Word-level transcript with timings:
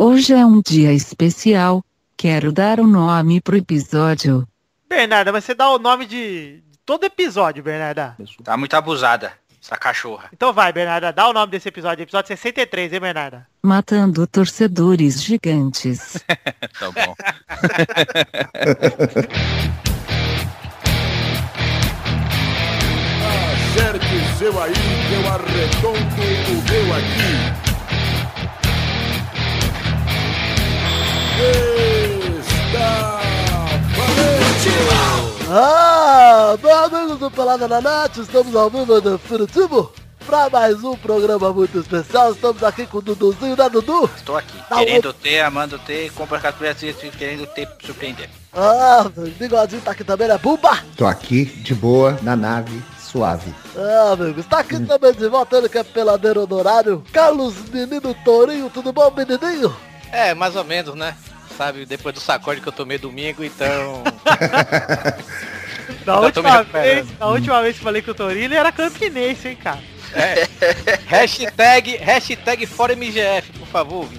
Hoje 0.00 0.32
é 0.32 0.46
um 0.46 0.62
dia 0.62 0.92
especial. 0.92 1.84
Quero 2.16 2.52
dar 2.52 2.78
o 2.78 2.84
um 2.84 2.86
nome 2.86 3.40
pro 3.40 3.56
episódio. 3.56 4.46
Bernarda, 4.88 5.32
mas 5.32 5.42
você 5.42 5.56
dá 5.56 5.68
o 5.70 5.78
nome 5.80 6.06
de 6.06 6.62
todo 6.86 7.02
episódio, 7.02 7.64
Bernarda. 7.64 8.16
Tá 8.44 8.56
muito 8.56 8.74
abusada, 8.74 9.32
essa 9.60 9.76
cachorra. 9.76 10.28
Então 10.32 10.52
vai, 10.52 10.72
Bernarda, 10.72 11.12
dá 11.12 11.28
o 11.28 11.32
nome 11.32 11.50
desse 11.50 11.68
episódio. 11.68 12.04
Episódio 12.04 12.28
63, 12.28 12.92
hein, 12.92 13.00
Bernarda? 13.00 13.48
Matando 13.60 14.24
torcedores 14.28 15.20
gigantes. 15.20 16.24
tá 16.78 16.92
bom. 16.92 17.14
Acerte 23.74 24.14
o 24.14 24.38
seu 24.38 24.62
aí, 24.62 24.72
que 24.72 25.14
eu 25.14 25.28
arredondo 25.28 25.98
o 25.98 26.70
meu 26.70 26.94
aqui. 26.94 27.67
Está 31.38 33.20
valente! 33.96 34.70
Ah, 35.50 36.56
meus 36.60 36.92
amigos 36.92 37.18
do 37.18 37.30
Pelada 37.30 37.68
na 37.68 37.80
Net, 37.80 38.20
estamos 38.20 38.54
ao 38.56 38.68
vivo 38.68 38.86
no 38.86 39.00
Definitivo 39.00 39.92
para 40.28 40.50
mais 40.50 40.84
um 40.84 40.94
programa 40.94 41.50
muito 41.54 41.78
especial. 41.78 42.32
Estamos 42.32 42.62
aqui 42.62 42.86
com 42.86 42.98
o 42.98 43.02
Duduzinho, 43.02 43.56
né, 43.56 43.68
Dudu? 43.70 44.10
Estou 44.14 44.36
aqui, 44.36 44.58
Tá 44.68 44.76
querendo 44.76 45.12
ter, 45.14 45.40
amando 45.40 45.78
ter, 45.78 46.12
compra 46.12 46.38
captura 46.38 46.74
querendo 46.74 47.46
ter, 47.46 47.66
surpreender. 47.82 48.28
Ah, 48.52 49.06
o 49.16 49.20
bigodinho 49.30 49.80
tá 49.80 49.92
aqui 49.92 50.04
também, 50.04 50.28
né, 50.28 50.36
Bumba? 50.36 50.84
Tô 50.96 51.06
aqui, 51.06 51.46
de 51.46 51.74
boa, 51.74 52.18
na 52.20 52.36
nave, 52.36 52.82
suave. 53.00 53.54
Ah, 53.74 54.12
amigos, 54.12 54.44
tá 54.44 54.58
aqui 54.58 54.78
também 54.80 55.14
de 55.14 55.28
volta 55.28 55.56
ele 55.56 55.68
que 55.68 55.78
é 55.78 55.84
peladeiro 55.84 56.42
honorário. 56.42 57.02
Carlos 57.10 57.54
Menino 57.72 58.14
Tourinho, 58.22 58.68
tudo 58.68 58.92
bom, 58.92 59.10
menininho? 59.16 59.74
É, 60.12 60.34
mais 60.34 60.54
ou 60.56 60.64
menos, 60.64 60.94
né? 60.94 61.16
Sabe, 61.58 61.84
depois 61.84 62.14
do 62.14 62.20
sacode 62.20 62.60
que 62.60 62.68
eu 62.68 62.72
tomei 62.72 62.98
domingo, 62.98 63.42
então. 63.42 64.04
Da 66.04 66.20
me 66.20 66.26
última, 66.26 66.62
vez, 66.62 67.10
da 67.18 67.26
última 67.26 67.62
vez 67.62 67.76
que 67.76 67.82
falei 67.82 68.00
com 68.00 68.12
o 68.12 68.14
Torino, 68.14 68.46
ele 68.46 68.54
era 68.54 68.72
campinense, 68.72 69.48
hein, 69.48 69.56
cara. 69.56 69.80
É. 70.14 70.48
hashtag, 71.06 71.96
hashtag 71.96 72.66
fora 72.66 72.94
MGF, 72.94 73.52
por 73.58 73.66
favor. 73.66 74.08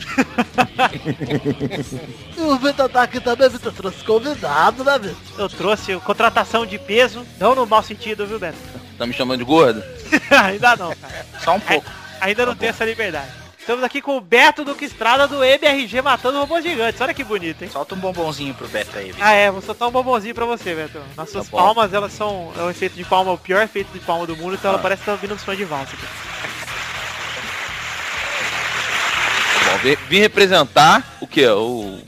E 2.38 2.42
o 2.42 2.58
Vitor 2.58 2.88
tá 2.90 3.04
aqui 3.04 3.20
também, 3.20 3.50
Vitor 3.50 3.74
trouxe 3.74 4.04
convidado, 4.04 4.84
né, 4.84 5.00
Vitor? 5.00 5.18
Eu 5.38 5.50
trouxe 5.50 5.96
contratação 5.98 6.66
de 6.66 6.78
peso, 6.78 7.26
não 7.40 7.56
no 7.56 7.66
mau 7.66 7.84
sentido, 7.84 8.26
viu, 8.26 8.40
Beto? 8.40 8.58
Tá 8.98 9.06
me 9.08 9.14
chamando 9.14 9.40
de 9.40 9.46
gordo? 9.46 9.84
Ainda 10.44 10.76
não, 10.76 10.96
cara. 10.96 11.26
Só 11.44 11.56
um 11.56 11.60
pouco. 11.60 11.90
Ainda 12.22 12.46
não 12.46 12.56
tem 12.56 12.70
essa 12.70 12.86
liberdade. 12.86 13.49
Estamos 13.70 13.86
aqui 13.86 14.02
com 14.02 14.18
o 14.18 14.20
Beto 14.20 14.66
Duque 14.66 14.84
Estrada 14.86 15.28
do 15.28 15.44
MRG 15.44 16.02
matando 16.02 16.40
robôs 16.40 16.64
gigantes. 16.64 17.00
Olha 17.02 17.14
que 17.14 17.24
bonito, 17.24 17.62
hein? 17.64 17.70
Solta 17.70 17.94
um 17.94 18.00
bombonzinho 18.00 18.52
pro 18.56 18.68
Beto 18.68 18.98
aí, 18.98 19.12
Vitor. 19.12 19.22
Ah, 19.24 19.34
é, 19.34 19.52
vou 19.52 19.62
soltar 19.62 19.88
um 19.88 19.92
bombonzinho 19.92 20.34
pra 20.34 20.44
você, 20.44 20.74
Beto. 20.74 21.00
Nossas 21.16 21.46
Tá 21.46 21.52
bom. 21.52 21.58
palmas, 21.60 21.94
elas 21.94 22.12
são. 22.14 22.52
É 22.58 22.64
um 22.64 22.72
efeito 22.72 22.96
de 22.96 23.04
palma, 23.04 23.32
o 23.32 23.38
pior 23.38 23.62
efeito 23.62 23.94
de 23.94 24.00
palma 24.00 24.26
do 24.26 24.36
mundo, 24.36 24.56
então 24.56 24.70
ela 24.72 24.80
Ah. 24.80 24.82
parece 24.82 25.02
que 25.02 25.06
tá 25.06 25.14
vindo 25.16 25.36
do 25.36 25.40
som 25.42 25.54
de 25.54 25.66
valsa. 25.66 25.94
aqui. 25.94 26.04
Bom, 29.66 29.78
vim, 29.84 29.96
vim 30.10 30.20
representar 30.20 31.04
o 31.22 31.28
que? 31.28 31.46
O, 31.46 32.00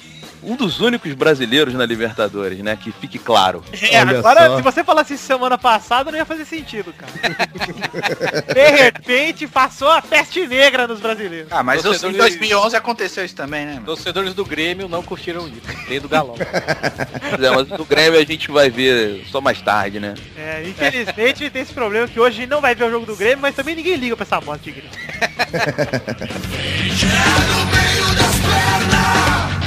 um 0.44 0.56
dos 0.56 0.80
únicos 0.80 1.14
brasileiros 1.14 1.74
na 1.74 1.86
Libertadores, 1.86 2.60
né? 2.60 2.76
Que 2.76 2.92
fique 2.92 3.20
claro. 3.20 3.64
É, 3.72 4.02
Olha 4.02 4.20
agora, 4.20 4.48
só. 4.48 4.58
se 4.58 4.62
você 4.64 4.84
falasse 4.84 5.14
isso 5.14 5.26
semana 5.26 5.58
passada, 5.58 6.12
não 6.12 6.18
ia 6.18 6.26
fazer 6.26 6.46
sentido, 6.46 6.94
cara. 6.94 7.12
de 8.54 8.70
repente, 8.84 9.48
passou 9.48 9.90
a 9.90 10.02
peste 10.02 10.46
negra 10.48 10.88
nos 10.88 11.00
brasileiros. 11.00 11.48
Ah, 11.52 11.64
mas 11.64 11.80
os- 11.82 11.86
em 11.86 11.90
Torcedores- 11.90 12.18
2011 12.18 12.76
aconteceu 12.76 13.24
isso 13.26 13.36
também, 13.36 13.66
né? 13.66 13.74
mano? 13.76 13.86
Torcedores 13.86 14.34
do 14.34 14.46
Grêmio 14.46 14.88
não 14.90 15.04
curtiram 15.04 15.48
isso. 15.48 15.62
Nem 15.90 16.00
do 16.00 16.10
Galão. 16.10 16.36
Pois 16.36 16.42
é, 17.44 17.50
mas 17.52 17.68
do 17.68 17.86
Grêmio 17.86 18.20
a 18.20 18.24
gente 18.26 18.50
vai 18.52 18.70
ver 18.70 19.24
só 19.32 19.40
mais 19.42 19.62
tarde, 19.62 20.00
né? 20.00 20.16
É, 20.38 20.64
infelizmente 20.68 21.50
tem 21.50 21.62
esse 21.62 21.74
problema 21.74 22.08
que 22.08 22.20
hoje 22.20 22.46
não 22.48 22.62
vai 22.62 22.74
ver 22.76 22.86
o 22.86 22.92
jogo 22.92 23.06
do 23.06 23.16
Grêmio, 23.16 23.40
mas 23.42 23.56
também 23.56 23.76
ninguém 23.76 23.96
liga 23.96 24.16
pra 24.16 24.24
essa 24.24 24.40
bosta 24.42 24.64
de 24.64 24.72
Grêmio. 24.72 24.92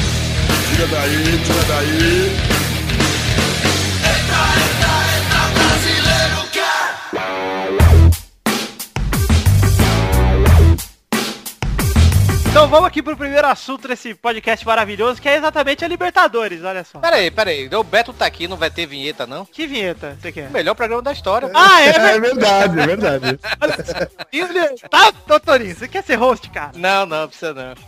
Tira 0.74 0.88
daí, 0.88 1.22
tira 1.44 1.62
daí. 1.68 2.36
Então 4.26 4.83
vamos 12.74 12.88
aqui 12.88 13.00
pro 13.00 13.16
primeiro 13.16 13.46
assunto 13.46 13.86
desse 13.86 14.14
podcast 14.14 14.66
maravilhoso, 14.66 15.22
que 15.22 15.28
é 15.28 15.36
exatamente 15.36 15.84
a 15.84 15.88
Libertadores, 15.88 16.64
olha 16.64 16.82
só. 16.82 16.98
Pera 16.98 17.14
aí, 17.16 17.30
pera 17.30 17.50
aí. 17.50 17.70
O 17.72 17.84
Beto 17.84 18.12
tá 18.12 18.26
aqui, 18.26 18.48
não 18.48 18.56
vai 18.56 18.68
ter 18.68 18.84
vinheta, 18.84 19.28
não? 19.28 19.46
Que 19.46 19.64
vinheta 19.64 20.18
você 20.20 20.32
quer? 20.32 20.48
O 20.48 20.52
melhor 20.52 20.74
programa 20.74 21.00
da 21.00 21.12
história. 21.12 21.48
Ah, 21.54 21.80
é 21.82 21.90
É 22.14 22.18
verdade. 22.18 22.74
verdade, 22.74 22.80
é 22.80 22.86
verdade. 22.86 23.38
Tá, 24.90 25.12
doutorinho, 25.26 25.76
você 25.76 25.86
quer 25.86 26.02
ser 26.02 26.16
host, 26.16 26.50
cara? 26.50 26.72
Não, 26.74 27.06
não, 27.06 27.28
precisa 27.28 27.54
não. 27.54 27.74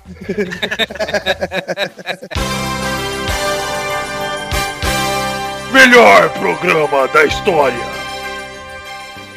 Melhor 5.72 6.28
programa 6.30 7.08
da 7.08 7.24
história. 7.24 8.05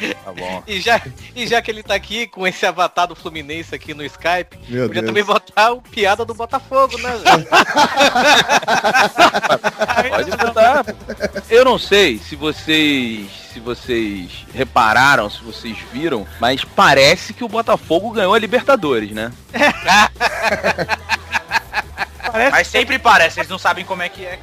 Tá 0.24 0.32
bom. 0.32 0.62
E 0.66 0.80
já, 0.80 1.00
e 1.34 1.46
já 1.46 1.60
que 1.62 1.70
ele 1.70 1.82
tá 1.82 1.94
aqui 1.94 2.26
com 2.26 2.46
esse 2.46 2.64
avatar 2.66 3.06
do 3.06 3.16
Fluminense 3.16 3.74
aqui 3.74 3.94
no 3.94 4.04
Skype, 4.04 4.58
Meu 4.68 4.86
podia 4.86 5.02
Deus. 5.02 5.06
também 5.06 5.24
botar 5.24 5.72
o 5.72 5.82
piada 5.82 6.24
do 6.24 6.34
Botafogo, 6.34 6.96
né? 6.98 7.10
Pode 10.08 10.30
botar. 10.30 10.84
Eu 11.48 11.64
não 11.64 11.78
sei 11.78 12.18
se 12.18 12.36
vocês. 12.36 13.40
Se 13.50 13.58
vocês 13.58 14.46
repararam, 14.54 15.28
se 15.28 15.42
vocês 15.42 15.76
viram, 15.92 16.24
mas 16.38 16.64
parece 16.64 17.34
que 17.34 17.42
o 17.42 17.48
Botafogo 17.48 18.12
ganhou 18.12 18.32
a 18.32 18.38
Libertadores, 18.38 19.10
né? 19.10 19.32
Parece 22.30 22.50
Mas 22.52 22.68
sempre 22.68 22.96
parece, 22.96 23.40
eles 23.40 23.50
não 23.50 23.58
sabem 23.58 23.84
como 23.84 24.02
é 24.02 24.08
que 24.08 24.24
é. 24.24 24.38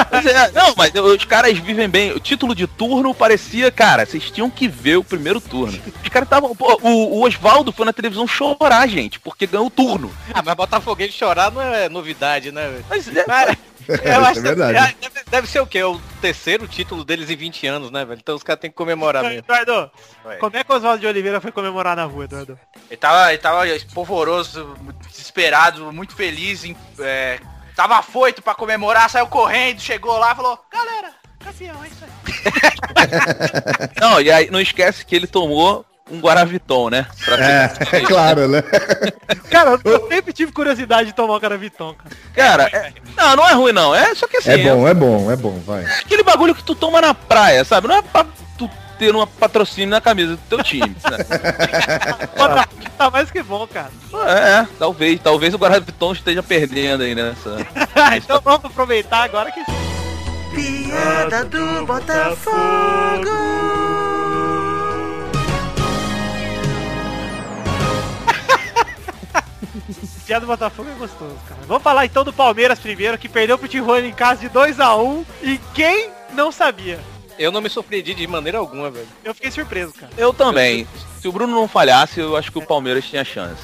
É, 0.00 0.50
não, 0.52 0.74
mas 0.76 0.92
os 0.94 1.24
caras 1.24 1.56
vivem 1.58 1.88
bem. 1.88 2.12
O 2.12 2.20
título 2.20 2.54
de 2.54 2.66
turno 2.66 3.14
parecia, 3.14 3.70
cara, 3.70 4.04
vocês 4.06 4.30
tinham 4.30 4.50
que 4.50 4.68
ver 4.68 4.96
o 4.96 5.04
primeiro 5.04 5.40
turno. 5.40 5.78
Os 6.02 6.08
caras 6.08 6.26
estavam. 6.26 6.54
pô, 6.54 6.78
O, 6.82 7.18
o 7.18 7.26
Oswaldo 7.26 7.72
foi 7.72 7.84
na 7.86 7.92
televisão 7.92 8.26
chorar, 8.26 8.86
gente, 8.88 9.18
porque 9.20 9.46
ganhou 9.46 9.66
o 9.66 9.70
turno. 9.70 10.12
ah, 10.32 10.42
mas 10.44 10.54
Botafoguense 10.54 11.12
chorar 11.12 11.50
não 11.50 11.62
é 11.62 11.88
novidade, 11.88 12.50
né? 12.52 12.68
velho? 12.68 12.84
Mas 12.88 13.08
é, 13.16 13.24
Cara, 13.24 13.56
É, 13.88 13.92
eu 13.94 13.96
isso 14.20 14.30
acho 14.30 14.38
é 14.38 14.42
verdade. 14.42 14.94
que 15.00 15.08
deve, 15.08 15.24
deve 15.30 15.46
ser 15.48 15.60
o 15.60 15.66
quê? 15.66 15.82
O 15.82 15.98
terceiro 16.20 16.68
título 16.68 17.04
deles 17.04 17.30
em 17.30 17.36
20 17.36 17.66
anos, 17.66 17.90
né, 17.90 18.04
velho? 18.04 18.18
Então 18.22 18.34
os 18.36 18.42
caras 18.42 18.60
têm 18.60 18.70
que 18.70 18.76
comemorar 18.76 19.22
mesmo. 19.24 19.38
Eduardo, 19.38 19.90
Oi. 20.26 20.36
como 20.36 20.56
é 20.56 20.62
que 20.64 20.70
o 20.72 20.76
Oswaldo 20.76 21.00
de 21.00 21.06
Oliveira 21.06 21.40
foi 21.40 21.50
comemorar 21.52 21.96
na 21.96 22.04
rua, 22.04 22.24
Eduardo? 22.24 22.58
Ele 22.90 22.96
tava, 22.98 23.32
ele 23.32 23.40
tava 23.40 23.62
polvoroso, 23.94 24.76
desesperado, 25.10 25.90
muito 25.92 26.14
feliz, 26.14 26.64
em- 26.64 26.76
é, 27.00 27.38
tava 27.78 27.96
afoito 27.98 28.42
pra 28.42 28.56
comemorar, 28.56 29.08
saiu 29.08 29.28
correndo, 29.28 29.78
chegou 29.80 30.18
lá 30.18 30.32
e 30.32 30.34
falou, 30.34 30.58
galera, 30.72 31.10
campeão, 31.38 31.76
é 31.84 31.86
isso 31.86 32.04
aí. 32.04 32.10
Não, 34.00 34.20
e 34.20 34.32
aí 34.32 34.50
não 34.50 34.60
esquece 34.60 35.06
que 35.06 35.14
ele 35.14 35.28
tomou 35.28 35.84
um 36.10 36.18
Guaraviton, 36.18 36.90
né? 36.90 37.06
Pra 37.24 37.36
É, 37.36 37.72
é 37.92 38.00
claro, 38.02 38.48
né? 38.48 38.62
Cara, 39.48 39.78
eu 39.84 40.08
sempre 40.08 40.32
tive 40.32 40.50
curiosidade 40.50 41.10
de 41.10 41.14
tomar 41.14 41.36
o 41.36 41.40
Caraviton, 41.40 41.94
cara. 41.94 42.16
Cara, 42.34 42.62
é- 42.76 42.92
não, 43.16 43.36
não 43.36 43.48
é 43.48 43.52
ruim 43.52 43.72
não. 43.72 43.94
É 43.94 44.12
só 44.14 44.26
que 44.26 44.38
assim, 44.38 44.50
É 44.50 44.58
bom, 44.58 44.88
é 44.88 44.94
bom, 44.94 45.30
é 45.30 45.36
bom, 45.36 45.56
vai. 45.64 45.84
aquele 45.84 46.24
bagulho 46.24 46.56
que 46.56 46.64
tu 46.64 46.74
toma 46.74 47.00
na 47.00 47.14
praia, 47.14 47.64
sabe? 47.64 47.86
Não 47.86 47.94
é 47.96 48.02
pra 48.02 48.26
ter 48.98 49.14
um 49.14 49.26
patrocínio 49.26 49.90
na 49.90 50.00
camisa 50.00 50.36
do 50.36 50.42
teu 50.48 50.62
time. 50.62 50.88
né? 50.88 52.28
Tá, 52.36 52.68
tá 52.96 53.10
mais 53.10 53.30
que 53.30 53.42
bom, 53.42 53.66
cara. 53.66 53.90
É, 54.26 54.66
talvez, 54.78 55.20
talvez 55.20 55.54
o 55.54 55.58
Guaraviton 55.58 56.12
esteja 56.12 56.42
perdendo 56.42 57.02
aí 57.02 57.14
nessa. 57.14 57.56
então 58.16 58.40
vamos 58.42 58.64
aproveitar 58.64 59.24
agora 59.24 59.52
que 59.52 59.60
Piada 60.54 61.44
do 61.44 61.84
Botafogo. 61.86 63.28
piada 70.26 70.40
do 70.40 70.46
Botafogo 70.46 70.88
é 70.90 70.94
gostoso, 70.94 71.36
cara. 71.48 71.60
Vamos 71.66 71.82
falar 71.82 72.06
então 72.06 72.24
do 72.24 72.32
Palmeiras 72.32 72.78
primeiro, 72.78 73.18
que 73.18 73.28
perdeu 73.28 73.58
pro 73.58 73.68
Tijuana 73.68 74.06
em 74.06 74.12
casa 74.12 74.40
de 74.40 74.50
2x1 74.50 75.24
e 75.42 75.60
quem 75.74 76.10
não 76.32 76.50
sabia? 76.50 76.98
Eu 77.38 77.52
não 77.52 77.60
me 77.60 77.68
surpreendi 77.68 78.14
de 78.14 78.26
maneira 78.26 78.58
alguma, 78.58 78.90
velho. 78.90 79.06
Eu 79.24 79.34
fiquei 79.34 79.50
surpreso, 79.50 79.92
cara. 79.92 80.12
Eu 80.16 80.32
também. 80.32 80.86
Se 81.20 81.28
o 81.28 81.32
Bruno 81.32 81.54
não 81.54 81.68
falhasse, 81.68 82.20
eu 82.20 82.36
acho 82.36 82.50
que 82.50 82.58
o 82.58 82.66
Palmeiras 82.66 83.04
tinha 83.04 83.24
chance. 83.24 83.62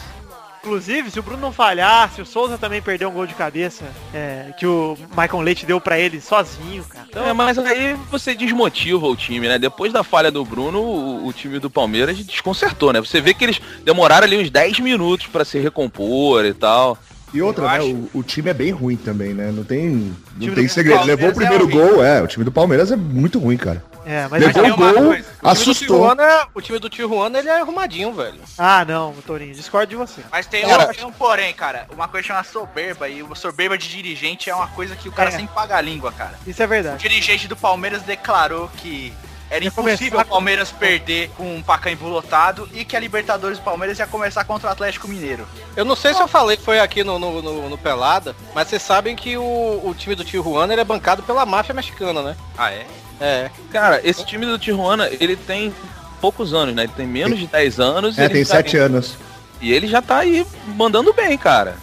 Inclusive, 0.65 1.11
se 1.11 1.21
o 1.21 1.23
Bruno 1.23 1.43
não 1.43 1.53
falhar, 1.53 2.11
se 2.11 2.23
o 2.23 2.27
Souza 2.27 2.57
também 2.57 2.81
perder 2.81 3.05
um 3.05 3.11
gol 3.13 3.27
de 3.27 3.35
cabeça, 3.35 3.85
é, 4.15 4.47
que 4.59 4.67
o 4.67 4.97
Michael 5.11 5.43
Leite 5.43 5.67
deu 5.67 5.79
pra 5.79 5.99
ele 5.99 6.23
sozinho, 6.23 6.83
cara. 6.85 7.07
Então, 7.11 7.27
É, 7.27 7.35
mas 7.35 7.59
aí 7.59 7.95
você 8.11 8.35
desmotiva 8.35 9.07
o 9.07 9.15
time, 9.15 9.47
né? 9.47 9.59
Depois 9.59 9.93
da 9.93 10.03
falha 10.03 10.31
do 10.31 10.43
Bruno, 10.43 10.81
o, 10.81 11.27
o 11.27 11.33
time 11.35 11.59
do 11.59 11.69
Palmeiras 11.69 12.17
desconcertou, 12.17 12.95
né? 12.95 13.01
Você 13.01 13.21
vê 13.21 13.35
que 13.35 13.45
eles 13.45 13.61
demoraram 13.85 14.25
ali 14.25 14.39
uns 14.39 14.49
10 14.49 14.81
minutos 14.81 15.27
pra 15.27 15.45
se 15.45 15.59
recompor 15.59 16.47
e 16.47 16.55
tal. 16.55 16.97
E 17.35 17.43
outra, 17.43 17.69
né? 17.79 17.81
O, 18.15 18.19
o 18.21 18.23
time 18.23 18.49
é 18.49 18.55
bem 18.55 18.71
ruim 18.71 18.97
também, 18.97 19.35
né? 19.35 19.51
Não 19.53 19.65
tem, 19.65 20.15
não 20.41 20.55
tem 20.55 20.65
do 20.67 20.69
segredo. 20.71 20.99
Palmeiras 20.99 21.21
Levou 21.21 21.31
o 21.31 21.35
primeiro 21.35 21.69
é 21.69 21.73
gol, 21.73 22.05
é. 22.05 22.23
O 22.23 22.27
time 22.29 22.45
do 22.45 22.53
Palmeiras 22.53 22.93
é 22.93 22.97
muito 22.97 23.39
ruim, 23.41 23.57
cara. 23.57 23.83
É, 24.07 24.29
mas 24.31 24.41
Levou 24.41 24.63
tem 24.63 24.71
o 24.71 24.77
uma 24.77 24.93
gol, 24.93 25.05
coisa. 25.07 25.25
O 25.43 25.49
assustou. 25.49 25.75
time, 25.75 25.89
do 25.89 25.95
Tijuana, 26.15 26.47
o 26.55 26.61
time 26.61 26.79
do 26.79 26.89
Tijuana, 26.91 27.39
ele 27.41 27.49
é 27.49 27.61
arrumadinho, 27.61 28.13
velho. 28.13 28.39
Ah, 28.57 28.85
não, 28.85 29.13
Torinho, 29.27 29.53
discordo 29.55 29.89
de 29.91 29.97
você. 29.97 30.21
Mas 30.31 30.47
tem, 30.47 30.63
Cara- 30.65 30.89
um, 30.91 30.95
tem 30.95 31.05
um 31.07 31.11
porém, 31.13 31.53
cara. 31.55 31.87
Uma 31.93 32.07
coisa 32.07 32.29
chama 32.29 32.45
soberba. 32.45 33.09
E 33.09 33.23
o 33.23 33.35
soberba 33.35 33.77
de 33.77 33.89
dirigente 33.89 34.49
é 34.49 34.55
uma 34.55 34.69
coisa 34.69 34.95
que 34.95 35.09
o 35.09 35.13
cara 35.13 35.31
É. 35.31 35.33
sempre 35.33 35.55
paga 35.55 35.77
a 35.77 35.81
língua, 35.81 36.13
cara. 36.13 36.35
Isso 36.47 36.63
é 36.63 36.67
O 36.67 36.69
verdade. 36.69 36.99
dirigente 37.03 37.49
do 37.49 37.57
Palmeiras 37.57 38.03
declarou 38.03 38.71
que 38.77 39.13
era 39.55 39.65
impossível 39.65 40.21
o 40.21 40.25
Palmeiras 40.25 40.71
perder 40.73 41.31
com 41.37 41.57
um 41.57 41.63
Pacaembu 41.63 42.09
lotado 42.09 42.69
e 42.73 42.85
que 42.85 42.97
a 42.97 43.01
Libertadores 43.01 43.59
do 43.59 43.65
Palmeiras 43.65 43.99
ia 43.99 44.07
começar 44.07 44.45
contra 44.45 44.69
o 44.69 44.73
Atlético 44.73 45.07
Mineiro. 45.09 45.47
Eu 45.77 45.85
não 45.85 45.95
sei 45.95 46.13
se 46.15 46.21
eu 46.21 46.27
falei 46.29 46.57
que 46.57 46.63
foi 46.63 46.81
aqui 46.81 47.05
no, 47.05 47.19
no, 47.19 47.41
no- 47.43 47.69
no 47.69 47.79
Pelada, 47.79 48.35
mas 48.55 48.69
vocês 48.69 48.83
sabem 48.83 49.15
que 49.15 49.37
o, 49.37 49.43
o 49.43 49.95
time 49.97 50.15
do 50.15 50.25
Tijuana 50.25 50.73
ele 50.73 50.81
é 50.81 50.85
bancado 50.85 51.23
pela 51.23 51.47
máfia 51.47 51.75
mexicana, 51.75 52.23
né? 52.23 52.37
Ah, 52.59 52.73
é? 52.73 52.87
É. 53.21 53.51
Cara, 53.71 54.01
esse 54.03 54.25
time 54.27 54.45
do 54.45 54.59
Tijuana, 54.59 55.09
ele 55.21 55.37
tem 55.37 55.73
poucos 56.21 56.53
anos, 56.53 56.75
né? 56.75 56.85
Ele 56.85 56.93
tem 56.97 57.07
menos 57.07 57.39
de 57.39 57.47
10 57.47 57.79
anos. 57.81 58.19
É, 58.19 58.25
ele 58.25 58.35
tem 58.35 58.45
já- 58.45 58.55
sete 58.57 58.77
anos. 58.77 59.17
E 59.61 59.73
ele 59.73 59.87
já 59.87 60.03
tá 60.03 60.19
aí 60.19 60.45
mandando 60.75 61.13
bem, 61.13 61.39
cara. 61.39 61.77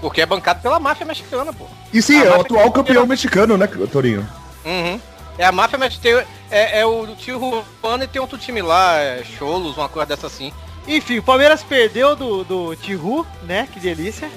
Porque 0.00 0.22
é 0.22 0.26
bancado 0.26 0.60
pela 0.62 0.80
máfia 0.80 1.04
mexicana, 1.04 1.52
pô. 1.52 1.66
E 1.92 2.00
sim, 2.00 2.18
A 2.20 2.24
é 2.24 2.30
o 2.30 2.40
atual 2.40 2.72
campeão 2.72 3.06
mexicano, 3.06 3.58
né, 3.58 3.66
Torinho? 3.92 4.26
Uhum. 4.64 4.98
É 5.40 5.46
a 5.46 5.52
máfia 5.52 5.78
mexicana. 5.78 6.26
É, 6.50 6.80
é 6.80 6.86
o 6.86 7.06
Tijuana 7.16 8.04
e 8.04 8.06
tem 8.06 8.20
outro 8.20 8.36
time 8.36 8.60
lá, 8.60 8.96
é 8.98 9.24
Cholos, 9.24 9.76
uma 9.76 9.88
coisa 9.88 10.06
dessa 10.06 10.26
assim. 10.26 10.52
Enfim, 10.86 11.18
o 11.18 11.22
Palmeiras 11.22 11.62
perdeu 11.62 12.14
do, 12.14 12.44
do 12.44 12.76
Tihu, 12.76 13.26
né? 13.44 13.66
Que 13.72 13.80
delícia. 13.80 14.28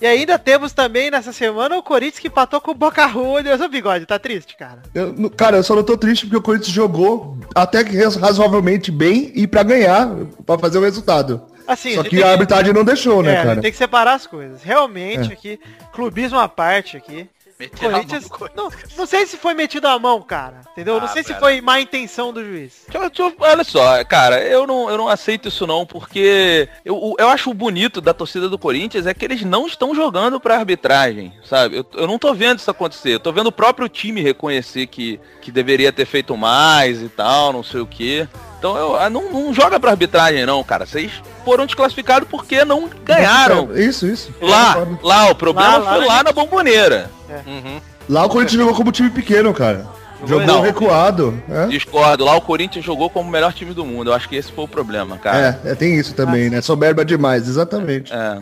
E 0.00 0.06
ainda 0.06 0.38
temos 0.38 0.72
também 0.72 1.10
nessa 1.10 1.32
semana 1.32 1.76
o 1.78 1.82
Corinthians 1.82 2.18
que 2.20 2.28
empatou 2.28 2.60
com 2.60 2.72
o 2.72 2.74
Boca 2.74 3.08
Juniors. 3.08 3.60
Ô 3.60 3.68
bigode, 3.68 4.06
tá 4.06 4.18
triste, 4.18 4.56
cara? 4.56 4.82
Eu, 4.94 5.30
cara, 5.30 5.56
eu 5.56 5.62
só 5.62 5.74
não 5.74 5.82
tô 5.82 5.96
triste 5.96 6.26
porque 6.26 6.36
o 6.36 6.42
Corinthians 6.42 6.72
jogou 6.74 7.38
até 7.54 7.82
que 7.82 7.96
raz- 7.96 8.16
razoavelmente 8.16 8.92
bem 8.92 9.32
e 9.34 9.46
pra 9.46 9.62
ganhar, 9.62 10.08
pra 10.44 10.58
fazer 10.58 10.78
o 10.78 10.82
resultado. 10.82 11.42
Assim, 11.66 11.94
Só 11.94 12.02
que 12.02 12.10
tem 12.10 12.22
a 12.22 12.30
arbitragem 12.32 12.74
não 12.74 12.84
deixou, 12.84 13.20
é, 13.22 13.26
né, 13.26 13.36
gente 13.36 13.46
cara? 13.46 13.60
tem 13.62 13.70
que 13.72 13.78
separar 13.78 14.14
as 14.14 14.26
coisas. 14.26 14.62
Realmente 14.62 15.30
É. 15.30 15.32
aqui, 15.32 15.58
clubismo 15.92 16.38
à 16.38 16.46
parte 16.46 16.96
aqui. 16.96 17.26
Meteram 17.58 17.92
Corinthians. 17.92 18.28
Não, 18.56 18.70
não 18.96 19.06
sei 19.06 19.26
se 19.26 19.36
foi 19.36 19.54
metido 19.54 19.86
a 19.86 19.98
mão, 19.98 20.20
cara. 20.22 20.62
Entendeu? 20.72 20.98
não 20.98 21.04
Ah, 21.04 21.08
sei 21.08 21.22
se 21.22 21.32
foi 21.34 21.60
má 21.60 21.80
intenção 21.80 22.32
do 22.32 22.44
juiz. 22.44 22.84
Eu- 22.92 23.02
eu- 23.02 23.34
olha 23.38 23.62
só, 23.64 24.02
cara, 24.04 24.40
eu 24.42 24.66
não, 24.66 24.90
eu 24.90 24.96
não 24.98 25.08
aceito 25.08 25.48
isso 25.48 25.66
não, 25.66 25.86
porque 25.86 26.68
eu, 26.84 27.14
eu 27.18 27.28
acho 27.28 27.50
o 27.50 27.54
bonito 27.54 28.00
da 28.00 28.12
torcida 28.12 28.48
do 28.48 28.58
Corinthians 28.58 29.06
é 29.06 29.14
que 29.14 29.24
eles 29.24 29.42
não 29.42 29.66
estão 29.66 29.94
jogando 29.94 30.40
pra 30.40 30.56
arbitragem, 30.56 31.32
sabe? 31.44 31.76
Eu, 31.76 31.86
eu 31.94 32.06
não 32.06 32.18
tô 32.18 32.34
vendo 32.34 32.58
isso 32.58 32.70
acontecer. 32.70 33.10
Eu 33.14 33.20
tô 33.20 33.32
vendo 33.32 33.46
o 33.48 33.52
próprio 33.52 33.88
time 33.88 34.20
reconhecer 34.20 34.86
que, 34.88 35.20
que 35.40 35.52
deveria 35.52 35.92
ter 35.92 36.06
feito 36.06 36.36
mais 36.36 37.00
e 37.02 37.08
tal, 37.08 37.52
não 37.52 37.62
sei 37.62 37.80
o 37.80 37.86
quê. 37.86 38.26
Então 38.64 38.78
eu 38.78 38.96
ah, 38.96 39.10
não, 39.10 39.30
não 39.30 39.52
joga 39.52 39.78
pra 39.78 39.90
arbitragem 39.90 40.46
não, 40.46 40.64
cara. 40.64 40.86
Vocês 40.86 41.12
foram 41.44 41.66
desclassificados 41.66 42.26
porque 42.26 42.64
não 42.64 42.88
ganharam. 43.04 43.76
Isso, 43.76 44.06
isso. 44.06 44.32
Lá, 44.40 44.76
Concordo. 44.76 44.98
lá, 45.02 45.30
o 45.30 45.34
problema 45.34 45.76
Lá, 45.76 45.78
lá, 45.78 45.96
foi 45.96 46.06
lá 46.06 46.22
na 46.22 46.32
bomboneira. 46.32 47.10
Uhum. 47.46 47.78
Lá 48.08 48.24
o 48.24 48.28
Corinthians 48.30 48.58
jogou 48.62 48.74
como 48.74 48.90
time 48.90 49.10
pequeno, 49.10 49.52
cara. 49.52 49.86
Jogou 50.24 50.46
Não. 50.46 50.62
recuado. 50.62 51.42
É? 51.46 51.66
Discordo, 51.66 52.24
lá 52.24 52.34
o 52.36 52.40
Corinthians 52.40 52.82
jogou 52.82 53.10
como 53.10 53.28
o 53.28 53.30
melhor 53.30 53.52
time 53.52 53.74
do 53.74 53.84
mundo. 53.84 54.08
Eu 54.08 54.14
acho 54.14 54.30
que 54.30 54.36
esse 54.36 54.50
foi 54.50 54.64
o 54.64 54.68
problema, 54.68 55.18
cara. 55.18 55.60
É, 55.62 55.72
é, 55.72 55.74
tem 55.74 55.96
isso 55.98 56.14
também, 56.14 56.48
né? 56.48 56.62
Soberba 56.62 57.04
demais, 57.04 57.46
exatamente. 57.46 58.14
É. 58.14 58.38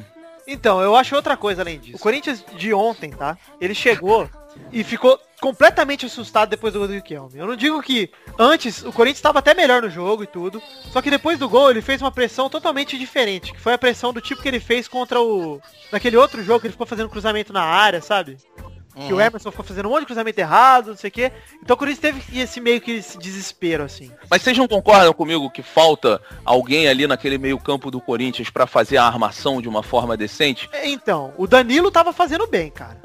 Então, 0.46 0.80
eu 0.80 0.94
acho 0.94 1.16
outra 1.16 1.36
coisa 1.36 1.62
além 1.62 1.80
disso. 1.80 1.96
O 1.96 2.00
Corinthians 2.00 2.44
de 2.56 2.72
ontem, 2.72 3.10
tá? 3.10 3.36
Ele 3.60 3.74
chegou 3.74 4.30
e 4.72 4.84
ficou 4.84 5.18
completamente 5.42 6.06
assustado 6.06 6.50
depois 6.50 6.72
do 6.72 6.78
gol 6.78 6.86
do 6.86 6.94
Riquelme. 6.94 7.36
Eu 7.36 7.48
não 7.48 7.56
digo 7.56 7.82
que 7.82 8.08
antes 8.38 8.84
o 8.84 8.92
Corinthians 8.92 9.18
estava 9.18 9.40
até 9.40 9.52
melhor 9.52 9.82
no 9.82 9.90
jogo 9.90 10.22
e 10.22 10.26
tudo, 10.26 10.62
só 10.92 11.02
que 11.02 11.10
depois 11.10 11.36
do 11.36 11.48
gol 11.48 11.68
ele 11.68 11.82
fez 11.82 12.00
uma 12.00 12.12
pressão 12.12 12.48
totalmente 12.48 12.96
diferente, 12.96 13.52
que 13.52 13.60
foi 13.60 13.72
a 13.72 13.78
pressão 13.78 14.12
do 14.12 14.20
tipo 14.20 14.40
que 14.40 14.46
ele 14.46 14.60
fez 14.60 14.86
contra 14.86 15.20
o 15.20 15.60
naquele 15.90 16.16
outro 16.16 16.44
jogo 16.44 16.60
que 16.60 16.68
ele 16.68 16.72
ficou 16.72 16.86
fazendo 16.86 17.08
cruzamento 17.08 17.52
na 17.52 17.62
área, 17.62 18.00
sabe? 18.00 18.36
Que 18.94 19.12
o 19.12 19.20
Emerson 19.20 19.50
ficou 19.50 19.64
fazendo 19.64 19.86
um 19.86 19.90
monte 19.90 20.00
de 20.00 20.06
cruzamento 20.06 20.38
errado, 20.38 20.88
não 20.88 20.96
sei 20.96 21.08
o 21.08 21.12
quê. 21.12 21.32
Então 21.62 21.74
o 21.74 21.78
Corinthians 21.78 22.00
teve 22.00 22.40
esse 22.40 22.60
meio 22.60 22.80
que 22.80 22.92
esse 22.92 23.18
desespero 23.18 23.84
assim. 23.84 24.10
Mas 24.30 24.42
vocês 24.42 24.56
não 24.56 24.68
concordam 24.68 25.12
comigo 25.14 25.50
que 25.50 25.62
falta 25.62 26.20
alguém 26.44 26.88
ali 26.88 27.06
naquele 27.06 27.38
meio 27.38 27.58
campo 27.58 27.90
do 27.90 28.00
Corinthians 28.00 28.50
pra 28.50 28.66
fazer 28.66 28.98
a 28.98 29.04
armação 29.04 29.62
de 29.62 29.68
uma 29.68 29.82
forma 29.82 30.16
decente? 30.16 30.68
É, 30.72 30.88
Então, 30.88 31.32
o 31.38 31.46
Danilo 31.46 31.90
tava 31.90 32.12
fazendo 32.12 32.46
bem, 32.46 32.70
cara. 32.70 33.00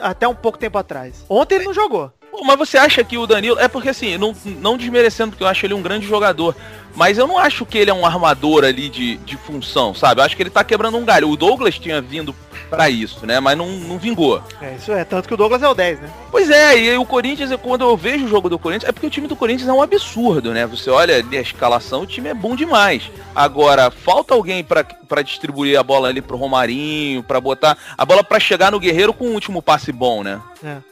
Até 0.00 0.28
um 0.28 0.34
pouco 0.34 0.58
tempo 0.58 0.76
atrás. 0.78 1.24
Ontem 1.28 1.56
ele 1.56 1.64
não 1.64 1.74
jogou. 1.74 2.12
Pô, 2.36 2.44
mas 2.44 2.58
você 2.58 2.76
acha 2.76 3.02
que 3.02 3.16
o 3.16 3.26
Danilo... 3.26 3.58
É 3.58 3.66
porque 3.66 3.88
assim, 3.88 4.18
não, 4.18 4.36
não 4.60 4.76
desmerecendo, 4.76 5.30
porque 5.30 5.42
eu 5.42 5.48
acho 5.48 5.64
ele 5.64 5.72
um 5.72 5.80
grande 5.80 6.06
jogador. 6.06 6.54
Mas 6.94 7.16
eu 7.16 7.26
não 7.26 7.38
acho 7.38 7.64
que 7.64 7.78
ele 7.78 7.90
é 7.90 7.94
um 7.94 8.04
armador 8.04 8.62
ali 8.62 8.90
de, 8.90 9.16
de 9.18 9.38
função, 9.38 9.94
sabe? 9.94 10.20
Eu 10.20 10.24
acho 10.24 10.36
que 10.36 10.42
ele 10.42 10.50
tá 10.50 10.62
quebrando 10.62 10.98
um 10.98 11.04
galho. 11.04 11.30
O 11.30 11.36
Douglas 11.36 11.78
tinha 11.78 12.00
vindo 12.00 12.34
pra 12.68 12.90
isso, 12.90 13.26
né? 13.26 13.40
Mas 13.40 13.56
não, 13.56 13.68
não 13.68 13.98
vingou. 13.98 14.42
É, 14.60 14.74
isso 14.74 14.92
é. 14.92 15.04
Tanto 15.04 15.28
que 15.28 15.34
o 15.34 15.36
Douglas 15.36 15.62
é 15.62 15.68
o 15.68 15.74
10, 15.74 16.00
né? 16.00 16.10
Pois 16.30 16.50
é, 16.50 16.78
e 16.78 16.96
o 16.96 17.04
Corinthians, 17.04 17.50
quando 17.62 17.84
eu 17.84 17.96
vejo 17.96 18.24
o 18.24 18.28
jogo 18.28 18.48
do 18.48 18.58
Corinthians, 18.58 18.88
é 18.88 18.92
porque 18.92 19.06
o 19.06 19.10
time 19.10 19.28
do 19.28 19.36
Corinthians 19.36 19.68
é 19.68 19.72
um 19.72 19.82
absurdo, 19.82 20.52
né? 20.52 20.66
Você 20.66 20.90
olha 20.90 21.16
ali 21.16 21.36
a 21.36 21.40
escalação, 21.40 22.02
o 22.02 22.06
time 22.06 22.28
é 22.28 22.34
bom 22.34 22.56
demais. 22.56 23.10
Agora, 23.34 23.90
falta 23.90 24.34
alguém 24.34 24.64
pra 24.64 25.22
distribuir 25.22 25.78
a 25.78 25.82
bola 25.82 26.08
ali 26.08 26.20
pro 26.20 26.36
Romarinho, 26.36 27.22
pra 27.22 27.40
botar 27.40 27.76
a 27.96 28.04
bola 28.04 28.24
pra 28.24 28.40
chegar 28.40 28.72
no 28.72 28.80
Guerreiro 28.80 29.12
com 29.12 29.26
o 29.26 29.32
último 29.34 29.62
passe 29.62 29.92
bom, 29.92 30.22
né? 30.22 30.40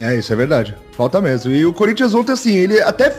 É, 0.01 0.15
isso 0.15 0.33
é 0.33 0.37
verdade. 0.37 0.75
Falta 0.93 1.21
mesmo. 1.21 1.34
E 1.47 1.65
o 1.67 1.73
Corinthians 1.73 2.15
ontem, 2.15 2.33
assim, 2.33 2.55
ele 2.55 2.81
até. 2.81 3.15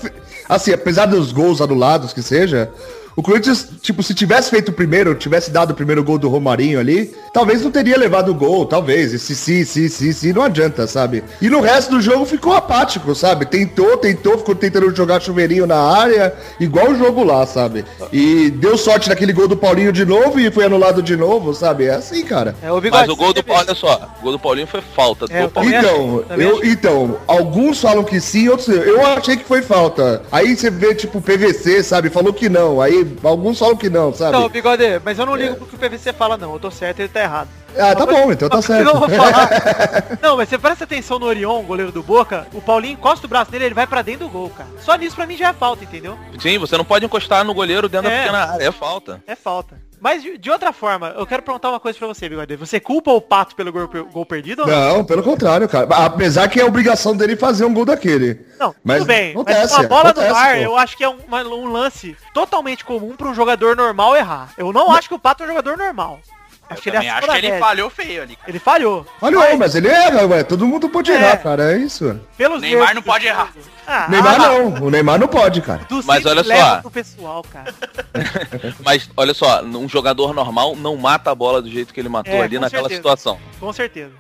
Assim, 0.48 0.72
apesar 0.72 1.08
dos 1.08 1.32
gols 1.32 1.60
anulados 1.60 2.14
que 2.14 2.22
seja, 2.22 2.72
o 3.16 3.24
Corinthians, 3.24 3.70
tipo, 3.82 4.04
se 4.04 4.14
tivesse 4.14 4.50
feito 4.50 4.70
o 4.70 4.74
primeiro, 4.74 5.16
tivesse 5.16 5.50
dado 5.50 5.72
o 5.72 5.74
primeiro 5.74 6.04
gol 6.04 6.18
do 6.18 6.28
Romarinho 6.28 6.80
ali, 6.80 7.14
talvez 7.34 7.62
não 7.62 7.72
teria 7.72 7.98
levado 7.98 8.30
o 8.30 8.36
gol, 8.36 8.66
talvez. 8.66 9.14
E 9.14 9.20
se, 9.20 9.34
se, 9.34 9.66
se, 9.66 9.88
se, 9.88 10.14
se, 10.14 10.34
não 10.34 10.42
adianta, 10.42 10.86
sabe? 10.86 11.24
E 11.42 11.50
no 11.50 11.62
resto 11.62 11.92
do 11.92 12.02
jogo 12.02 12.26
ficou 12.26 12.54
apático, 12.54 13.16
sabe? 13.16 13.46
Tentou, 13.46 13.96
tentou, 13.96 14.38
ficou 14.38 14.54
tentando 14.54 14.94
jogar 14.94 15.22
chuveirinho 15.22 15.66
na 15.66 15.78
área, 15.78 16.34
igual 16.60 16.90
o 16.90 16.98
jogo 16.98 17.24
lá, 17.24 17.46
sabe? 17.46 17.86
E 18.12 18.50
deu 18.50 18.78
sorte 18.78 19.08
naquele 19.08 19.32
gol 19.32 19.48
do 19.48 19.56
Paulinho 19.56 19.94
de 19.94 20.04
novo 20.04 20.38
e 20.38 20.52
foi 20.52 20.66
anulado 20.66 21.02
de 21.02 21.16
novo, 21.16 21.54
sabe? 21.54 21.86
É 21.86 21.96
assim, 21.96 22.22
cara. 22.26 22.54
É, 22.62 22.70
o 22.70 22.82
Mas 22.82 23.08
o 23.08 23.16
gol 23.16 23.34
do 23.34 23.42
Paulo, 23.42 23.64
olha 23.66 23.76
só, 23.76 24.10
o 24.20 24.24
gol 24.24 24.32
do 24.34 24.40
Paulinho 24.40 24.68
foi 24.68 24.82
falta. 24.82 25.26
É, 25.30 25.48
Paulinho. 25.48 25.80
Então, 25.80 26.26
eu, 26.38 26.64
então, 26.66 27.18
alguns 27.28 27.80
falam 27.80 28.04
que 28.04 28.20
sim, 28.20 28.50
outros 28.50 28.68
não. 28.68 28.76
Eu 28.76 29.06
achei 29.06 29.38
que 29.38 29.46
foi 29.46 29.62
falta. 29.62 30.22
Aí 30.30 30.56
você 30.56 30.70
vê, 30.70 30.94
tipo, 30.94 31.22
PVC, 31.22 31.82
sabe? 31.82 32.10
Falou 32.10 32.34
que 32.34 32.50
não. 32.50 32.82
Aí 32.82 33.05
alguns 33.24 33.60
falam 33.60 33.76
que 33.76 33.90
não, 33.90 34.14
sabe? 34.14 34.32
Não, 34.38 34.50
Bigode, 34.50 35.02
mas 35.04 35.18
eu 35.20 35.26
não 35.26 35.36
ligo 35.36 35.56
pro 35.56 35.66
que 35.66 35.76
o 35.76 35.78
PVC 35.80 36.14
fala, 36.14 36.38
não. 36.38 36.54
Eu 36.54 36.60
tô 36.60 36.70
certo, 36.72 37.00
ele 37.00 37.10
tá 37.10 37.22
errado. 37.22 37.48
ah, 37.78 37.96
tá 37.96 38.06
bom, 38.06 38.32
então 38.32 38.48
tá 38.50 38.62
certo. 38.62 38.86
não, 40.22 40.38
mas 40.38 40.50
você 40.50 40.58
presta 40.58 40.84
atenção 40.84 41.20
no 41.20 41.26
Orion, 41.26 41.62
goleiro 41.64 41.92
do 41.92 42.02
Boca, 42.04 42.48
o 42.54 42.62
Paulinho 42.62 42.94
encosta 42.94 43.26
o 43.26 43.30
braço 43.30 43.52
dele, 43.52 43.66
ele 43.66 43.74
vai 43.76 43.88
pra 43.88 44.02
dentro 44.02 44.28
do 44.28 44.32
gol, 44.32 44.50
cara. 44.50 44.70
Só 44.82 44.96
nisso 44.96 45.16
pra 45.16 45.26
mim 45.26 45.38
já 45.38 45.50
é 45.50 45.54
falta, 45.54 45.84
entendeu? 45.84 46.18
Sim, 46.40 46.58
você 46.58 46.78
não 46.78 46.86
pode 46.86 47.06
encostar 47.06 47.44
no 47.44 47.54
goleiro 47.54 47.88
dentro 47.90 48.10
da 48.10 48.14
É. 48.16 48.20
pequena 48.24 48.52
área, 48.54 48.68
é 48.68 48.72
falta. 48.72 49.22
É 49.28 49.36
falta. 49.36 49.80
Mas 50.06 50.22
de, 50.22 50.38
de 50.38 50.52
outra 50.52 50.72
forma, 50.72 51.16
eu 51.18 51.26
quero 51.26 51.42
perguntar 51.42 51.72
uma 51.72 51.80
coisa 51.80 51.98
pra 51.98 52.08
você, 52.08 52.30
Bigode. 52.30 52.56
Você 52.58 52.80
culpa 52.80 53.10
o 53.10 53.20
Pato 53.20 53.56
pelo 53.56 53.72
gol, 53.72 53.88
gol 53.88 54.24
perdido 54.24 54.62
ou 54.62 54.68
não? 54.68 54.98
Não, 54.98 55.04
pelo 55.04 55.24
contrário, 55.24 55.68
cara. 55.68 55.88
Apesar 56.06 56.48
que 56.48 56.62
é 56.62 56.64
obrigação 56.64 57.18
dele 57.18 57.36
fazer 57.36 57.66
um 57.66 57.74
gol 57.74 57.86
daquele. 57.86 58.46
Não, 58.60 58.76
Mas 58.84 59.00
tudo 59.00 59.08
bem. 59.08 59.32
acontece, 59.32 59.74
mas 59.74 59.80
uma 59.80 59.88
bola 59.88 60.10
acontece, 60.12 60.30
no 60.30 60.36
ar, 60.36 60.56
pô. 60.58 60.62
eu 60.62 60.78
acho 60.78 60.96
que 60.96 61.04
é 61.04 61.10
um, 61.10 61.18
um 61.28 61.72
lance 61.72 62.16
totalmente 62.36 62.86
comum 62.86 63.16
pra 63.16 63.28
um 63.28 63.34
jogador 63.34 63.76
normal 63.76 64.16
errar. 64.16 64.54
Eu 64.60 64.72
não 64.72 64.92
acho 64.92 65.08
que 65.08 65.16
o 65.16 65.20
Pato 65.20 65.42
é 65.42 65.48
um 65.48 65.50
jogador 65.50 65.76
normal. 65.76 66.20
Acho 66.70 66.90
ele, 66.90 66.98
é 66.98 67.10
acho 67.10 67.28
que 67.28 67.38
ele 67.38 67.60
falhou 67.60 67.90
feio 67.90 68.24
ali, 68.24 68.36
cara. 68.36 68.50
Ele 68.50 68.60
falhou. 68.60 69.06
Olha, 69.22 69.38
Mas, 69.38 69.60
mas 69.60 69.76
ele 69.76 69.88
erra, 69.88 70.26
ué. 70.26 70.44
Todo 70.44 70.66
mundo 70.68 70.90
pode 70.90 71.12
É. 71.12 71.16
errar, 71.16 71.38
cara. 71.38 71.74
É 71.74 71.78
isso. 71.78 72.20
pelos 72.38 72.62
Neymar 72.62 72.96
não 72.96 73.02
pode 73.02 73.26
errar. 73.28 73.52
Ah, 73.88 74.08
Neymar 74.10 74.36
ah, 74.36 74.38
não. 74.40 74.74
O 74.86 74.90
Neymar 74.90 75.20
não 75.20 75.28
pode, 75.28 75.62
cara. 75.62 75.82
Mas 76.06 76.26
olha 76.26 76.44
só. 76.44 76.82
pessoal, 76.90 77.44
cara. 77.44 77.74
Mas 78.84 79.10
olha 79.16 79.34
só, 79.34 79.62
um 79.64 79.88
jogador 79.88 80.34
normal 80.34 80.76
não 80.76 80.96
mata 80.98 81.32
a 81.32 81.36
bola 81.36 81.62
do 81.62 81.70
jeito 81.70 81.94
que 81.94 82.00
ele 82.00 82.10
matou 82.10 82.34
É, 82.34 82.42
ali 82.42 82.58
naquela 82.60 82.84
certeza. 82.90 82.98
situação. 82.98 83.40
Com 83.60 83.72
certeza. 83.72 84.12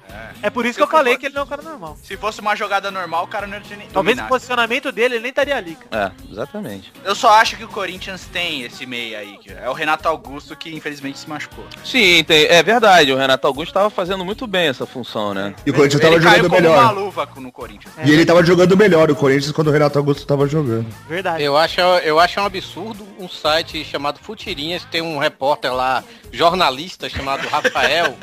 É, 0.41 0.49
por 0.49 0.65
isso 0.65 0.77
que 0.77 0.83
eu 0.83 0.87
falei 0.87 1.13
for- 1.13 1.19
que 1.19 1.25
ele 1.27 1.35
não 1.35 1.41
é 1.41 1.45
um 1.45 1.47
cara 1.47 1.61
normal. 1.61 1.97
Se 2.03 2.15
fosse 2.15 2.39
uma 2.41 2.55
jogada 2.55 2.91
normal, 2.91 3.23
o 3.23 3.27
cara 3.27 3.47
não 3.47 3.55
ia 3.57 3.61
ter 3.63 3.75
nem 3.77 3.87
Talvez 3.87 4.19
o 4.19 4.23
posicionamento 4.23 4.91
dele 4.91 5.15
ele 5.15 5.21
nem 5.23 5.29
estaria 5.29 5.55
ali, 5.57 5.75
cara. 5.89 6.13
É, 6.15 6.31
exatamente. 6.31 6.91
Eu 7.03 7.15
só 7.15 7.29
acho 7.39 7.57
que 7.57 7.63
o 7.63 7.67
Corinthians 7.67 8.25
tem 8.31 8.61
esse 8.63 8.85
meio 8.85 9.17
aí. 9.17 9.37
que 9.39 9.51
É 9.51 9.69
o 9.69 9.73
Renato 9.73 10.07
Augusto 10.07 10.55
que 10.55 10.73
infelizmente 10.75 11.17
se 11.17 11.27
machucou. 11.27 11.65
Sim, 11.83 12.23
tem- 12.23 12.34
é 12.43 12.63
verdade. 12.63 13.11
O 13.11 13.17
Renato 13.17 13.47
Augusto 13.47 13.69
estava 13.69 13.89
fazendo 13.89 14.23
muito 14.25 14.45
bem 14.45 14.67
essa 14.67 14.85
função, 14.85 15.33
né? 15.33 15.53
E 15.65 15.71
o 15.71 15.73
Corinthians 15.73 16.01
tava 16.01 16.15
Ele 16.15 16.23
caiu 16.23 16.43
jogando 16.43 16.55
como 16.55 16.67
uma 16.69 16.77
melhor. 16.77 16.93
luva 16.95 17.29
no 17.37 17.51
Corinthians. 17.51 17.93
E 18.03 18.11
ele 18.11 18.25
tava 18.25 18.43
jogando 18.43 18.77
melhor, 18.77 19.09
o 19.09 19.15
Corinthians, 19.15 19.51
quando 19.51 19.67
o 19.67 19.71
Renato 19.71 19.97
Augusto 19.97 20.25
tava 20.25 20.47
jogando. 20.47 20.85
Verdade. 21.07 21.43
Eu 21.43 21.55
acho, 21.57 21.79
eu 21.79 22.19
acho 22.19 22.39
um 22.39 22.45
absurdo 22.45 23.05
um 23.19 23.29
site 23.29 23.83
chamado 23.83 24.19
Futirinhas, 24.19 24.83
tem 24.85 25.01
um 25.01 25.17
repórter 25.17 25.73
lá, 25.73 26.03
jornalista 26.31 27.09
chamado 27.09 27.47
Rafael, 27.47 28.15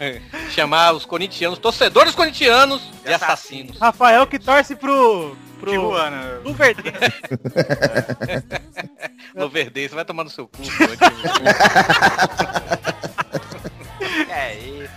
é, 0.00 0.20
chamar 0.50 0.92
os 0.94 1.04
corintianos, 1.04 1.58
torcedores 1.58 2.14
corintianos 2.14 2.82
de 3.04 3.12
assassinos. 3.12 3.78
Rafael 3.78 4.26
que 4.26 4.38
torce 4.38 4.74
pro. 4.74 5.36
Pro. 5.58 5.70
Tijuana. 5.70 6.40
pro 6.42 6.52
verde. 6.54 6.82
No 9.34 9.48
Verde, 9.48 9.88
você 9.88 9.94
vai 9.94 10.04
tomar 10.04 10.24
no 10.24 10.30
seu 10.30 10.48
cu. 10.48 10.58
É 14.30 14.54
isso. 14.54 14.92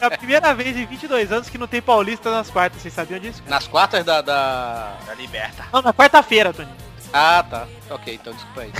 É 0.00 0.04
a 0.04 0.10
primeira 0.10 0.54
vez 0.54 0.76
em 0.76 0.86
22 0.86 1.32
anos 1.32 1.48
que 1.48 1.58
não 1.58 1.66
tem 1.66 1.82
paulista 1.82 2.30
nas 2.30 2.50
quartas. 2.50 2.82
Vocês 2.82 2.94
sabiam 2.94 3.18
disso? 3.18 3.42
Nas 3.46 3.66
quartas 3.66 4.04
da... 4.04 4.20
da... 4.20 4.96
Da 5.06 5.14
liberta. 5.14 5.64
Não, 5.72 5.82
na 5.82 5.92
quarta-feira, 5.92 6.52
Tony. 6.52 6.70
Ah, 7.12 7.44
tá. 7.48 7.66
Ok, 7.90 8.14
então 8.14 8.32
desculpa 8.32 8.60
aí. 8.62 8.72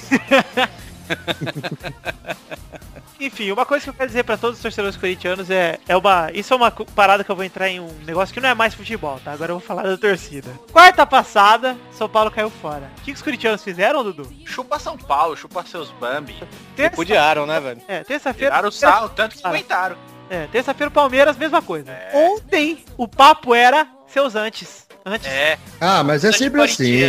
Enfim, 3.20 3.50
uma 3.50 3.66
coisa 3.66 3.82
que 3.84 3.90
eu 3.90 3.94
quero 3.94 4.06
dizer 4.08 4.22
pra 4.24 4.36
todos 4.36 4.56
os 4.58 4.62
torcedores 4.62 4.96
corintianos 4.96 5.50
é, 5.50 5.78
é 5.88 5.96
uma. 5.96 6.30
Isso 6.32 6.52
é 6.54 6.56
uma 6.56 6.70
parada 6.70 7.24
que 7.24 7.30
eu 7.30 7.34
vou 7.36 7.44
entrar 7.44 7.68
em 7.68 7.80
um 7.80 7.88
negócio 8.06 8.32
que 8.32 8.40
não 8.40 8.48
é 8.48 8.54
mais 8.54 8.74
futebol, 8.74 9.20
tá? 9.24 9.32
Agora 9.32 9.50
eu 9.52 9.58
vou 9.58 9.66
falar 9.66 9.82
da 9.82 9.96
torcida. 9.96 10.48
Quarta 10.70 11.04
passada, 11.04 11.76
São 11.92 12.08
Paulo 12.08 12.30
caiu 12.30 12.48
fora. 12.50 12.90
O 12.98 13.00
que, 13.00 13.10
que 13.12 13.16
os 13.16 13.22
corintianos 13.22 13.62
fizeram, 13.62 14.04
Dudu? 14.04 14.30
Chupa 14.44 14.78
São 14.78 14.96
Paulo, 14.96 15.36
chupa 15.36 15.64
seus 15.64 15.90
Bambi. 15.92 16.34
Terça, 16.76 16.90
Repudiaram, 16.90 17.44
né, 17.46 17.58
velho? 17.60 17.80
é, 17.88 18.04
terça-feira. 18.04 18.50
Tiraram 18.52 18.68
o 18.68 18.72
sal, 18.72 19.08
tanto 19.08 19.36
que 19.36 19.46
aguentaram. 19.46 19.96
É, 20.30 20.46
terça-feira 20.52 20.88
o 20.88 20.92
Palmeiras, 20.92 21.36
mesma 21.36 21.60
coisa. 21.62 21.90
Ontem, 22.12 22.84
o 22.96 23.08
papo 23.08 23.54
era 23.54 23.86
seus 24.06 24.36
antes. 24.36 24.86
Antes. 25.04 25.26
É. 25.26 25.58
Ah, 25.80 26.04
mas 26.04 26.22
é 26.24 26.30
sempre 26.32 26.60
assim. 26.62 27.00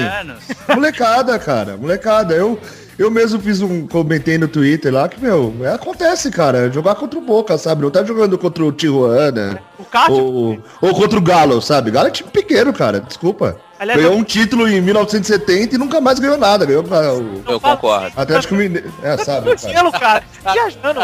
Molecada, 0.73 1.37
cara, 1.37 1.75
molecada. 1.75 2.33
Eu, 2.33 2.59
eu 2.99 3.09
mesmo 3.09 3.39
fiz 3.39 3.61
um. 3.61 3.87
Comentei 3.87 4.37
no 4.37 4.47
Twitter 4.47 4.93
lá 4.93 5.07
que, 5.07 5.19
meu, 5.21 5.55
é, 5.61 5.69
acontece, 5.73 6.29
cara. 6.29 6.69
Jogar 6.69 6.95
contra 6.95 7.17
o 7.17 7.21
Boca, 7.21 7.57
sabe? 7.57 7.81
Não 7.81 7.89
tá 7.89 8.03
jogando 8.03 8.37
contra 8.37 8.63
o 8.63 8.71
Tijuana. 8.73 9.61
O 9.79 9.85
Cássio. 9.85 10.15
Ou, 10.15 10.59
ou 10.81 10.93
contra 10.93 11.17
o 11.17 11.21
Galo, 11.21 11.61
sabe? 11.61 11.91
Galo 11.91 12.09
é 12.09 12.11
time 12.11 12.29
pequeno, 12.29 12.73
cara. 12.73 12.99
Desculpa. 12.99 13.57
Aliás, 13.79 14.01
ganhou 14.01 14.17
um 14.17 14.23
título 14.25 14.67
em 14.67 14.81
1970 14.81 15.75
e 15.75 15.77
nunca 15.77 16.01
mais 16.01 16.19
ganhou 16.19 16.37
nada. 16.37 16.65
Ganhou 16.65 16.83
ah, 16.91 17.13
o 17.13 17.51
Eu 17.53 17.61
concordo. 17.61 18.11
Atlético 18.17 18.55
Mineiro. 18.55 18.91
É, 19.01 19.15
sabe? 19.15 19.49
No 19.49 19.55
cara. 19.55 19.73
gelo, 19.73 19.91
cara. 19.93 20.23
Viajando. 20.51 20.99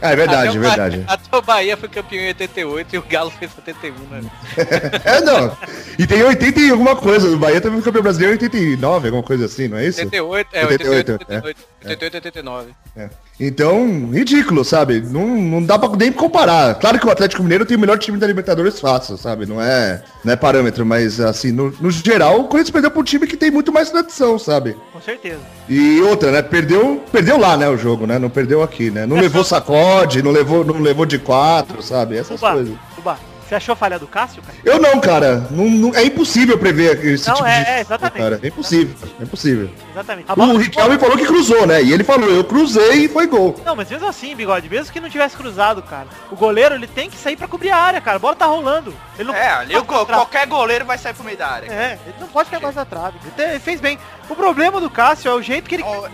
A- 0.00 0.10
É 0.12 0.16
verdade, 0.16 0.48
até 0.48 0.56
é 0.56 0.60
verdade. 0.60 1.04
Até 1.06 1.36
o 1.36 1.42
Bahia 1.42 1.76
foi 1.76 1.88
campeão 1.88 2.22
em 2.22 2.28
88 2.28 2.94
e 2.94 2.98
o 2.98 3.02
Galo 3.02 3.30
fez 3.30 3.50
71, 3.52 3.94
né? 4.10 4.22
É, 5.04 5.20
não. 5.20 5.56
E 5.98 6.06
tem 6.06 6.22
80 6.22 6.60
e 6.60 6.70
alguma 6.70 6.96
coisa. 6.96 7.28
O 7.28 7.38
Bahia 7.38 7.60
também 7.60 7.78
foi 7.80 7.86
campeão 7.86 8.02
brasileiro 8.02 8.34
em 8.34 8.38
89, 8.42 9.08
alguma 9.08 9.22
coisa 9.22 9.46
assim, 9.46 9.68
não 9.68 9.78
é 9.78 9.86
isso? 9.86 10.00
88, 10.00 10.48
é, 10.52 10.66
88, 10.66 11.12
88, 11.12 11.44
88, 11.44 11.66
88, 11.84 12.24
89. 12.26 12.70
É. 12.96 13.10
Então, 13.40 14.10
ridículo, 14.10 14.64
sabe? 14.64 15.00
Não, 15.00 15.26
não 15.26 15.62
dá 15.62 15.78
pra 15.78 15.88
nem 15.96 16.10
comparar. 16.10 16.74
Claro 16.74 16.98
que 16.98 17.06
o 17.06 17.10
Atlético 17.10 17.42
Mineiro 17.42 17.64
tem 17.64 17.76
o 17.76 17.80
melhor 17.80 17.98
time 17.98 18.18
da 18.18 18.26
Libertadores 18.26 18.80
fácil, 18.80 19.16
sabe? 19.16 19.46
Não 19.46 19.62
é, 19.62 20.02
não 20.24 20.32
é 20.32 20.36
parâmetro, 20.36 20.84
mas 20.84 21.20
assim, 21.20 21.52
no, 21.52 21.72
no 21.80 21.90
geral, 21.90 22.40
o 22.40 22.44
Corinthians 22.44 22.70
perdeu 22.70 22.90
pra 22.90 23.00
um 23.00 23.04
time 23.04 23.26
que 23.26 23.36
tem 23.36 23.50
muito 23.50 23.72
mais 23.72 23.90
tradição, 23.90 24.38
sabe? 24.38 24.76
Com 24.92 25.00
certeza. 25.00 25.40
E 25.68 26.00
outra, 26.02 26.32
né? 26.32 26.42
Perdeu, 26.42 27.00
perdeu 27.12 27.38
lá, 27.38 27.56
né, 27.56 27.68
o 27.68 27.76
jogo, 27.76 28.06
né? 28.06 28.18
Não 28.18 28.28
perdeu 28.28 28.60
aqui, 28.62 28.90
né? 28.90 29.06
Não 29.06 29.16
levou 29.16 29.44
sacode, 29.44 30.20
não 30.22 30.32
levou, 30.32 30.64
não 30.64 30.80
levou 30.80 31.06
de 31.06 31.18
quatro, 31.18 31.80
sabe? 31.80 32.16
Essas 32.16 32.40
Tuba, 32.40 32.52
coisas. 32.54 32.74
Tuba, 32.96 33.18
você 33.48 33.54
achou 33.54 33.72
a 33.72 33.76
falha 33.76 33.98
do 33.98 34.06
Cássio, 34.06 34.42
cara? 34.42 34.58
Eu 34.64 34.78
não, 34.78 35.00
cara. 35.00 35.46
Não, 35.50 35.64
não- 35.68 35.94
é 35.94 36.04
impossível 36.04 36.58
prever 36.58 37.04
esse 37.04 37.26
Não, 37.28 37.36
tipo 37.36 37.46
é, 37.48 37.62
de... 37.64 37.70
é, 37.70 37.80
exatamente. 37.80 38.18
Cara. 38.22 38.40
É 38.42 38.46
impossível, 38.48 38.94
é 39.18 39.22
impossível. 39.22 39.70
Exatamente. 39.92 40.30
A 40.30 40.36
bola- 40.36 40.54
O 40.54 40.58
Riquelme 40.58 40.98
falou 40.98 41.16
que 41.16 41.26
cruzou, 41.26 41.66
né? 41.66 41.82
E 41.82 41.92
ele 41.92 42.04
falou, 42.04 42.28
eu 42.28 42.44
cruzei 42.44 43.04
e 43.04 43.08
foi 43.08 43.26
gol. 43.26 43.58
Não, 43.64 43.74
mas 43.74 43.90
mesmo 43.90 44.06
assim, 44.06 44.34
bigode, 44.36 44.68
mesmo 44.68 44.92
que 44.92 45.00
não 45.00 45.08
tivesse 45.10 45.36
cruzado, 45.36 45.82
cara, 45.82 46.06
o 46.30 46.36
goleiro 46.36 46.74
ele 46.74 46.86
tem 46.86 47.08
que 47.10 47.16
sair 47.16 47.36
pra 47.36 47.48
cobrir 47.48 47.70
a 47.70 47.76
área, 47.76 48.00
cara. 48.00 48.16
A 48.16 48.20
bola 48.20 48.36
tá 48.36 48.46
rolando. 48.46 48.94
Ele 49.18 49.28
não 49.28 49.34
É, 49.34 49.48
ali 49.50 49.76
o 49.76 49.84
go- 49.84 50.04
qualquer 50.06 50.46
goleiro 50.46 50.84
vai 50.84 50.98
sair 50.98 51.14
pro 51.14 51.24
meio 51.24 51.36
da 51.38 51.48
área. 51.48 51.66
É, 51.72 51.98
ele 52.06 52.14
não 52.20 52.28
pode 52.28 52.48
ficar 52.50 52.60
quase 52.60 52.76
da 52.76 52.84
trave. 52.84 53.18
Ele 53.38 53.58
fez 53.58 53.80
bem. 53.80 53.98
O 54.28 54.36
problema 54.36 54.80
do 54.80 54.90
Cássio 54.90 55.30
é 55.30 55.34
o 55.34 55.40
jeito 55.42 55.68
que 55.68 55.76
ele. 55.76 55.84
Oh. 55.84 56.06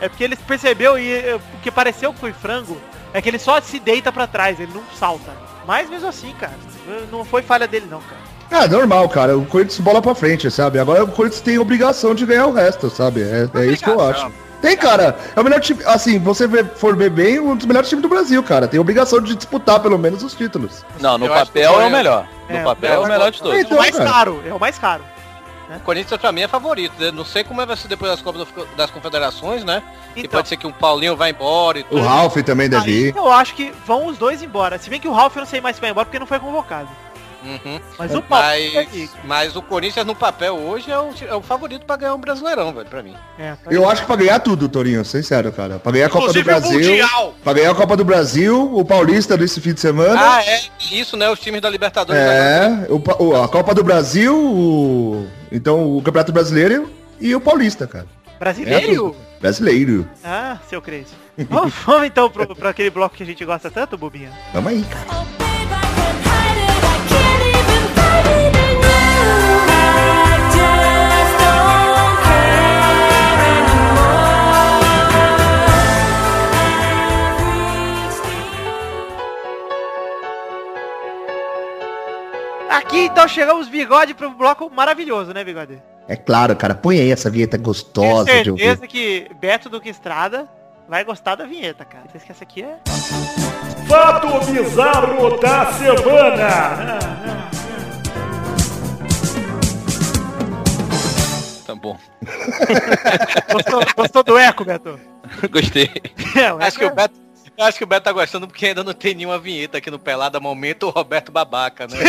É 0.00 0.08
porque 0.08 0.24
ele 0.24 0.36
percebeu 0.36 0.98
e 0.98 1.10
eh, 1.12 1.36
o 1.54 1.60
que 1.62 1.70
pareceu 1.70 2.12
que 2.12 2.18
foi 2.20 2.32
frango 2.32 2.76
é 3.12 3.22
que 3.22 3.28
ele 3.28 3.38
só 3.38 3.60
se 3.60 3.78
deita 3.78 4.10
pra 4.12 4.26
trás, 4.26 4.58
ele 4.58 4.72
não 4.74 4.82
salta. 4.98 5.30
Mas 5.66 5.88
mesmo 5.88 6.08
assim, 6.08 6.32
cara, 6.38 6.52
não 7.10 7.24
foi 7.24 7.42
falha 7.42 7.66
dele 7.66 7.86
não, 7.90 8.00
cara. 8.00 8.20
Ah, 8.50 8.68
normal, 8.68 9.08
cara. 9.08 9.36
O 9.36 9.44
Corinthians 9.46 9.78
bola 9.80 10.00
pra 10.02 10.14
frente, 10.14 10.50
sabe? 10.50 10.78
Agora 10.78 11.02
o 11.04 11.08
Corinthians 11.08 11.40
tem 11.40 11.58
obrigação 11.58 12.14
de 12.14 12.26
ganhar 12.26 12.46
o 12.46 12.52
resto, 12.52 12.90
sabe? 12.90 13.22
É, 13.22 13.48
é 13.54 13.66
isso 13.66 13.82
que 13.82 13.90
eu 13.90 14.00
acho. 14.00 14.30
Tem, 14.60 14.76
cara. 14.76 15.16
É 15.34 15.40
o 15.40 15.44
melhor 15.44 15.60
time. 15.60 15.82
Assim, 15.84 16.18
você 16.18 16.46
for 16.76 16.96
ver 16.96 17.10
bem, 17.10 17.38
um 17.40 17.56
dos 17.56 17.66
melhores 17.66 17.88
times 17.88 18.02
do 18.02 18.08
Brasil, 18.08 18.42
cara. 18.42 18.68
Tem 18.68 18.78
obrigação 18.80 19.20
de 19.20 19.34
disputar 19.34 19.80
pelo 19.80 19.98
menos 19.98 20.22
os 20.22 20.34
títulos. 20.34 20.84
Não, 21.00 21.18
no 21.18 21.26
Eu 21.26 21.32
papel 21.34 21.72
foi- 21.74 21.82
é 21.82 21.86
o 21.86 21.90
melhor. 21.90 22.26
É, 22.48 22.58
No 22.58 22.64
papel 22.64 22.92
é 22.94 22.98
o 22.98 23.08
melhor 23.08 23.30
de 23.30 23.40
É 23.40 23.42
todos. 23.42 23.58
Então, 23.60 23.76
o 23.76 23.80
mais 23.80 23.96
caro, 23.98 24.42
é 24.46 24.54
o 24.54 24.60
mais 24.60 24.78
caro. 24.78 25.02
O 25.76 25.80
Corinthians 25.80 26.20
pra 26.20 26.30
mim 26.30 26.42
é 26.42 26.48
favorito. 26.48 26.92
né? 26.98 27.10
Não 27.10 27.24
sei 27.24 27.42
como 27.44 27.64
vai 27.64 27.76
ser 27.76 27.88
depois 27.88 28.10
das 28.10 28.20
Copas 28.20 28.46
das 28.76 28.90
Confederações, 28.90 29.64
né? 29.64 29.82
E 30.14 30.20
Então, 30.20 30.30
pode 30.32 30.48
ser 30.48 30.56
que 30.56 30.66
um 30.66 30.72
Paulinho 30.72 31.16
vá 31.16 31.28
embora 31.28 31.78
e 31.78 31.82
O 31.82 31.84
tudo. 31.86 32.02
Ralf 32.02 32.36
também 32.44 32.68
deve 32.68 32.84
aí 32.90 33.08
ir. 33.08 33.16
eu 33.16 33.30
acho 33.32 33.54
que 33.54 33.72
vão 33.86 34.06
os 34.06 34.18
dois 34.18 34.42
embora. 34.42 34.78
Se 34.78 34.90
bem 34.90 35.00
que 35.00 35.08
o 35.08 35.12
Ralf 35.12 35.34
eu 35.36 35.40
não 35.40 35.46
sei 35.46 35.60
mais 35.60 35.76
se 35.76 35.80
vai 35.80 35.90
embora 35.90 36.04
porque 36.04 36.18
não 36.18 36.26
foi 36.26 36.38
convocado. 36.38 36.88
Uhum. 37.44 37.80
Mas 37.98 38.14
o 38.14 38.24
Mas, 38.28 39.10
mas 39.24 39.56
o 39.56 39.60
Corinthians 39.62 40.06
no 40.06 40.14
papel 40.14 40.54
hoje 40.56 40.90
é 40.90 40.98
o, 40.98 41.10
é 41.28 41.34
o 41.34 41.42
favorito 41.42 41.84
pra 41.84 41.96
ganhar 41.96 42.14
um 42.14 42.18
brasileirão, 42.18 42.72
velho, 42.72 42.88
pra 42.88 43.02
mim. 43.02 43.14
é, 43.38 43.54
Eu 43.70 43.88
acho 43.88 44.00
que 44.02 44.06
pra 44.06 44.16
ganhar 44.16 44.38
tudo, 44.40 44.68
Torinho, 44.68 45.04
sincero, 45.04 45.52
cara. 45.52 45.78
Pra 45.78 45.92
ganhar 45.92 46.06
a 46.06 46.10
Copa 46.10 46.32
do 46.32 46.38
Inclusive 46.38 46.50
o 46.50 46.60
Brasil. 46.60 46.78
Mundial. 46.90 47.34
Pra 47.44 47.52
ganhar 47.52 47.70
a 47.70 47.74
Copa 47.74 47.96
do 47.96 48.04
Brasil, 48.04 48.74
o 48.74 48.84
Paulista 48.84 49.36
desse 49.36 49.60
fim 49.60 49.74
de 49.74 49.80
semana. 49.80 50.18
Ah, 50.18 50.42
é 50.44 50.60
isso, 50.90 51.16
né? 51.16 51.28
Os 51.30 51.38
times 51.40 51.60
da 51.60 51.68
Libertadores 51.68 52.20
agora. 52.20 52.34
É, 52.34 52.86
o, 52.90 53.24
o- 53.24 53.42
a 53.42 53.48
Copa 53.48 53.74
do 53.74 53.84
Brasil, 53.84 54.34
o- 54.34 55.26
então 55.52 55.96
o 55.96 56.02
Campeonato 56.02 56.32
Brasileiro 56.32 56.90
e 57.20 57.34
o 57.34 57.40
Paulista, 57.40 57.86
cara. 57.86 58.06
brasileiro? 58.38 59.14
É, 59.36 59.40
brasileiro. 59.40 60.08
Ah, 60.24 60.56
seu 60.68 60.80
Crazy. 60.80 61.14
vamos, 61.50 61.74
vamos 61.84 62.06
então 62.06 62.30
pro, 62.30 62.54
pra 62.56 62.70
aquele 62.70 62.90
bloco 62.90 63.14
que 63.16 63.22
a 63.22 63.26
gente 63.26 63.44
gosta 63.44 63.70
tanto, 63.70 63.98
Bobinha? 63.98 64.30
Tamo 64.52 64.68
aí, 64.70 64.84
Aqui 82.74 83.04
então 83.04 83.28
chegamos, 83.28 83.68
bigode, 83.68 84.14
pro 84.14 84.30
bloco 84.30 84.68
maravilhoso, 84.68 85.32
né, 85.32 85.44
bigode? 85.44 85.80
É 86.08 86.16
claro, 86.16 86.56
cara. 86.56 86.74
Põe 86.74 86.98
aí 86.98 87.10
essa 87.12 87.30
vinheta 87.30 87.56
Tenho 87.56 87.64
gostosa 87.64 88.42
de 88.42 88.50
ouvir. 88.50 88.62
certeza 88.62 88.86
que 88.88 89.30
Beto 89.40 89.68
Duque 89.68 89.88
Estrada 89.88 90.48
vai 90.88 91.04
gostar 91.04 91.36
da 91.36 91.46
vinheta, 91.46 91.84
cara. 91.84 92.04
Vocês 92.10 92.24
que 92.24 92.32
essa 92.32 92.42
aqui 92.42 92.62
é. 92.62 92.78
Fato 93.86 94.26
bizarro 94.50 95.38
da 95.38 95.72
semana. 95.72 96.98
Tá 101.64 101.74
bom. 101.76 101.96
Gostou, 103.52 103.82
gostou 103.96 104.22
do 104.24 104.36
eco, 104.36 104.64
Beto? 104.64 104.98
Gostei. 105.48 105.90
É, 106.36 106.52
o 106.52 106.60
Acho 106.60 106.78
que 106.78 106.84
eco 106.84 106.92
o 106.92 106.96
Beto. 106.96 107.23
Eu 107.56 107.64
Acho 107.64 107.78
que 107.78 107.84
o 107.84 107.86
Beto 107.86 108.04
tá 108.04 108.12
gostando 108.12 108.46
porque 108.46 108.66
ainda 108.66 108.84
não 108.84 108.92
tem 108.92 109.14
nenhuma 109.14 109.38
vinheta 109.38 109.78
aqui 109.78 109.90
no 109.90 109.98
Pelada 109.98 110.38
Momento 110.40 110.86
o 110.86 110.90
Roberto 110.90 111.32
Babaca, 111.32 111.86
né? 111.86 111.96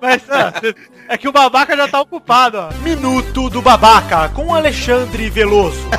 Mas 0.00 0.22
ah, 0.30 0.52
é 1.08 1.16
que 1.16 1.28
o 1.28 1.32
babaca 1.32 1.76
já 1.76 1.88
tá 1.88 2.00
ocupado, 2.00 2.58
ó. 2.58 2.72
Minuto 2.82 3.48
do 3.48 3.62
babaca 3.62 4.28
com 4.30 4.52
Alexandre 4.54 5.30
Veloso. 5.30 5.88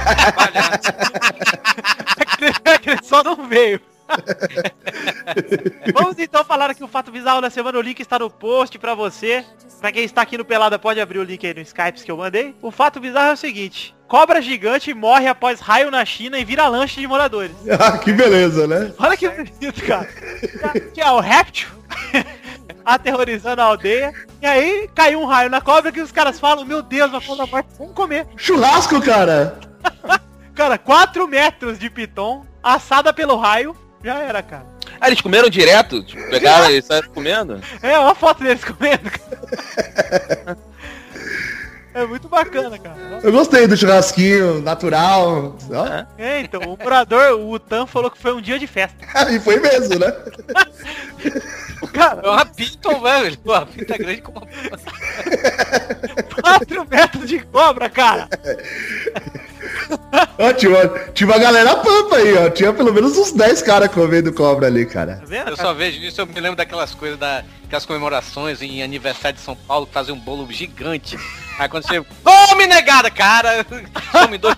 é, 2.66 2.72
é 2.72 2.78
que 2.78 2.90
ele 2.92 3.04
só 3.04 3.24
não 3.24 3.48
veio. 3.48 3.80
Vamos 5.94 6.20
então 6.20 6.44
falar 6.44 6.70
aqui 6.70 6.84
o 6.84 6.88
fato 6.88 7.12
bizarro 7.12 7.42
da 7.42 7.50
semana. 7.50 7.78
O 7.78 7.82
link 7.82 8.00
está 8.00 8.20
no 8.20 8.30
post 8.30 8.78
pra 8.78 8.94
você. 8.96 9.46
Pra 9.80 9.92
quem 9.92 10.04
está 10.04 10.22
aqui 10.22 10.38
no 10.38 10.46
Pelada, 10.46 10.80
pode 10.80 11.00
abrir 11.00 11.20
o 11.20 11.24
link 11.24 11.46
aí 11.46 11.54
no 11.54 11.62
Skype 11.62 12.04
que 12.04 12.12
eu 12.12 12.18
mandei. 12.18 12.56
O 12.62 12.72
fato 12.72 13.00
bizarro 13.00 13.32
é 13.32 13.34
o 13.34 13.38
seguinte. 13.38 13.96
Cobra 14.08 14.42
gigante 14.42 14.94
morre 14.94 15.28
após 15.28 15.60
raio 15.60 15.90
na 15.90 16.06
China 16.06 16.38
e 16.38 16.46
vira 16.46 16.68
lanche 16.68 17.02
de 17.02 17.08
moradores. 17.08 17.56
Ah, 17.80 17.98
que 17.98 18.14
beleza, 18.14 18.68
né? 18.68 18.94
Olha 18.98 19.18
que 19.18 19.28
bonito, 19.28 19.84
cara. 19.86 20.08
Que 20.94 21.02
é 21.02 21.12
o 21.12 21.20
réptil 21.20 21.68
aterrorizando 22.86 23.62
a 23.62 23.66
aldeia. 23.66 24.14
E 24.42 24.46
aí 24.46 24.90
caiu 24.94 25.20
um 25.20 25.26
raio 25.26 25.50
na 25.50 25.60
cobra 25.60 25.92
que 25.92 26.02
os 26.02 26.12
caras 26.12 26.40
falam, 26.40 26.64
meu 26.64 26.82
Deus, 26.82 27.10
uma 27.12 27.22
cobra 27.22 27.48
morta, 27.48 27.70
vamos 27.78 27.94
comer. 27.94 28.28
Churrasco, 28.38 29.02
cara! 29.02 29.60
Cara, 30.54 30.78
4 30.78 31.28
metros 31.28 31.80
de 31.80 31.90
piton, 31.90 32.46
assada 32.62 33.12
pelo 33.12 33.36
raio, 33.38 33.76
já 34.04 34.20
era, 34.20 34.44
cara. 34.44 34.66
Ah, 35.00 35.08
eles 35.08 35.22
comeram 35.22 35.50
direto? 35.50 36.04
Tipo, 36.04 36.30
pegaram 36.30 36.70
e 36.76 36.82
saíram 36.82 37.10
comendo? 37.10 37.62
É, 37.82 37.98
uma 37.98 38.16
foto 38.16 38.44
deles 38.44 38.64
comendo, 38.64 39.10
cara. 39.10 40.58
É 41.96 42.06
muito 42.08 42.28
bacana, 42.28 42.78
cara. 42.80 43.20
Eu 43.22 43.32
gostei 43.32 43.68
do 43.68 43.78
churrasquinho 43.78 44.62
natural. 44.62 45.56
Ó. 45.72 46.06
É, 46.18 46.40
então, 46.40 46.62
o 46.62 46.78
morador, 46.78 47.34
o 47.34 47.52
Utan, 47.52 47.86
falou 47.86 48.10
que 48.10 48.18
foi 48.18 48.34
um 48.34 48.42
dia 48.42 48.58
de 48.58 48.66
festa. 48.66 48.98
E 49.30 49.40
foi 49.40 49.60
mesmo, 49.60 50.00
né? 50.00 50.12
Cara, 51.94 52.22
É 52.24 52.30
uma 52.30 52.46
pinta, 52.46 53.00
velho. 53.00 53.38
Uma 53.46 53.66
pinta 53.68 53.98
grande 53.98 54.22
como 54.22 54.40
uma 54.40 54.48
4 56.42 56.88
metros 56.90 57.30
de 57.30 57.40
cobra, 57.42 57.90
cara. 57.90 58.28
Ó, 60.38 60.54
tinha, 60.54 60.72
uma, 60.72 61.00
tinha 61.14 61.30
uma 61.30 61.38
galera 61.38 61.76
pampa 61.76 62.18
aí, 62.18 62.34
ó. 62.38 62.50
Tinha 62.50 62.74
pelo 62.74 62.94
menos 62.94 63.18
uns 63.18 63.32
10 63.32 63.62
caras 63.62 63.90
comendo 63.90 64.34
cobra 64.34 64.68
ali, 64.68 64.86
cara. 64.86 65.24
Tá? 65.28 65.50
Eu 65.50 65.56
só 65.56 65.74
vejo 65.74 66.02
isso, 66.02 66.20
eu 66.22 66.26
me 66.26 66.40
lembro 66.40 66.58
daquelas 66.58 66.94
coisas, 66.94 67.18
da, 67.18 67.44
aquelas 67.66 67.86
comemorações 67.86 68.62
em 68.62 68.84
aniversário 68.84 69.38
de 69.38 69.44
São 69.44 69.56
Paulo, 69.56 69.86
que 69.86 69.94
fazem 69.94 70.14
um 70.14 70.20
bolo 70.20 70.48
gigante. 70.52 71.18
Aí 71.58 71.70
quando 71.70 71.88
você. 71.88 72.04
Come 72.24 72.68
negada, 72.68 73.10
cara! 73.10 73.66
Come 74.12 74.38
dois. 74.38 74.56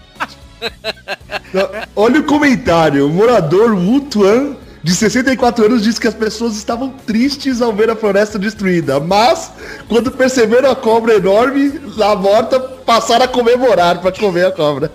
Olha 1.96 2.20
o 2.20 2.24
comentário. 2.24 3.08
O 3.08 3.10
morador 3.12 3.74
Wutuan, 3.74 4.55
de 4.84 4.94
64 4.94 5.65
anos, 5.65 5.84
disse 5.84 6.00
que 6.00 6.08
as 6.08 6.13
pessoas 6.13 6.55
estavam 6.55 6.89
tristes 6.89 7.62
ao 7.62 7.74
ver 7.74 7.89
a 7.89 7.96
floresta 7.96 8.39
destruída. 8.39 9.00
Mas, 9.00 9.51
quando 9.88 10.12
perceberam 10.12 10.72
a 10.72 10.75
cobra 10.75 11.15
enorme 11.15 11.82
lá 11.98 12.15
morta, 12.15 12.60
passaram 12.60 13.25
a 13.25 13.27
comemorar 13.27 14.00
pra 14.00 14.12
comer 14.12 14.48
a 14.48 14.51
cobra. 14.51 14.91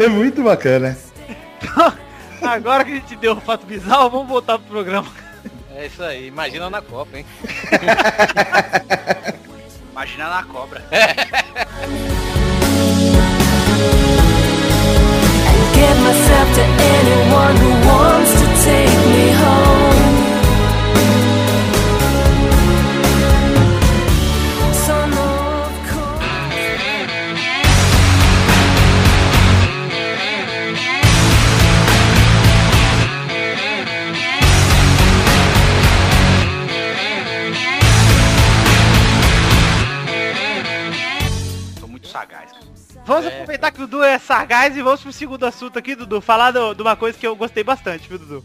É 0.00 0.08
muito 0.08 0.42
bacana. 0.42 0.96
Agora 2.42 2.84
que 2.84 2.92
a 2.92 2.94
gente 2.94 3.16
deu 3.16 3.32
o 3.32 3.40
fato 3.40 3.66
bizarro, 3.66 4.10
vamos 4.10 4.28
voltar 4.28 4.58
pro 4.58 4.68
programa. 4.68 5.08
É 5.74 5.86
isso 5.86 6.02
aí, 6.02 6.26
imagina 6.26 6.68
na 6.68 6.82
Copa, 6.82 7.18
hein? 7.18 7.26
Imagina 10.00 10.30
na 10.30 10.42
cobra. 10.44 10.82
Give 15.74 16.00
myself 16.00 16.54
to 16.54 16.62
anyone 16.62 17.56
who 17.56 17.68
wants 17.86 18.32
to 18.32 18.39
Vamos 43.14 43.26
aproveitar 43.26 43.70
que 43.72 43.82
o 43.82 43.86
Dudu 43.86 44.02
é 44.04 44.18
sagaz 44.18 44.76
e 44.76 44.82
vamos 44.82 45.00
pro 45.02 45.12
segundo 45.12 45.44
assunto 45.44 45.78
aqui, 45.78 45.94
Dudu. 45.94 46.20
Falar 46.20 46.50
do- 46.52 46.74
de 46.74 46.82
uma 46.82 46.94
coisa 46.96 47.18
que 47.18 47.26
eu 47.26 47.34
gostei 47.34 47.64
bastante, 47.64 48.08
viu, 48.08 48.18
Dudu? 48.18 48.44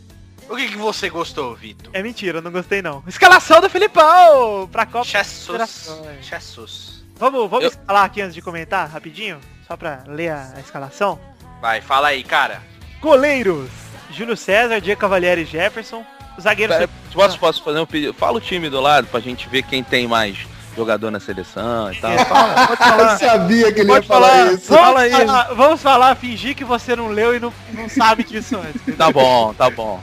O 0.50 0.56
que, 0.56 0.68
que 0.70 0.78
você 0.78 1.10
gostou, 1.10 1.56
Vitor? 1.56 1.90
É 1.94 2.02
mentira, 2.04 2.38
eu 2.38 2.42
não 2.42 2.52
gostei 2.52 2.82
não. 2.82 3.04
Escalação 3.08 3.60
do 3.62 3.70
Filipão 3.70 4.68
pra 4.72 4.86
Copa 4.86 5.06
Jesus. 5.06 5.90
Jesus. 6.22 7.04
Vamos, 7.18 7.50
vamos 7.50 7.66
Eu- 7.66 7.70
escalar 7.72 8.06
aqui 8.06 8.22
antes 8.22 8.34
de 8.36 8.42
comentar, 8.42 8.88
rapidinho? 8.90 9.40
Só 9.68 9.76
pra 9.76 10.04
ler 10.08 10.30
a, 10.30 10.54
a 10.56 10.60
escalação. 10.60 11.20
Vai, 11.62 11.82
fala 11.82 12.10
aí, 12.10 12.24
cara. 12.24 12.62
Goleiros. 13.02 13.70
Júlio 14.12 14.38
César, 14.38 14.80
Diego 14.80 15.02
Cavalieri 15.02 15.42
e 15.42 15.46
Jefferson. 15.46 16.06
Zagueiros... 16.40 16.76
Pera, 16.76 16.90
posso, 17.14 17.40
posso 17.40 17.64
fazer 17.64 17.80
um 17.80 17.86
pedido? 17.86 18.14
Fala 18.14 18.38
o 18.38 18.42
time 18.42 18.70
do 18.70 18.80
lado 18.82 19.08
pra 19.08 19.20
gente 19.20 19.48
ver 19.50 19.64
quem 19.64 19.84
tem 19.84 20.08
mais 20.08 20.38
jogador 20.76 21.12
na 21.12 21.20
seleção 21.20 21.92
e 21.92 21.96
tal. 22.00 22.18
Fala, 22.26 22.68
pode 22.68 22.82
Eu 22.82 22.88
falar. 22.88 23.18
sabia 23.18 23.72
que 23.74 23.80
ele 23.80 23.88
Pode 23.90 24.06
ia 24.06 24.08
falar, 24.08 24.28
falar, 24.30 24.54
isso. 24.54 24.68
Vamos, 24.68 24.84
Fala 24.86 25.00
aí. 25.02 25.12
falar, 25.12 25.54
vamos 25.54 25.82
falar, 25.82 26.16
fingir 26.16 26.56
que 26.56 26.64
você 26.64 26.96
não 26.96 27.08
leu 27.08 27.36
e 27.36 27.40
não, 27.40 27.54
não 27.74 27.88
sabe 27.90 28.24
disso 28.24 28.58
antes. 28.58 28.82
Tá 28.98 29.12
bom, 29.12 29.54
tá 29.54 29.70
bom. 29.70 30.02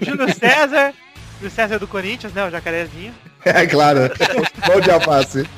Júlio 0.00 0.32
César, 0.34 0.92
Júlio 1.38 1.50
César 1.50 1.78
do 1.78 1.86
Corinthians, 1.88 2.32
né? 2.32 2.44
O 2.46 2.50
jacarezinho. 2.50 3.14
É 3.46 3.64
claro. 3.64 4.10
Bom 4.66 4.80
de 4.80 4.90
alface. 4.90 5.48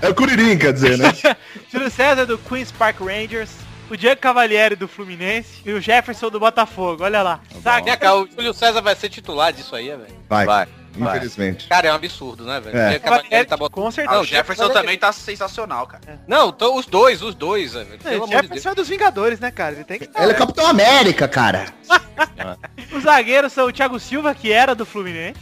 É 0.00 0.08
o 0.08 0.14
Curirim, 0.14 0.56
quer 0.56 0.72
dizer, 0.72 0.96
né? 0.96 1.12
Júlio 1.72 1.90
César 1.90 2.24
do 2.24 2.38
Queen's 2.38 2.70
Park 2.70 3.00
Rangers. 3.00 3.50
O 3.90 3.96
Diego 3.96 4.20
Cavalieri 4.20 4.76
do 4.76 4.86
Fluminense. 4.86 5.60
E 5.66 5.72
o 5.72 5.80
Jefferson 5.80 6.30
do 6.30 6.38
Botafogo. 6.38 7.02
Olha 7.02 7.20
lá. 7.20 7.40
Vem 7.50 7.96
cá, 7.98 8.14
o 8.14 8.28
Júlio 8.28 8.54
César 8.54 8.80
vai 8.80 8.94
ser 8.94 9.08
titular 9.08 9.52
disso 9.52 9.74
aí, 9.74 9.88
velho. 9.88 10.06
Vai, 10.28 10.46
Vai. 10.46 10.68
Infelizmente. 10.96 11.68
Cara, 11.68 11.88
é 11.88 11.92
um 11.92 11.94
absurdo, 11.94 12.44
né, 12.44 12.60
velho? 12.60 12.76
É. 12.76 12.98
Porque 12.98 13.06
acaba- 13.08 13.24
ele 13.30 13.44
tá 13.44 13.56
botando- 13.56 13.74
Com 13.74 13.88
Ah, 13.88 13.92
certeza. 13.92 14.20
o 14.20 14.24
Jefferson 14.24 14.68
também 14.70 14.98
tá 14.98 15.12
sensacional, 15.12 15.86
cara. 15.86 16.20
Não, 16.26 16.52
tô- 16.52 16.76
os 16.76 16.86
dois, 16.86 17.22
os 17.22 17.34
dois, 17.34 17.72
velho. 17.72 17.88
É, 17.94 17.96
Pelo 17.96 18.20
o 18.20 18.24
amor 18.24 18.28
de. 18.28 18.42
Jefferson 18.48 18.68
é 18.70 18.74
dos 18.74 18.88
Vingadores, 18.88 19.40
né, 19.40 19.50
cara? 19.50 19.74
Ele 19.74 19.84
tem 19.84 19.98
que 19.98 20.08
Ele 20.14 20.32
é 20.32 20.34
Capitão 20.34 20.66
América, 20.66 21.26
cara. 21.28 21.66
Os 22.92 23.04
zagueiros 23.04 23.52
são 23.52 23.66
o 23.66 23.72
Thiago 23.72 23.98
Silva, 23.98 24.34
que 24.34 24.52
era 24.52 24.74
do 24.74 24.84
Fluminense. 24.84 25.40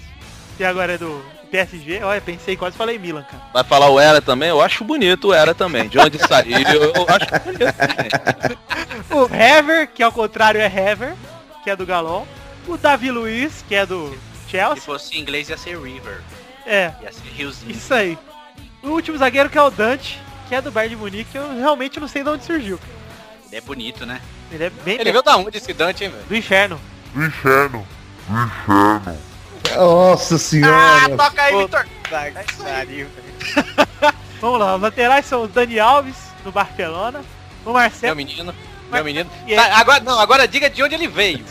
E 0.58 0.64
agora 0.64 0.92
é 0.94 0.98
do 0.98 1.22
PSG. 1.50 2.02
Olha, 2.02 2.20
pensei, 2.20 2.56
quase 2.56 2.76
falei 2.76 2.98
Milan, 2.98 3.22
cara. 3.24 3.42
Vai 3.52 3.64
falar 3.64 3.88
o 3.88 3.98
Era 3.98 4.20
também? 4.20 4.50
Eu 4.50 4.60
acho 4.60 4.84
bonito 4.84 5.28
o 5.28 5.34
Era 5.34 5.54
também. 5.54 5.88
De 5.88 5.98
onde 5.98 6.18
saiu, 6.18 6.58
eu 6.58 7.06
acho 7.08 7.44
bonito 7.44 7.72
também. 7.76 8.58
O 9.10 9.34
Hever, 9.34 9.88
que 9.88 10.02
ao 10.02 10.12
contrário 10.12 10.60
é 10.60 10.66
Hever, 10.66 11.14
que 11.64 11.70
é 11.70 11.74
do 11.76 11.86
Galol. 11.86 12.26
O 12.68 12.76
Davi 12.76 13.10
Luiz, 13.10 13.64
que 13.66 13.74
é 13.74 13.84
do 13.86 14.16
Se 14.50 14.56
Chelsea. 14.56 14.82
fosse 14.82 15.16
em 15.16 15.20
inglês 15.20 15.48
ia 15.48 15.56
ser 15.56 15.80
River. 15.80 16.20
É, 16.66 16.92
Ia 17.02 17.12
ser 17.12 17.28
Riozinho. 17.36 17.70
isso 17.70 17.94
aí. 17.94 18.18
O 18.82 18.88
último 18.88 19.16
zagueiro 19.16 19.48
que 19.48 19.56
é 19.56 19.62
o 19.62 19.70
Dante, 19.70 20.18
que 20.48 20.54
é 20.54 20.60
do 20.60 20.72
Bayern 20.72 20.96
de 20.96 21.00
Munique, 21.00 21.30
que 21.32 21.38
eu 21.38 21.56
realmente 21.56 22.00
não 22.00 22.08
sei 22.08 22.24
de 22.24 22.30
onde 22.30 22.44
surgiu. 22.44 22.78
Ele 23.46 23.56
é 23.56 23.60
bonito, 23.60 24.04
né? 24.04 24.20
Ele 24.50 24.64
é 24.64 24.70
bem 24.70 24.96
Ele 25.00 25.12
veio 25.12 25.22
da 25.22 25.36
onde 25.36 25.56
esse 25.56 25.72
Dante, 25.72 26.04
hein, 26.04 26.10
velho? 26.10 26.24
do 26.24 26.36
inferno. 26.36 26.80
Nossa 29.76 30.38
senhora. 30.38 31.16
toca 31.16 31.42
aí, 31.42 31.56
Vitor. 31.56 31.86
Vamos 34.40 34.58
lá, 34.58 34.74
os 34.76 34.82
laterais 34.82 35.26
são 35.26 35.44
o 35.44 35.48
Dani 35.48 35.78
Alves, 35.78 36.16
do 36.42 36.50
Barcelona. 36.50 37.20
O 37.62 37.66
Meu 37.66 37.74
Marcelo 37.74 38.16
menino. 38.16 38.54
Meu 38.90 39.04
menino. 39.04 39.30
Tá, 39.54 39.76
agora, 39.76 40.00
não, 40.00 40.18
agora 40.18 40.48
diga 40.48 40.68
de 40.68 40.82
onde 40.82 40.94
ele 40.94 41.06
veio. 41.06 41.44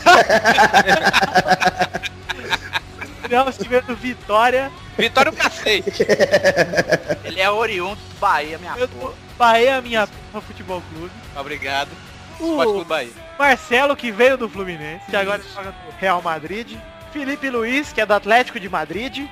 Veio 3.68 3.82
do 3.82 3.94
Vitória. 3.96 4.70
Vitória 4.98 5.30
o 5.30 5.34
cacete. 5.36 6.04
Ele 7.24 7.40
é 7.40 7.50
oriundo 7.50 7.96
do 7.96 8.18
Bahia, 8.20 8.58
minha 8.58 8.74
Eu 8.76 8.88
porra. 8.88 9.12
Bahia, 9.38 9.80
minha 9.80 10.06
porra, 10.32 10.42
futebol 10.44 10.82
clube. 10.92 11.10
Obrigado. 11.36 11.88
Esporte 12.32 12.68
O 12.68 12.72
Clube 12.72 12.84
Bahia. 12.88 13.12
Marcelo, 13.38 13.96
que 13.96 14.10
veio 14.10 14.36
do 14.36 14.48
Fluminense, 14.48 15.04
que 15.08 15.16
agora 15.16 15.40
joga 15.54 15.70
no 15.70 15.98
Real 15.98 16.20
Madrid. 16.20 16.76
Felipe 17.12 17.48
Luiz, 17.50 17.92
que 17.92 18.00
é 18.00 18.06
do 18.06 18.12
Atlético 18.14 18.58
de 18.60 18.68
Madrid. 18.68 19.26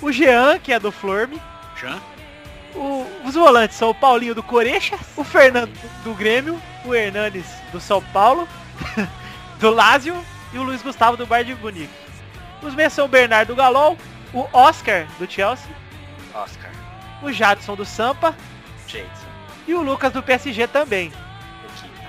O 0.00 0.10
Jean, 0.10 0.58
que 0.58 0.72
é 0.72 0.78
do 0.80 0.90
Florme. 0.90 1.40
Jean? 1.80 2.00
O- 2.74 3.06
os 3.24 3.34
volantes 3.34 3.76
são 3.76 3.90
o 3.90 3.94
Paulinho 3.94 4.34
do 4.34 4.42
Coreixas, 4.42 4.98
o 5.16 5.22
Fernando 5.22 5.72
do 6.04 6.14
Grêmio, 6.14 6.60
o 6.84 6.94
Hernanes 6.94 7.44
do 7.70 7.80
São 7.80 8.02
Paulo, 8.12 8.48
do 9.60 9.70
Lazio 9.70 10.16
e 10.52 10.58
o 10.58 10.62
Luiz 10.62 10.82
Gustavo 10.82 11.16
do 11.16 11.26
Bayern 11.26 11.54
de 11.54 11.60
Munique. 11.60 11.90
Os 12.62 12.74
meias 12.74 12.92
são 12.92 13.06
o 13.06 13.08
Bernardo 13.08 13.48
do 13.48 13.56
Galol, 13.56 13.96
o 14.32 14.46
Oscar 14.52 15.06
do 15.18 15.30
Chelsea, 15.30 15.66
Oscar. 16.34 16.70
o 17.22 17.32
Jadson 17.32 17.74
do 17.74 17.84
Sampa 17.84 18.34
Jason. 18.86 19.06
e 19.66 19.74
o 19.74 19.82
Lucas 19.82 20.12
do 20.12 20.22
PSG 20.22 20.66
também. 20.68 21.12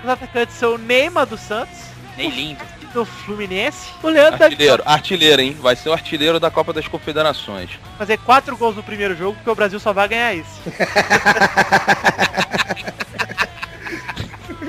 Os 0.02 0.08
atacantes 0.08 0.54
são 0.56 0.74
o 0.74 0.78
Neymar 0.78 1.26
do 1.26 1.36
Santos, 1.38 1.78
Nem 2.16 2.28
lindo. 2.30 2.62
do 2.92 3.04
Fluminense, 3.04 3.90
o 4.02 4.08
Leandro 4.08 4.38
da 4.38 4.44
Artilheiro, 4.46 4.82
artilheiro, 4.86 5.42
hein? 5.42 5.56
Vai 5.60 5.74
ser 5.74 5.88
o 5.88 5.92
artilheiro 5.92 6.38
da 6.38 6.50
Copa 6.50 6.72
das 6.72 6.86
Confederações. 6.86 7.70
fazer 7.98 8.18
quatro 8.18 8.56
gols 8.56 8.76
no 8.76 8.82
primeiro 8.82 9.16
jogo, 9.16 9.34
porque 9.36 9.50
o 9.50 9.54
Brasil 9.54 9.80
só 9.80 9.92
vai 9.92 10.06
ganhar 10.08 10.34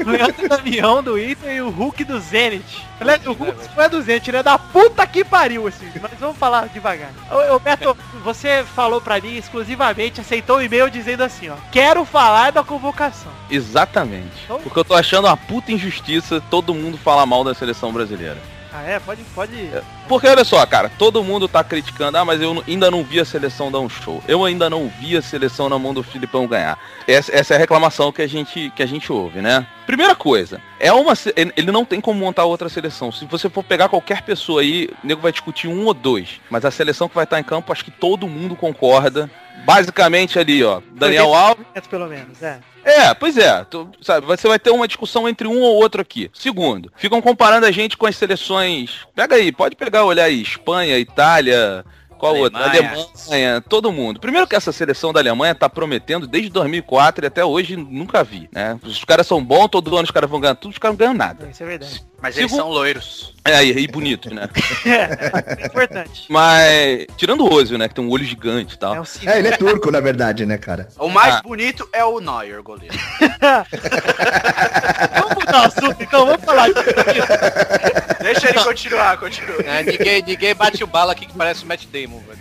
Leandro 0.03 0.49
Damião 0.49 1.01
do 1.03 1.17
Inter 1.19 1.51
e 1.55 1.62
o 1.62 1.69
Hulk 1.69 2.03
do 2.03 2.19
Zenit. 2.19 2.86
Aliás, 2.99 3.25
o 3.25 3.34
Hulk 3.34 3.69
não 3.75 3.84
é 3.84 3.89
do 3.89 4.01
Zenit, 4.01 4.29
ele 4.29 4.38
é 4.38 4.43
da 4.43 4.58
puta 4.58 5.05
que 5.08 5.23
pariu, 5.23 5.67
assim. 5.67 5.89
Mas 6.01 6.12
vamos 6.19 6.38
falar 6.38 6.67
devagar. 6.69 7.10
Ô, 7.53 7.60
Beto, 7.60 7.95
você 8.23 8.63
falou 8.75 8.99
pra 9.01 9.19
mim 9.21 9.36
exclusivamente, 9.36 10.21
aceitou 10.21 10.58
o 10.58 10.62
e-mail 10.62 10.89
dizendo 10.89 11.23
assim, 11.23 11.49
ó. 11.49 11.55
Quero 11.71 12.03
falar 12.05 12.51
da 12.51 12.63
convocação. 12.63 13.31
Exatamente. 13.49 14.25
Então- 14.45 14.60
Porque 14.62 14.79
eu 14.79 14.86
tô 14.86 14.93
achando 14.95 15.25
uma 15.27 15.38
puta 15.38 15.71
injustiça 15.71 16.41
todo 16.49 16.73
mundo 16.73 16.97
falar 16.97 17.25
mal 17.25 17.43
da 17.43 17.53
seleção 17.53 17.91
brasileira. 17.91 18.38
Ah, 18.77 18.83
é? 18.83 18.99
Pode, 18.99 19.23
pode. 19.33 19.71
Porque 20.05 20.27
olha 20.27 20.43
só, 20.43 20.65
cara, 20.65 20.89
todo 20.89 21.23
mundo 21.23 21.47
tá 21.47 21.63
criticando, 21.63 22.17
ah, 22.17 22.25
mas 22.25 22.41
eu 22.41 22.61
ainda 22.67 22.91
não 22.91 23.05
vi 23.05 23.21
a 23.21 23.25
seleção 23.25 23.71
dar 23.71 23.79
um 23.79 23.88
show. 23.88 24.21
Eu 24.27 24.43
ainda 24.43 24.69
não 24.69 24.91
vi 24.99 25.15
a 25.15 25.21
seleção 25.21 25.69
na 25.69 25.79
mão 25.79 25.93
do 25.93 26.03
Filipão 26.03 26.45
ganhar. 26.45 26.77
Essa, 27.07 27.33
essa 27.33 27.53
é 27.53 27.55
a 27.55 27.59
reclamação 27.59 28.11
que 28.11 28.21
a 28.21 28.27
gente 28.27 28.69
que 28.75 28.83
a 28.83 28.85
gente 28.85 29.11
ouve, 29.13 29.39
né? 29.39 29.65
Primeira 29.85 30.13
coisa, 30.13 30.59
é 30.77 30.91
uma 30.91 31.13
ele 31.38 31.53
ele 31.55 31.71
não 31.71 31.85
tem 31.85 32.01
como 32.01 32.19
montar 32.19 32.43
outra 32.43 32.67
seleção. 32.67 33.13
Se 33.13 33.23
você 33.25 33.49
for 33.49 33.63
pegar 33.63 33.88
qualquer 33.88 34.23
pessoa 34.23 34.61
aí, 34.61 34.89
o 35.01 35.07
nego 35.07 35.21
vai 35.21 35.31
discutir 35.31 35.69
um 35.69 35.85
ou 35.85 35.93
dois, 35.93 36.41
mas 36.49 36.65
a 36.65 36.71
seleção 36.71 37.07
que 37.07 37.15
vai 37.15 37.23
estar 37.23 37.39
em 37.39 37.43
campo, 37.43 37.71
acho 37.71 37.85
que 37.85 37.91
todo 37.91 38.27
mundo 38.27 38.57
concorda. 38.57 39.29
Basicamente 39.65 40.38
ali, 40.38 40.63
ó, 40.63 40.80
Daniel 40.93 41.34
Alves 41.34 41.65
Pelo 41.89 42.08
menos, 42.08 42.41
é. 42.41 42.60
é, 42.84 43.13
pois 43.13 43.36
é. 43.38 43.63
Tu, 43.65 43.89
sabe, 44.01 44.25
você 44.25 44.47
vai 44.47 44.60
ter 44.60 44.69
uma 44.69 44.88
discussão 44.88 45.28
entre 45.28 45.47
um 45.47 45.60
ou 45.60 45.75
outro 45.75 46.01
aqui. 46.01 46.30
Segundo, 46.34 46.91
ficam 46.95 47.21
comparando 47.21 47.65
a 47.65 47.71
gente 47.71 47.97
com 47.97 48.06
as 48.06 48.15
seleções. 48.15 49.08
Pega 49.15 49.36
aí, 49.36 49.51
pode 49.51 49.75
pegar, 49.75 50.06
olhar 50.06 50.25
aí, 50.25 50.41
Espanha, 50.41 50.97
Itália. 50.99 51.84
Qual 52.17 52.36
outra? 52.36 52.63
Alemanha. 52.65 53.62
Todo 53.67 53.91
mundo. 53.91 54.19
Primeiro 54.19 54.47
que 54.47 54.56
essa 54.56 54.71
seleção 54.71 55.12
da 55.13 55.19
Alemanha 55.19 55.54
tá 55.56 55.69
prometendo 55.69 56.25
desde 56.28 56.49
2004 56.49 57.25
e 57.25 57.28
até 57.28 57.43
hoje 57.45 57.75
nunca 57.75 58.23
vi, 58.23 58.49
né? 58.51 58.80
Os 58.84 59.04
caras 59.04 59.28
são 59.28 59.43
bons, 59.43 59.67
todo 59.69 59.95
ano 59.95 60.06
os 60.06 60.12
caras 60.12 60.30
vão 60.30 60.39
ganhar 60.39 60.56
tudo, 60.56 60.71
os 60.71 60.78
caras 60.78 60.93
não 60.93 60.99
ganham 60.99 61.13
nada. 61.13 61.47
Isso 61.51 61.63
é 61.63 61.65
verdade. 61.65 62.04
Mas 62.21 62.38
eles 62.38 62.49
Segundo- 62.49 62.65
são 62.65 62.73
loiros. 62.73 63.34
É, 63.43 63.63
e, 63.63 63.78
e 63.78 63.88
bonitos, 63.88 64.32
né? 64.32 64.49
É, 64.86 65.62
é 65.62 65.65
importante. 65.67 66.25
Mas, 66.30 67.06
tirando 67.17 67.41
o 67.45 67.54
Ozil, 67.54 67.78
né, 67.78 67.88
que 67.88 67.93
tem 67.93 68.04
um 68.04 68.10
olho 68.10 68.23
gigante 68.23 68.73
e 68.73 68.80
tal. 68.80 68.95
É 68.95 69.06
seguinte. 69.06 69.32
É, 69.32 69.38
ele 69.38 69.49
é 69.49 69.58
turco, 69.58 69.91
na 69.91 69.99
verdade, 69.99 70.43
né, 70.45 70.58
cara? 70.58 70.88
O 70.97 71.08
mais 71.10 71.36
Ah. 71.36 71.41
bonito 71.43 71.88
é 71.93 72.04
o 72.04 72.19
Neuer, 72.19 72.63
goleiro. 72.63 72.95
Vamos 75.13 75.36
mudar 75.36 75.62
o 75.62 75.65
assunto, 75.65 75.95
então 76.01 76.25
vamos 76.25 76.43
falar 76.43 76.67
disso. 76.69 76.84
Deixa 78.45 78.60
ele 78.60 78.63
continuar, 78.65 79.17
continua. 79.17 79.58
É, 79.62 79.84
ninguém, 79.84 80.21
ninguém 80.21 80.55
bate 80.55 80.84
o 80.84 80.88
bala 80.88 81.12
aqui 81.12 81.25
que 81.25 81.34
parece 81.34 81.63
o 81.63 81.67
Matt 81.67 81.86
Damon, 81.86 82.19
velho. 82.19 82.39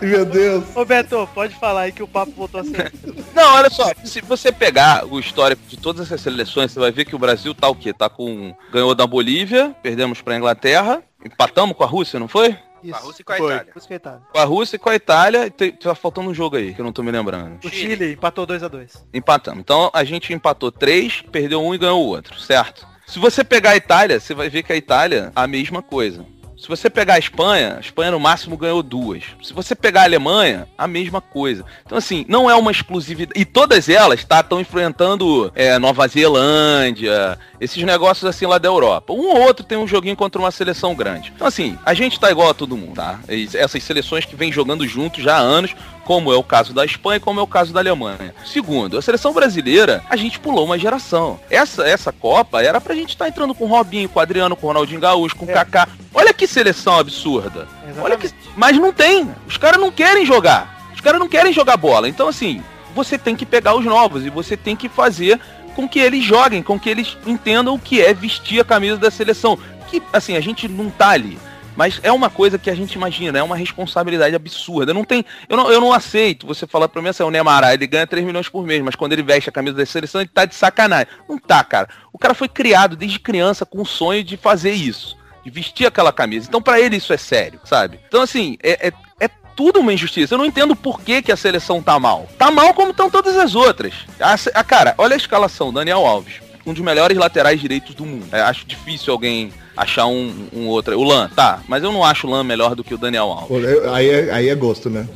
Meu 0.00 0.24
Deus. 0.24 0.64
Ô 0.74 0.84
Beto, 0.84 1.28
pode 1.34 1.54
falar 1.56 1.82
aí 1.82 1.92
que 1.92 2.02
o 2.02 2.08
papo 2.08 2.32
voltou 2.32 2.60
a 2.60 2.64
ser. 2.64 2.92
Não, 3.34 3.54
olha 3.54 3.70
só, 3.70 3.90
se 4.04 4.20
você 4.20 4.52
pegar 4.52 5.04
o 5.06 5.18
histórico 5.18 5.62
de 5.66 5.76
todas 5.76 6.06
essas 6.06 6.20
seleções, 6.20 6.72
você 6.72 6.78
vai 6.78 6.92
ver 6.92 7.04
que 7.04 7.16
o 7.16 7.18
Brasil 7.18 7.54
tá 7.54 7.68
o 7.68 7.74
quê? 7.74 7.92
Tá 7.92 8.08
com. 8.08 8.54
Ganhou 8.72 8.94
da 8.94 9.06
Bolívia, 9.06 9.74
perdemos 9.82 10.20
pra 10.20 10.36
Inglaterra, 10.36 11.02
empatamos 11.24 11.76
com 11.76 11.84
a 11.84 11.86
Rússia, 11.86 12.20
não 12.20 12.28
foi? 12.28 12.56
Isso. 12.82 12.94
A 12.94 12.98
Rússia 12.98 13.22
e 13.22 13.24
com 13.24 13.32
a. 13.32 13.36
Itália. 13.36 14.22
Com 14.32 14.38
a 14.38 14.44
Rússia 14.44 14.76
e 14.76 14.78
com 14.78 14.88
a 14.88 14.94
Itália, 14.94 15.46
e 15.46 15.72
tá 15.72 15.94
faltando 15.94 16.30
um 16.30 16.34
jogo 16.34 16.56
aí, 16.56 16.74
que 16.74 16.80
eu 16.80 16.84
não 16.84 16.92
tô 16.92 17.02
me 17.02 17.10
lembrando. 17.10 17.58
O 17.62 17.68
Chile 17.68 18.14
empatou 18.14 18.46
2x2. 18.46 19.02
Empatamos. 19.12 19.60
Então 19.60 19.90
a 19.92 20.02
gente 20.04 20.32
empatou 20.32 20.72
três, 20.72 21.22
perdeu 21.30 21.62
um 21.62 21.74
e 21.74 21.78
ganhou 21.78 22.02
o 22.02 22.08
outro, 22.08 22.38
certo? 22.40 22.89
Se 23.10 23.18
você 23.18 23.42
pegar 23.42 23.70
a 23.70 23.76
Itália, 23.76 24.20
você 24.20 24.34
vai 24.34 24.48
ver 24.48 24.62
que 24.62 24.72
a 24.72 24.76
Itália 24.76 25.32
a 25.34 25.44
mesma 25.44 25.82
coisa. 25.82 26.24
Se 26.56 26.68
você 26.68 26.88
pegar 26.88 27.14
a 27.14 27.18
Espanha, 27.18 27.76
a 27.78 27.80
Espanha 27.80 28.12
no 28.12 28.20
máximo 28.20 28.56
ganhou 28.56 28.84
duas. 28.84 29.24
Se 29.42 29.52
você 29.52 29.74
pegar 29.74 30.02
a 30.02 30.04
Alemanha, 30.04 30.68
a 30.78 30.86
mesma 30.86 31.20
coisa. 31.20 31.64
Então 31.84 31.98
assim, 31.98 32.24
não 32.28 32.48
é 32.48 32.54
uma 32.54 32.70
exclusividade. 32.70 33.40
E 33.40 33.44
todas 33.44 33.88
elas 33.88 34.22
tá 34.22 34.38
estão 34.40 34.60
enfrentando 34.60 35.50
é, 35.56 35.76
Nova 35.78 36.06
Zelândia, 36.06 37.36
esses 37.60 37.82
negócios 37.82 38.28
assim 38.28 38.46
lá 38.46 38.58
da 38.58 38.68
Europa. 38.68 39.12
Um 39.12 39.26
ou 39.26 39.40
outro 39.40 39.64
tem 39.64 39.76
um 39.76 39.88
joguinho 39.88 40.14
contra 40.14 40.40
uma 40.40 40.52
seleção 40.52 40.94
grande. 40.94 41.32
Então 41.34 41.48
assim, 41.48 41.76
a 41.84 41.94
gente 41.94 42.20
tá 42.20 42.30
igual 42.30 42.50
a 42.50 42.54
todo 42.54 42.76
mundo, 42.76 42.94
tá? 42.94 43.18
Essas 43.54 43.82
seleções 43.82 44.24
que 44.24 44.36
vêm 44.36 44.52
jogando 44.52 44.86
juntos 44.86 45.24
já 45.24 45.36
há 45.36 45.40
anos, 45.40 45.74
como 46.10 46.32
é 46.32 46.36
o 46.36 46.42
caso 46.42 46.74
da 46.74 46.84
Espanha 46.84 47.18
e 47.18 47.20
como 47.20 47.38
é 47.38 47.42
o 47.44 47.46
caso 47.46 47.72
da 47.72 47.78
Alemanha. 47.78 48.34
Segundo, 48.44 48.98
a 48.98 49.02
seleção 49.02 49.32
brasileira, 49.32 50.02
a 50.10 50.16
gente 50.16 50.40
pulou 50.40 50.64
uma 50.64 50.76
geração. 50.76 51.38
Essa 51.48 51.86
essa 51.86 52.10
Copa 52.10 52.60
era 52.60 52.80
pra 52.80 52.96
gente 52.96 53.10
estar 53.10 53.28
entrando 53.28 53.54
com 53.54 53.64
o 53.66 53.68
Robinho, 53.68 54.08
com 54.08 54.18
o 54.18 54.22
Adriano, 54.22 54.56
com 54.56 54.66
o 54.66 54.70
Ronaldinho 54.70 54.98
Gaúcho, 55.00 55.36
com 55.36 55.46
o 55.46 55.50
É. 55.50 55.52
Kaká. 55.52 55.86
Olha 56.12 56.34
que 56.34 56.48
seleção 56.48 56.98
absurda. 56.98 57.68
Olha 58.02 58.14
Exatamente. 58.14 58.28
que... 58.34 58.34
Mas 58.56 58.76
não 58.76 58.92
tem. 58.92 59.30
Os 59.46 59.56
caras 59.56 59.80
não 59.80 59.92
querem 59.92 60.26
jogar. 60.26 60.90
Os 60.92 61.00
caras 61.00 61.20
não 61.20 61.28
querem 61.28 61.52
jogar 61.52 61.76
bola. 61.76 62.08
Então, 62.08 62.26
assim, 62.26 62.60
você 62.92 63.16
tem 63.16 63.36
que 63.36 63.46
pegar 63.46 63.76
os 63.76 63.84
novos 63.84 64.26
e 64.26 64.30
você 64.30 64.56
tem 64.56 64.74
que 64.74 64.88
fazer 64.88 65.38
com 65.76 65.88
que 65.88 66.00
eles 66.00 66.24
joguem, 66.24 66.60
com 66.60 66.76
que 66.76 66.90
eles 66.90 67.16
entendam 67.24 67.74
o 67.74 67.78
que 67.78 68.02
é 68.02 68.12
vestir 68.12 68.58
a 68.60 68.64
camisa 68.64 68.96
da 68.96 69.12
seleção. 69.12 69.56
Que, 69.88 70.02
assim, 70.12 70.36
a 70.36 70.40
gente 70.40 70.66
não 70.66 70.90
tá 70.90 71.10
ali. 71.10 71.38
Mas 71.76 72.00
é 72.02 72.10
uma 72.12 72.28
coisa 72.28 72.58
que 72.58 72.68
a 72.68 72.74
gente 72.74 72.92
imagina, 72.94 73.38
é 73.38 73.42
uma 73.42 73.56
responsabilidade 73.56 74.34
absurda. 74.34 74.92
Não 74.92 75.04
tem, 75.04 75.24
eu, 75.48 75.56
não, 75.56 75.70
eu 75.70 75.80
não 75.80 75.92
aceito 75.92 76.46
você 76.46 76.66
falar 76.66 76.88
pra 76.88 77.00
mim 77.00 77.08
assim, 77.08 77.22
o 77.22 77.30
Neymar, 77.30 77.64
ah, 77.64 77.72
ele 77.72 77.86
ganha 77.86 78.06
3 78.06 78.24
milhões 78.26 78.48
por 78.48 78.66
mês, 78.66 78.82
mas 78.82 78.94
quando 78.94 79.12
ele 79.12 79.22
veste 79.22 79.48
a 79.48 79.52
camisa 79.52 79.76
da 79.76 79.86
seleção, 79.86 80.20
ele 80.20 80.30
tá 80.32 80.44
de 80.44 80.54
sacanagem. 80.54 81.06
Não 81.28 81.38
tá, 81.38 81.62
cara. 81.64 81.88
O 82.12 82.18
cara 82.18 82.34
foi 82.34 82.48
criado 82.48 82.96
desde 82.96 83.18
criança 83.18 83.64
com 83.64 83.80
o 83.80 83.86
sonho 83.86 84.22
de 84.24 84.36
fazer 84.36 84.72
isso, 84.72 85.16
de 85.44 85.50
vestir 85.50 85.86
aquela 85.86 86.12
camisa. 86.12 86.46
Então 86.48 86.60
pra 86.60 86.80
ele 86.80 86.96
isso 86.96 87.12
é 87.12 87.16
sério, 87.16 87.60
sabe? 87.64 87.98
Então 88.08 88.20
assim, 88.22 88.58
é, 88.62 88.88
é, 88.88 88.92
é 89.20 89.28
tudo 89.56 89.80
uma 89.80 89.92
injustiça. 89.92 90.34
Eu 90.34 90.38
não 90.38 90.44
entendo 90.46 90.74
por 90.76 91.00
que, 91.00 91.22
que 91.22 91.32
a 91.32 91.36
seleção 91.36 91.80
tá 91.82 91.98
mal. 91.98 92.28
Tá 92.36 92.50
mal 92.50 92.74
como 92.74 92.90
estão 92.90 93.08
todas 93.08 93.36
as 93.36 93.54
outras. 93.54 93.94
A, 94.20 94.34
a- 94.60 94.64
cara, 94.64 94.94
olha 94.98 95.14
a 95.14 95.16
escalação, 95.16 95.72
Daniel 95.72 96.04
Alves. 96.04 96.40
Um 96.66 96.74
dos 96.74 96.82
melhores 96.82 97.16
laterais 97.16 97.58
direitos 97.60 97.94
do 97.94 98.04
mundo. 98.04 98.26
É, 98.32 98.40
acho 98.42 98.66
difícil 98.66 99.12
alguém 99.12 99.50
achar 99.76 100.06
um, 100.06 100.32
um 100.52 100.66
outro. 100.66 100.98
O 100.98 101.04
Lan, 101.04 101.28
tá. 101.34 101.60
Mas 101.68 101.82
eu 101.82 101.92
não 101.92 102.04
acho 102.04 102.26
o 102.26 102.30
Lan 102.30 102.44
melhor 102.44 102.74
do 102.74 102.82
que 102.84 102.94
o 102.94 102.98
Daniel 102.98 103.24
Alves. 103.26 103.64
Aí 103.92 104.08
é, 104.08 104.30
aí 104.32 104.48
é 104.48 104.54
gosto, 104.54 104.88
né? 104.90 105.06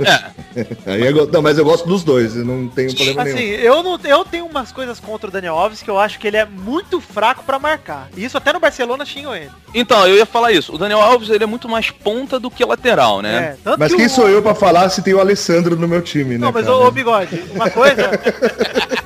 É. 0.00 0.42
Aí 0.86 1.06
é 1.06 1.10
gosto. 1.12 1.32
Não, 1.32 1.40
mas 1.40 1.56
eu 1.56 1.64
gosto 1.64 1.88
dos 1.88 2.04
dois, 2.04 2.36
eu 2.36 2.44
não 2.44 2.68
tenho 2.68 2.94
problema 2.94 3.22
Assim, 3.22 3.32
nenhum. 3.34 3.54
eu, 3.54 3.82
não, 3.82 3.98
eu 4.04 4.22
tenho 4.22 4.44
umas 4.44 4.70
coisas 4.70 5.00
contra 5.00 5.28
o 5.28 5.30
Daniel 5.32 5.54
Alves 5.54 5.82
que 5.82 5.88
eu 5.90 5.98
acho 5.98 6.18
que 6.18 6.26
ele 6.26 6.36
é 6.36 6.44
muito 6.44 7.00
fraco 7.00 7.42
pra 7.42 7.58
marcar. 7.58 8.10
E 8.14 8.22
isso 8.22 8.36
até 8.36 8.52
no 8.52 8.60
Barcelona 8.60 9.04
xingam 9.06 9.34
ele. 9.34 9.50
Então, 9.74 10.06
eu 10.06 10.14
ia 10.16 10.26
falar 10.26 10.52
isso. 10.52 10.74
O 10.74 10.78
Daniel 10.78 11.00
Alves, 11.00 11.30
ele 11.30 11.42
é 11.42 11.46
muito 11.46 11.70
mais 11.70 11.90
ponta 11.90 12.38
do 12.38 12.50
que 12.50 12.62
lateral, 12.66 13.22
né? 13.22 13.34
É, 13.34 13.56
tanto 13.64 13.78
Mas 13.78 13.90
que 13.92 13.96
quem 13.96 14.06
o- 14.06 14.10
sou 14.10 14.28
eu 14.28 14.42
pra 14.42 14.54
falar 14.54 14.90
se 14.90 15.00
tem 15.00 15.14
o 15.14 15.20
Alessandro 15.20 15.74
no 15.74 15.88
meu 15.88 16.02
time, 16.02 16.34
né? 16.36 16.44
Não, 16.44 16.52
mas 16.52 16.66
cara? 16.66 16.76
ô, 16.76 16.86
ô 16.86 16.90
Bigode, 16.90 17.42
uma 17.54 17.70
coisa. 17.70 18.10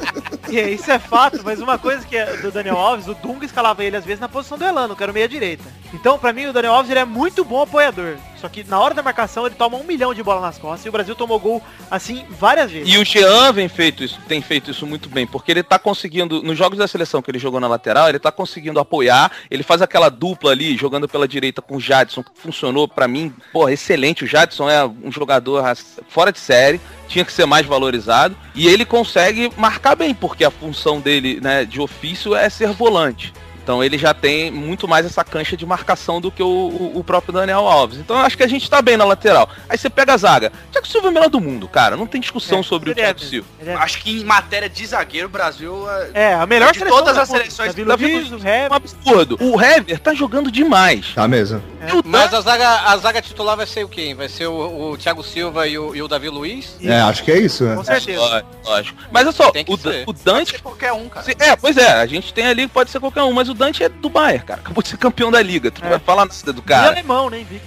E 0.49 0.75
isso 0.75 0.91
é 0.91 0.99
fato, 0.99 1.41
mas 1.45 1.61
uma 1.61 1.79
coisa 1.79 2.07
que 2.07 2.17
é 2.17 2.37
do 2.37 2.51
Daniel 2.51 2.77
Alves, 2.77 3.09
o 3.09 3.15
Dunga 3.15 3.45
escalava 3.45 3.85
ele 3.85 3.97
às 3.97 4.05
vezes 4.05 4.21
na 4.21 4.29
posição 4.29 4.59
do 4.59 4.65
Elano, 4.65 4.95
que 4.95 5.03
era 5.03 5.13
o 5.13 5.15
meia 5.15 5.29
direita. 5.29 5.65
Então, 5.93 6.19
pra 6.19 6.33
mim, 6.33 6.47
o 6.47 6.53
Daniel 6.53 6.75
Alves 6.75 6.91
ele 6.91 7.01
é 7.01 7.05
muito 7.05 7.45
bom 7.45 7.63
apoiador. 7.63 8.17
Só 8.37 8.49
que 8.49 8.63
na 8.65 8.79
hora 8.79 8.95
da 8.95 9.03
marcação 9.03 9.47
ele 9.47 9.55
toma 9.55 9.77
um 9.79 9.85
milhão 9.85 10.13
de 10.13 10.23
bola 10.23 10.41
nas 10.41 10.59
costas 10.59 10.85
e 10.85 10.89
o 10.89 10.93
Brasil 10.93 11.15
tomou 11.15 11.39
gol 11.41 11.63
assim 11.91 12.25
várias 12.39 12.71
vezes. 12.71 12.93
E 12.93 12.99
o 12.99 13.05
Jean 13.05 13.51
vem 13.53 13.69
feito 13.69 14.05
isso, 14.05 14.21
tem 14.29 14.43
feito 14.43 14.71
isso 14.71 14.87
muito 14.87 15.09
bem, 15.09 15.27
porque 15.27 15.51
ele 15.51 15.63
tá 15.63 15.79
conseguindo, 15.79 16.43
nos 16.43 16.57
jogos 16.57 16.79
da 16.79 16.87
seleção 16.87 17.23
que 17.23 17.31
ele 17.31 17.39
jogou 17.39 17.59
na 17.59 17.67
lateral, 17.67 18.09
ele 18.09 18.19
tá 18.19 18.31
conseguindo 18.31 18.79
apoiar, 18.79 19.33
ele 19.51 19.63
faz 19.63 19.81
aquela 19.81 20.11
dupla 20.11 20.51
ali, 20.51 20.77
jogando 20.77 21.09
pela 21.09 21.27
direita 21.27 21.63
com 21.63 21.77
o 21.77 21.81
Jadson, 21.81 22.23
que 22.23 22.31
funcionou 22.35 22.87
pra 22.87 23.09
mim, 23.09 23.33
porra, 23.53 23.73
excelente. 23.73 24.25
O 24.25 24.27
Jadson 24.27 24.69
é 24.69 24.85
um 24.85 25.11
jogador 25.11 25.65
fora 26.09 26.31
de 26.31 26.39
série, 26.39 26.81
tinha 27.09 27.25
que 27.25 27.33
ser 27.33 27.47
mais 27.47 27.65
valorizado, 27.65 28.37
e 28.55 28.69
ele 28.69 28.85
consegue 28.85 29.51
marcar 29.57 29.97
bem, 29.97 30.15
porque 30.15 30.36
a 30.45 30.51
função 30.51 31.01
dele, 31.01 31.41
né, 31.41 31.65
de 31.65 31.81
ofício 31.81 32.35
é 32.35 32.49
ser 32.49 32.73
volante. 32.73 33.33
Então 33.67 33.83
ele 33.83 33.99
já 33.99 34.15
tem 34.15 34.49
muito 34.49 34.87
mais 34.87 35.05
essa 35.05 35.25
cancha 35.25 35.57
de 35.57 35.67
marcação 35.67 36.21
do 36.21 36.31
que 36.31 36.41
o, 36.41 36.47
o- 36.47 36.93
o 37.01 37.03
próprio 37.03 37.33
Daniel 37.35 37.67
Alves. 37.67 37.99
Então 37.99 38.17
eu 38.17 38.25
acho 38.25 38.37
que 38.37 38.45
a 38.45 38.47
gente 38.47 38.71
tá 38.71 38.81
bem 38.81 38.97
na 38.97 39.05
lateral. 39.05 39.49
Aí 39.69 39.77
você 39.77 39.91
pega 39.91 40.15
a 40.15 40.17
zaga. 40.17 40.53
Thiago 40.71 40.87
Silva 40.87 41.09
é 41.09 41.11
o 41.11 41.13
melhor 41.13 41.29
do 41.29 41.41
mundo, 41.41 41.67
cara. 41.67 41.97
Não 41.97 42.07
tem 42.07 42.21
discussão 42.21 42.63
sobre 42.63 42.91
o 42.91 42.93
é 42.93 42.95
Thiago. 42.95 43.19
Silva. 43.19 43.49
É- 43.67 43.75
Acho 43.75 43.99
que 44.01 44.21
em 44.21 44.25
matéria 44.25 44.69
de 44.69 44.87
zagueiro, 44.87 45.27
o 45.27 45.31
Brasil 45.31 45.85
é... 46.15 46.27
É, 46.31 46.35
a 46.35 46.47
melhor 46.47 46.71
De 46.71 46.79
seleção 46.79 46.97
todas 46.97 47.19
as 47.19 47.29
seleções, 47.29 47.75
Davi 47.75 48.07
Luiz, 48.15 48.31
o 48.31 48.37
Hever, 48.37 48.47
É 48.47 48.69
um 48.71 48.75
absurdo. 48.75 49.37
O 49.41 49.61
Hever 49.61 49.99
tá 49.99 50.15
jogando 50.15 50.49
demais. 50.49 51.13
Tá 51.13 51.27
mesmo. 51.27 51.61
É. 51.81 51.87
Mas 52.05 52.33
a 52.35 52.41
zaga, 52.43 52.69
a 52.83 52.97
zaga 52.99 53.21
titular 53.21 53.57
vai 53.57 53.67
ser 53.67 53.85
o 53.85 53.89
quem? 53.89 54.15
Vai 54.15 54.29
ser 54.29 54.47
o, 54.47 54.91
o 54.93 54.97
Thiago 54.97 55.25
Silva 55.25 55.67
e 55.67 55.77
o, 55.77 55.93
e 55.93 56.01
o 56.03 56.07
Davi 56.07 56.29
Luiz? 56.29 56.77
É, 56.81 57.01
acho 57.01 57.25
que 57.25 57.33
é 57.33 57.39
isso, 57.41 57.65
né? 57.65 57.75
com 57.75 57.83
certeza. 57.83 58.21
Lógico, 58.21 58.49
lógico. 58.65 58.99
Mas 59.11 59.23
olha 59.27 59.33
só, 59.33 59.51
Tem 59.51 59.65
que 59.65 59.73
o, 59.73 59.77
ser. 59.77 60.03
o 60.03 60.07
Pode 60.07 60.21
Dante. 60.23 60.53
ser 60.53 60.63
qualquer 60.63 60.93
um, 60.93 61.09
cara. 61.09 61.27
se- 61.27 61.37
É, 61.41 61.57
pois 61.57 61.77
é, 61.77 61.95
a 61.95 62.07
gente 62.07 62.33
tem 62.33 62.47
ali 62.47 62.63
que 62.69 62.73
pode 62.73 62.91
ser 62.91 63.01
qualquer 63.01 63.25
um, 63.25 63.33
mas 63.33 63.49
o 63.49 63.56
Dante 63.57 63.83
é 63.83 63.89
do 63.89 64.09
Bayern, 64.09 64.45
cara. 64.45 64.61
Acabou 64.61 64.83
de 64.83 64.89
ser 64.91 64.97
campeão 64.99 65.31
da 65.31 65.43
liga. 65.43 65.71
Tu 65.71 65.81
não 65.81 65.89
É. 65.89 65.91
vai 65.93 65.99
falar 66.01 66.27
nada 66.27 66.53
do 66.53 66.61
E 66.61 66.63
cara. 66.65 66.89
alemão, 66.89 67.29
né, 67.31 67.41
Invicto? 67.41 67.67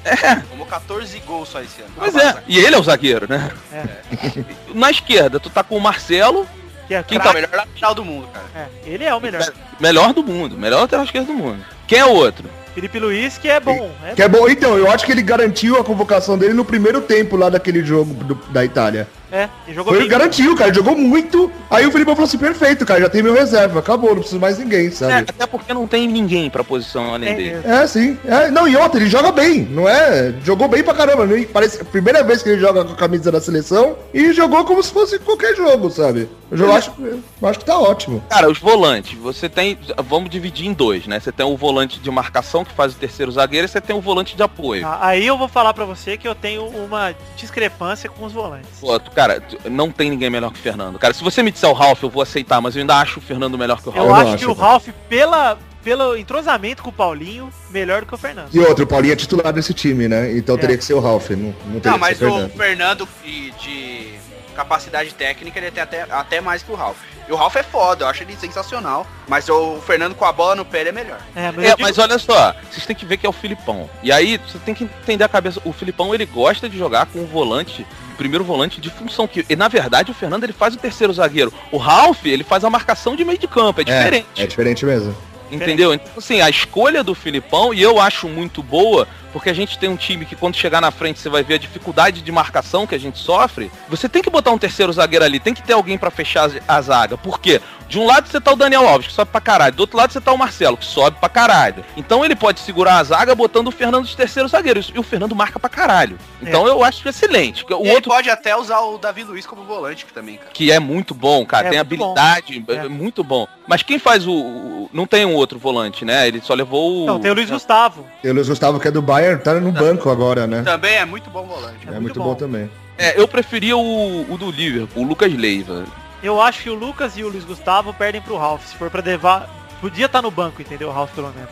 Tomou 0.49 0.65
14 0.65 1.19
gols 1.19 1.49
só 1.49 1.61
esse 1.61 1.81
ano. 1.81 1.91
Pois 1.97 2.15
é, 2.15 2.37
e 2.47 2.57
ele 2.59 2.75
é 2.75 2.79
o 2.79 2.83
zagueiro, 2.83 3.25
né? 3.29 3.51
É. 3.73 3.83
Na 4.73 4.89
esquerda, 4.91 5.39
tu 5.39 5.49
tá 5.49 5.63
com 5.63 5.75
o 5.77 5.81
Marcelo, 5.81 6.47
Que 6.87 6.95
é 6.95 7.03
Quem 7.03 7.19
Tá 7.19 7.29
o 7.29 7.33
melhor 7.33 7.49
lateral 7.53 7.93
do 7.93 8.03
mundo, 8.05 8.27
cara. 8.33 8.45
É, 8.55 8.67
ele 8.89 9.03
é 9.03 9.13
o 9.13 9.19
melhor. 9.21 9.47
melhor 9.79 10.11
do 10.13 10.23
mundo, 10.23 10.57
melhor 10.57 10.81
lateral 10.81 11.05
esquerdo 11.05 11.27
do 11.27 11.33
mundo. 11.33 11.63
Quem 11.87 11.99
é 11.99 12.05
o 12.05 12.09
outro? 12.09 12.49
Felipe 12.73 12.97
Luiz, 12.99 13.37
que 13.37 13.47
é 13.49 13.59
bom. 13.59 13.91
É 14.05 14.13
Que 14.15 14.23
é 14.23 14.27
bom. 14.27 14.47
Então, 14.49 14.75
eu 14.77 14.89
acho 14.89 15.05
que 15.05 15.11
ele 15.11 15.21
garantiu 15.21 15.79
a 15.79 15.83
convocação 15.83 16.37
dele 16.37 16.53
no 16.53 16.63
primeiro 16.65 17.01
tempo 17.01 17.35
lá 17.35 17.49
daquele 17.49 17.83
jogo 17.83 18.13
do- 18.23 18.35
da 18.51 18.63
Itália. 18.65 19.07
É, 19.31 19.47
ele 19.67 19.75
jogou 19.75 19.93
Foi, 19.93 20.01
bem. 20.01 20.09
garantiu, 20.09 20.55
cara, 20.55 20.73
jogou 20.73 20.95
muito. 20.97 21.51
Aí 21.69 21.85
o 21.85 21.91
Filipão 21.91 22.15
falou 22.15 22.27
assim, 22.27 22.37
perfeito, 22.37 22.85
cara, 22.85 23.01
já 23.01 23.09
tem 23.09 23.21
meu 23.21 23.33
reserva, 23.33 23.79
acabou, 23.79 24.09
não 24.09 24.17
preciso 24.17 24.39
mais 24.39 24.57
ninguém, 24.57 24.87
É, 24.87 24.91
sabe? 24.91 25.13
até 25.29 25.45
porque 25.45 25.73
não 25.73 25.85
tem 25.87 26.07
ninguém 26.07 26.49
pra 26.49 26.63
posição 26.63 27.13
além 27.13 27.29
É 27.29 27.33
dele. 27.35 27.61
É, 27.63 27.85
sim. 27.87 28.17
É, 28.25 28.49
não, 28.49 28.67
e 28.67 28.75
outra, 28.75 28.99
ele 28.99 29.09
joga 29.09 29.31
bem, 29.31 29.61
não 29.65 29.87
é? 29.87 30.33
Jogou 30.43 30.67
bem 30.67 30.83
pra 30.83 30.93
caramba. 30.93 31.25
nem- 31.25 31.45
Parece 31.45 31.81
a 31.81 31.85
primeira 31.85 32.23
vez 32.23 32.41
que 32.41 32.49
ele 32.49 32.59
joga 32.61 32.83
com 32.85 32.93
a 32.93 32.95
camisa 32.95 33.31
da 33.31 33.39
seleção 33.41 33.95
e 34.13 34.33
jogou 34.33 34.63
como 34.65 34.81
se 34.81 34.91
fosse 34.91 35.19
qualquer 35.19 35.55
jogo, 35.55 35.89
sabe? 35.89 36.29
Eu 36.51 36.73
acho, 36.73 36.91
eu 36.99 37.47
acho 37.47 37.59
que 37.59 37.65
tá 37.65 37.77
ótimo. 37.77 38.23
Cara, 38.27 38.49
os 38.49 38.57
volantes, 38.57 39.15
você 39.19 39.47
tem. 39.47 39.77
Vamos 40.07 40.31
dividir 40.31 40.65
em 40.65 40.73
dois, 40.73 41.05
né? 41.05 41.19
Você 41.19 41.31
tem 41.31 41.45
o 41.45 41.55
volante 41.55 41.99
de 41.99 42.09
marcação 42.09 42.65
que 42.65 42.73
faz 42.73 42.93
o 42.93 42.95
terceiro 42.95 43.31
zagueiro 43.31 43.65
e 43.65 43.69
você 43.69 43.79
tem 43.79 43.95
o 43.95 44.01
volante 44.01 44.35
de 44.35 44.41
apoio. 44.41 44.83
Ah, 44.87 44.97
Aí 45.09 45.27
eu 45.27 45.37
vou 45.37 45.47
falar 45.47 45.75
pra 45.75 45.85
você 45.85 46.17
que 46.17 46.27
eu 46.27 46.33
tenho 46.33 46.63
uma 46.65 47.13
discrepância 47.37 48.09
com 48.09 48.25
os 48.25 48.33
volantes. 48.33 48.69
Pô, 48.81 48.99
tu- 48.99 49.11
cara, 49.19 49.43
não 49.65 49.91
tem 49.91 50.09
ninguém 50.09 50.29
melhor 50.29 50.51
que 50.53 50.59
o 50.59 50.61
Fernando. 50.61 50.97
Cara, 50.97 51.13
se 51.13 51.21
você 51.23 51.43
me 51.43 51.51
disser 51.51 51.69
o 51.69 51.73
Ralph, 51.73 52.01
eu 52.03 52.09
vou 52.09 52.21
aceitar, 52.23 52.61
mas 52.61 52.75
eu 52.75 52.79
ainda 52.81 52.95
acho 52.95 53.19
o 53.19 53.21
Fernando 53.21 53.57
melhor 53.57 53.81
que 53.81 53.89
o 53.89 53.91
Eu, 53.91 54.07
Ralph. 54.07 54.07
não 54.07 54.15
acho 54.15 54.37
que 54.37 54.43
acho, 54.45 54.51
o. 54.51 54.53
Ralph, 54.53 54.87
pela, 55.09 55.57
pelo 55.83 56.15
entrosamento 56.17 56.81
com 56.81 56.89
o 56.89 56.93
Paulinho, 56.93 57.51
melhor 57.69 58.01
do 58.01 58.07
que 58.07 58.15
o 58.15 58.17
Fernando. 58.17 58.49
E 58.53 58.59
outro, 58.59 58.85
o 58.85 58.87
Paulinho 58.87 59.11
é 59.13 59.15
titular 59.17 59.51
desse 59.51 59.73
time, 59.73 60.07
né? 60.07 60.31
Então 60.37 60.55
É. 60.55 60.57
teria 60.57 60.77
que 60.77 60.85
ser 60.85 60.93
o 60.93 60.99
Ralph, 61.01 61.29
não, 61.31 61.53
não 61.65 61.79
teria 61.79 61.91
Não, 61.91 61.93
que 61.93 61.99
mas 61.99 62.17
ser 62.17 62.25
o 62.25 62.29
o 62.29 62.31
Fernando. 62.33 62.51
Fernando 62.57 63.09
de, 63.25 63.51
de 63.51 64.13
capacidade 64.55 65.13
técnica, 65.13 65.59
ele 65.59 65.71
tem 65.71 65.83
até, 65.83 66.01
até 66.09 66.39
mais 66.41 66.63
que 66.63 66.71
o 66.71 66.75
Ralph. 66.75 66.97
E 67.27 67.31
o 67.31 67.35
Ralph 67.35 67.55
é 67.57 67.63
foda, 67.63 68.05
eu 68.05 68.07
acho 68.09 68.23
ele 68.23 68.35
sensacional. 68.35 69.05
Mas 69.27 69.47
o 69.49 69.79
Fernando 69.85 70.15
com 70.15 70.25
a 70.25 70.31
bola 70.31 70.55
no 70.55 70.65
pé 70.65 70.79
ele 70.81 70.89
é 70.89 70.91
melhor. 70.93 71.19
É, 71.35 71.51
mas, 71.51 71.65
É, 71.65 71.71
eu 71.71 71.75
digo- 71.75 71.81
mas 71.87 71.97
olha 71.99 72.17
só, 72.17 72.55
vocês 72.71 72.85
têm 72.85 72.95
que 72.95 73.05
ver 73.05 73.17
que 73.17 73.25
é 73.25 73.29
o 73.29 73.33
Filipão. 73.33 73.89
E 74.01 74.11
aí, 74.11 74.37
você 74.47 74.57
tem 74.59 74.73
que 74.73 74.83
entender 74.85 75.23
a 75.23 75.29
cabeça. 75.29 75.61
O 75.65 75.71
Filipão, 75.73 76.13
ele 76.15 76.25
gosta 76.25 76.67
de 76.69 76.77
jogar 76.77 77.05
com 77.05 77.19
o 77.19 77.25
volante, 77.27 77.85
primeiro 78.19 78.43
volante 78.43 78.81
de 78.81 78.89
função. 78.89 79.25
Que, 79.25 79.45
e, 79.49 79.55
na 79.55 79.69
verdade, 79.69 80.11
o 80.11 80.13
Fernando, 80.13 80.43
ele 80.43 80.51
faz 80.51 80.75
o 80.75 80.77
terceiro 80.77 81.13
zagueiro. 81.13 81.53
O 81.71 81.77
Ralph, 81.77 82.25
ele 82.25 82.43
faz 82.43 82.65
a 82.65 82.69
marcação 82.69 83.15
de 83.15 83.23
meio 83.23 83.39
de 83.39 83.47
campo, 83.47 83.79
é 83.79 83.83
diferente. 83.85 84.27
É, 84.35 84.43
é 84.43 84.47
diferente 84.47 84.85
mesmo. 84.85 85.15
Entendeu? 85.51 85.93
Então, 85.93 86.07
assim, 86.17 86.41
a 86.41 86.49
escolha 86.49 87.03
do 87.03 87.15
Filipão, 87.15 87.73
e 87.73 87.81
eu 87.81 87.99
acho 87.99 88.27
muito 88.27 88.61
boa, 88.61 89.07
porque 89.33 89.49
a 89.49 89.53
gente 89.53 89.77
tem 89.77 89.89
um 89.89 89.95
time 89.95 90.25
que 90.25 90.35
quando 90.35 90.55
chegar 90.55 90.81
na 90.81 90.89
frente 90.91 91.19
você 91.19 91.29
vai 91.29 91.43
ver 91.43 91.55
a 91.55 91.57
dificuldade 91.57 92.21
de 92.21 92.31
marcação 92.31 92.87
que 92.87 92.95
a 92.95 92.99
gente 92.99 93.19
sofre. 93.19 93.71
Você 93.87 94.09
tem 94.09 94.21
que 94.23 94.29
botar 94.29 94.51
um 94.51 94.57
terceiro 94.57 94.91
zagueiro 94.91 95.23
ali, 95.25 95.39
tem 95.39 95.53
que 95.53 95.61
ter 95.61 95.73
alguém 95.73 95.97
pra 95.97 96.09
fechar 96.09 96.49
a 96.67 96.81
zaga. 96.81 97.17
Por 97.17 97.39
quê? 97.39 97.61
De 97.87 97.97
um 97.99 98.05
lado 98.05 98.27
você 98.27 98.39
tá 98.39 98.51
o 98.51 98.55
Daniel 98.55 98.87
Alves, 98.87 99.07
que 99.07 99.13
sobe 99.13 99.31
pra 99.31 99.41
caralho. 99.41 99.73
Do 99.75 99.79
outro 99.81 99.97
lado 99.97 100.13
você 100.13 100.21
tá 100.21 100.31
o 100.31 100.37
Marcelo, 100.37 100.77
que 100.77 100.85
sobe 100.85 101.17
pra 101.19 101.27
caralho. 101.29 101.83
Então 101.97 102.23
ele 102.23 102.35
pode 102.35 102.59
segurar 102.59 102.97
a 102.99 103.03
zaga 103.03 103.33
botando 103.33 103.67
o 103.67 103.71
Fernando 103.71 104.05
de 104.05 104.15
terceiro 104.15 104.47
zagueiro. 104.47 104.79
E 104.93 104.99
o 104.99 105.03
Fernando 105.03 105.35
marca 105.35 105.59
pra 105.59 105.69
caralho. 105.69 106.17
Então 106.41 106.67
eu 106.67 106.83
acho 106.83 107.07
excelente. 107.09 107.65
O 107.67 107.81
ele 107.83 107.91
outro 107.93 108.11
pode 108.11 108.29
até 108.29 108.55
usar 108.55 108.79
o 108.81 108.97
Davi 108.99 109.23
Luiz 109.23 109.45
como 109.47 109.63
volante 109.63 110.05
também, 110.13 110.37
cara. 110.37 110.51
que 110.53 110.71
é 110.71 110.79
muito 110.79 111.15
bom, 111.15 111.43
cara, 111.45 111.67
É 111.67 111.69
tem 111.71 111.79
muito 111.79 111.97
bom. 111.97 112.11
habilidade, 112.11 112.63
é. 112.67 112.73
É. 112.85 112.87
muito 112.87 113.23
bom. 113.23 113.47
Mas 113.67 113.81
quem 113.83 113.97
faz 113.99 114.25
o, 114.27 114.33
o- 114.33 114.89
Não 114.93 115.05
tem 115.07 115.25
um 115.25 115.35
outro 115.39 115.57
volante, 115.57 116.05
né? 116.05 116.27
Ele 116.27 116.39
só 116.41 116.53
levou 116.53 117.03
o. 117.03 117.05
Não, 117.07 117.19
tem 117.19 117.31
o 117.31 117.33
Luiz 117.33 117.49
Gustavo. 117.49 118.05
E 118.23 118.29
o 118.29 118.33
Luiz 118.33 118.47
Gustavo, 118.47 118.79
que 118.79 118.87
é 118.87 118.91
do 118.91 119.01
Bayern, 119.01 119.41
tá 119.41 119.53
no 119.55 119.71
banco 119.71 120.09
agora, 120.09 120.45
né? 120.45 120.61
Também 120.63 120.95
é 120.95 121.05
muito 121.05 121.29
bom 121.29 121.43
volante. 121.45 121.79
É, 121.87 121.91
muito 121.91 122.01
muito 122.01 122.19
bom. 122.19 122.25
bom 122.25 122.35
também. 122.35 122.69
É, 122.97 123.19
eu 123.19 123.27
preferia 123.27 123.75
o, 123.77 124.31
o 124.31 124.37
do 124.37 124.51
Liverpool, 124.51 125.03
o 125.03 125.07
Lucas 125.07 125.33
Leiva. 125.33 125.85
Eu 126.21 126.41
acho 126.41 126.61
que 126.63 126.69
o 126.69 126.75
Lucas 126.75 127.17
e 127.17 127.23
o 127.23 127.29
Luiz 127.29 127.45
Gustavo 127.45 127.93
perdem 127.93 128.21
pro 128.21 128.37
Ralph. 128.37 128.65
Se 128.65 128.75
for 128.75 128.89
pra 128.89 129.01
levar. 129.01 129.49
Podia 129.79 130.07
estar 130.07 130.21
no 130.21 130.29
banco, 130.29 130.61
entendeu? 130.61 130.89
O 130.89 130.91
Ralph, 130.91 131.11
pelo 131.15 131.31
menos. 131.33 131.49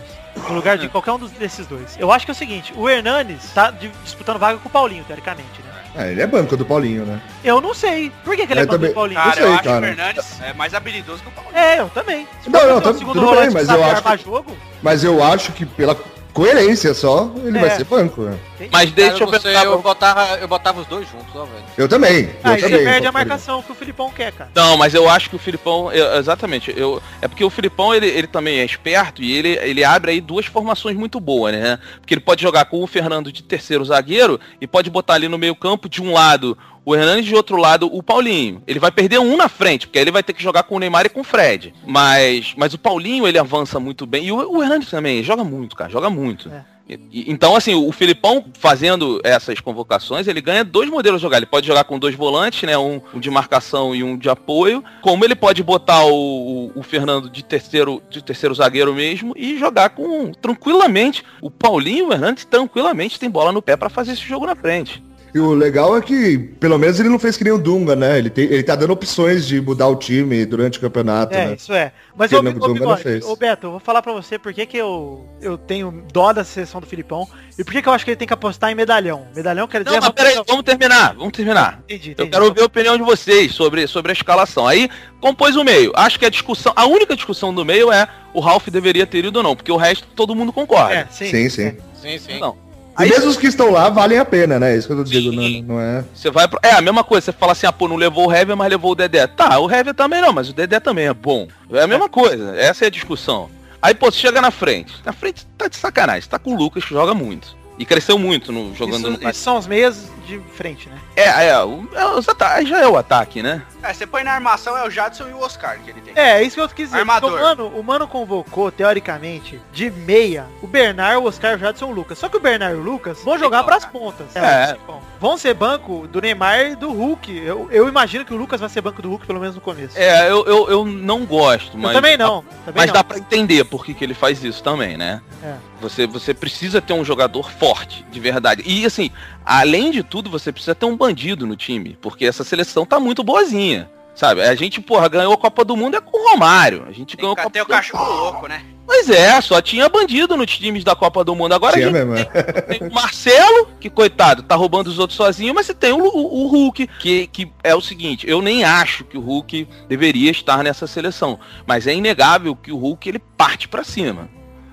No 0.50 0.54
lugar 0.56 0.78
de 0.78 0.90
qualquer 0.90 1.14
um 1.14 1.18
dos- 1.18 1.32
desses 1.32 1.66
dois. 1.66 1.96
Eu 1.98 2.12
acho 2.12 2.26
que 2.26 2.32
é 2.32 2.34
o 2.34 2.36
seguinte, 2.36 2.74
o 2.76 2.88
Hernanes 2.90 3.50
tá 3.54 3.72
di- 3.72 3.90
disputando 4.04 4.38
vaga 4.38 4.60
com 4.60 4.68
o 4.68 4.72
Paulinho, 4.72 5.04
teoricamente, 5.06 5.62
né? 5.64 5.67
É, 5.98 6.12
ele 6.12 6.22
é 6.22 6.28
banco 6.28 6.56
do 6.56 6.64
Paulinho, 6.64 7.06
né? 7.06 7.20
Eu 7.44 7.60
não 7.60 7.74
sei. 7.74 8.12
Por 8.24 8.36
que, 8.36 8.46
que 8.46 8.54
ele 8.54 8.60
é 8.60 8.64
Eu 8.64 8.68
banco 8.68 8.78
também- 8.78 8.92
do 8.92 8.96
Paulinho? 8.96 9.20
Cara, 9.20 9.34
sei, 9.36 9.44
eu 9.46 9.54
acho 9.54 9.64
cara. 9.64 9.88
que 9.88 9.94
o 9.94 9.96
Fernandes 9.96 10.42
é 10.42 10.54
mais 10.54 10.74
habilidoso 10.76 11.24
que 11.24 11.30
o 11.30 11.32
Paulinho. 11.32 11.58
É, 11.58 11.80
eu 11.80 11.90
também. 11.90 12.28
Se 12.44 12.50
Não, 12.50 12.68
não, 12.68 12.82
tá- 12.82 12.94
tudo 12.94 13.32
bem, 13.36 13.48
que 13.48 13.54
mas 13.54 13.68
eu 13.70 13.84
acho 13.84 13.96
armar 13.96 14.20
jogo, 14.20 14.58
Mas 14.82 15.04
eu 15.04 15.24
acho 15.24 15.52
que 15.54 15.66
pela 15.66 15.96
coerência 16.38 16.94
só, 16.94 17.32
ele 17.44 17.58
É. 17.58 17.62
vai 17.62 17.70
ser 17.72 17.84
banco, 17.84 18.22
né? 18.22 18.38
Mas 18.72 18.92
deixa 18.92 19.24
eu 19.24 19.28
Cara, 19.28 19.40
você, 19.40 19.48
pensar. 19.50 19.66
eu, 19.66 19.82
botava, 19.82 20.36
eu 20.38 20.48
botava 20.48 20.82
os 20.82 20.88
dois 20.88 21.08
juntos, 21.10 21.36
ó, 21.36 21.46
velho. 21.46 21.64
Eu 21.76 21.88
também. 21.90 22.30
Eu 22.44 22.52
aí 22.52 22.62
você 22.62 22.70
perde 22.78 23.08
a 23.08 23.12
marcação 23.12 23.62
que 23.64 23.72
o 23.72 23.76
Filipão 23.76 24.12
quer, 24.12 24.32
cara. 24.32 24.52
Não, 24.54 24.78
mas 24.78 24.94
eu 24.94 25.10
acho 25.10 25.30
que 25.32 25.36
o 25.36 25.40
Filipão, 25.40 25.92
eu- 25.92 26.16
exatamente, 26.20 26.72
eu, 26.78 27.02
é 27.22 27.28
porque 27.28 27.44
o 27.44 27.50
Filipão 27.50 27.94
ele, 27.94 28.06
ele 28.08 28.28
também 28.28 28.60
é 28.60 28.66
esperto 28.66 29.22
e 29.24 29.36
ele, 29.36 29.50
ele 29.62 29.84
abre 29.84 30.12
aí 30.12 30.22
duas 30.22 30.46
formações 30.46 30.96
muito 30.96 31.20
boas, 31.20 31.54
né? 31.54 31.80
Porque 32.00 32.14
ele 32.14 32.22
pode 32.22 32.42
jogar 32.42 32.66
com 32.66 32.84
o 32.84 32.88
Fernando 32.88 33.32
de 33.32 33.42
terceiro 33.42 33.84
zagueiro 33.84 34.40
e 34.62 34.68
pode 34.68 34.90
botar 34.92 35.16
ali 35.16 35.28
no 35.28 35.38
meio 35.40 35.56
campo 35.56 35.90
de 35.90 36.02
um 36.04 36.14
lado 36.14 36.56
o 36.90 36.96
Hernandes 36.96 37.26
de 37.26 37.36
outro 37.36 37.58
lado 37.58 37.90
o 37.94 38.02
Paulinho. 38.02 38.64
Ele 38.66 38.80
vai 38.80 38.92
perder 38.92 39.20
um 39.20 39.36
na 39.36 39.50
frente, 39.50 39.86
porque 39.88 40.00
aí 40.00 40.04
ele 40.06 40.12
vai 40.12 40.24
ter 40.24 40.32
que 40.32 40.42
jogar 40.42 40.64
com 40.64 40.76
o 40.76 40.80
Neymar 40.80 41.06
e 41.06 41.10
com 41.10 41.20
o 41.20 41.24
Fred. 41.24 41.74
Mas, 41.86 42.54
mas 42.56 42.74
o 42.74 42.78
Paulinho 42.80 43.28
ele 43.28 43.38
avança 43.38 43.78
muito 43.80 44.06
bem 44.06 44.26
e 44.28 44.32
o, 44.32 44.38
o 44.58 44.64
Hernandes 44.64 44.90
também 44.90 45.22
joga 45.22 45.44
muito, 45.44 45.76
cara, 45.76 45.90
joga 45.90 46.10
muito. 46.10 46.50
É. 46.50 46.64
Então, 47.12 47.54
assim, 47.54 47.76
o 47.76 47.92
Filipão 47.92 48.46
fazendo 48.58 49.20
essas 49.22 49.60
convocações, 49.60 50.26
ele 50.26 50.40
ganha 50.40 50.64
dois 50.64 50.90
modelos 50.90 51.20
de 51.20 51.24
jogar. 51.24 51.36
Ele 51.36 51.46
pode 51.46 51.68
jogar 51.68 51.84
com 51.84 52.00
dois 52.00 52.16
volantes, 52.16 52.64
né? 52.64 52.78
Um, 52.78 53.02
de 53.20 53.30
marcação 53.30 53.94
e 53.94 54.02
um 54.02 54.18
de 54.18 54.30
apoio. 54.30 54.82
Como 55.02 55.26
ele 55.26 55.36
pode 55.36 55.62
botar 55.62 56.06
o, 56.06 56.72
o- 56.74 56.84
Fernando 56.84 57.30
de 57.30 57.44
terceiro, 57.44 58.02
de 58.10 58.24
terceiro 58.24 58.56
zagueiro 58.56 58.94
mesmo 58.96 59.34
e 59.36 59.60
jogar 59.60 59.90
com 59.90 60.32
tranquilamente. 60.32 61.26
O 61.42 61.52
Paulinho 61.52 61.98
e 61.98 62.02
o 62.04 62.14
Hernandes 62.14 62.46
tranquilamente 62.46 63.20
tem 63.20 63.30
bola 63.30 63.52
no 63.52 63.62
pé 63.62 63.76
para 63.76 63.90
fazer 63.90 64.14
esse 64.14 64.22
jogo 64.22 64.46
na 64.46 64.56
frente. 64.56 65.04
E 65.38 65.40
o 65.40 65.54
legal 65.54 65.96
é 65.96 66.02
que, 66.02 66.36
pelo 66.60 66.80
menos, 66.80 67.00
ele 67.00 67.10
não 67.10 67.20
fez 67.20 67.38
que 67.38 67.44
nem 67.44 67.54
o 67.54 67.60
Dunga, 67.60 67.96
né? 67.96 68.18
Ele, 68.18 68.28
tem, 68.28 68.46
ele 68.46 68.64
tá 68.64 68.76
dando 68.76 68.92
opções 68.92 69.46
de 69.46 69.62
mudar 69.62 69.88
o 69.88 69.96
time 69.96 70.44
durante 70.48 70.80
o 70.80 70.82
campeonato, 70.82 71.36
É, 71.36 71.46
né? 71.50 71.54
isso 71.56 71.72
é. 71.72 71.92
Mas, 72.18 72.32
não- 72.32 72.40
ô, 72.40 72.44
Dunga 72.54 72.80
não 72.84 72.98
fez. 72.98 73.24
ô, 73.24 73.36
Beto, 73.36 73.68
eu 73.68 73.72
vou 73.72 73.80
falar 73.80 74.02
pra 74.02 74.12
você 74.14 74.40
por 74.40 74.52
que, 74.52 74.66
que 74.66 74.78
eu, 74.78 75.30
eu 75.40 75.56
tenho 75.56 76.04
dó 76.12 76.34
da 76.34 76.44
seleção 76.44 76.82
do 76.82 76.88
Filipão 76.88 77.28
e 77.56 77.64
por 77.64 77.72
que, 77.72 77.84
que 77.84 77.88
eu 77.88 77.94
acho 77.94 78.04
que 78.04 78.10
ele 78.10 78.16
tem 78.18 78.28
que 78.28 78.34
apostar 78.34 78.72
em 78.72 78.76
medalhão. 78.76 79.28
Medalhão 79.36 79.68
quer 79.68 79.84
dizer... 79.84 79.98
Não, 79.98 80.02
mas 80.08 80.10
peraí, 80.10 80.34
coisa- 80.34 80.46
vamos 80.48 80.64
terminar, 80.64 81.14
vamos 81.16 81.34
terminar. 81.34 81.84
Entendi, 81.84 82.08
Eu 82.10 82.14
entendi. 82.14 82.30
quero 82.32 82.46
ouvir 82.46 82.62
a 82.62 82.66
opinião 82.66 82.98
de 82.98 83.04
vocês 83.04 83.54
sobre, 83.54 83.86
sobre 83.86 84.12
a 84.12 84.14
escalação. 84.14 84.66
Aí 84.68 84.90
compôs 85.22 85.56
o 85.56 85.64
meio. 85.64 85.92
Acho 85.96 86.18
que 86.18 86.26
a 86.26 86.30
discussão, 86.32 86.74
a 86.76 86.88
única 86.88 87.16
discussão 87.16 87.54
do 87.54 87.64
meio 87.64 87.92
é 87.92 88.08
o 88.34 88.40
Ralph 88.40 88.70
deveria 88.70 89.06
ter 89.06 89.24
ido 89.24 89.38
ou 89.38 89.44
não, 89.44 89.56
porque 89.56 89.72
o 89.72 89.78
resto 89.78 90.08
todo 90.16 90.34
mundo 90.36 90.52
concorda. 90.52 90.96
É, 90.96 91.08
sim. 91.12 91.30
Sim, 91.30 91.50
sim. 91.50 91.64
é. 91.66 91.76
Sim, 92.02 92.18
sim. 92.18 92.40
Não. 92.40 92.66
E 93.00 93.10
mesmo 93.10 93.30
os 93.30 93.38
que 93.38 93.48
estão 93.48 93.72
lá 93.72 93.90
valem 93.90 94.18
a 94.18 94.26
pena, 94.26 94.60
né? 94.60 94.76
Isso 94.76 94.88
que 94.88 94.94
eu 94.94 95.04
digo, 95.04 95.32
não, 95.32 95.44
Sim. 95.44 95.66
não 95.68 95.80
é. 95.80 96.04
Você 96.14 96.32
vai 96.32 96.48
pro... 96.48 96.60
É 96.64 96.72
a 96.72 96.82
mesma 96.82 97.04
coisa, 97.04 97.26
você 97.26 97.32
fala 97.32 97.52
assim, 97.52 97.68
ah, 97.68 97.72
pô, 97.72 97.88
não 97.88 97.96
levou 97.96 98.28
o 98.28 98.34
Hever, 98.34 98.58
mas 98.58 98.70
levou 98.70 98.92
o 98.92 98.96
Dedé. 98.96 99.28
Tá, 99.28 99.60
o 99.60 99.72
Hever 99.72 99.94
também 99.94 100.22
não, 100.22 100.34
mas 100.34 100.50
o 100.50 100.54
Dedé 100.54 100.80
também 100.80 101.08
é 101.08 101.14
bom. 101.14 101.48
É 101.72 101.84
a 101.84 101.88
mesma 101.88 102.10
coisa, 102.10 102.56
essa 102.58 102.86
é 102.86 102.88
a 102.88 102.92
discussão. 102.92 103.50
Aí, 103.82 103.94
pô, 103.94 104.12
você 104.12 104.18
chega 104.18 104.42
na 104.42 104.52
frente. 104.52 104.94
Na 105.06 105.14
frente 105.14 105.46
tá 105.58 105.68
de 105.68 105.76
sacanagem, 105.76 106.28
tá 106.28 106.40
com 106.40 106.54
o 106.54 106.58
Lucas 106.58 106.84
que 106.84 106.94
joga 106.94 107.14
muito. 107.14 107.56
E 107.78 107.86
cresceu 107.86 108.18
muito 108.18 108.52
no, 108.52 108.74
jogando 108.76 109.10
Isso, 109.12 109.24
no. 109.24 109.30
isso 109.30 109.40
são 109.42 109.58
os 109.58 109.68
meias 109.68 110.10
de 110.26 110.40
frente, 110.56 110.90
né? 110.90 110.98
É, 111.16 111.48
é, 111.48 111.64
o, 111.64 111.88
é 111.94 112.06
os 112.08 112.28
ata- 112.28 112.54
aí 112.56 112.66
já 112.66 112.82
é 112.82 112.88
o 112.88 112.98
ataque, 112.98 113.42
né? 113.42 113.62
É, 113.82 113.94
você 113.94 114.06
põe 114.06 114.24
na 114.24 114.34
armação 114.34 114.78
é 114.78 114.86
o 114.86 114.90
Jadson 114.90 115.30
e 115.30 115.32
o 115.34 115.40
Oscar 115.40 115.80
que 115.80 115.92
ele 115.92 116.02
tem. 116.02 116.14
É, 116.16 116.44
isso 116.44 116.56
que 116.56 116.62
eu 116.62 116.68
quis 116.68 116.88
dizer. 116.90 116.98
Armador. 117.00 117.32
O 117.32 117.42
mano, 117.42 117.68
o 117.68 117.84
mano 117.84 118.08
convocou, 118.08 118.70
teoricamente, 118.72 119.62
de 119.72 119.90
meia, 119.90 120.46
o 120.62 120.68
Bernard, 120.68 121.18
o 121.24 121.28
Oscar, 121.28 121.56
o 121.56 121.60
Jadson 121.60 121.86
e 121.88 121.92
o 121.92 121.94
Lucas. 121.94 122.18
Só 122.18 122.28
que 122.28 122.36
o 122.36 122.40
Bernard 122.42 122.76
e 122.76 122.80
o 122.80 122.84
Lucas 122.84 123.20
vão 123.24 123.38
jogar 123.38 123.64
pras 123.64 123.86
pontas. 123.86 124.36
É. 124.36 124.76
Bom, 124.86 125.02
Vão 125.20 125.36
ser 125.38 125.54
banco 125.56 126.08
do 126.08 126.22
Neymar 126.22 126.60
e 126.72 126.76
do 126.76 126.92
Hulk. 126.92 127.36
Eu, 127.38 127.68
eu 127.72 127.88
imagino 127.88 128.24
que 128.24 128.34
o 128.34 128.38
Lucas 128.38 128.60
vai 128.60 128.70
ser 128.70 128.82
banco 128.82 129.02
do 129.02 129.10
Hulk, 129.10 129.26
pelo 129.26 129.40
menos 129.40 129.56
no 129.56 129.62
começo. 129.62 129.98
É, 129.98 130.30
eu, 130.30 130.46
eu, 130.46 130.70
eu 130.70 130.86
não 130.86 131.26
gosto, 131.26 131.76
mas. 131.78 131.92
eu 131.92 131.96
também 132.02 132.18
não. 132.18 132.42
Também 132.66 132.74
Mas 132.76 132.88
não. 132.88 132.94
dá 132.94 133.04
pra 133.04 133.18
entender 133.18 133.64
por 133.64 133.84
que, 133.86 133.94
que 133.94 134.04
ele 134.04 134.14
faz 134.14 134.44
isso 134.44 134.62
também, 134.62 134.96
né? 134.98 135.22
É. 135.44 135.56
Você, 135.82 136.06
você 136.06 136.34
precisa 136.34 136.82
ter 136.82 136.94
um 136.94 137.04
jogador 137.06 137.50
forte, 137.52 137.67
de 138.12 138.20
verdade. 138.20 138.64
E 138.66 138.86
assim, 138.86 139.10
além 139.46 139.92
de 139.92 140.04
tudo, 140.04 140.30
você 140.30 140.52
precisa 140.52 140.76
ter 140.76 140.86
um 140.86 140.96
bandido 140.98 141.46
no 141.48 141.56
time, 141.56 141.98
porque 142.02 142.26
essa 142.26 142.44
seleção 142.44 142.86
tá 142.86 143.00
muito 143.00 143.24
boazinha. 143.24 143.90
Sabe? 144.16 144.42
A 144.42 144.56
gente, 144.56 144.82
porra, 144.82 145.08
ganhou 145.08 145.32
a 145.32 145.38
Copa 145.38 145.64
do 145.64 145.78
Mundo 145.78 145.96
é 145.96 146.02
com 146.02 146.18
o 146.18 146.32
Romário. 146.32 146.86
A 146.90 146.92
gente 146.92 147.16
Tem 147.16 147.22
ganhou 147.22 147.34
a 147.34 147.36
Copa 147.36 147.50
o 147.50 147.52
do 147.52 147.60
Mundo. 147.60 147.68
cachorro 147.68 148.16
louco, 148.16 148.48
né? 148.48 148.64
Pois 148.84 149.12
é, 149.12 149.40
só 149.42 149.62
tinha 149.62 149.88
bandido 149.88 150.36
nos 150.36 150.58
times 150.58 150.84
da 150.84 150.96
Copa 150.96 151.24
do 151.24 151.36
Mundo. 151.36 151.54
Agora 151.54 151.74
Tinha 151.74 151.88
a 151.88 151.92
gente 151.92 152.04
mesmo, 152.04 152.16
é. 152.18 152.26
tem 152.64 152.80
o 152.90 152.92
Marcelo, 152.92 153.68
que 153.80 153.92
coitado, 153.92 154.42
tá 154.42 154.56
roubando 154.56 154.88
os 154.88 154.98
outros 154.98 155.16
sozinho, 155.18 155.54
mas 155.54 155.68
você 155.68 155.74
tem 155.76 155.92
o, 155.94 156.00
o- 156.04 156.46
o 156.46 156.48
Hulk, 156.48 156.88
que, 157.00 157.28
que 157.28 157.52
é 157.64 157.76
o 157.76 157.82
seguinte, 157.82 158.28
eu 158.28 158.42
nem 158.42 158.64
acho 158.64 159.04
que 159.04 159.20
o 159.20 159.22
Hulk 159.22 159.68
deveria 159.88 160.32
estar 160.32 160.64
nessa 160.64 160.88
seleção, 160.88 161.40
mas 161.68 161.86
é 161.86 161.94
inegável 161.94 162.56
que 162.56 162.72
o 162.72 162.78
Hulk 162.78 163.08
ele 163.08 163.20
parte 163.20 163.68
pra 163.68 163.84
cima. 163.84 164.28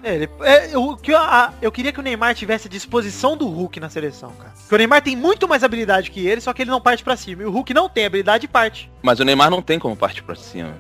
É, 0.05 0.15
ele- 0.17 0.29
é, 0.43 0.75
eu, 0.75 0.83
o 0.85 0.97
que 0.99 1.11
eu, 1.13 1.19
eu 1.63 1.73
queria 1.73 1.91
que 1.91 1.99
o 1.99 2.03
Neymar 2.03 2.35
tivesse 2.35 2.69
a 2.69 2.71
disposição 2.71 3.37
do 3.37 3.49
Hulk 3.49 3.81
na 3.81 3.89
seleção, 3.89 4.31
cara. 4.39 4.53
Porque 4.55 4.75
o 4.75 4.79
Neymar 4.79 5.01
tem 5.03 5.17
muito 5.17 5.49
mais 5.49 5.65
habilidade 5.65 6.11
que 6.11 6.27
ele, 6.27 6.43
só 6.43 6.53
que 6.53 6.61
ele 6.63 6.71
não 6.71 6.81
parte 6.81 7.03
pra 7.03 7.17
cima. 7.17 7.43
E 7.43 7.47
o 7.47 7.51
Hulk 7.51 7.73
não 7.73 7.89
tem 7.89 8.05
habilidade 8.05 8.45
e 8.45 8.49
parte. 8.49 8.91
Mas 9.03 9.19
o 9.19 9.25
Neymar 9.25 9.51
não 9.51 9.63
tem 9.63 9.79
como 9.79 9.97
partir 9.97 10.23
pra 10.23 10.35
cima. 10.37 10.75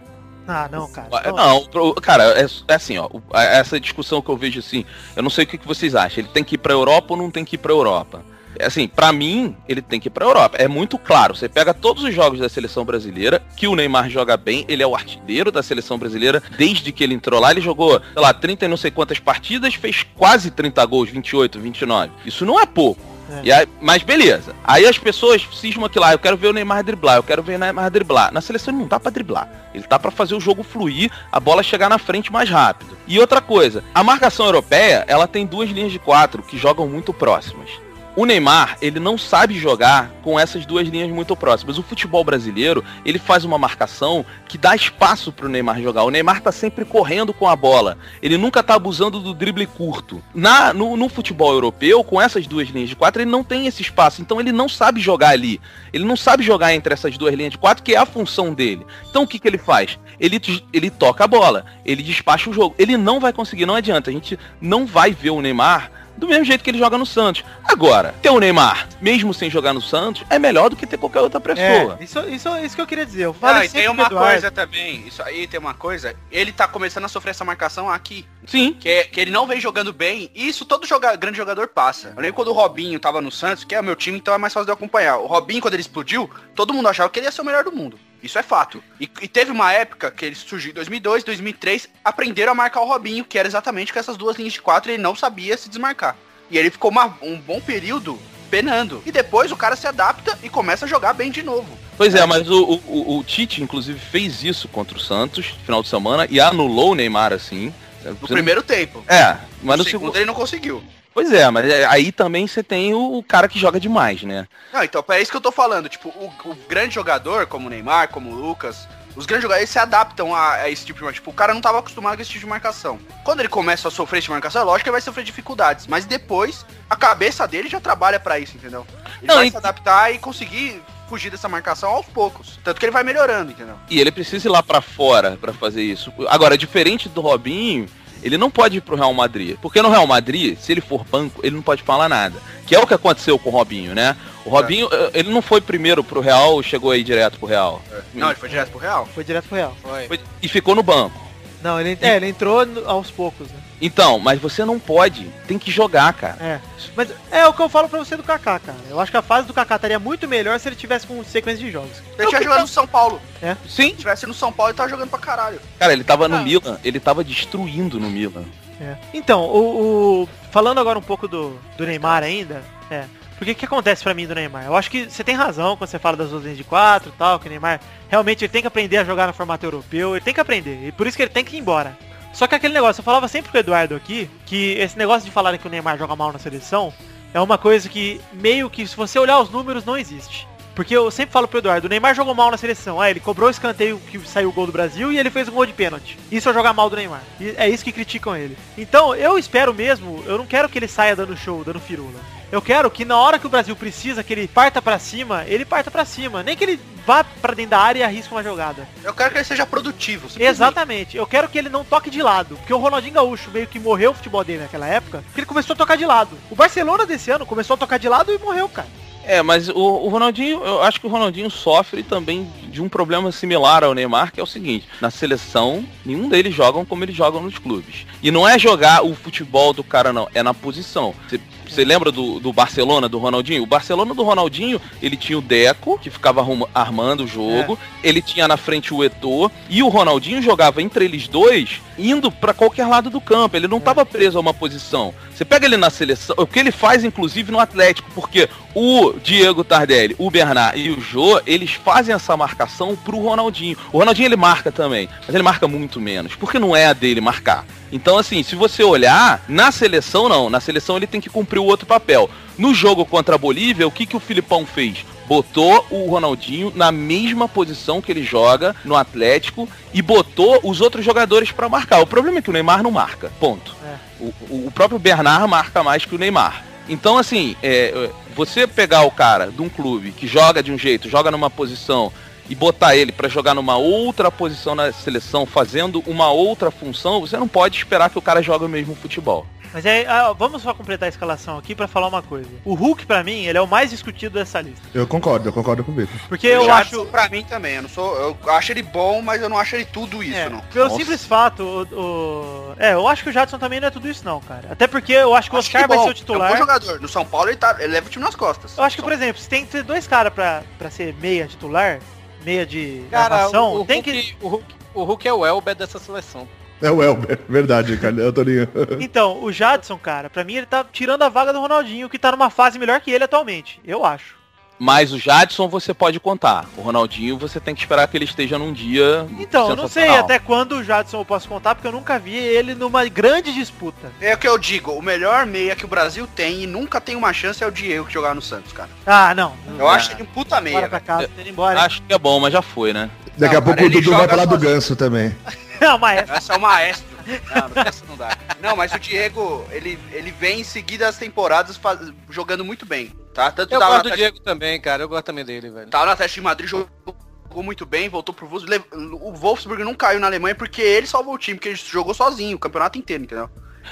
Ah, 0.46 0.68
não, 0.70 0.86
cara. 0.92 1.08
Não, 1.32 1.64
pro- 1.64 1.94
cara, 1.94 2.38
é, 2.38 2.44
é 2.68 2.74
assim, 2.74 2.98
ó, 2.98 3.08
essa 3.32 3.80
discussão 3.80 4.20
que 4.20 4.28
eu 4.28 4.36
vejo 4.36 4.58
assim, 4.60 4.84
eu 5.16 5.22
não 5.22 5.30
sei 5.30 5.44
o 5.44 5.46
que, 5.46 5.56
que 5.56 5.66
vocês 5.66 5.94
acham, 5.94 6.18
ele 6.22 6.28
tem 6.28 6.44
que 6.44 6.56
ir 6.56 6.58
pra 6.58 6.74
Europa 6.74 7.14
ou 7.14 7.16
não 7.16 7.30
tem 7.30 7.46
que 7.46 7.54
ir 7.54 7.58
pra 7.58 7.72
Europa? 7.72 8.22
Assim, 8.60 8.86
pra 8.88 9.12
mim, 9.12 9.56
ele 9.68 9.82
tem 9.82 9.98
que 10.00 10.08
ir 10.08 10.10
pra 10.10 10.24
Europa. 10.26 10.56
É 10.58 10.68
muito 10.68 10.98
claro. 10.98 11.34
Você 11.34 11.48
pega 11.48 11.72
todos 11.74 12.02
os 12.04 12.14
jogos 12.14 12.38
da 12.38 12.48
seleção 12.48 12.84
brasileira, 12.84 13.42
que 13.56 13.66
o 13.66 13.74
Neymar 13.74 14.08
joga 14.10 14.36
bem, 14.36 14.64
ele 14.68 14.82
é 14.82 14.86
o 14.86 14.94
artilheiro 14.94 15.50
da 15.50 15.62
seleção 15.62 15.98
brasileira 15.98 16.42
desde 16.56 16.92
que 16.92 17.02
ele 17.02 17.14
entrou 17.14 17.40
lá. 17.40 17.50
Ele 17.50 17.60
jogou, 17.60 18.00
sei 18.12 18.22
lá, 18.22 18.32
30 18.32 18.64
e 18.64 18.68
não 18.68 18.76
sei 18.76 18.90
quantas 18.90 19.18
partidas, 19.18 19.74
fez 19.74 20.04
quase 20.16 20.50
30 20.50 20.84
gols, 20.86 21.10
28, 21.10 21.58
29. 21.60 22.12
Isso 22.24 22.44
não 22.46 22.60
é 22.60 22.66
pouco. 22.66 23.00
E 23.42 23.50
aí- 23.50 23.66
mas 23.80 24.02
beleza. 24.02 24.54
Aí 24.62 24.86
as 24.86 24.98
pessoas 24.98 25.42
cismam 25.54 25.88
que 25.88 25.98
lá, 25.98 26.12
eu 26.12 26.18
quero 26.18 26.36
ver 26.36 26.48
o 26.48 26.52
Neymar 26.52 26.84
driblar, 26.84 27.16
eu 27.16 27.22
quero 27.22 27.42
ver 27.42 27.56
o 27.56 27.58
Neymar 27.58 27.90
driblar. 27.90 28.30
Na 28.32 28.40
seleção 28.42 28.72
ele 28.72 28.82
não 28.82 28.88
tá 28.88 29.00
pra 29.00 29.10
driblar. 29.10 29.48
Ele 29.74 29.82
tá 29.84 29.98
pra 29.98 30.10
fazer 30.10 30.34
o 30.34 30.40
jogo 30.40 30.62
fluir, 30.62 31.10
a 31.32 31.40
bola 31.40 31.62
chegar 31.62 31.88
na 31.88 31.98
frente 31.98 32.30
mais 32.30 32.50
rápido. 32.50 32.96
E 33.08 33.18
outra 33.18 33.40
coisa, 33.40 33.82
a 33.94 34.04
marcação 34.04 34.44
europeia, 34.46 35.04
ela 35.08 35.26
tem 35.26 35.46
duas 35.46 35.70
linhas 35.70 35.90
de 35.90 35.98
quatro 35.98 36.42
que 36.42 36.58
jogam 36.58 36.86
muito 36.86 37.12
próximas. 37.14 37.70
O 38.16 38.24
Neymar, 38.24 38.78
ele 38.80 39.00
não 39.00 39.18
sabe 39.18 39.58
jogar 39.58 40.08
com 40.22 40.38
essas 40.38 40.64
duas 40.64 40.86
linhas 40.86 41.10
muito 41.10 41.34
próximas. 41.34 41.78
O 41.78 41.82
futebol 41.82 42.22
brasileiro, 42.22 42.84
ele 43.04 43.18
faz 43.18 43.44
uma 43.44 43.58
marcação 43.58 44.24
que 44.46 44.56
dá 44.56 44.76
espaço 44.76 45.32
pro 45.32 45.48
Neymar 45.48 45.82
jogar. 45.82 46.04
O 46.04 46.10
Neymar 46.10 46.40
tá 46.40 46.52
sempre 46.52 46.84
correndo 46.84 47.34
com 47.34 47.48
a 47.48 47.56
bola. 47.56 47.98
Ele 48.22 48.38
nunca 48.38 48.62
tá 48.62 48.74
abusando 48.74 49.18
do 49.18 49.34
drible 49.34 49.66
curto. 49.66 50.22
Na, 50.32 50.72
no, 50.72 50.96
no 50.96 51.08
futebol 51.08 51.52
europeu, 51.52 52.04
com 52.04 52.22
essas 52.22 52.46
duas 52.46 52.68
linhas 52.68 52.88
de 52.88 52.94
quatro, 52.94 53.20
ele 53.20 53.30
não 53.32 53.42
tem 53.42 53.66
esse 53.66 53.82
espaço. 53.82 54.22
Então 54.22 54.40
ele 54.40 54.52
não 54.52 54.68
sabe 54.68 55.00
jogar 55.00 55.30
ali. 55.30 55.60
Ele 55.92 56.04
não 56.04 56.16
sabe 56.16 56.44
jogar 56.44 56.72
entre 56.72 56.94
essas 56.94 57.18
duas 57.18 57.34
linhas 57.34 57.50
de 57.50 57.58
quatro, 57.58 57.82
que 57.82 57.96
é 57.96 57.98
a 57.98 58.06
função 58.06 58.54
dele. 58.54 58.86
Então 59.10 59.24
o 59.24 59.26
que, 59.26 59.40
que 59.40 59.48
ele 59.48 59.58
faz? 59.58 59.98
Ele, 60.20 60.40
ele 60.72 60.88
toca 60.88 61.24
a 61.24 61.28
bola. 61.28 61.64
Ele 61.84 62.00
despacha 62.00 62.48
o 62.48 62.52
jogo. 62.52 62.76
Ele 62.78 62.96
não 62.96 63.18
vai 63.18 63.32
conseguir, 63.32 63.66
não 63.66 63.74
adianta. 63.74 64.08
A 64.08 64.12
gente 64.12 64.38
não 64.60 64.86
vai 64.86 65.10
ver 65.10 65.30
o 65.30 65.42
Neymar 65.42 65.90
do 66.16 66.28
mesmo 66.28 66.44
jeito 66.44 66.62
que 66.62 66.70
ele 66.70 66.78
joga 66.78 66.96
no 66.98 67.04
Santos. 67.06 67.44
Agora, 67.64 68.14
ter 68.22 68.30
o 68.30 68.38
Neymar, 68.38 68.88
mesmo 69.00 69.32
sem 69.34 69.50
jogar 69.50 69.72
no 69.72 69.80
Santos, 69.82 70.22
é 70.30 70.38
melhor 70.38 70.70
do 70.70 70.76
que 70.76 70.86
ter 70.86 70.96
qualquer 70.98 71.20
outra 71.20 71.40
pessoa. 71.40 71.96
É, 72.00 72.04
isso, 72.04 72.20
isso, 72.28 72.48
isso 72.58 72.74
que 72.76 72.80
eu 72.82 72.86
queria 72.86 73.04
dizer. 73.06 73.24
Eu 73.24 73.34
falei 73.34 73.66
e 73.66 73.68
tem 73.70 73.88
uma 73.88 74.08
coisa 74.08 74.50
também, 74.50 75.06
isso 75.06 75.22
aí 75.22 75.46
tem 75.46 75.58
uma 75.58 75.74
coisa, 75.74 76.14
ele 76.30 76.52
tá 76.52 76.68
começando 76.68 77.04
a 77.04 77.08
sofrer 77.08 77.30
essa 77.30 77.44
marcação 77.44 77.88
aqui. 77.90 78.26
Sim. 78.46 78.76
Que, 78.78 78.88
é- 78.88 79.04
que 79.04 79.20
ele 79.20 79.30
não 79.30 79.46
vem 79.46 79.60
jogando 79.60 79.92
bem, 79.92 80.30
e 80.34 80.48
isso 80.48 80.64
todo 80.64 80.86
joga, 80.86 81.16
grande 81.16 81.36
jogador 81.36 81.68
passa. 81.68 82.12
Eu 82.16 82.22
lembro 82.22 82.34
quando 82.34 82.48
o 82.48 82.52
Robinho 82.52 82.98
tava 83.00 83.20
no 83.20 83.30
Santos, 83.32 83.64
que 83.64 83.74
é 83.74 83.80
o 83.80 83.84
meu 83.84 83.96
time, 83.96 84.18
então 84.18 84.34
é 84.34 84.38
mais 84.38 84.52
fácil 84.52 84.66
de 84.66 84.70
eu 84.70 84.74
acompanhar. 84.74 85.18
O 85.18 85.26
Robinho, 85.26 85.60
quando 85.60 85.74
ele 85.74 85.80
explodiu, 85.80 86.28
todo 86.54 86.72
mundo 86.74 86.88
achava 86.88 87.08
que 87.10 87.18
ele 87.18 87.26
ia 87.26 87.32
ser 87.32 87.40
o 87.40 87.44
melhor 87.44 87.64
do 87.64 87.72
mundo. 87.72 87.98
Isso 88.24 88.38
é 88.38 88.42
fato. 88.42 88.82
E, 88.98 89.08
e 89.20 89.28
teve 89.28 89.50
uma 89.50 89.72
época 89.72 90.10
que 90.10 90.24
ele 90.24 90.34
surgiu 90.34 90.70
em 90.70 90.74
2002, 90.74 91.22
2003, 91.24 91.88
aprenderam 92.04 92.52
a 92.52 92.54
marcar 92.54 92.80
o 92.80 92.86
Robinho, 92.86 93.24
que 93.24 93.38
era 93.38 93.46
exatamente 93.46 93.92
com 93.92 93.98
essas 93.98 94.16
duas 94.16 94.36
linhas 94.36 94.54
de 94.54 94.62
quatro, 94.62 94.90
e 94.90 94.94
ele 94.94 95.02
não 95.02 95.14
sabia 95.14 95.56
se 95.58 95.68
desmarcar. 95.68 96.16
E 96.50 96.56
ele 96.56 96.70
ficou 96.70 96.90
uma- 96.90 97.18
um 97.20 97.38
bom 97.38 97.60
período 97.60 98.18
penando. 98.50 99.02
E 99.04 99.12
depois 99.12 99.52
o 99.52 99.56
cara 99.56 99.76
se 99.76 99.86
adapta 99.86 100.38
e 100.42 100.48
começa 100.48 100.84
a 100.84 100.88
jogar 100.88 101.12
bem 101.12 101.30
de 101.30 101.42
novo. 101.42 101.76
Pois 101.96 102.14
é, 102.14 102.24
mas 102.26 102.48
o, 102.50 102.80
o, 102.86 103.18
o 103.18 103.24
Tite, 103.24 103.62
inclusive, 103.62 103.98
fez 103.98 104.42
isso 104.42 104.68
contra 104.68 104.96
o 104.96 105.00
Santos 105.00 105.52
no 105.52 105.64
final 105.64 105.82
de 105.82 105.88
semana 105.88 106.26
e 106.30 106.40
anulou 106.40 106.92
o 106.92 106.94
Neymar 106.94 107.32
assim. 107.32 107.72
No 108.04 108.28
primeiro 108.28 108.62
tempo. 108.62 109.02
É, 109.08 109.36
mas 109.62 109.78
no 109.78 109.84
no 109.84 109.84
segundo 109.84 109.86
segundo. 110.06 110.16
ele 110.16 110.24
não 110.26 110.34
conseguiu. 110.34 110.82
Pois 111.14 111.32
é, 111.32 111.48
mas 111.48 111.64
é- 111.70 111.86
aí 111.86 112.10
também 112.10 112.46
você 112.46 112.62
tem 112.62 112.92
o, 112.92 113.18
o 113.18 113.22
cara 113.22 113.48
que 113.48 113.58
joga 113.58 113.78
demais, 113.78 114.22
né? 114.24 114.46
Não, 114.72 114.82
então 114.82 115.04
é 115.10 115.22
isso 115.22 115.30
que 115.30 115.36
eu 115.36 115.40
tô 115.40 115.52
falando. 115.52 115.88
Tipo, 115.88 116.08
o, 116.08 116.32
o 116.50 116.54
grande 116.68 116.94
jogador, 116.94 117.46
como 117.46 117.68
o 117.68 117.70
Neymar, 117.70 118.08
como 118.08 118.30
o 118.30 118.34
Lucas, 118.34 118.88
os 119.14 119.24
grandes 119.26 119.44
jogadores 119.44 119.70
se 119.70 119.78
adaptam 119.78 120.34
a, 120.34 120.54
a 120.54 120.68
esse 120.70 120.84
tipo 120.84 120.98
de 120.98 121.04
marcação. 121.04 121.20
Tipo, 121.22 121.30
o 121.30 121.34
cara 121.34 121.54
não 121.54 121.60
tava 121.60 121.78
acostumado 121.78 122.16
com 122.16 122.22
esse 122.22 122.30
tipo 122.32 122.40
de 122.44 122.50
marcação. 122.50 122.98
Quando 123.22 123.38
ele 123.40 123.48
começa 123.48 123.86
a 123.86 123.90
sofrer 123.92 124.18
esse 124.18 124.24
tipo 124.24 124.32
de 124.32 124.40
marcação, 124.40 124.62
é 124.62 124.64
lógico 124.64 124.82
que 124.84 124.88
ele 124.88 124.94
vai 124.94 125.00
sofrer 125.00 125.24
dificuldades. 125.24 125.86
Mas 125.86 126.04
depois, 126.04 126.66
a 126.90 126.96
cabeça 126.96 127.46
dele 127.46 127.68
já 127.68 127.78
trabalha 127.80 128.18
pra 128.18 128.40
isso, 128.40 128.56
entendeu? 128.56 128.84
Ele 129.18 129.28
Não, 129.28 129.36
vai 129.36 129.46
e- 129.46 129.50
se 129.52 129.56
adaptar 129.56 130.12
e 130.12 130.18
conseguir 130.18 130.82
fugir 131.08 131.30
dessa 131.30 131.48
marcação 131.48 131.90
aos 131.90 132.06
poucos. 132.06 132.58
Tanto 132.64 132.80
que 132.80 132.86
ele 132.86 132.92
vai 132.92 133.04
melhorando, 133.04 133.52
entendeu? 133.52 133.76
E 133.88 134.00
ele 134.00 134.10
precisa 134.10 134.48
ir 134.48 134.50
lá 134.50 134.64
pra 134.64 134.80
fora 134.80 135.38
pra 135.40 135.52
fazer 135.52 135.82
isso. 135.82 136.12
Agora, 136.28 136.58
diferente 136.58 137.08
do 137.08 137.20
Robinho, 137.20 137.86
ele 138.24 138.36
não 138.38 138.50
pode 138.50 138.78
ir 138.78 138.80
pro 138.80 138.96
Real 138.96 139.12
Madrid. 139.14 139.56
Porque 139.60 139.80
no 139.82 139.90
Real 139.90 140.06
Madrid, 140.06 140.56
se 140.58 140.72
ele 140.72 140.80
for 140.80 141.04
banco, 141.04 141.40
ele 141.44 141.54
não 141.54 141.62
pode 141.62 141.82
falar 141.82 142.08
nada. 142.08 142.36
Que 142.66 142.74
é 142.74 142.78
o 142.80 142.86
que 142.86 142.94
aconteceu 142.94 143.38
com 143.38 143.50
o 143.50 143.52
Robinho, 143.52 143.94
né? 143.94 144.16
O 144.44 144.50
Robinho, 144.50 144.88
eh, 144.90 145.10
ele 145.14 145.30
não 145.30 145.40
foi 145.42 145.60
primeiro 145.60 146.02
pro 146.02 146.20
Real, 146.20 146.62
chegou 146.62 146.90
aí 146.90 147.04
direto 147.04 147.38
pro 147.38 147.46
Real. 147.48 147.80
Não, 148.14 148.28
ele 148.30 148.38
foi 148.38 148.48
direto 148.48 148.70
pro 148.70 148.78
Real. 148.80 149.08
Foi 149.14 149.22
direto 149.24 149.46
pro 149.46 149.56
Real. 149.56 149.76
Foi- 150.08 150.20
E 150.42 150.48
ficou 150.48 150.74
no 150.74 150.82
banco. 150.82 151.22
Não, 151.62 151.80
ele, 151.80 151.96
é, 152.00 152.16
ele 152.16 152.28
entrou 152.28 152.66
aos 152.86 153.10
poucos, 153.10 153.48
né? 153.48 153.56
Então, 153.86 154.18
mas 154.18 154.40
você 154.40 154.64
não 154.64 154.78
pode, 154.80 155.24
tem 155.46 155.58
que 155.58 155.70
jogar, 155.70 156.12
cara. 156.14 156.36
É. 156.40 156.60
Mas 156.96 157.10
é 157.30 157.46
o 157.46 157.52
que 157.52 157.60
eu 157.60 157.68
falo 157.68 157.86
pra 157.86 157.98
você 157.98 158.16
do 158.16 158.22
Kaká, 158.22 158.58
cara. 158.58 158.78
Eu 158.88 158.98
acho 158.98 159.10
que 159.10 159.16
a 159.18 159.22
fase 159.22 159.46
do 159.46 159.52
Kaká 159.52 159.76
estaria 159.76 159.98
muito 159.98 160.26
melhor 160.26 160.58
se 160.58 160.66
ele 160.68 160.74
tivesse 160.76 161.06
com 161.06 161.22
sequência 161.22 161.62
de 161.62 161.70
jogos. 161.70 162.02
Ele 162.18 162.28
tinha 162.28 162.42
jogando 162.42 162.62
no 162.62 162.66
São 162.68 162.86
Paulo. 162.86 163.20
É. 163.42 163.54
Sim. 163.68 163.90
Se 163.90 163.96
tivesse 163.96 164.26
no 164.26 164.32
São 164.32 164.50
Paulo, 164.50 164.70
ele 164.70 164.76
tava 164.78 164.88
jogando 164.88 165.10
pra 165.10 165.18
caralho. 165.18 165.60
Cara, 165.78 165.92
ele 165.92 166.02
tava 166.02 166.26
no 166.28 166.36
Ah. 166.36 166.40
Milan, 166.40 166.78
ele 166.82 166.98
tava 166.98 167.22
destruindo 167.22 168.00
no 168.00 168.08
Milan. 168.08 168.44
É. 168.80 168.96
Então, 169.12 169.42
o, 169.42 170.22
o- 170.22 170.28
falando 170.50 170.80
agora 170.80 170.98
um 170.98 171.02
pouco 171.02 171.28
do, 171.28 171.58
do 171.76 171.84
Neymar 171.86 172.22
ainda, 172.22 172.62
é. 172.90 173.04
Porque 173.36 173.50
o 173.50 173.54
que 173.54 173.64
acontece 173.66 174.02
pra 174.02 174.14
mim 174.14 174.26
do 174.26 174.34
Neymar? 174.34 174.64
Eu 174.64 174.76
acho 174.76 174.90
que 174.90 175.10
você 175.10 175.22
tem 175.22 175.34
razão 175.34 175.76
quando 175.76 175.90
você 175.90 175.98
fala 175.98 176.16
das 176.16 176.30
duas 176.30 176.44
linhas 176.44 176.56
de 176.56 176.64
quatro 176.64 177.10
e 177.14 177.18
tal, 177.18 177.38
que 177.38 177.46
o 177.48 177.50
Neymar 177.50 177.80
realmente 178.08 178.44
ele 178.44 178.52
tem 178.52 178.62
que 178.62 178.68
aprender 178.68 178.96
a 178.96 179.04
jogar 179.04 179.26
no 179.26 179.32
formato 179.34 179.66
europeu, 179.66 180.14
ele 180.14 180.24
tem 180.24 180.32
que 180.32 180.40
aprender, 180.40 180.86
e 180.86 180.92
por 180.92 181.06
isso 181.06 181.16
que 181.16 181.22
ele 181.22 181.30
tem 181.32 181.44
que 181.44 181.56
ir 181.56 181.58
embora. 181.58 181.98
Só 182.34 182.48
que 182.48 182.54
aquele 182.56 182.74
negócio, 182.74 183.00
eu 183.00 183.04
falava 183.04 183.28
sempre 183.28 183.50
com 183.50 183.56
o 183.56 183.60
Eduardo 183.60 183.94
aqui, 183.94 184.28
que 184.44 184.72
esse 184.72 184.98
negócio 184.98 185.24
de 185.24 185.30
falarem 185.30 185.58
que 185.58 185.66
o 185.66 185.70
Neymar 185.70 185.96
joga 185.96 186.16
mal 186.16 186.32
na 186.32 186.38
seleção, 186.38 186.92
é 187.32 187.40
uma 187.40 187.56
coisa 187.56 187.88
que 187.88 188.20
meio 188.32 188.68
que, 188.68 188.86
se 188.86 188.96
você 188.96 189.18
olhar 189.18 189.38
os 189.38 189.50
números, 189.50 189.84
não 189.84 189.96
existe. 189.96 190.46
Porque 190.74 190.96
eu 190.96 191.08
sempre 191.12 191.32
falo 191.32 191.46
pro 191.46 191.58
Eduardo, 191.58 191.86
o 191.86 191.90
Neymar 191.90 192.14
jogou 192.14 192.34
mal 192.34 192.50
na 192.50 192.56
seleção. 192.56 193.00
Ah, 193.00 193.08
ele 193.08 193.20
cobrou 193.20 193.46
o 193.46 193.50
escanteio 193.50 194.00
que 194.10 194.18
saiu 194.28 194.48
o 194.48 194.52
gol 194.52 194.66
do 194.66 194.72
Brasil 194.72 195.12
e 195.12 195.18
ele 195.18 195.30
fez 195.30 195.48
um 195.48 195.52
gol 195.52 195.64
de 195.64 195.72
pênalti. 195.72 196.18
Isso 196.30 196.48
é 196.48 196.52
jogar 196.52 196.72
mal 196.72 196.90
do 196.90 196.96
Neymar. 196.96 197.22
E 197.40 197.54
é 197.56 197.68
isso 197.68 197.84
que 197.84 197.92
criticam 197.92 198.36
ele. 198.36 198.58
Então, 198.76 199.14
eu 199.14 199.38
espero 199.38 199.72
mesmo, 199.72 200.22
eu 200.26 200.36
não 200.36 200.46
quero 200.46 200.68
que 200.68 200.76
ele 200.76 200.88
saia 200.88 201.14
dando 201.14 201.36
show, 201.36 201.62
dando 201.62 201.78
firula. 201.78 202.18
Eu 202.54 202.62
quero 202.62 202.88
que 202.88 203.04
na 203.04 203.18
hora 203.18 203.36
que 203.36 203.48
o 203.48 203.50
Brasil 203.50 203.74
precisa, 203.74 204.22
que 204.22 204.32
ele 204.32 204.46
parta 204.46 204.80
pra 204.80 204.96
cima, 204.96 205.42
ele 205.48 205.64
parta 205.64 205.90
pra 205.90 206.04
cima. 206.04 206.40
Nem 206.40 206.56
que 206.56 206.62
ele 206.62 206.80
vá 207.04 207.24
pra 207.24 207.52
dentro 207.52 207.72
da 207.72 207.80
área 207.80 207.98
e 207.98 208.02
arrisque 208.04 208.32
uma 208.32 208.44
jogada. 208.44 208.86
Eu 209.02 209.12
quero 209.12 209.32
que 209.32 209.38
ele 209.38 209.44
seja 209.44 209.66
produtivo. 209.66 210.28
Exatamente. 210.38 211.16
Eu 211.16 211.26
quero 211.26 211.48
que 211.48 211.58
ele 211.58 211.68
não 211.68 211.84
toque 211.84 212.10
de 212.10 212.22
lado. 212.22 212.56
Porque 212.58 212.72
o 212.72 212.78
Ronaldinho 212.78 213.14
Gaúcho 213.14 213.50
meio 213.50 213.66
que 213.66 213.80
morreu 213.80 214.12
o 214.12 214.14
futebol 214.14 214.44
dele 214.44 214.62
naquela 214.62 214.86
época, 214.86 215.24
porque 215.26 215.40
ele 215.40 215.48
começou 215.48 215.74
a 215.74 215.76
tocar 215.76 215.96
de 215.96 216.06
lado. 216.06 216.38
O 216.48 216.54
Barcelona 216.54 217.04
desse 217.04 217.28
ano 217.28 217.44
começou 217.44 217.74
a 217.74 217.76
tocar 217.76 217.98
de 217.98 218.08
lado 218.08 218.32
e 218.32 218.38
morreu, 218.38 218.68
cara. 218.68 218.86
É, 219.26 219.42
mas 219.42 219.68
o, 219.68 219.74
o 219.74 220.08
Ronaldinho, 220.08 220.62
eu 220.64 220.82
acho 220.82 221.00
que 221.00 221.06
o 221.06 221.10
Ronaldinho 221.10 221.50
sofre 221.50 222.02
também 222.02 222.46
de 222.68 222.82
um 222.82 222.88
problema 222.88 223.32
similar 223.32 223.82
ao 223.84 223.94
Neymar, 223.94 224.32
que 224.32 224.40
é 224.40 224.42
o 224.42 224.46
seguinte, 224.46 224.86
na 225.00 225.10
seleção, 225.10 225.84
nenhum 226.04 226.28
deles 226.28 226.54
jogam 226.54 226.84
como 226.84 227.04
eles 227.04 227.16
jogam 227.16 227.42
nos 227.42 227.56
clubes. 227.58 228.06
E 228.22 228.30
não 228.30 228.46
é 228.48 228.58
jogar 228.58 229.04
o 229.04 229.14
futebol 229.14 229.72
do 229.72 229.82
cara, 229.84 230.12
não, 230.12 230.28
é 230.34 230.42
na 230.42 230.52
posição. 230.54 231.14
Você- 231.28 231.40
Você 231.66 231.82
lembra 231.84 232.12
do, 232.12 232.38
do 232.38 232.52
Barcelona, 232.52 233.08
do 233.08 233.18
Ronaldinho? 233.18 233.62
O 233.62 233.66
Barcelona 233.66 234.14
do 234.14 234.22
Ronaldinho, 234.22 234.80
ele 235.02 235.16
tinha 235.16 235.36
o 235.36 235.42
Deco, 235.42 235.98
que 235.98 236.08
ficava 236.10 236.40
arruma- 236.40 236.68
armando 236.74 237.24
o 237.24 237.26
jogo, 237.26 237.76
ele 238.02 238.20
tinha 238.22 238.46
na 238.46 238.56
frente 238.58 238.92
o 238.94 239.02
Eto'o, 239.02 239.50
e 239.68 239.82
o 239.82 239.88
Ronaldinho 239.88 240.40
jogava 240.42 240.80
entre 240.82 241.06
eles 241.06 241.26
dois, 241.26 241.80
indo 241.98 242.30
pra 242.30 242.52
qualquer 242.54 242.86
lado 242.86 243.08
do 243.10 243.20
campo, 243.20 243.56
ele 243.56 243.66
não 243.66 243.80
tava 243.80 244.04
preso 244.06 244.36
a 244.36 244.40
uma 244.42 244.52
posição. 244.54 245.12
Você 245.34 245.44
pega 245.44 245.66
ele 245.66 245.76
na 245.76 245.90
seleção, 245.90 246.36
o 246.38 246.46
que 246.46 246.60
ele 246.60 246.70
faz 246.70 247.02
inclusive 247.02 247.50
no 247.50 247.58
Atlético, 247.58 248.08
porque 248.14 248.48
o 248.72 249.14
Diego 249.14 249.64
Tardelli, 249.64 250.14
o 250.16 250.30
Bernard 250.30 250.78
e 250.78 250.90
o 250.90 251.00
Jô, 251.00 251.40
eles 251.44 251.72
fazem 251.72 252.14
essa 252.14 252.36
marcação 252.36 252.94
pro 252.94 253.18
Ronaldinho. 253.18 253.76
O 253.92 253.98
Ronaldinho 253.98 254.26
ele 254.26 254.36
marca 254.36 254.70
também, 254.70 255.08
mas 255.26 255.34
ele 255.34 255.42
marca 255.42 255.66
muito 255.66 256.00
menos, 256.00 256.36
porque 256.36 256.58
não 256.58 256.74
é 256.74 256.86
a 256.86 256.92
dele 256.92 257.20
marcar. 257.20 257.66
Então, 257.90 258.16
assim, 258.16 258.42
se 258.42 258.54
você 258.54 258.84
olhar, 258.84 259.44
na 259.48 259.72
seleção 259.72 260.28
não, 260.28 260.48
na 260.48 260.60
seleção 260.60 260.96
ele 260.96 261.06
tem 261.06 261.20
que 261.20 261.30
cumprir 261.30 261.58
o 261.58 261.64
outro 261.64 261.86
papel. 261.86 262.30
No 262.56 262.72
jogo 262.72 263.04
contra 263.04 263.34
a 263.34 263.38
Bolívia, 263.38 263.86
o 263.86 263.90
que, 263.90 264.06
que 264.06 264.16
o 264.16 264.20
Filipão 264.20 264.64
fez? 264.64 265.04
Botou 265.26 265.86
o 265.90 266.06
Ronaldinho 266.10 266.72
na 266.74 266.92
mesma 266.92 267.48
posição 267.48 268.00
que 268.02 268.12
ele 268.12 268.22
joga 268.22 268.74
no 268.84 268.94
Atlético 268.94 269.68
e 269.92 270.02
botou 270.02 270.60
os 270.62 270.80
outros 270.80 271.04
jogadores 271.04 271.50
pra 271.50 271.68
marcar. 271.68 272.00
O 272.00 272.06
problema 272.06 272.38
é 272.38 272.42
que 272.42 272.50
o 272.50 272.52
Neymar 272.52 272.82
não 272.82 272.90
marca, 272.90 273.32
ponto. 273.40 273.74
O, 274.20 274.24
o- 274.50 274.66
o 274.66 274.70
próprio 274.70 274.98
Bernard 274.98 275.48
marca 275.48 275.82
mais 275.82 276.04
que 276.04 276.14
o 276.14 276.18
Neymar. 276.18 276.62
Então, 276.88 277.16
assim, 277.16 277.56
é, 277.62 277.92
é, 277.96 278.10
você 278.36 278.66
pegar 278.66 279.02
o 279.04 279.10
cara 279.10 279.46
de 279.50 279.62
um 279.62 279.68
clube 279.70 280.12
que 280.12 280.26
joga 280.26 280.62
de 280.62 280.70
um 280.70 280.76
jeito, 280.78 281.08
joga 281.08 281.30
numa 281.30 281.48
posição 281.48 282.12
e 282.48 282.54
botar 282.54 282.94
ele 282.96 283.12
pra 283.12 283.28
jogar 283.28 283.54
numa 283.54 283.76
outra 283.76 284.30
posição 284.30 284.74
na 284.74 284.92
seleção, 284.92 285.46
fazendo 285.46 286.02
uma 286.06 286.30
outra 286.30 286.70
função, 286.70 287.20
você 287.20 287.36
não 287.36 287.48
pode 287.48 287.76
esperar 287.78 288.10
que 288.10 288.18
o 288.18 288.22
cara 288.22 288.42
jogue 288.42 288.64
o 288.64 288.68
mesmo 288.68 288.94
futebol. 288.94 289.46
Mas 289.72 289.84
é, 289.84 290.06
ah, 290.06 290.32
vamos 290.32 290.62
só 290.62 290.72
completar 290.72 291.08
a 291.08 291.10
escalação 291.10 291.58
aqui 291.58 291.74
pra 291.74 291.88
falar 291.88 292.06
uma 292.06 292.22
coisa. 292.22 292.48
O 292.64 292.74
Hulk, 292.74 293.06
pra 293.06 293.24
mim, 293.24 293.44
ele 293.46 293.58
é 293.58 293.60
o 293.60 293.66
mais 293.66 293.90
discutido 293.90 294.38
dessa 294.38 294.60
lista. 294.60 294.80
Eu 294.94 295.04
concordo, 295.04 295.48
eu 295.48 295.52
concordo 295.52 295.82
com 295.82 295.90
o 295.90 295.94
Vitor. 295.96 296.14
Porque 296.28 296.46
eu 296.46 296.64
Jadson, 296.64 297.00
acho, 297.00 297.06
pra 297.06 297.28
mim 297.28 297.42
também. 297.42 297.74
Eu 297.74 297.82
não 297.82 297.88
sou. 297.88 298.14
Eu 298.16 298.38
acho 298.52 298.70
ele 298.70 298.84
bom, 298.84 299.20
mas 299.20 299.42
eu 299.42 299.48
não 299.48 299.58
acho 299.58 299.74
ele 299.74 299.84
tudo 299.86 300.22
isso, 300.22 300.36
é, 300.36 300.48
não. 300.48 300.60
pelo 300.60 300.84
Nossa. 300.84 300.96
simples 300.96 301.24
fato, 301.24 301.64
o, 301.64 301.82
o- 302.00 302.74
É, 302.78 302.92
eu 302.94 303.08
acho 303.08 303.24
que 303.24 303.30
o 303.30 303.32
Jadson 303.32 303.58
também 303.58 303.80
não 303.80 303.88
é 303.88 303.90
tudo 303.90 304.08
isso 304.08 304.24
não, 304.24 304.38
cara. 304.40 304.68
Até 304.70 304.86
porque 304.86 305.12
eu 305.12 305.34
acho 305.34 305.50
que 305.50 305.56
o 305.56 305.58
Acho 305.58 305.66
Oscar 305.68 305.80
ele 305.82 305.88
vai 305.88 305.98
ser 305.98 306.04
o 306.04 306.06
É 306.06 306.10
um 306.10 306.14
titular. 306.14 306.52
bom 306.52 306.56
jogador. 306.56 307.00
No 307.00 307.08
São 307.08 307.24
Paulo 307.26 307.48
ele, 307.48 307.56
tá, 307.56 307.74
ele 307.80 307.94
leva 307.94 308.06
o 308.06 308.10
time 308.10 308.24
nas 308.24 308.36
costas. 308.36 308.78
Eu 308.78 308.84
acho 308.84 308.94
que, 308.94 309.02
por 309.02 309.10
exemplo, 309.12 309.42
se 309.42 309.48
tem 309.48 309.64
que 309.66 309.72
ter 309.72 309.82
dois 309.82 310.06
caras 310.06 310.32
pra, 310.32 310.62
pra 310.78 310.88
ser 310.88 311.12
meia 311.20 311.48
titular, 311.48 311.98
meia 312.44 312.66
de 312.66 313.04
Cara, 313.10 313.36
gravação, 313.36 313.74
o, 313.74 313.80
o, 313.80 313.84
tem 313.84 314.02
Hulk, 314.02 314.12
que... 314.12 314.36
o, 314.40 314.48
Hulk, 314.48 314.74
o 314.94 315.04
Hulk 315.04 315.28
é 315.28 315.32
o 315.32 315.46
Elber 315.46 315.74
dessa 315.74 315.98
seleção. 315.98 316.48
É 316.82 316.90
o 316.90 317.02
Elber, 317.02 317.38
verdade, 317.48 317.96
cara. 317.96 318.20
É 318.20 318.26
o 318.26 318.32
Toninho. 318.32 318.68
Então, 319.00 319.42
o 319.42 319.50
Jadson, 319.50 319.96
cara, 319.96 320.28
pra 320.28 320.44
mim 320.44 320.56
ele 320.56 320.66
tá 320.66 320.84
tirando 320.84 321.22
a 321.22 321.28
vaga 321.28 321.52
do 321.52 321.60
Ronaldinho, 321.60 322.10
que 322.10 322.18
tá 322.18 322.30
numa 322.32 322.50
fase 322.50 322.78
melhor 322.78 323.00
que 323.00 323.10
ele 323.10 323.24
atualmente. 323.24 323.80
Eu 323.84 324.04
acho. 324.04 324.43
Mas 324.78 325.12
o 325.12 325.18
Jadson 325.18 325.68
você 325.68 325.94
pode 325.94 326.18
contar. 326.18 326.66
O 326.76 326.80
Ronaldinho 326.82 327.38
você 327.38 327.60
tem 327.60 327.74
que 327.74 327.80
esperar 327.82 328.08
que 328.08 328.16
ele 328.16 328.24
esteja 328.24 328.58
num 328.58 328.72
dia. 328.72 329.26
Então, 329.38 329.70
eu 329.70 329.76
não 329.76 329.88
sei 329.88 330.08
até 330.08 330.38
quando 330.38 330.72
o 330.76 330.84
Jadson 330.84 331.18
eu 331.20 331.24
posso 331.24 331.48
contar, 331.48 331.74
porque 331.74 331.86
eu 331.86 331.92
nunca 331.92 332.18
vi 332.18 332.34
ele 332.36 332.74
numa 332.74 333.06
grande 333.08 333.52
disputa. 333.54 334.12
É 334.20 334.34
o 334.34 334.38
que 334.38 334.48
eu 334.48 334.58
digo, 334.58 334.90
o 334.92 335.00
melhor 335.02 335.46
meia 335.46 335.76
que 335.76 335.84
o 335.84 335.88
Brasil 335.88 336.26
tem 336.26 336.64
e 336.64 336.66
nunca 336.66 337.00
tem 337.00 337.14
uma 337.14 337.32
chance 337.32 337.62
é 337.62 337.66
o 337.66 337.70
Diego 337.70 338.06
que 338.06 338.12
jogar 338.12 338.34
no 338.34 338.42
Santos, 338.42 338.72
cara. 338.72 338.90
Ah, 339.06 339.32
não. 339.34 339.54
Eu 339.78 339.88
acho 339.88 340.12
ele 340.12 340.24
um 340.24 340.26
puta 340.26 340.60
meia, 340.60 340.76
Bora 340.76 340.88
pra 340.88 341.00
casa, 341.00 341.30
indo 341.38 341.48
embora. 341.48 341.80
Acho 341.82 342.02
que 342.02 342.12
é 342.12 342.18
bom, 342.18 342.40
mas 342.40 342.52
já 342.52 342.60
foi, 342.62 342.92
né? 342.92 343.08
Daqui 343.38 343.54
Não, 343.54 343.60
a 343.60 343.62
pouco 343.62 343.76
cara, 343.78 343.88
o 343.88 343.92
ele 343.92 344.00
Dudu 344.00 344.16
vai 344.16 344.28
falar 344.28 344.44
do 344.44 344.58
ganso 344.58 344.96
também. 344.96 345.34
Não, 345.80 345.98
mas 345.98 346.28
Essa 346.28 346.54
é 346.54 346.56
o 346.56 346.60
maestro. 346.60 347.06
Não, 347.26 347.68
não, 347.68 348.08
não 348.10 348.16
dá. 348.16 348.36
Não, 348.62 348.76
mas 348.76 348.92
o 348.92 348.98
Diego, 348.98 349.64
ele, 349.70 349.98
ele 350.12 350.30
vem 350.30 350.60
em 350.60 350.64
seguida 350.64 351.08
as 351.08 351.16
temporadas 351.16 351.76
faz- 351.76 352.12
jogando 352.28 352.64
muito 352.64 352.84
bem, 352.84 353.12
tá? 353.34 353.50
Tanto 353.50 353.72
Eu 353.74 353.78
gosto 353.78 353.90
do 353.90 353.96
Atlético- 353.96 354.16
Diego 354.16 354.40
também, 354.40 354.80
cara. 354.80 355.02
Eu 355.02 355.08
gosto 355.08 355.24
também 355.26 355.44
dele, 355.44 355.70
velho. 355.70 355.88
Tava 355.88 356.06
no 356.06 356.12
Atlético 356.12 356.36
de 356.36 356.44
Madrid, 356.44 356.68
jogou 356.70 357.62
muito 357.62 357.84
bem, 357.84 358.08
voltou 358.08 358.34
pro 358.34 358.46
Wolfsburg. 358.46 358.84
O 359.20 359.32
Wolfsburg 359.32 359.84
não 359.84 359.94
caiu 359.94 360.18
na 360.20 360.26
Alemanha 360.26 360.54
porque 360.54 360.80
ele 360.82 361.06
salvou 361.06 361.34
o 361.34 361.38
time, 361.38 361.56
porque 361.58 361.68
ele 361.68 361.76
jogou 361.76 362.14
sozinho 362.14 362.56
o 362.56 362.60
campeonato 362.60 362.98
inteiro, 362.98 363.24
entendeu? 363.24 363.50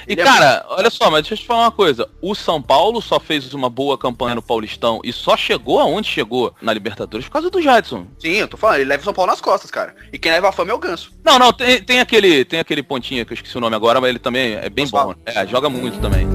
E 0.08 0.12
Ele 0.12 0.22
é 0.22 0.24
cara, 0.24 0.64
olha 0.70 0.88
só, 0.88 1.10
mas 1.10 1.20
deixa 1.20 1.34
eu 1.34 1.38
te 1.38 1.46
falar 1.46 1.64
uma 1.64 1.70
coisa. 1.70 2.08
O 2.22 2.34
São 2.34 2.62
Paulo 2.62 3.02
só 3.02 3.20
fez 3.20 3.52
uma 3.52 3.68
boa 3.68 3.98
campanha 3.98 4.34
no 4.34 4.40
Paulistão 4.40 5.02
e 5.04 5.12
só 5.12 5.36
chegou 5.36 5.78
aonde 5.78 6.08
chegou 6.08 6.54
na 6.62 6.72
Libertadores 6.72 7.26
por 7.26 7.32
causa 7.32 7.50
do 7.50 7.60
Jadson. 7.60 8.06
Sim, 8.18 8.36
eu 8.36 8.48
tô 8.48 8.56
falando, 8.56 8.76
ele 8.76 8.86
leva 8.86 9.02
o 9.02 9.04
São 9.04 9.12
Paulo 9.12 9.30
nas 9.30 9.40
costas, 9.42 9.70
cara. 9.70 9.94
E 10.10 10.18
quem 10.18 10.32
leva 10.32 10.48
a 10.48 10.52
fama 10.52 10.70
é 10.70 10.74
o 10.74 10.78
Ganso. 10.78 11.12
Não, 11.22 11.38
não, 11.38 11.52
tem, 11.52 11.82
tem 11.82 12.00
aquele 12.00 12.42
tem 12.42 12.58
aquele 12.58 12.82
pontinho 12.82 13.26
que 13.26 13.32
eu 13.32 13.34
esqueci 13.34 13.56
o 13.58 13.60
nome 13.60 13.76
agora, 13.76 14.00
mas 14.00 14.08
ele 14.08 14.18
também 14.18 14.54
é 14.54 14.70
bem 14.70 14.86
bom. 14.88 14.96
Osvaldo. 14.98 15.20
É, 15.26 15.46
joga 15.46 15.68
muito 15.68 16.00
também. 16.00 16.26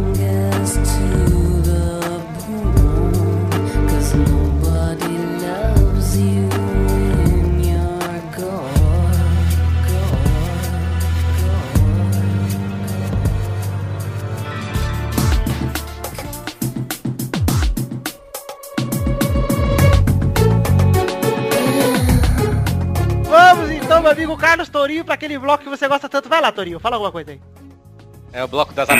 Meu 24.07 24.13
amigo 24.13 24.37
Carlos 24.37 24.69
Tourinho, 24.69 25.03
pra 25.03 25.15
aquele 25.15 25.37
bloco 25.37 25.63
que 25.63 25.69
você 25.69 25.85
gosta 25.87 26.07
tanto. 26.07 26.29
Vai 26.29 26.39
lá, 26.41 26.51
Tourinho, 26.51 26.79
fala 26.79 26.95
alguma 26.95 27.11
coisa 27.11 27.31
aí. 27.31 27.41
É 28.31 28.43
o 28.43 28.47
bloco 28.47 28.73
das... 28.73 28.87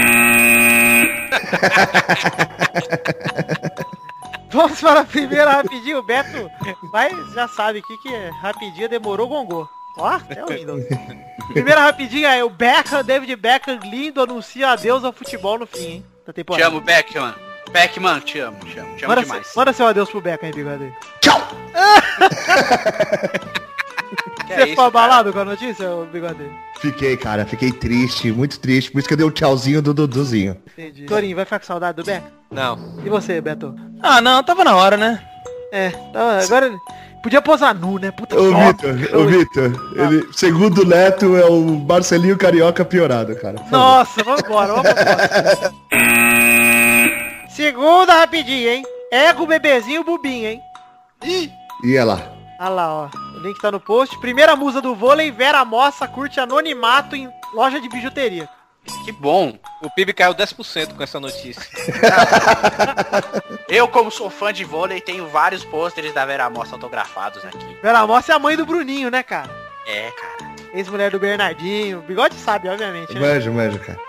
Vamos 4.51 4.79
para 4.81 5.01
a 5.01 5.05
primeira 5.05 5.51
rapidinho, 5.51 6.01
Beto. 6.03 6.49
Mas 6.91 7.33
já 7.33 7.47
sabe 7.47 7.79
aqui 7.79 7.97
que 8.01 8.13
é 8.13 8.29
rapidinho 8.41 8.89
demorou 8.89 9.27
gongô. 9.27 9.67
Ó, 9.97 10.19
é 10.29 10.43
o 10.43 10.47
Windows. 10.47 10.83
Primeira 11.53 11.81
rapidinha 11.81 12.35
é 12.35 12.43
o 12.43 12.49
Beckham, 12.49 13.03
David 13.03 13.35
Beckham, 13.35 13.79
lindo, 13.83 14.21
anuncia 14.21 14.69
adeus 14.69 15.03
ao 15.03 15.13
futebol 15.13 15.57
no 15.59 15.65
fim, 15.65 15.85
hein? 15.85 16.05
Da 16.25 16.33
Te 16.33 16.37
temporada. 16.37 16.67
amo, 16.67 16.81
Beckman. 16.81 17.33
Beckman, 17.71 18.19
te 18.21 18.39
amo, 18.39 18.57
te 18.59 18.79
amo. 18.79 18.95
Te 18.95 19.05
amo 19.05 19.15
Manda, 19.15 19.21
demais. 19.21 19.51
manda 19.55 19.73
seu 19.73 19.87
adeus 19.87 20.09
pro 20.09 20.21
Beckham 20.21 20.47
aí, 20.47 20.53
bigode. 20.53 20.93
Tchau! 21.21 21.41
Que 24.47 24.47
Você 24.47 24.53
é 24.53 24.67
ficou 24.67 24.67
isso, 24.67 24.75
cara? 24.75 24.87
abalado 24.87 25.33
com 25.33 25.39
a 25.39 25.45
notícia, 25.45 25.89
ô 25.89 26.05
bigode? 26.05 26.49
Fiquei, 26.79 27.17
cara, 27.17 27.45
fiquei 27.45 27.71
triste, 27.71 28.31
muito 28.31 28.59
triste. 28.59 28.91
Por 28.91 28.99
isso 28.99 29.07
que 29.07 29.13
eu 29.13 29.17
dei 29.17 29.25
um 29.25 29.31
tchauzinho 29.31 29.81
do 29.81 29.93
Duduzinho. 29.93 30.57
Entendi. 30.77 31.05
Torinho, 31.05 31.35
vai 31.35 31.43
ficar 31.45 31.59
com 31.59 31.65
saudade 31.65 31.97
do 31.97 32.03
Beckham? 32.03 32.31
Não. 32.51 32.99
E 33.03 33.09
você, 33.09 33.41
Beto? 33.41 33.75
Ah, 34.01 34.21
não, 34.21 34.43
tava 34.43 34.63
na 34.63 34.75
hora, 34.75 34.95
né? 34.95 35.21
É, 35.71 35.89
tá, 35.89 36.39
agora 36.39 36.71
podia 37.21 37.41
posar 37.41 37.75
nu, 37.75 37.99
né? 37.99 38.11
Puta 38.11 38.39
Ô, 38.39 38.53
Vitor, 38.53 38.91
ô, 39.19 39.25
Vitor, 39.25 39.93
ele, 39.97 40.25
segundo 40.31 40.83
o 40.83 40.85
Neto, 40.85 41.35
é 41.35 41.45
o 41.45 41.61
Marcelinho 41.85 42.37
Carioca 42.37 42.85
piorado, 42.85 43.35
cara. 43.35 43.61
Nossa, 43.69 44.23
vamos 44.23 44.41
embora, 44.45 44.73
vamos 44.73 44.89
embora. 44.89 45.73
Segunda 47.49 48.13
rapidinho, 48.13 48.69
hein? 48.69 48.83
Ego, 49.11 49.45
bebezinho, 49.45 50.03
bubinho, 50.03 50.47
hein? 50.47 50.61
Ia 51.83 52.05
lá. 52.05 52.36
Olha 52.59 52.69
lá, 52.69 52.93
ó. 52.93 53.09
O 53.35 53.39
link 53.39 53.59
tá 53.61 53.71
no 53.71 53.79
post. 53.79 54.17
Primeira 54.19 54.55
musa 54.55 54.81
do 54.81 54.95
vôlei, 54.95 55.31
Vera 55.31 55.63
Mossa 55.63 56.07
curte 56.07 56.39
anonimato 56.39 57.15
em 57.15 57.29
loja 57.53 57.79
de 57.79 57.87
bijuteria. 57.87 58.49
Que 59.03 59.11
bom. 59.11 59.57
O 59.81 59.89
PIB 59.89 60.13
caiu 60.13 60.33
10% 60.33 60.95
com 60.95 61.03
essa 61.03 61.19
notícia. 61.19 61.61
Eu, 63.67 63.87
como 63.87 64.09
sou 64.09 64.29
fã 64.29 64.53
de 64.53 64.63
vôlei, 64.63 65.01
tenho 65.01 65.27
vários 65.27 65.63
pôsteres 65.65 66.13
da 66.13 66.25
Vera 66.25 66.49
Mossa 66.49 66.75
autografados 66.75 67.43
aqui. 67.43 67.77
Vera 67.81 68.07
Mossa 68.07 68.31
é 68.31 68.35
a 68.35 68.39
mãe 68.39 68.55
do 68.55 68.65
Bruninho, 68.65 69.11
né, 69.11 69.21
cara? 69.23 69.49
É, 69.85 70.09
cara. 70.11 70.55
Ex-mulher 70.73 71.11
do 71.11 71.19
Bernardinho. 71.19 72.01
Bigode 72.01 72.35
sabe, 72.35 72.69
obviamente, 72.69 73.13
né? 73.13 73.19
Manjo, 73.19 73.51
manjo, 73.51 73.79
cara. 73.79 73.99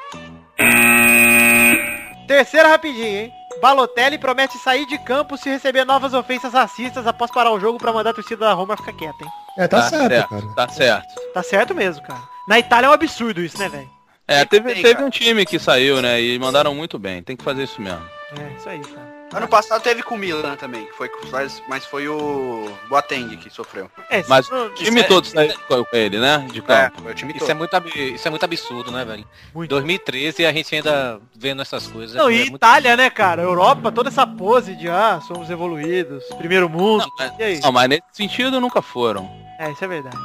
Terceira 2.27 2.69
rapidinho, 2.69 3.07
hein? 3.07 3.33
Balotelli 3.61 4.19
promete 4.19 4.57
sair 4.59 4.87
de 4.87 4.99
campo 4.99 5.37
se 5.37 5.49
receber 5.49 5.85
novas 5.85 6.15
ofensas 6.15 6.53
racistas 6.53 7.07
após 7.07 7.31
parar 7.31 7.53
o 7.53 7.61
jogo 7.61 7.79
pra 7.79 7.93
mandar 7.93 8.11
a 8.11 8.15
torcida 8.15 8.47
da 8.47 8.53
Roma 8.53 8.77
ficar 8.77 8.93
quieta, 8.93 9.25
hein? 9.25 9.31
É, 9.57 9.67
tá, 9.67 9.83
certo, 9.83 10.29
cara. 10.29 10.47
Tá 10.55 10.69
certo. 10.69 11.15
Tá 11.35 11.43
certo 11.43 11.75
mesmo, 11.75 12.03
cara. 12.03 12.21
Na 12.47 12.59
Itália 12.59 12.87
é 12.87 12.91
um 12.91 12.93
absurdo 12.93 13.41
isso, 13.41 13.59
né, 13.59 13.69
velho? 13.69 13.91
É, 14.27 14.45
teve, 14.45 14.75
tem, 14.75 14.83
teve 14.83 15.03
um 15.03 15.11
time 15.11 15.45
que 15.47 15.59
saiu, 15.59 16.03
né? 16.03 16.21
E 16.21 16.39
mandaram 16.39 16.75
muito 16.75 16.99
bem. 16.99 17.23
Tem 17.23 17.37
que 17.37 17.43
fazer 17.43 17.65
isso 17.65 17.81
mesmo. 17.81 18.05
É, 18.39 18.57
isso 18.57 18.69
aí, 18.69 18.81
cara. 18.81 19.08
Ano 19.33 19.47
passado 19.47 19.83
teve 19.83 20.03
com 20.03 20.15
o 20.15 20.19
Milan 20.19 20.57
também, 20.57 20.87
que 20.87 20.93
foi, 20.93 21.11
mas, 21.31 21.63
mas 21.69 21.85
foi 21.85 22.09
o 22.09 22.71
Boateng 22.89 23.37
que 23.37 23.51
sofreu. 23.51 23.91
É, 24.09 24.25
Mas 24.27 24.51
o 24.51 24.71
time 24.71 25.01
é- 25.01 25.05
todo 25.05 25.27
saiu 25.27 25.53
com 25.69 25.87
ele, 25.97 26.19
né? 26.19 26.47
De 26.51 26.61
É, 26.61 26.63
campo. 26.63 27.03
foi 27.03 27.13
o 27.13 27.15
time 27.15 27.33
Isso 27.33 27.41
todo. 27.41 27.51
é, 27.51 27.55
muito, 27.55 27.99
isso 27.99 28.27
é 28.27 28.31
muito 28.31 28.45
absurdo, 28.45 28.91
né, 28.91 29.05
velho? 29.05 29.27
Muito. 29.55 29.69
2013 29.69 30.43
e 30.43 30.47
a 30.47 30.53
gente 30.53 30.75
ainda 30.75 31.21
vendo 31.37 31.61
essas 31.61 31.87
coisas. 31.87 32.17
Não, 32.17 32.31
é 32.31 32.33
e 32.33 32.39
muito- 32.39 32.57
Itália, 32.57 32.97
né, 32.97 33.11
cara? 33.11 33.43
Europa, 33.43 33.93
toda 33.93 34.09
essa 34.09 34.27
pose 34.27 34.75
de, 34.75 34.89
ah, 34.89 35.21
somos 35.29 35.51
evoluídos, 35.51 36.25
primeiro 36.39 36.67
mundo. 36.69 37.01
Não, 37.03 37.11
mas- 37.19 37.39
E 37.39 37.43
aí? 37.43 37.61
Não, 37.61 37.71
mas 37.71 37.87
nesse 37.89 38.03
sentido 38.13 38.59
nunca 38.63 38.81
foram. 38.81 39.29
É, 39.61 39.71
isso 39.71 39.85
é 39.85 39.89
verdade. 39.89 40.17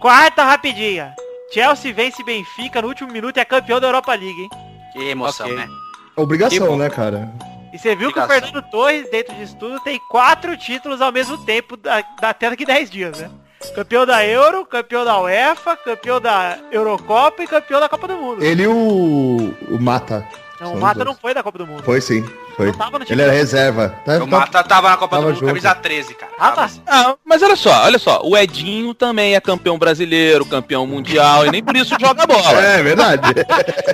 Quarta 0.00 0.44
rapidinha. 0.44 1.14
Chelsea 1.52 1.92
vence 1.92 2.24
Benfica 2.24 2.80
no 2.80 2.88
último 2.88 3.12
minuto 3.12 3.36
e 3.36 3.40
é 3.40 3.44
campeão 3.44 3.78
da 3.78 3.86
Europa 3.88 4.14
League, 4.14 4.40
hein? 4.44 4.48
Que 4.94 5.10
emoção, 5.10 5.44
Ok. 5.46 5.58
né? 5.58 5.68
Que 6.14 6.20
Obrigação, 6.20 6.66
bom. 6.68 6.76
né, 6.76 6.90
cara? 6.90 7.30
E 7.72 7.78
você 7.78 7.96
viu 7.96 8.12
que 8.12 8.18
o 8.18 8.22
Obrigação. 8.22 8.52
Fernando 8.52 8.70
Torres, 8.70 9.10
dentro 9.10 9.34
disso 9.34 9.56
tudo, 9.56 9.80
tem 9.80 9.98
quatro 10.10 10.56
títulos 10.56 11.00
ao 11.00 11.10
mesmo 11.10 11.38
tempo, 11.38 11.76
da, 11.76 12.02
da 12.20 12.28
até 12.30 12.50
daqui 12.50 12.66
10 12.66 12.90
dias, 12.90 13.18
né? 13.18 13.30
Campeão 13.74 14.04
da 14.04 14.26
Euro, 14.26 14.66
campeão 14.66 15.04
da 15.04 15.20
UEFA, 15.20 15.76
campeão 15.76 16.20
da 16.20 16.58
Eurocopa 16.70 17.42
e 17.42 17.46
campeão 17.46 17.80
da 17.80 17.88
Copa 17.88 18.08
do 18.08 18.16
Mundo. 18.16 18.42
Ele 18.42 18.66
o, 18.66 19.54
o 19.70 19.80
Mata. 19.80 20.26
Não, 20.62 20.74
o 20.74 20.80
Mata 20.80 21.04
não 21.04 21.14
foi 21.14 21.34
da 21.34 21.42
Copa 21.42 21.58
do 21.58 21.66
Mundo. 21.66 21.82
Foi 21.82 22.00
sim, 22.00 22.24
foi. 22.56 22.66
Não 22.66 22.74
tava 22.74 22.98
no 22.98 23.04
time 23.04 23.14
Ele 23.20 23.22
era 23.28 23.32
reserva. 23.32 23.94
Tá, 24.04 24.16
O 24.16 24.20
tá- 24.20 24.26
Mata 24.26 24.62
tava 24.64 24.90
na 24.90 24.96
Copa 24.96 25.16
tava 25.16 25.22
do 25.22 25.28
Mundo, 25.32 25.40
junto. 25.40 25.46
camisa 25.48 25.74
13, 25.74 26.14
cara. 26.14 26.32
Ah, 26.38 26.50
tá. 26.52 26.68
Tava- 26.68 26.72
Ah, 26.86 27.16
mas 27.24 27.42
olha 27.42 27.56
só, 27.56 27.82
olha 27.84 27.98
só. 27.98 28.20
O 28.22 28.36
Edinho 28.36 28.94
também 28.94 29.34
é 29.34 29.40
campeão 29.40 29.78
brasileiro, 29.78 30.46
campeão 30.46 30.86
mundial, 30.86 31.44
e 31.46 31.50
nem 31.50 31.62
por 31.62 31.74
isso 31.76 31.96
joga 32.00 32.26
bola. 32.26 32.60
É 32.60 32.82
verdade. 32.82 33.22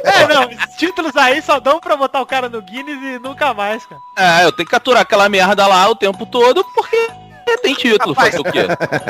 É, 0.04 0.26
não, 0.34 0.50
esses 0.50 0.76
títulos 0.76 1.14
aí 1.16 1.40
só 1.42 1.60
dão 1.60 1.78
pra 1.80 1.96
botar 1.96 2.20
o 2.20 2.26
cara 2.26 2.48
no 2.48 2.60
Guinness 2.62 2.98
e 3.02 3.18
nunca 3.18 3.52
mais, 3.54 3.84
cara. 3.86 4.00
É, 4.16 4.44
eu 4.44 4.52
tenho 4.52 4.66
que 4.66 4.72
capturar 4.72 5.02
aquela 5.02 5.28
merda 5.28 5.66
lá 5.66 5.88
o 5.88 5.94
tempo 5.94 6.24
todo, 6.26 6.64
porque 6.74 7.08
tem 7.58 7.74
título, 7.74 8.12
Rapaz. 8.12 8.34
fazer 8.34 8.40
o 8.40 8.52
quê? 8.52 8.66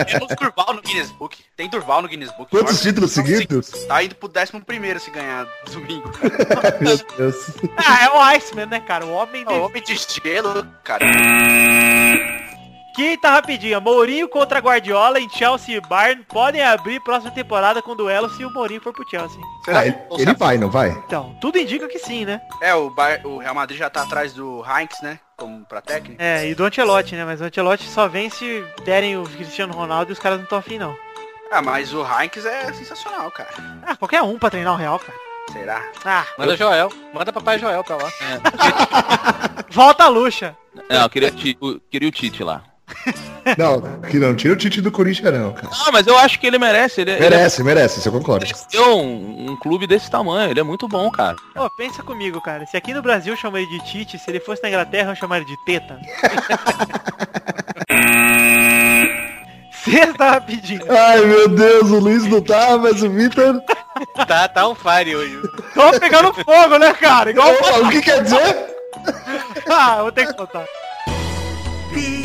Temos 0.07 0.28
Durval 0.36 0.74
no 0.74 0.82
Guinness 0.82 1.11
Book. 1.12 1.39
Tem 1.57 1.68
Durval 1.68 2.03
no 2.03 2.09
Guinness 2.09 2.30
Book. 2.36 2.51
Quantos 2.51 2.80
títulos 2.80 3.11
seguidos? 3.12 3.70
Tá 3.86 4.03
indo 4.03 4.14
pro 4.14 4.28
11 4.30 4.64
primeiro 4.64 5.01
se 5.01 5.11
ganhar 5.11 5.47
domingo. 5.72 6.11
cara. 6.12 6.78
Meu 6.80 6.97
Deus. 7.16 7.36
Ah, 7.76 8.05
é 8.05 8.09
o 8.11 8.20
Iceman, 8.36 8.66
né, 8.66 8.80
cara? 8.80 9.05
O 9.07 9.12
homem 9.12 9.43
É 9.43 9.51
o 9.51 9.53
de... 9.53 9.59
homem 9.61 9.82
de 9.82 9.95
gelo, 9.97 10.66
cara. 10.84 11.05
Quinta 12.99 13.31
rapidinha. 13.31 13.79
Mourinho 13.79 14.29
contra 14.29 14.59
Guardiola 14.59 15.21
em 15.21 15.29
Chelsea 15.31 15.77
e 15.77 15.81
Bayern 15.81 16.25
podem 16.25 16.61
abrir 16.65 16.99
próxima 16.99 17.31
temporada 17.31 17.81
com 17.81 17.95
duelo 17.95 18.29
se 18.31 18.45
o 18.45 18.51
Mourinho 18.53 18.81
for 18.81 18.93
pro 18.93 19.09
Chelsea. 19.09 19.41
Ah, 19.69 19.87
ele, 19.87 19.97
ele 20.19 20.35
vai, 20.35 20.59
não 20.59 20.69
vai? 20.69 20.91
Então, 21.07 21.33
tudo 21.41 21.59
indica 21.59 21.87
que 21.87 22.01
sim, 22.01 22.25
né? 22.25 22.41
É, 22.61 22.75
o, 22.75 22.91
Bar- 22.91 23.21
o 23.25 23.39
Real 23.39 23.55
Madrid 23.55 23.79
já 23.79 23.89
tá 23.89 24.03
atrás 24.03 24.33
do 24.33 24.65
Heinz, 24.67 25.01
né? 25.01 25.21
Como 25.37 25.65
pra 25.67 25.81
técnico. 25.81 26.21
É, 26.21 26.49
e 26.49 26.57
do 26.57 26.65
Ancelotti, 26.65 27.15
né? 27.15 27.25
Mas 27.25 27.41
o 27.41 27.45
Ancelotti 27.45 27.85
só 27.89 28.09
vem 28.09 28.29
se 28.31 28.65
derem 28.85 29.17
o 29.17 29.23
Cristiano 29.23 29.73
Ronaldo 29.75 30.11
e 30.11 30.15
os 30.15 30.19
caras 30.19 30.39
não 30.39 30.45
estão 30.45 30.59
afim, 30.59 30.77
não. 30.79 30.97
Ah, 31.53 31.63
mas 31.63 31.95
o 31.95 32.03
Heinz 32.05 32.45
é 32.45 32.73
sensacional, 32.73 33.31
cara. 33.31 33.49
Ah, 33.87 33.95
qualquer 33.97 34.23
um 34.23 34.37
pra 34.41 34.51
treinar 34.51 34.75
o 34.75 34.77
Real, 34.77 34.99
cara. 34.99 35.17
Será? 35.53 35.83
Ah, 36.05 36.27
Manda 36.37 36.57
Joel. 36.57 36.93
Manda 37.15 37.33
papai 37.33 37.61
Joel 37.61 37.85
pra 37.85 37.95
lá. 37.97 38.11
volta 39.71 40.05
a 40.05 40.09
luxa. 40.09 40.57
Não, 40.91 41.03
eu 41.03 41.09
queria, 41.11 41.33
o- 41.61 41.81
queria 41.91 42.09
o 42.09 42.13
Tite 42.13 42.43
lá. 42.43 42.63
Não, 43.57 43.80
que 44.03 44.18
não 44.18 44.34
tira 44.36 44.53
o 44.53 44.57
Tite 44.57 44.82
do 44.82 44.91
Corinthians, 44.93 45.32
não, 45.32 45.53
cara. 45.53 45.68
Ah, 45.86 45.91
mas 45.91 46.07
eu 46.07 46.18
acho 46.18 46.39
que 46.39 46.47
ele 46.47 46.59
merece. 46.59 47.01
Ele, 47.01 47.12
ele 47.12 47.24
é- 47.26 47.30
Merece, 47.30 47.62
merece, 47.64 47.99
isso 47.99 48.09
eu 48.09 48.12
concordo. 48.12 48.45
é 48.74 48.80
um, 48.82 49.53
um 49.53 49.57
clube 49.57 49.86
desse 49.86 50.11
tamanho, 50.11 50.51
ele 50.51 50.61
é 50.61 50.62
muito 50.62 50.86
bom, 50.86 51.11
cara. 51.11 51.36
Pô, 51.55 51.70
pensa 51.70 52.03
comigo, 52.03 52.43
cara. 52.43 52.66
Se 52.66 52.76
aqui 52.76 52.93
no 52.93 53.01
Brasil 53.01 53.34
chama 53.36 53.59
ele 53.59 53.70
de 53.70 53.78
Tite, 53.86 54.18
se 54.18 54.30
ele 54.30 54.39
fosse 54.41 54.62
na 54.62 54.68
Inglaterra, 54.68 55.12
eu 55.12 55.16
chamaria 55.16 55.47
ele 55.47 55.57
de 55.57 55.64
Teta. 55.64 55.99
Sexta 59.72 60.30
rapidinho. 60.30 60.82
Ai, 60.91 61.20
meu 61.24 61.49
Deus, 61.49 61.91
o 61.91 61.99
Luiz 62.01 62.24
não 62.26 62.43
tá, 62.43 62.76
mas 62.76 63.03
o 63.03 63.09
Vitor... 63.09 63.62
tá, 64.26 64.49
tá 64.49 64.68
on 64.68 64.74
fire 64.74 65.14
hoje. 65.16 65.41
Tô 65.74 65.99
pegando 65.99 66.34
fogo, 66.34 66.78
né, 66.78 66.93
cara? 66.95 67.30
Igual 67.30 67.51
Opa, 67.55 67.78
o 67.78 67.89
que 67.89 68.03
quer 68.03 68.22
dizer? 68.22 68.57
Ah, 69.70 70.03
vou 70.03 70.12
ter 70.12 70.26
que 70.26 70.34
contar. 70.34 70.64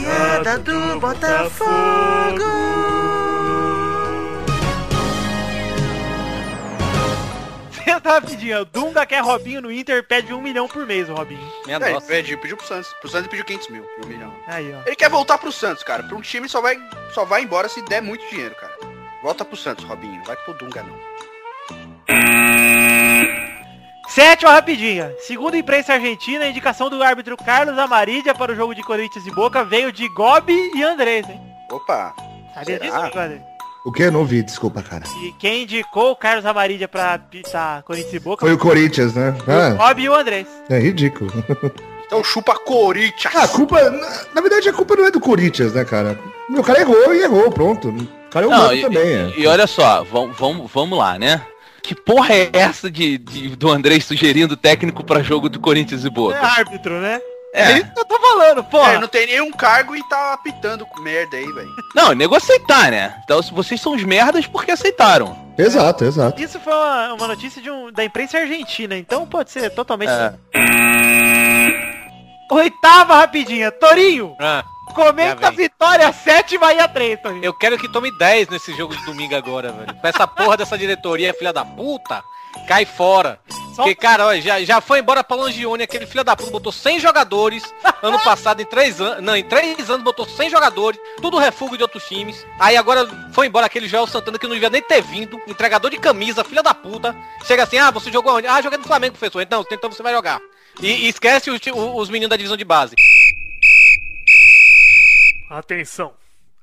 Piada 0.04 0.58
do 0.60 1.00
Botafogo. 1.00 2.44
Rapidinho. 8.04 8.66
Dunga 8.66 9.06
quer 9.06 9.22
Robinho 9.24 9.62
no 9.62 9.72
Inter, 9.72 10.04
pede 10.04 10.34
um 10.34 10.42
milhão 10.42 10.68
por 10.68 10.86
mês 10.86 11.10
o 11.10 11.14
Robinho. 11.14 11.40
Minha 11.66 11.78
É, 11.78 11.82
ele 11.84 11.94
nossa. 11.94 12.08
pediu, 12.08 12.38
pediu 12.38 12.58
pro 12.58 12.68
Santos. 12.68 12.92
Pro 13.00 13.10
Santos 13.10 13.22
ele 13.22 13.30
pediu 13.30 13.46
500 13.46 13.70
mil, 13.70 13.88
um 14.04 14.08
milhão. 14.08 14.34
Aí, 14.48 14.74
ó. 14.74 14.82
Ele 14.86 14.96
quer 14.96 15.10
voltar 15.10 15.38
pro 15.38 15.52
Santos, 15.52 15.84
cara. 15.84 16.04
Pra 16.04 16.16
um 16.18 16.22
time 16.22 16.50
só 16.50 16.60
vai, 16.62 16.78
só 17.14 17.24
vai 17.24 17.44
embora 17.44 17.70
se 17.70 17.82
der 17.84 18.02
muito 18.02 18.28
dinheiro, 18.30 18.54
cara. 18.56 18.74
Volta 19.22 19.46
pro 19.46 19.56
Santos, 19.56 19.86
Robinho. 19.86 20.16
Não 20.18 20.24
vai 20.26 20.36
pro 20.36 20.54
Dunga, 20.54 20.84
não. 20.84 21.00
Sétima 24.14 24.52
rapidinha. 24.52 25.12
Segundo 25.20 25.56
a 25.56 25.58
imprensa 25.58 25.94
argentina, 25.94 26.46
a 26.46 26.48
indicação 26.50 26.90
do 26.90 27.02
árbitro 27.02 27.36
Carlos 27.38 27.78
Amarídia 27.80 28.34
para 28.36 28.52
o 28.52 28.56
jogo 28.56 28.76
de 28.76 28.84
Corinthians 28.84 29.26
e 29.26 29.32
Boca 29.32 29.64
veio 29.64 29.92
de 29.92 30.08
Gobi 30.10 30.72
e 30.76 30.84
Andrés, 30.84 31.28
hein? 31.28 31.42
Opa. 31.72 32.14
Sabia 32.54 32.78
Será? 32.80 33.02
disso, 33.08 33.20
André? 33.20 33.42
O 33.86 33.92
que? 33.92 34.10
Não 34.12 34.20
ouvi, 34.22 34.44
desculpa, 34.44 34.82
cara. 34.84 35.04
E 35.24 35.32
quem 35.34 35.64
indicou 35.64 36.12
o 36.12 36.16
Carlos 36.16 36.46
Amarídia 36.46 36.88
pra 36.88 37.18
pitar 37.18 37.82
Corinthians 37.84 38.14
e 38.14 38.20
Boca 38.20 38.46
Foi 38.46 38.54
o 38.54 38.58
Corinthians, 38.58 39.14
né? 39.14 39.36
o 39.48 39.52
Ah, 39.82 39.88
Gobi 39.90 40.04
e 40.04 40.10
o 40.10 40.14
Andrés. 40.16 40.48
é 40.70 40.80
ridículo. 40.80 41.32
Então 42.06 42.24
chupa 42.24 42.54
Corinthians. 42.60 43.36
Ah, 43.36 43.44
a 43.44 43.48
culpa... 43.48 43.90
Na, 43.90 44.08
na 44.36 44.42
verdade, 44.42 44.70
a 44.70 44.74
culpa 44.74 44.96
não 44.96 45.06
é 45.06 45.12
do 45.12 45.20
Corinthians, 45.20 45.74
né, 45.74 45.84
cara? 45.84 46.20
Meu 46.48 46.64
cara 46.64 46.82
errou 46.82 47.14
e 47.16 47.24
errou, 47.24 47.52
pronto. 47.52 47.90
O 47.90 48.30
cara 48.30 48.46
é 48.46 48.50
Não, 48.50 48.56
humano 48.58 48.74
e, 48.76 48.82
também, 48.82 49.08
e- 49.08 49.14
é. 49.14 49.34
e 49.40 49.48
olha 49.48 49.66
só, 49.66 50.04
vamos, 50.04 50.38
vamos, 50.38 50.72
vamos 50.72 50.98
lá, 51.00 51.18
né? 51.18 51.42
Que 51.84 51.94
porra 51.94 52.34
é 52.34 52.50
essa 52.54 52.90
de, 52.90 53.18
de- 53.18 53.56
do 53.58 53.70
André 53.70 54.00
sugerindo 54.00 54.56
técnico 54.56 55.04
pra 55.04 55.22
jogo 55.22 55.50
do 55.50 55.60
Corinthians 55.60 56.04
e 56.04 56.08
É 56.08 56.10
Boca? 56.10 56.40
árbitro, 56.40 56.94
né? 57.02 57.20
É. 57.54 57.62
É 57.74 57.78
isso 57.78 57.94
que 57.94 58.00
eu 58.00 58.06
tô 58.06 58.20
falando, 58.20 58.64
porra. 58.64 58.94
É, 58.94 58.98
não 59.00 59.08
tem 59.08 59.28
nenhum 59.28 59.52
cargo 59.52 59.96
e 59.96 60.02
tá 60.10 60.34
apitando 60.34 60.86
com 60.88 61.02
merda 61.02 61.38
aí, 61.38 61.46
velho. 61.52 61.70
Não, 61.94 62.12
é 62.12 62.16
nego 62.16 62.34
aceitar, 62.36 62.90
né? 62.90 63.14
Então 63.24 63.44
se 63.44 63.54
vocês 63.54 63.80
são 63.80 63.94
os 63.94 64.04
merdas 64.04 64.48
porque 64.48 64.72
aceitaram. 64.72 65.38
Exato, 65.56 66.04
exato. 66.04 66.42
Isso 66.42 66.60
foi 66.60 66.74
uma, 66.74 67.14
uma 67.14 67.28
notícia 67.28 67.62
de 67.62 67.70
um, 67.70 67.92
da 67.92 68.04
imprensa 68.04 68.40
argentina, 68.40 68.98
então 68.98 69.28
pode 69.28 69.52
ser 69.52 69.70
totalmente... 69.70 70.10
É. 70.10 70.34
Oitava 72.52 73.16
rapidinha. 73.18 73.72
Torinho, 73.72 74.36
Ah, 74.40 74.64
comenta 74.94 75.52
vitória 75.52 76.12
7 76.12 76.58
Bahia 76.58 76.88
3, 76.88 77.22
Torinho. 77.22 77.44
eu 77.44 77.54
quero 77.54 77.78
que 77.78 77.90
tome 77.90 78.12
10 78.18 78.48
nesse 78.50 78.74
jogo 78.76 78.96
de 78.96 79.04
domingo 79.06 79.36
agora, 79.36 79.72
velho. 79.72 79.94
Com 79.96 80.08
essa 80.08 80.28
porra 80.28 80.58
dessa 80.58 80.78
diretoria, 80.78 81.34
filha 81.34 81.52
da 81.54 81.66
puta, 81.66 82.24
cai 82.68 82.86
fora. 82.86 83.40
Só- 83.76 83.84
Porque, 83.84 83.96
cara, 83.96 84.28
ó, 84.28 84.36
já, 84.36 84.64
já 84.64 84.80
foi 84.80 85.00
embora 85.00 85.24
pra 85.24 85.36
Longione, 85.36 85.82
aquele 85.84 86.06
filho 86.06 86.24
da 86.24 86.36
puta 86.36 86.52
botou 86.52 86.72
100 86.72 87.00
jogadores 87.00 87.64
ano 88.04 88.20
passado, 88.24 88.62
em 88.62 88.66
3 88.66 89.02
anos. 89.02 89.24
Não, 89.24 89.36
em 89.36 89.44
3 89.44 89.90
anos 89.90 90.04
botou 90.04 90.28
100 90.28 90.52
jogadores, 90.52 91.00
tudo 91.20 91.40
refúgio 91.40 91.78
de 91.78 91.82
outros 91.84 92.04
times. 92.08 92.46
Aí 92.60 92.78
agora 92.78 93.08
foi 93.34 93.48
embora 93.48 93.66
aquele 93.66 93.88
Joel 93.88 94.06
Santana 94.06 94.38
que 94.38 94.46
não 94.46 94.54
devia 94.54 94.70
nem 94.70 94.82
ter 94.82 95.02
vindo, 95.02 95.42
entregador 95.48 95.90
de 95.90 95.98
camisa, 95.98 96.44
filha 96.44 96.62
da 96.62 96.74
puta. 96.76 97.16
Chega 97.46 97.64
assim, 97.64 97.80
ah, 97.80 97.90
você 97.90 98.12
jogou 98.12 98.36
onde? 98.38 98.46
Ah, 98.46 98.62
joguei 98.62 98.78
no 98.78 98.86
Flamengo, 98.86 99.18
professor. 99.18 99.42
Então, 99.42 99.66
então 99.72 99.92
você 99.92 100.04
vai 100.04 100.14
jogar. 100.14 100.40
E, 100.80 100.88
e 100.88 101.08
esquece 101.10 101.50
os 101.50 102.10
meninos 102.10 102.30
da 102.30 102.36
divisão 102.36 102.56
de 102.58 102.64
base. 102.66 102.96
Atenção! 105.54 106.16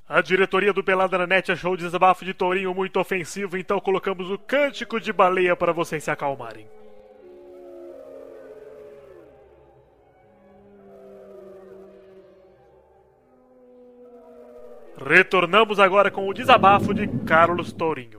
A 0.08 0.20
diretoria 0.20 0.72
do 0.72 0.82
Pelada 0.82 1.16
na 1.16 1.24
Net 1.24 1.52
achou 1.52 1.74
o 1.74 1.76
desabafo 1.76 2.24
de 2.24 2.34
Tourinho 2.34 2.74
muito 2.74 2.98
ofensivo, 2.98 3.56
então 3.56 3.78
colocamos 3.78 4.28
o 4.28 4.36
cântico 4.36 4.98
de 4.98 5.12
baleia 5.12 5.54
para 5.54 5.72
vocês 5.72 6.02
se 6.02 6.10
acalmarem. 6.10 6.66
Retornamos 14.96 15.78
agora 15.78 16.10
com 16.10 16.28
o 16.28 16.34
desabafo 16.34 16.92
de 16.92 17.06
Carlos 17.24 17.72
Tourinho. 17.72 18.18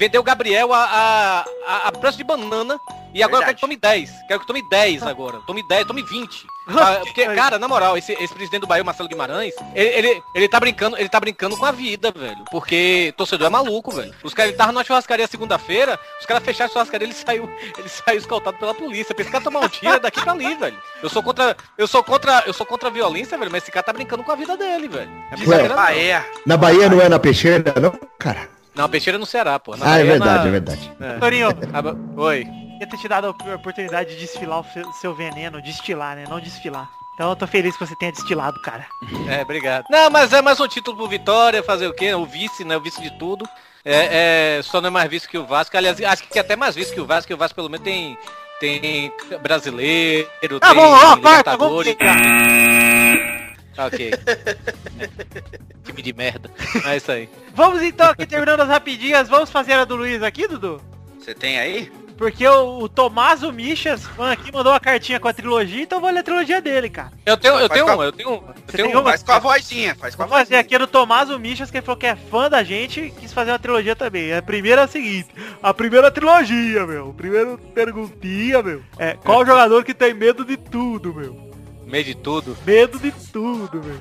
Vendeu 0.00 0.22
o 0.22 0.24
Gabriel 0.24 0.72
a, 0.72 0.82
a, 0.82 1.44
a, 1.66 1.88
a 1.88 1.92
preço 1.92 2.16
de 2.16 2.24
banana. 2.24 2.80
E 3.12 3.22
agora 3.22 3.42
eu 3.42 3.44
quero 3.44 3.54
que 3.56 3.60
tome 3.60 3.76
10. 3.76 4.10
Quero 4.26 4.40
que 4.40 4.46
tome 4.46 4.66
10 4.70 5.02
agora. 5.02 5.40
Tome 5.46 5.62
10, 5.68 5.86
tome 5.86 6.02
20. 6.02 6.46
Ah, 6.72 7.00
porque, 7.02 7.24
cara, 7.34 7.58
na 7.58 7.66
moral, 7.66 7.98
esse, 7.98 8.12
esse 8.12 8.32
presidente 8.32 8.60
do 8.60 8.66
Bahia, 8.68 8.84
o 8.84 8.86
Marcelo 8.86 9.08
Guimarães, 9.08 9.52
ele, 9.74 9.88
ele, 9.88 10.22
ele 10.36 10.48
tá 10.48 10.60
brincando, 10.60 10.96
ele 10.96 11.08
tá 11.08 11.18
brincando 11.18 11.56
com 11.56 11.64
a 11.64 11.72
vida, 11.72 12.12
velho. 12.12 12.44
Porque 12.48 13.12
torcedor 13.16 13.48
é 13.48 13.50
maluco, 13.50 13.90
velho. 13.90 14.14
Os 14.22 14.32
caras, 14.32 14.50
ele 14.50 14.56
tava 14.56 14.70
numa 14.70 14.84
churrascaria 14.84 15.26
segunda-feira, 15.26 15.98
os 16.20 16.26
caras 16.26 16.44
fecharam 16.44 16.70
a 16.70 16.72
churrascaria, 16.72 17.08
ele 17.08 17.14
saiu, 17.14 17.50
ele 17.76 17.88
saiu 17.88 18.18
escoltado 18.18 18.56
pela 18.56 18.72
polícia. 18.72 19.12
Pra 19.12 19.22
esse 19.22 19.32
cara 19.32 19.42
tomar 19.42 19.60
um 19.60 19.68
tiro 19.68 19.98
daqui 19.98 20.20
pra 20.20 20.30
ali, 20.30 20.54
velho. 20.54 20.78
Eu 21.02 21.08
sou 21.08 21.24
contra, 21.24 21.56
eu 21.76 21.88
sou 21.88 22.04
contra, 22.04 22.44
eu 22.46 22.52
sou 22.52 22.64
contra 22.64 22.88
a 22.88 22.92
violência, 22.92 23.36
velho, 23.36 23.50
mas 23.50 23.64
esse 23.64 23.72
cara 23.72 23.82
tá 23.82 23.92
brincando 23.92 24.22
com 24.22 24.30
a 24.30 24.36
vida 24.36 24.56
dele, 24.56 24.86
velho. 24.86 25.10
É 25.32 25.36
brincadeira, 25.36 25.68
não. 25.70 25.76
Bahia. 25.76 26.24
Na 26.46 26.56
Bahia 26.56 26.88
não 26.88 27.00
é 27.00 27.08
na 27.08 27.18
peixeira, 27.18 27.74
não, 27.80 27.98
cara? 28.16 28.59
Não, 28.80 28.88
Peixeira 28.88 29.18
no 29.18 29.26
Ceará, 29.26 29.58
pô. 29.58 29.76
Na 29.76 29.84
Ah, 29.84 29.88
é 29.88 29.98
Bahia, 29.98 30.04
verdade, 30.12 30.38
na- 30.42 30.46
é 30.48 30.50
verdade. 30.50 30.92
É. 31.00 31.18
Torinho, 31.18 31.48
Ah, 31.72 31.82
ba- 31.82 31.96
Oi. 32.16 32.46
ia 32.80 32.86
ter 32.86 32.96
te 32.96 33.06
dado 33.08 33.26
a 33.26 33.30
op- 33.30 33.54
oportunidade 33.54 34.10
de 34.10 34.16
desfilar 34.20 34.60
o 34.60 34.92
seu 35.00 35.14
veneno, 35.14 35.60
destilar, 35.60 36.16
né? 36.16 36.24
Não 36.28 36.40
desfilar. 36.40 36.88
Então 37.14 37.28
eu 37.28 37.36
tô 37.36 37.46
feliz 37.46 37.76
que 37.76 37.84
você 37.86 37.94
tenha 37.96 38.10
destilado, 38.12 38.58
cara. 38.62 38.86
É, 39.28 39.42
obrigado. 39.42 39.84
Não, 39.90 40.08
mas 40.08 40.32
é 40.32 40.40
mais 40.40 40.58
um 40.58 40.66
título 40.66 40.96
pro 40.96 41.06
Vitória, 41.08 41.62
fazer 41.62 41.86
o 41.88 41.92
quê? 41.92 42.14
O 42.14 42.24
vice, 42.24 42.64
né? 42.64 42.74
O 42.76 42.80
vice 42.80 43.02
de 43.02 43.10
tudo. 43.18 43.46
É, 43.84 44.56
é, 44.58 44.62
só 44.62 44.80
não 44.80 44.86
é 44.88 44.90
mais 44.90 45.10
vice 45.10 45.28
que 45.28 45.36
o 45.36 45.44
Vasco. 45.44 45.76
Aliás, 45.76 46.00
acho 46.02 46.22
que 46.24 46.38
é 46.38 46.40
até 46.40 46.56
mais 46.56 46.74
vice 46.74 46.94
que 46.94 47.00
o 47.02 47.06
Vasco, 47.06 47.26
que 47.26 47.34
o 47.34 47.36
Vasco 47.36 47.54
pelo 47.56 47.68
menos 47.68 47.84
tem. 47.84 48.16
Tem 48.58 49.10
brasileiro, 49.42 50.28
Tá 50.60 50.68
tem 50.68 50.76
bom, 50.76 50.82
ó, 50.92 51.16
corta, 51.16 51.56
vamos 51.56 51.86
Libertadores. 51.86 51.94
pegar. 51.94 53.39
Ok. 53.78 54.10
Time 55.84 56.02
de 56.02 56.12
merda. 56.12 56.50
É 56.86 56.96
isso 56.96 57.10
aí. 57.10 57.28
Vamos 57.54 57.82
então 57.82 58.10
aqui 58.10 58.26
terminando 58.26 58.60
as 58.60 58.68
rapidinhas. 58.68 59.28
Vamos 59.28 59.50
fazer 59.50 59.74
a 59.74 59.84
do 59.84 59.96
Luiz 59.96 60.22
aqui, 60.22 60.46
Dudu? 60.46 60.80
Você 61.18 61.34
tem 61.34 61.58
aí? 61.58 61.90
Porque 62.16 62.46
o, 62.46 62.80
o 62.80 62.88
Tomaso 62.88 63.50
Michas, 63.50 64.04
fã 64.04 64.30
aqui, 64.32 64.52
mandou 64.52 64.72
uma 64.74 64.78
cartinha 64.80 65.18
com 65.18 65.26
a 65.26 65.32
trilogia, 65.32 65.82
então 65.84 65.96
eu 65.96 66.02
vou 66.02 66.10
ler 66.10 66.18
a 66.20 66.22
trilogia 66.22 66.60
dele, 66.60 66.90
cara. 66.90 67.10
Eu 67.24 67.34
tenho, 67.34 67.54
eu 67.54 67.66
Faz 67.66 67.80
tenho 67.80 67.96
um, 67.96 68.02
eu 68.02 68.12
tenho 68.12 68.28
um. 68.28 68.34
Eu 68.34 68.42
Você 68.66 68.76
tenho 68.76 68.88
tem 68.88 68.96
um. 68.96 69.00
uma? 69.00 69.10
Faz 69.10 69.22
com 69.22 69.32
a 69.32 69.38
vozinha, 69.38 69.94
faz 69.94 70.14
com 70.14 70.22
a 70.22 70.26
Vamos 70.26 70.38
fazer 70.38 70.44
vozinha. 70.56 70.60
aqui 70.60 70.74
a 70.74 70.78
do 70.80 70.86
Tomaso 70.86 71.38
Michas, 71.38 71.70
que 71.70 71.78
ele 71.78 71.86
falou 71.86 71.98
que 71.98 72.06
é 72.06 72.14
fã 72.14 72.50
da 72.50 72.62
gente 72.62 73.00
e 73.00 73.10
quis 73.10 73.32
fazer 73.32 73.52
uma 73.52 73.58
trilogia 73.58 73.96
também. 73.96 74.34
A 74.34 74.42
primeira 74.42 74.82
é 74.82 74.84
a 74.84 74.88
seguinte, 74.88 75.28
a 75.62 75.72
primeira 75.72 76.10
trilogia, 76.10 76.86
meu. 76.86 77.14
Primeiro 77.14 77.56
perguntinha, 77.74 78.62
meu. 78.62 78.82
É, 78.98 79.14
qual 79.14 79.46
jogador 79.46 79.82
que 79.82 79.94
tem 79.94 80.12
medo 80.12 80.44
de 80.44 80.58
tudo, 80.58 81.14
meu? 81.14 81.49
Meio 81.90 82.04
de 82.04 82.14
tudo. 82.14 82.56
Medo 82.64 82.98
de 82.98 83.10
tudo, 83.32 83.82
meu. 83.82 84.00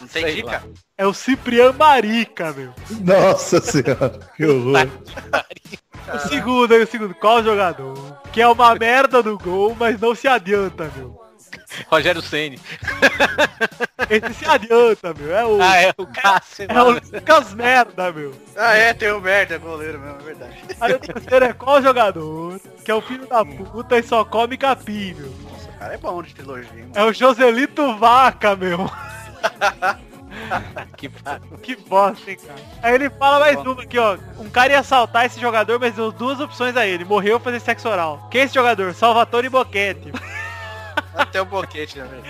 Não 0.00 0.08
tem 0.08 0.22
Sei 0.22 0.34
dica? 0.36 0.50
lá. 0.50 0.62
É 0.96 1.06
o 1.06 1.12
Cipriano 1.12 1.76
Marica, 1.78 2.52
meu. 2.52 2.72
Nossa 3.02 3.60
senhora, 3.60 4.18
que 4.36 4.44
horror. 4.46 4.88
O 6.14 6.28
segundo 6.28 6.72
aí, 6.74 6.82
o 6.82 6.86
segundo. 6.86 7.14
Qual 7.14 7.42
jogador? 7.42 8.18
Que 8.32 8.40
é 8.40 8.48
uma 8.48 8.74
merda 8.74 9.22
no 9.22 9.36
gol, 9.38 9.76
mas 9.78 10.00
não 10.00 10.14
se 10.14 10.26
adianta, 10.28 10.90
meu. 10.96 11.18
Rogério 11.88 12.20
Ceni. 12.22 12.58
Esse 14.08 14.34
se 14.34 14.44
adianta, 14.46 15.14
meu. 15.14 15.34
É 15.34 15.44
o, 15.44 15.60
Ah, 15.60 15.76
é 15.76 15.92
o 15.96 16.06
Cássio. 16.06 16.66
é 16.68 16.82
o 16.82 16.86
mano. 16.86 17.00
Lucas 17.12 17.54
Merda, 17.54 18.12
meu. 18.12 18.32
Ah, 18.56 18.74
é, 18.74 18.92
tem 18.94 19.10
o 19.12 19.20
merda, 19.20 19.58
goleiro 19.58 19.98
mesmo, 20.00 20.18
é 20.20 20.24
verdade. 20.24 20.56
Aí 20.80 20.92
o 20.94 20.98
terceiro 20.98 21.44
é 21.44 21.52
qual 21.52 21.82
jogador? 21.82 22.60
Que 22.84 22.90
é 22.90 22.94
o 22.94 23.00
filho 23.00 23.26
da 23.26 23.44
puta 23.44 23.98
e 23.98 24.02
só 24.02 24.24
come 24.24 24.56
capim, 24.56 25.14
meu. 25.14 25.49
Cara 25.80 25.94
é 25.94 25.96
bom 25.96 26.22
de 26.22 26.34
trilogia, 26.34 26.70
hein, 26.76 26.82
mano. 26.82 26.92
É 26.94 27.04
o 27.04 27.12
Joselito 27.12 27.96
Vaca, 27.96 28.54
meu. 28.54 28.78
Que. 30.96 31.10
Que 31.62 31.76
bosta, 31.76 32.30
hein, 32.30 32.38
cara. 32.46 32.60
Aí 32.82 32.94
ele 32.94 33.10
fala 33.10 33.40
mais 33.40 33.56
uma 33.56 33.82
aqui, 33.82 33.98
ó. 33.98 34.16
Um 34.38 34.48
cara 34.48 34.72
ia 34.72 34.80
assaltar 34.80 35.26
esse 35.26 35.40
jogador, 35.40 35.78
mas 35.78 35.94
deu 35.94 36.12
duas 36.12 36.40
opções 36.40 36.76
a 36.76 36.86
ele. 36.86 37.04
Morreu 37.04 37.34
ou 37.34 37.40
fazer 37.40 37.60
sexo 37.60 37.88
oral. 37.88 38.28
Quem 38.30 38.42
é 38.42 38.44
esse 38.44 38.54
jogador? 38.54 38.94
Salvatore 38.94 39.48
Boquete. 39.48 40.12
Até 41.14 41.42
o 41.42 41.44
boquete 41.44 41.96
também. 41.96 42.22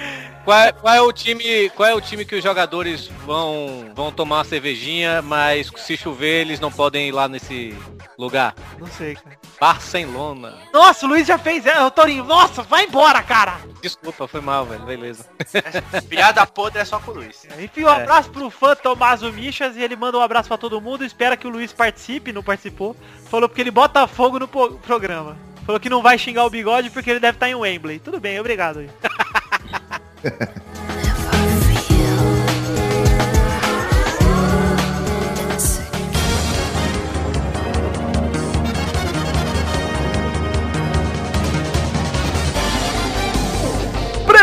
Qual 0.45 0.59
é, 0.59 0.73
qual 0.73 0.95
é 0.95 1.01
o 1.01 1.13
time, 1.13 1.69
qual 1.71 1.89
é 1.89 1.95
o 1.95 2.01
time 2.01 2.25
que 2.25 2.35
os 2.35 2.43
jogadores 2.43 3.09
vão 3.25 3.91
vão 3.95 4.11
tomar 4.11 4.39
uma 4.39 4.45
cervejinha, 4.45 5.21
mas 5.23 5.71
se 5.77 5.97
chover 5.97 6.41
eles 6.41 6.59
não 6.59 6.73
podem 6.73 7.09
ir 7.09 7.13
lá 7.13 7.29
nesse 7.29 7.77
lugar? 8.19 8.55
Não 8.79 8.87
sei, 8.87 9.15
cara. 9.15 9.40
Barcelona. 9.61 10.55
Nossa, 10.73 11.05
o 11.05 11.09
Luiz 11.11 11.27
já 11.27 11.37
fez. 11.37 11.67
É, 11.67 11.85
o 11.85 11.91
Torinho. 11.91 12.25
Nossa, 12.25 12.63
vai 12.63 12.87
embora, 12.87 13.23
cara. 13.23 13.61
Desculpa, 13.83 14.27
foi 14.27 14.41
mal, 14.41 14.65
velho. 14.65 14.83
Beleza. 14.85 15.27
Piada 16.09 16.47
podre 16.47 16.81
é 16.81 16.85
só 16.85 16.99
com 16.99 17.11
o 17.11 17.15
Luiz. 17.15 17.47
Enfim, 17.59 17.85
um 17.85 17.89
abraço 17.89 18.31
pro 18.31 18.49
fã 18.49 18.75
Tomaso 18.75 19.31
Michas 19.31 19.77
e 19.77 19.83
ele 19.83 19.97
manda 19.97 20.17
um 20.17 20.23
abraço 20.23 20.49
pra 20.49 20.57
todo 20.57 20.81
mundo. 20.81 21.05
Espera 21.05 21.37
que 21.37 21.47
o 21.47 21.51
Luiz 21.51 21.75
participe, 21.75 22.33
não 22.33 22.43
participou. 22.43 22.97
Falou 23.29 23.49
porque 23.51 23.61
ele 23.61 23.71
bota 23.71 24.07
fogo 24.07 24.39
no 24.39 24.49
programa. 24.49 25.37
Falou 25.67 25.79
que 25.79 25.91
não 25.91 26.01
vai 26.01 26.17
xingar 26.19 26.47
o 26.47 26.51
bigode 26.51 26.89
porque 26.89 27.11
ele 27.11 27.21
deve 27.21 27.37
estar 27.37 27.51
em 27.51 27.55
Wembley. 27.55 27.99
Tudo 27.99 28.19
bem, 28.19 28.41
obrigado. 28.41 28.89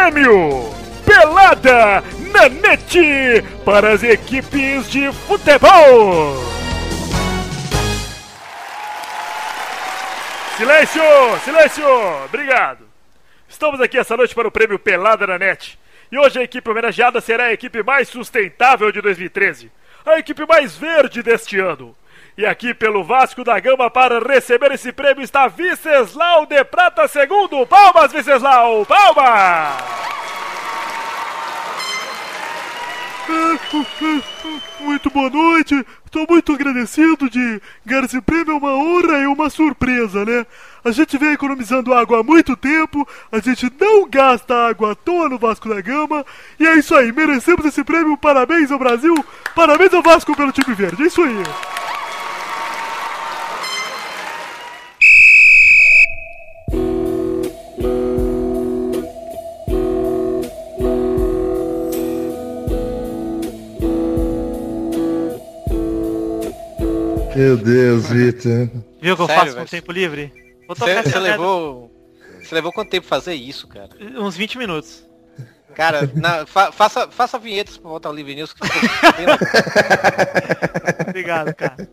Prêmio 0.10 0.74
Pelada 1.06 2.02
na 2.32 2.48
net 2.48 3.44
para 3.66 3.92
as 3.92 4.04
equipes 4.04 4.90
de 4.90 5.12
futebol. 5.12 6.34
Silêncio, 10.56 11.02
silêncio, 11.44 11.86
obrigado. 12.24 12.88
Estamos 13.50 13.82
aqui 13.82 13.98
essa 13.98 14.16
noite 14.16 14.34
para 14.34 14.48
o 14.48 14.52
prêmio 14.52 14.80
Pelada 14.80 15.28
na 15.28 15.38
net. 15.38 15.78
E 16.10 16.18
hoje 16.18 16.40
a 16.40 16.44
equipe 16.44 16.70
homenageada 16.70 17.20
será 17.20 17.46
a 17.46 17.54
equipe 17.54 17.84
mais 17.84 18.08
sustentável 18.08 18.90
de 18.94 19.02
2013. 19.02 19.70
A 20.06 20.20
equipe 20.20 20.46
mais 20.46 20.78
verde 20.78 21.22
deste 21.22 21.60
ano. 21.60 21.94
E 22.38 22.46
aqui 22.46 22.72
pelo 22.72 23.04
Vasco 23.04 23.44
da 23.44 23.60
Gama 23.60 23.90
para 23.90 24.20
receber 24.20 24.72
esse 24.72 24.92
prêmio 24.92 25.24
está 25.24 25.48
Viceslau 25.48 26.46
de 26.46 26.64
Prata 26.66 27.08
segundo. 27.08 27.66
Palmas, 27.66 28.12
Viceslau! 28.12 28.86
Palmas! 28.86 29.84
Muito 34.80 35.10
boa 35.10 35.32
noite. 35.32 35.84
Estou 36.06 36.28
muito 36.30 36.54
agradecido 36.54 37.28
de 37.28 37.60
ganhar 37.84 38.04
esse 38.04 38.22
prêmio. 38.22 38.52
É 38.52 38.56
uma 38.56 38.76
honra 38.76 39.18
e 39.18 39.26
uma 39.26 39.50
surpresa, 39.50 40.24
né? 40.24 40.46
A 40.86 40.92
gente 40.92 41.18
vem 41.18 41.34
economizando 41.34 41.92
água 41.92 42.20
há 42.20 42.24
muito 42.24 42.56
tempo. 42.56 43.06
A 43.32 43.40
gente 43.40 43.68
não 43.80 44.08
gasta 44.08 44.68
água 44.68 44.92
à 44.92 44.96
toa 44.96 45.28
no 45.28 45.40
Vasco 45.40 45.68
da 45.68 45.82
Gama. 45.82 46.24
E 46.60 46.68
é 46.68 46.76
isso 46.76 46.94
aí. 46.94 47.12
Merecemos 47.12 47.66
esse 47.66 47.84
prêmio. 47.84 48.16
Parabéns 48.16 48.72
ao 48.72 48.78
Brasil. 48.78 49.16
Parabéns 49.56 49.92
ao 49.92 50.04
Vasco 50.04 50.38
pelo 50.38 50.52
time 50.52 50.76
verde. 50.76 51.02
É 51.02 51.08
isso 51.08 51.24
aí. 51.24 51.44
Meu 67.38 67.56
Deus, 67.56 68.08
Vitor. 68.10 68.68
Viu 69.00 69.14
o 69.14 69.16
que 69.16 69.22
eu 69.22 69.28
Sério, 69.28 69.44
faço 69.44 69.56
com 69.58 69.62
o 69.62 69.66
tempo 69.66 69.92
livre? 69.92 70.34
Vou 70.68 70.76
tocar 70.76 70.92
Você 70.92 71.00
essa 71.00 71.10
você 71.12 71.20
levou. 71.20 71.92
Você 72.42 72.56
levou 72.56 72.72
quanto 72.74 72.90
tempo 72.90 73.06
fazer 73.06 73.36
isso, 73.36 73.68
cara? 73.68 73.90
uns 74.20 74.36
20 74.36 74.58
minutos. 74.58 75.06
Cara, 75.76 76.10
na- 76.16 76.46
fa- 76.48 76.72
faça, 76.72 77.08
faça 77.12 77.38
vinhetas 77.38 77.78
pra 77.78 77.90
voltar 77.90 78.10
ao 78.10 78.16
Live 78.16 78.34
News. 78.34 78.56
Obrigado, 81.08 81.54
cara. 81.54 81.88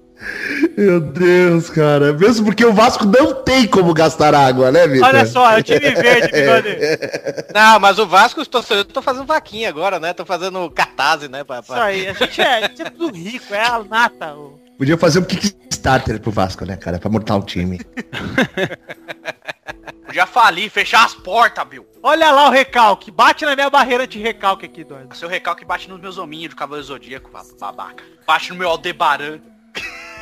Meu 0.78 0.99
Deus, 1.01 1.68
cara. 1.68 2.14
Mesmo 2.14 2.47
porque 2.47 2.64
o 2.64 2.72
Vasco 2.72 3.05
não 3.05 3.34
tem 3.42 3.66
como 3.66 3.92
gastar 3.92 4.34
água, 4.34 4.72
né, 4.72 4.86
Vitor? 4.88 5.09
Olha 5.09 5.26
só, 5.26 5.51
é 5.51 5.59
o 5.59 5.62
time 5.62 5.90
verde, 5.90 6.32
bigode. 6.32 6.78
Não, 7.55 7.78
mas 7.78 7.99
o 7.99 8.07
Vasco, 8.07 8.40
os 8.40 8.49
torcedores 8.49 8.88
estão 8.88 9.03
fazendo 9.03 9.26
vaquinha 9.26 9.68
agora, 9.68 10.01
né? 10.01 10.12
Estão 10.12 10.24
fazendo 10.24 10.70
cartaz, 10.70 11.28
né? 11.28 11.45
Pra, 11.45 11.59
Isso 11.59 11.66
pra... 11.68 11.84
aí, 11.84 12.09
a 12.09 12.12
gente 12.14 12.40
é, 12.40 12.55
a 12.57 12.61
gente 12.68 12.80
é 12.82 12.90
tudo 12.90 13.14
rico, 13.14 13.53
é 13.55 13.66
a 13.66 13.84
nata. 13.84 14.34
o- 14.34 14.63
Podia 14.76 14.98
fazer 14.98 15.20
um 15.20 15.24
Kickstarter 15.24 16.20
pro 16.20 16.30
Vasco, 16.30 16.64
né, 16.64 16.76
cara? 16.76 16.98
Pra 16.98 17.10
montar 17.10 17.36
um 17.36 17.42
time. 17.42 17.80
Podia 20.06 20.26
falir, 20.26 20.70
fechar 20.70 21.04
as 21.04 21.14
portas, 21.14 21.66
Bill. 21.66 21.86
Olha 22.02 22.30
lá 22.30 22.48
o 22.48 22.50
recalque, 22.50 23.10
bate 23.10 23.44
na 23.44 23.54
minha 23.54 23.70
barreira 23.70 24.06
de 24.06 24.18
recalque 24.18 24.66
aqui, 24.66 24.82
Eduardo. 24.82 25.16
Seu 25.16 25.28
recalque 25.28 25.64
bate 25.64 25.88
nos 25.88 26.00
meus 26.00 26.18
hominhos 26.18 26.50
do 26.50 26.56
Cavaleiro 26.56 26.86
Zodíaco, 26.86 27.30
ba- 27.30 27.42
babaca. 27.58 28.04
Bate 28.26 28.50
no 28.50 28.56
meu 28.56 28.68
Aldebaran. 28.68 29.40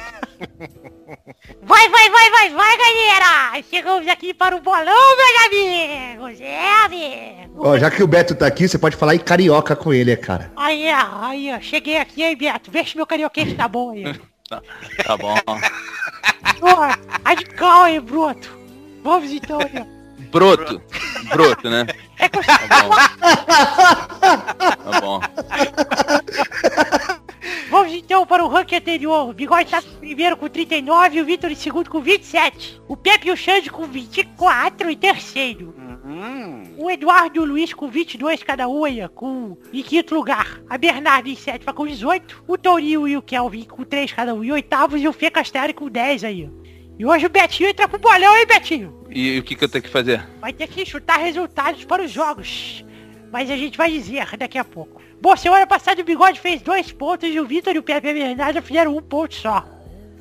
Vai, 1.62 1.88
vai, 1.88 2.10
vai, 2.10 2.30
vai, 2.30 2.50
vai, 2.50 2.76
galera! 2.78 3.62
Chegamos 3.68 4.08
aqui 4.08 4.32
para 4.34 4.56
o 4.56 4.60
bolão, 4.60 5.16
meus 5.16 5.46
amigos! 5.46 6.40
É, 6.40 6.84
amigo! 6.84 7.54
Ó, 7.58 7.78
já 7.78 7.90
que 7.90 8.02
o 8.02 8.06
Beto 8.06 8.34
tá 8.34 8.46
aqui, 8.46 8.66
você 8.66 8.78
pode 8.78 8.96
falar 8.96 9.14
em 9.14 9.18
carioca 9.18 9.76
com 9.76 9.92
ele, 9.92 10.10
é, 10.10 10.16
cara. 10.16 10.50
Aí, 10.56 10.86
ó, 10.92 11.24
aí, 11.26 11.52
ó, 11.54 11.60
cheguei 11.60 11.98
aqui, 11.98 12.22
hein, 12.22 12.36
Beto? 12.36 12.70
Vê 12.70 12.84
se 12.84 12.96
meu 12.96 13.06
carioquês 13.06 13.52
tá 13.54 13.68
bom 13.68 13.90
aí. 13.90 14.04
Tá 15.04 15.16
bom. 15.16 15.34
Ó, 16.60 16.88
radical, 17.24 17.86
hein, 17.86 18.00
broto? 18.00 18.50
Vamos 19.02 19.30
então, 19.30 19.60
aí. 19.60 19.84
Broto. 20.30 20.82
Broto, 21.30 21.70
né? 21.70 21.86
É 22.18 22.28
que 22.28 22.38
eu 22.38 22.42
Tá 22.44 22.58
bom. 22.82 22.90
Tá 24.90 25.00
bom. 25.00 25.20
Vamos 27.70 27.92
então 27.94 28.26
para 28.26 28.44
o 28.44 28.48
ranking 28.48 28.76
anterior. 28.76 29.28
O 29.28 29.32
Bigode 29.32 29.70
tá 29.70 29.82
primeiro 29.98 30.36
com 30.36 30.48
39 30.48 31.16
e 31.16 31.22
o 31.22 31.24
Vitor 31.24 31.50
em 31.50 31.54
segundo 31.54 31.90
com 31.90 32.00
27. 32.00 32.80
O 32.86 32.96
Pepe 32.96 33.28
e 33.28 33.32
o 33.32 33.36
Xande 33.36 33.70
com 33.70 33.86
24 33.86 34.90
em 34.90 34.96
terceiro. 34.96 35.74
O 36.76 36.90
Eduardo 36.90 37.36
e 37.36 37.40
o 37.40 37.44
Luiz 37.44 37.72
com 37.72 37.88
22 37.88 38.42
cada 38.42 38.68
ó, 38.68 38.86
com 39.14 39.56
em 39.72 39.82
quinto 39.82 40.14
lugar. 40.14 40.60
A 40.68 40.78
Bernarda 40.78 41.28
em 41.28 41.36
sétima 41.36 41.72
com 41.72 41.86
18. 41.86 42.44
O 42.46 42.56
Tourinho 42.56 43.06
e 43.06 43.16
o 43.16 43.22
Kelvin 43.22 43.64
com 43.64 43.84
3 43.84 44.12
cada 44.12 44.34
um 44.34 44.42
em 44.42 44.52
oitavos 44.52 45.00
e 45.00 45.08
o 45.08 45.12
Fê 45.12 45.30
Castelli 45.30 45.72
com 45.72 45.88
10 45.88 46.24
aí. 46.24 46.50
E 46.98 47.06
hoje 47.06 47.26
o 47.26 47.30
Betinho 47.30 47.70
entra 47.70 47.88
pro 47.88 47.98
bolão, 47.98 48.36
hein, 48.36 48.46
Betinho? 48.46 49.02
E, 49.10 49.38
o 49.38 49.42
que, 49.42 49.56
que 49.56 49.64
eu 49.64 49.68
tenho 49.68 49.82
que 49.82 49.90
fazer? 49.90 50.26
Vai 50.40 50.52
ter 50.52 50.68
que 50.68 50.84
chutar 50.84 51.18
resultados 51.18 51.84
para 51.84 52.02
os 52.02 52.10
jogos. 52.10 52.84
Mas 53.30 53.50
a 53.50 53.56
gente 53.56 53.78
vai 53.78 53.90
dizer 53.90 54.36
daqui 54.36 54.58
a 54.58 54.64
pouco. 54.64 55.00
Bom, 55.20 55.34
semana 55.36 55.66
passada 55.66 56.02
o 56.02 56.04
Bigode 56.04 56.40
fez 56.40 56.60
dois 56.60 56.92
pontos 56.92 57.28
e 57.28 57.40
o 57.40 57.46
Vitor 57.46 57.74
e 57.74 57.78
o 57.78 57.82
Pepe 57.82 58.08
e 58.08 58.10
a 58.10 58.14
Bernarda 58.14 58.60
fizeram 58.60 58.96
um 58.96 59.02
ponto 59.02 59.34
só. 59.34 59.64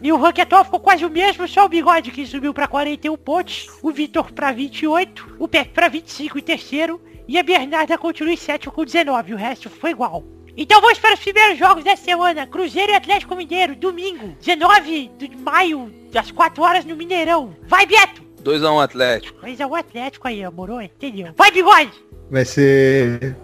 E 0.02 0.12
o 0.12 0.18
ranking 0.18 0.42
atual 0.42 0.66
ficou 0.66 0.80
quase 0.80 1.06
o 1.06 1.10
mesmo, 1.10 1.48
só 1.48 1.66
o 1.66 1.70
Bigode 1.70 2.10
que 2.10 2.26
subiu 2.26 2.54
para 2.54 2.68
41 2.68 3.16
pontos, 3.18 3.68
o 3.84 3.92
Vitor 3.92 4.32
para 4.32 4.52
28, 4.52 5.36
o 5.38 5.48
Pepe 5.48 5.72
para 5.72 5.88
25 5.90 6.40
em 6.40 6.42
terceiro 6.42 7.00
e 7.28 7.38
a 7.38 7.44
Bernarda 7.44 7.98
continua 7.98 8.34
em 8.34 8.38
sétimo 8.38 8.74
com 8.74 8.84
19, 8.84 9.34
o 9.34 9.38
resto 9.38 9.70
foi 9.70 9.92
igual. 9.92 10.24
Então 10.58 10.82
vamos 10.82 11.00
para 11.00 11.14
os 11.14 11.20
primeiros 11.20 11.58
jogos 11.58 11.84
da 11.84 11.96
semana. 11.96 12.46
Cruzeiro 12.46 12.92
e 12.92 12.96
Atlético 12.96 13.36
Mineiro, 13.36 13.76
domingo, 13.76 14.36
19 14.42 15.12
de 15.18 15.36
maio, 15.38 15.94
às 16.14 16.32
4 16.32 16.62
horas 16.62 16.84
no 16.84 16.96
Mineirão. 16.96 17.56
Vai, 17.68 17.86
Beto! 17.86 18.22
2x1 18.44 18.84
Atlético. 18.84 19.40
Mas 19.42 19.60
é 19.60 19.66
o 19.66 19.76
Atlético 19.76 20.28
aí, 20.28 20.44
amorou? 20.44 20.82
Entendeu? 20.82 21.32
Vai, 21.38 21.52
Bigode! 21.52 21.92
Vai 22.30 22.44
ser 22.44 23.36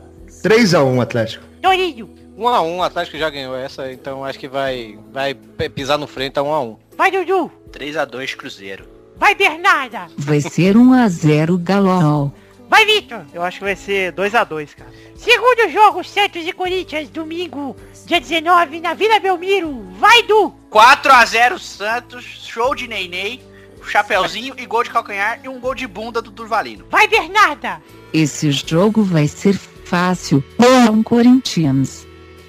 3x1 0.44 1.02
Atlético. 1.02 1.46
Torinho! 1.62 2.27
1x1, 2.38 2.78
o 2.78 2.84
Atlético 2.84 3.18
já 3.18 3.30
ganhou 3.30 3.56
essa, 3.56 3.92
então 3.92 4.24
acho 4.24 4.38
que 4.38 4.48
vai, 4.48 4.98
vai 5.12 5.34
pisar 5.34 5.98
no 5.98 6.08
freio, 6.08 6.32
tá 6.32 6.42
1x1. 6.42 6.78
Vai, 6.96 7.12
Dudu! 7.12 7.52
3x2 7.72 8.36
Cruzeiro. 8.36 8.88
Vai, 9.18 9.34
Bernarda! 9.34 10.08
Vai 10.18 10.40
ser 10.42 10.78
1 10.78 10.94
a 10.94 11.10
0 11.10 11.58
Galol. 11.58 12.32
Vai, 12.70 12.86
Vitor! 12.86 13.26
Eu 13.34 13.42
acho 13.42 13.58
que 13.58 13.64
vai 13.64 13.76
ser 13.76 14.14
2x2, 14.14 14.76
cara. 14.76 14.92
Segundo 15.16 15.72
jogo, 15.72 16.04
Santos 16.04 16.46
e 16.46 16.52
Corinthians, 16.52 17.10
domingo, 17.10 17.76
dia 18.06 18.20
19, 18.20 18.82
na 18.82 18.94
Vila 18.94 19.20
Belmiro. 19.20 19.88
Vai, 19.98 20.22
Du! 20.24 20.54
4x0 20.72 21.58
Santos, 21.58 22.24
show 22.24 22.76
de 22.76 22.88
Ney 22.88 23.42
chapeuzinho 23.88 24.54
e 24.58 24.66
gol 24.66 24.84
de 24.84 24.90
calcanhar 24.90 25.40
e 25.44 25.50
um 25.50 25.60
gol 25.60 25.74
de 25.74 25.88
bunda 25.88 26.22
do 26.22 26.32
Turvalino. 26.32 26.86
Vai, 26.90 27.08
Bernarda! 27.08 27.82
Esse 28.14 28.52
jogo 28.52 29.04
vai 29.04 29.28
ser 29.28 29.54
fácil. 29.58 30.44
É 30.60 30.90
um 30.90 31.02
Corinthians. 31.02 32.07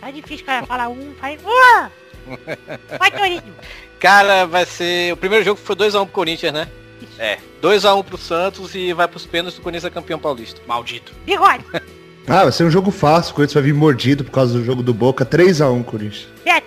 Tá 0.08 0.12
difícil, 0.12 0.46
cara, 0.46 0.64
falar 0.64 0.88
um, 0.88 1.12
vai... 1.20 1.38
Ah! 1.44 1.90
Vai, 2.98 3.10
Torinho! 3.10 3.54
Cara, 4.00 4.46
vai 4.46 4.64
ser... 4.64 5.12
O 5.12 5.18
primeiro 5.18 5.44
jogo 5.44 5.60
foi 5.62 5.76
2x1 5.76 6.04
pro 6.04 6.14
Corinthians, 6.14 6.52
né? 6.54 6.66
Isso. 7.02 7.20
É. 7.20 7.38
2x1 7.62 8.04
pro 8.04 8.16
Santos 8.16 8.74
e 8.74 8.94
vai 8.94 9.06
pros 9.06 9.26
pênaltis 9.26 9.58
do 9.58 9.62
Corinthians 9.62 9.84
é 9.84 9.90
campeão 9.90 10.18
paulista. 10.18 10.62
Maldito. 10.66 11.12
Bigode. 11.26 11.64
Ah, 12.30 12.42
vai 12.42 12.52
ser 12.52 12.64
um 12.64 12.70
jogo 12.70 12.90
fácil. 12.90 13.32
O 13.32 13.36
Corinthians 13.36 13.54
vai 13.54 13.62
vir 13.62 13.72
mordido 13.72 14.22
por 14.22 14.30
causa 14.30 14.52
do 14.52 14.62
jogo 14.62 14.82
do 14.82 14.92
Boca. 14.92 15.24
3x1, 15.24 15.82
Corinthians. 15.82 16.28
Beto. 16.44 16.66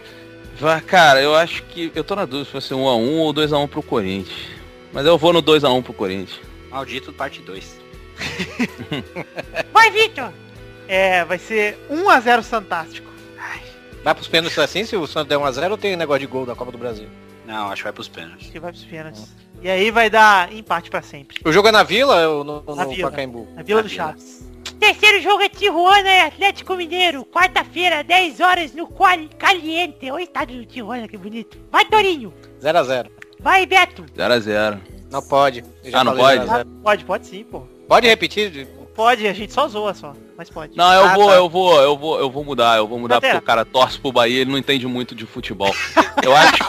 Vai, 0.60 0.82
cara, 0.82 1.22
eu 1.22 1.36
acho 1.36 1.62
que. 1.66 1.92
Eu 1.94 2.04
tô 2.04 2.16
na 2.16 2.26
dúvida 2.26 2.46
se 2.46 2.52
vai 2.52 2.62
ser 2.64 2.74
1x1 2.74 3.18
ou 3.20 3.32
2x1 3.32 3.68
pro 3.68 3.84
Corinthians. 3.84 4.40
Mas 4.92 5.06
eu 5.06 5.20
vou 5.20 5.32
no 5.32 5.44
2x1 5.44 5.84
pro 5.84 5.94
Corinthians. 5.94 6.40
Maldito 6.72 7.14
parte 7.14 7.44
2. 7.44 7.78
Vai, 9.72 9.92
Vitor. 9.92 10.32
É, 10.88 11.24
vai 11.24 11.38
ser 11.38 11.78
1x0 11.90 12.44
Fantástico. 12.44 13.11
Vai 14.04 14.16
pros 14.16 14.28
pênaltis 14.28 14.58
assim, 14.58 14.84
se 14.86 14.96
o 14.96 15.06
Santos 15.06 15.30
der 15.30 15.38
1x0 15.38 15.72
ou 15.72 15.78
tem 15.78 15.96
negócio 15.96 16.22
de 16.22 16.28
gol 16.28 16.46
da 16.46 16.56
Copa 16.56 16.72
do 16.72 16.78
Brasil? 16.78 17.08
Não, 17.46 17.68
acho 17.68 17.78
que 17.78 17.84
vai 17.84 17.94
pros 17.94 18.08
pênaltis. 18.08 18.50
Que 18.50 18.60
vai 18.60 18.72
pros 18.72 18.84
pênaltis. 18.86 19.28
E 19.62 19.70
aí 19.70 19.92
vai 19.92 20.10
dar 20.10 20.52
empate 20.54 20.90
pra 20.90 21.02
sempre. 21.02 21.38
O 21.46 21.52
jogo 21.52 21.68
é 21.68 21.72
na 21.72 21.84
Vila 21.84 22.28
ou 22.28 22.44
no, 22.44 22.62
no 22.64 22.76
Na 22.76 22.86
Vila. 22.86 23.10
Pacaembu? 23.12 23.48
Na 23.56 23.62
Vila 23.62 23.82
Na 23.82 23.88
do 23.88 23.90
Vila. 23.90 24.04
Chaves. 24.08 24.50
Terceiro 24.80 25.22
jogo 25.22 25.44
é 25.44 25.50
Tijuana 25.50 26.10
e 26.10 26.20
Atlético 26.22 26.76
Mineiro. 26.76 27.24
Quarta-feira, 27.26 28.04
10 28.04 28.40
horas 28.40 28.74
no 28.74 28.88
Quali- 28.88 29.30
Caliente. 29.38 30.10
Olha 30.10 30.16
o 30.16 30.20
estádio 30.20 30.58
do 30.58 30.66
Tijuana, 30.66 31.08
que 31.08 31.18
bonito. 31.18 31.60
Vai, 31.72 31.86
Torinho. 31.86 32.34
0x0. 32.60 33.12
Vai, 33.40 33.66
Beto. 33.68 34.04
0x0. 34.18 34.80
Não 35.12 35.22
pode. 35.22 35.64
Ah, 35.94 36.04
não 36.04 36.16
pode? 36.16 36.40
0 36.40 36.52
a 36.52 36.58
0. 36.58 36.70
Ah, 36.70 36.82
pode, 36.84 37.06
pode 37.06 37.28
sim, 37.28 37.44
pô. 37.44 37.62
Pode 37.88 38.08
repetir? 38.08 38.68
Pode, 38.96 39.26
a 39.26 39.34
gente 39.34 39.54
só 39.54 39.68
zoa 39.68 39.94
só, 39.94 40.14
mas 40.38 40.50
pode. 40.50 40.76
Não, 40.76 40.92
eu 40.94 41.06
Ah, 41.06 41.14
vou, 41.16 41.28
tá. 41.30 41.36
eu 41.36 41.50
vou, 41.50 41.82
eu 41.82 41.98
vou, 41.98 42.20
eu 42.20 42.30
vou 42.30 42.44
mudar, 42.44 42.78
eu 42.78 42.88
vou 42.88 43.00
mudar 43.00 43.16
Pantera. 43.16 43.34
porque 43.36 43.44
o 43.44 43.48
cara 43.48 43.64
torce 43.66 43.98
pro 44.00 44.12
Bahia, 44.12 44.42
ele 44.42 44.52
não 44.52 44.58
entende 44.58 44.86
muito 44.86 45.16
de 45.16 45.26
futebol. 45.26 45.74
Eu 46.22 46.36
acho 46.36 46.54
que 46.54 46.64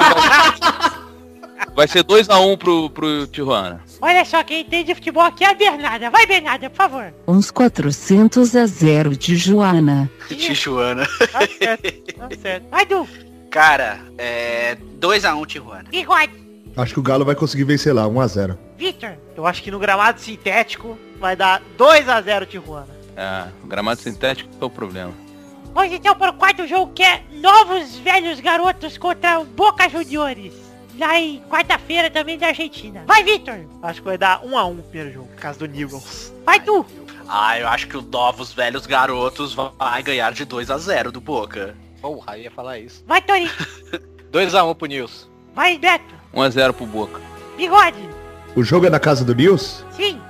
vai, 1.75 1.89
ser 1.89 2.05
2x1 2.05 2.57
pro, 2.59 2.91
pro 2.91 3.27
Tijuana. 3.27 3.83
Olha 4.01 4.25
só, 4.25 4.43
quem 4.45 4.61
entende 4.63 4.85
de 4.85 4.95
futebol 4.95 5.23
aqui 5.25 5.45
é 5.45 5.51
a 5.51 5.55
Bernarda. 5.55 6.11
Vai, 6.11 6.27
Bernarda, 6.27 6.71
por 6.71 6.77
favor. 6.77 7.13
Uns 7.27 7.51
400 7.51 8.55
a 8.57 8.67
0 8.67 9.17
de 9.17 9.37
Joana. 9.37 10.11
Tijuana. 10.29 11.07
Tá 11.33 11.41
certo, 11.59 12.15
tá 12.15 12.29
certo. 12.41 12.67
Vai, 12.71 12.87
Du. 12.87 13.09
Cara, 13.51 13.99
é 14.17 14.77
2x1 15.01 15.47
Tijuana. 15.47 15.85
Bigode. 15.91 16.33
Acho 16.77 16.95
que 16.95 17.01
o 17.01 17.03
Galo 17.03 17.25
vai 17.25 17.35
conseguir 17.35 17.65
vencer 17.65 17.95
lá, 17.95 18.05
1x0. 18.05 18.57
Vitor. 18.79 19.11
Eu 19.37 19.47
acho 19.47 19.63
que 19.63 19.71
no 19.71 19.79
gramado 19.79 20.19
sintético 20.21 20.97
vai 21.23 21.37
dar 21.37 21.63
2x0 21.79 22.47
Tijuana. 22.47 22.89
É, 23.17 23.47
o 23.63 23.67
gramado 23.67 24.01
sintético 24.01 24.51
é 24.61 24.65
o 24.65 24.69
problema. 24.69 25.13
Vamos 25.73 25.93
então 25.93 26.15
para 26.15 26.33
o 26.33 26.35
quarto 26.35 26.67
jogo 26.67 26.93
que 26.93 27.03
é 27.03 27.23
Novos 27.31 27.97
Velhos 27.99 28.41
Garotos 28.41 28.99
contra 28.99 29.41
o 29.41 29.45
Boca 29.45 29.89
Juniors. 29.89 30.53
Lá 30.99 31.19
em 31.19 31.41
quarta-feira 31.49 32.11
também 32.11 32.37
da 32.37 32.49
Argentina. 32.49 33.05
Vai, 33.07 33.23
Vitor. 33.23 33.61
Acho 33.83 34.01
que 34.03 34.07
vai 34.09 34.19
dar 34.19 34.43
1x1 34.43 34.79
o 34.79 34.83
primeiro 34.83 35.15
jogo, 35.15 35.29
por 35.29 35.41
causa 35.41 35.59
do 35.61 35.67
Newgans. 35.67 36.33
Vai, 36.45 36.61
Du. 36.61 36.85
Ah, 37.27 37.59
eu 37.59 37.67
acho 37.69 37.87
que 37.89 37.97
o 37.97 38.03
Novos 38.03 38.53
Velhos 38.53 38.85
Garotos 38.85 39.55
vai 39.55 40.03
ganhar 40.03 40.33
de 40.33 40.45
2x0 40.45 41.11
do 41.11 41.21
Boca. 41.21 41.75
Porra, 42.03 42.37
ia 42.37 42.51
falar 42.51 42.79
isso. 42.79 43.03
Vai, 43.07 43.23
Torinho. 43.23 43.51
2x1 44.31 44.75
pro 44.75 44.87
Nilson. 44.87 45.29
Vai, 45.55 45.79
Beto. 45.79 46.15
1x0 46.35 46.73
pro 46.75 46.85
Boca. 46.85 47.21
Bigode. 47.57 48.09
O 48.55 48.63
jogo 48.63 48.87
é 48.87 48.91
na 48.91 49.01
casa 49.01 49.25
do 49.25 49.35
Nils? 49.35 49.83
Sim. 49.93 50.21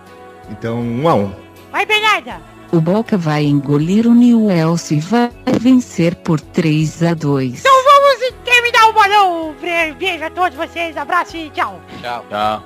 Então 0.51 0.83
1x1. 0.83 1.31
Vai, 1.71 1.87
Bernarda. 1.87 2.41
O 2.73 2.81
Boca 2.81 3.19
vai 3.19 3.45
engolir 3.45 4.07
o 4.07 4.15
Newell's 4.15 4.91
e 4.91 4.99
vai 5.01 5.31
vencer 5.61 6.15
por 6.17 6.41
3 6.41 7.03
a 7.03 7.15
2. 7.15 7.61
Então 7.61 7.85
vamos 7.85 8.35
terminar 8.45 8.89
o 8.89 8.93
bolão. 8.95 9.55
Bre- 9.61 9.93
Beijo 9.99 10.25
a 10.25 10.31
todos 10.31 10.57
vocês. 10.57 10.97
Abraço 10.97 11.37
e 11.37 11.51
tchau. 11.51 11.81
Tchau. 12.01 12.25
Tchau. 12.31 12.65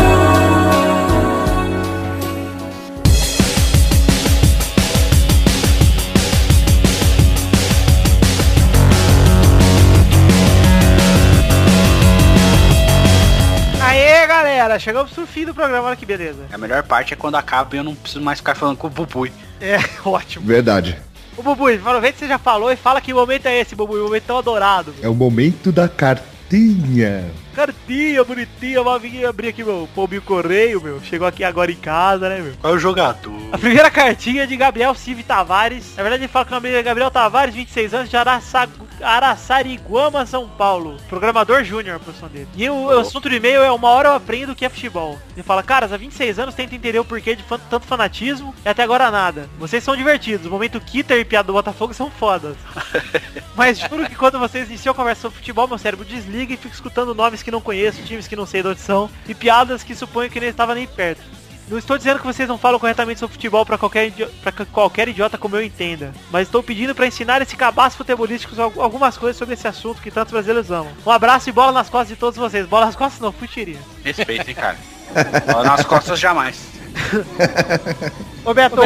galera, 14.60 14.78
chegamos 14.78 15.10
pro 15.12 15.26
fim 15.26 15.46
do 15.46 15.54
programa, 15.54 15.88
olha 15.88 15.96
que 15.96 16.04
beleza. 16.04 16.44
A 16.52 16.58
melhor 16.58 16.82
parte 16.82 17.14
é 17.14 17.16
quando 17.16 17.36
acaba 17.36 17.74
e 17.74 17.78
eu 17.78 17.84
não 17.84 17.94
preciso 17.94 18.22
mais 18.22 18.40
ficar 18.40 18.54
falando 18.54 18.76
com 18.76 18.88
o 18.88 18.90
Bubui. 18.90 19.32
É, 19.60 19.78
ótimo. 20.04 20.46
Verdade. 20.46 20.98
Ô, 21.36 21.42
Bubu, 21.42 21.68
aproveita 21.68 22.12
que 22.12 22.18
você 22.18 22.28
já 22.28 22.38
falou 22.38 22.70
e 22.70 22.76
fala 22.76 23.00
que 23.00 23.14
momento 23.14 23.46
é 23.46 23.58
esse, 23.58 23.74
Bubu, 23.74 23.96
um 23.96 24.04
momento 24.04 24.24
tão 24.24 24.36
adorado. 24.36 24.94
É 25.00 25.08
o 25.08 25.14
momento 25.14 25.72
da 25.72 25.88
cartinha. 25.88 27.30
Cartinha 27.54 28.22
bonitinha, 28.22 28.82
mal 28.82 29.00
vim 29.00 29.24
abrir 29.24 29.48
aqui 29.48 29.64
meu 29.64 29.88
pombinho 29.94 30.22
correio, 30.22 30.82
meu. 30.82 31.00
Chegou 31.02 31.26
aqui 31.26 31.42
agora 31.42 31.72
em 31.72 31.76
casa, 31.76 32.28
né, 32.28 32.40
meu? 32.40 32.52
Qual 32.60 32.74
é 32.74 32.76
o 32.76 32.78
jogador? 32.78 33.32
A 33.52 33.58
primeira 33.58 33.90
cartinha 33.90 34.42
é 34.42 34.46
de 34.46 34.56
Gabriel 34.56 34.94
Civi 34.94 35.22
Tavares. 35.22 35.94
Na 35.96 36.02
verdade, 36.02 36.24
ele 36.24 36.32
fala 36.32 36.44
que 36.44 36.52
o 36.52 36.54
nome 36.54 36.68
dele 36.68 36.80
é 36.80 36.82
Gabriel 36.82 37.10
Tavares, 37.10 37.54
26 37.54 37.94
anos, 37.94 38.10
de 38.10 38.16
Araça... 38.16 38.68
Araçariguama, 39.02 40.26
São 40.26 40.48
Paulo. 40.48 40.96
Programador 41.08 41.64
júnior, 41.64 41.96
a 41.96 42.00
profissão 42.00 42.28
dele. 42.28 42.48
E 42.56 42.68
o, 42.68 42.86
o 42.86 42.98
assunto 42.98 43.28
do 43.28 43.34
e-mail 43.34 43.62
é 43.62 43.70
uma 43.70 43.88
hora 43.88 44.08
eu 44.08 44.14
aprendo 44.14 44.52
o 44.52 44.56
que 44.56 44.64
é 44.64 44.68
futebol. 44.68 45.18
Ele 45.34 45.42
fala, 45.42 45.62
caras, 45.62 45.92
há 45.92 45.96
26 45.96 46.38
anos 46.38 46.54
tento 46.54 46.74
entender 46.74 46.98
o 46.98 47.04
porquê 47.04 47.34
de 47.34 47.44
tanto 47.68 47.86
fanatismo 47.86 48.54
e 48.64 48.68
até 48.68 48.82
agora 48.82 49.10
nada. 49.10 49.48
Vocês 49.58 49.82
são 49.82 49.96
divertidos. 49.96 50.46
O 50.46 50.50
momento 50.50 50.80
Kitter 50.80 51.18
e 51.18 51.24
piada 51.24 51.46
do 51.46 51.52
Botafogo 51.52 51.94
são 51.94 52.10
fodas. 52.10 52.56
Mas 53.56 53.78
juro 53.78 54.08
que 54.08 54.14
quando 54.14 54.38
vocês 54.38 54.68
iniciam 54.68 54.92
a 54.92 54.96
conversa 54.96 55.22
sobre 55.22 55.38
futebol, 55.38 55.68
meu 55.68 55.78
cérebro 55.78 56.04
desliga 56.04 56.54
e 56.54 56.56
fica 56.56 56.74
escutando 56.74 57.14
nomes 57.14 57.42
que 57.42 57.50
não 57.50 57.60
conheço, 57.60 58.02
times 58.02 58.28
que 58.28 58.36
não 58.36 58.46
sei 58.46 58.62
de 58.62 58.68
onde 58.68 58.80
são 58.80 59.10
e 59.28 59.34
piadas 59.34 59.82
que 59.82 59.94
suponho 59.94 60.30
que 60.30 60.40
nem 60.40 60.48
estava 60.48 60.74
nem 60.74 60.86
perto. 60.86 61.22
Não 61.70 61.78
estou 61.78 61.96
dizendo 61.96 62.18
que 62.18 62.26
vocês 62.26 62.48
não 62.48 62.58
falam 62.58 62.80
corretamente 62.80 63.20
sobre 63.20 63.34
futebol 63.34 63.64
para 63.64 63.78
qualquer, 63.78 64.08
idi- 64.08 64.26
pra 64.42 64.50
que 64.50 64.64
qualquer 64.66 65.08
idiota 65.08 65.38
como 65.38 65.54
eu 65.56 65.62
entenda, 65.62 66.12
mas 66.30 66.48
estou 66.48 66.62
pedindo 66.64 66.94
para 66.96 67.06
ensinar 67.06 67.40
esse 67.40 67.56
cabaço 67.56 67.96
futebolístico 67.96 68.60
al- 68.60 68.72
algumas 68.78 69.16
coisas 69.16 69.36
sobre 69.36 69.54
esse 69.54 69.68
assunto 69.68 70.02
que 70.02 70.10
tantos 70.10 70.32
brasileiros 70.32 70.70
amam. 70.70 70.90
Um 71.06 71.10
abraço 71.10 71.48
e 71.48 71.52
bola 71.52 71.70
nas 71.70 71.88
costas 71.88 72.08
de 72.08 72.16
todos 72.16 72.36
vocês. 72.36 72.66
Bola 72.66 72.86
nas 72.86 72.96
costas 72.96 73.20
não, 73.20 73.30
futiria. 73.30 73.78
Respeito, 74.04 74.48
hein, 74.48 74.54
cara. 74.54 74.76
Bola 75.46 75.64
nas 75.64 75.84
costas 75.86 76.18
jamais. 76.18 76.56
Ô 78.44 78.54
Beto, 78.54 78.76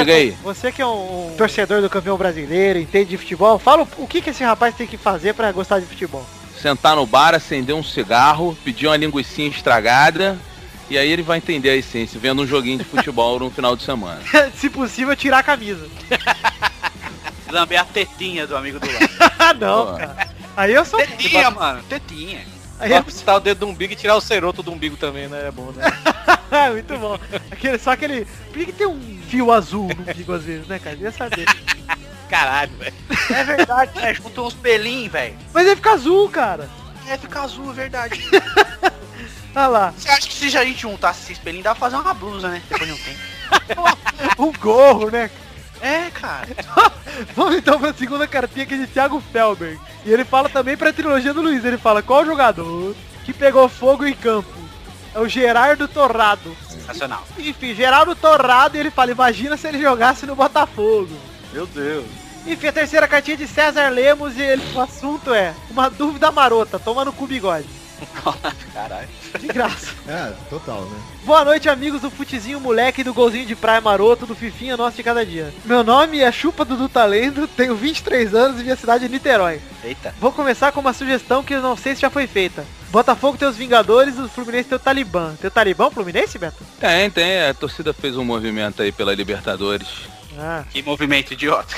você 0.42 0.70
que 0.72 0.82
é 0.82 0.86
um, 0.86 1.34
torcedor 1.38 1.80
do 1.80 1.88
campeão 1.88 2.16
brasileiro, 2.16 2.78
entende 2.78 3.10
de 3.10 3.18
futebol, 3.18 3.58
fala 3.58 3.86
o, 3.98 4.06
que, 4.06 4.20
que 4.20 4.30
esse 4.30 4.42
rapaz 4.44 4.74
tem 4.74 4.86
que 4.86 4.96
fazer 4.96 5.32
para 5.34 5.50
gostar 5.52 5.78
de 5.78 5.86
futebol. 5.86 6.24
Sentar 6.60 6.96
no 6.96 7.06
bar, 7.06 7.34
acender 7.34 7.74
um 7.74 7.82
cigarro, 7.82 8.56
pedir 8.64 8.86
uma 8.86 8.96
linguicinha 8.96 9.48
estragada. 9.48 10.36
E 10.90 10.98
aí 10.98 11.10
ele 11.10 11.22
vai 11.22 11.38
entender 11.38 11.70
a 11.70 11.76
essência, 11.76 12.20
vendo 12.20 12.42
um 12.42 12.46
joguinho 12.46 12.78
de 12.78 12.84
futebol 12.84 13.38
no 13.38 13.50
final 13.50 13.74
de 13.74 13.82
semana. 13.82 14.20
Se 14.54 14.68
possível, 14.68 15.16
tirar 15.16 15.38
a 15.38 15.42
camisa. 15.42 15.88
Lamber 17.50 17.80
a 17.80 17.84
tetinha 17.84 18.46
do 18.46 18.56
amigo 18.56 18.78
do 18.80 18.86
lado. 18.86 19.10
Ah, 19.38 19.54
não, 19.58 19.86
Pô. 19.86 19.98
cara. 19.98 20.28
Aí 20.56 20.74
eu 20.74 20.84
sou... 20.84 20.98
Tetinha, 20.98 21.50
mano. 21.50 21.82
Tetinha. 21.84 22.44
Aí 22.78 22.92
eu... 22.92 23.04
Citar 23.08 23.36
o 23.36 23.40
dedo 23.40 23.60
do 23.60 23.66
umbigo 23.68 23.92
e 23.92 23.96
tirar 23.96 24.16
o 24.16 24.20
ceroto 24.20 24.62
do 24.62 24.72
umbigo 24.72 24.96
também, 24.96 25.28
né? 25.28 25.48
É 25.48 25.50
bom, 25.50 25.72
né? 25.72 25.84
Muito 26.72 26.98
bom. 26.98 27.18
Aquele, 27.50 27.78
só 27.78 27.92
aquele... 27.92 28.24
Por 28.24 28.58
que, 28.58 28.66
que 28.66 28.72
tem 28.72 28.86
um 28.86 29.18
fio 29.28 29.52
azul 29.52 29.88
no 29.88 30.02
umbigo 30.02 30.32
às 30.32 30.44
vezes, 30.44 30.66
né, 30.66 30.78
cara? 30.78 30.96
Devia 30.96 31.12
saber. 31.12 31.46
Caralho, 32.28 32.72
velho. 32.76 32.94
É 33.30 33.44
verdade, 33.44 33.92
é, 34.00 34.14
juntou 34.14 34.46
uns 34.46 34.54
pelinhos, 34.54 35.12
velho. 35.12 35.36
Mas 35.52 35.66
ele 35.66 35.76
fica 35.76 35.92
azul, 35.92 36.28
cara. 36.28 36.68
É, 37.08 37.16
fica 37.16 37.42
azul, 37.42 37.70
é 37.70 37.74
verdade. 37.74 38.20
Olha 39.54 39.66
lá. 39.66 39.94
Você 39.96 40.08
acha 40.08 40.28
que 40.28 40.34
se 40.34 40.56
a 40.56 40.64
gente 40.64 40.82
juntasse 40.82 41.22
esses 41.24 41.38
pelinhos, 41.38 41.64
dá 41.64 41.70
pra 41.74 41.80
fazer 41.80 41.96
uma 41.96 42.14
blusa, 42.14 42.48
né? 42.48 42.62
Depois 42.68 42.88
de 42.88 42.94
um 42.94 43.04
tempo. 43.04 43.94
Um 44.38 44.52
gorro, 44.52 45.10
né? 45.10 45.30
É, 45.80 46.10
cara. 46.10 46.48
Vamos 47.36 47.56
então 47.56 47.78
pra 47.78 47.92
segunda 47.92 48.26
cartinha 48.26 48.66
que 48.66 48.74
é 48.74 48.78
de 48.78 48.86
Thiago 48.86 49.22
Felberg. 49.32 49.78
E 50.04 50.12
ele 50.12 50.24
fala 50.24 50.48
também 50.48 50.76
pra 50.76 50.92
trilogia 50.92 51.32
do 51.32 51.42
Luiz. 51.42 51.64
Ele 51.64 51.78
fala, 51.78 52.02
qual 52.02 52.24
jogador 52.24 52.94
que 53.24 53.32
pegou 53.32 53.68
fogo 53.68 54.04
em 54.04 54.14
campo? 54.14 54.52
É 55.14 55.20
o 55.20 55.28
Gerardo 55.28 55.86
Torrado. 55.86 56.56
Sensacional. 56.68 57.22
Enfim, 57.38 57.74
Gerardo 57.74 58.14
Torrado 58.16 58.76
e 58.76 58.80
ele 58.80 58.90
fala, 58.90 59.12
imagina 59.12 59.56
se 59.56 59.68
ele 59.68 59.80
jogasse 59.80 60.26
no 60.26 60.34
Botafogo. 60.34 61.16
Meu 61.52 61.66
Deus. 61.66 62.06
Enfim, 62.46 62.66
a 62.66 62.72
terceira 62.72 63.08
cartinha 63.08 63.36
é 63.36 63.38
de 63.38 63.46
César 63.46 63.88
Lemos 63.88 64.36
e 64.36 64.42
ele, 64.42 64.62
o 64.74 64.80
assunto 64.80 65.32
é 65.32 65.54
uma 65.70 65.88
dúvida 65.88 66.30
marota, 66.30 66.78
toma 66.78 67.04
no 67.04 67.12
cu 67.12 67.26
bigode. 67.26 67.68
Caralho. 68.72 69.08
De 69.38 69.46
graça. 69.48 69.88
É, 70.08 70.32
total, 70.48 70.82
né? 70.82 70.98
Boa 71.24 71.44
noite, 71.44 71.68
amigos 71.68 72.00
do 72.00 72.10
Futezinho 72.10 72.60
Moleque 72.60 73.04
do 73.04 73.14
Golzinho 73.14 73.46
de 73.46 73.56
Praia 73.56 73.80
Maroto, 73.80 74.26
do 74.26 74.34
Fifinha 74.34 74.76
Nosso 74.76 74.96
de 74.96 75.02
Cada 75.02 75.24
Dia. 75.24 75.52
Meu 75.64 75.82
nome 75.82 76.20
é 76.20 76.30
Chupa 76.30 76.64
Dudu 76.64 76.88
Talento, 76.88 77.48
tenho 77.48 77.74
23 77.74 78.34
anos 78.34 78.60
e 78.60 78.64
minha 78.64 78.76
cidade 78.76 79.04
é 79.04 79.08
Niterói. 79.08 79.60
Eita. 79.82 80.14
Vou 80.20 80.32
começar 80.32 80.72
com 80.72 80.80
uma 80.80 80.92
sugestão 80.92 81.42
que 81.42 81.54
eu 81.54 81.62
não 81.62 81.76
sei 81.76 81.94
se 81.94 82.02
já 82.02 82.10
foi 82.10 82.26
feita. 82.26 82.64
Botafogo 82.90 83.36
tem 83.36 83.48
os 83.48 83.56
Vingadores, 83.56 84.18
o 84.18 84.28
Fluminense 84.28 84.68
tem 84.68 84.76
o 84.76 84.80
Talibã. 84.80 85.34
Tem 85.40 85.48
o 85.48 85.50
Talibã, 85.50 85.86
o 85.86 85.90
Fluminense, 85.90 86.38
Beto? 86.38 86.62
Tem, 86.78 87.10
tem. 87.10 87.48
A 87.48 87.54
torcida 87.54 87.92
fez 87.92 88.16
um 88.16 88.24
movimento 88.24 88.82
aí 88.82 88.92
pela 88.92 89.14
Libertadores. 89.14 89.88
Ah. 90.38 90.64
Que 90.70 90.82
movimento 90.82 91.32
idiota. 91.32 91.74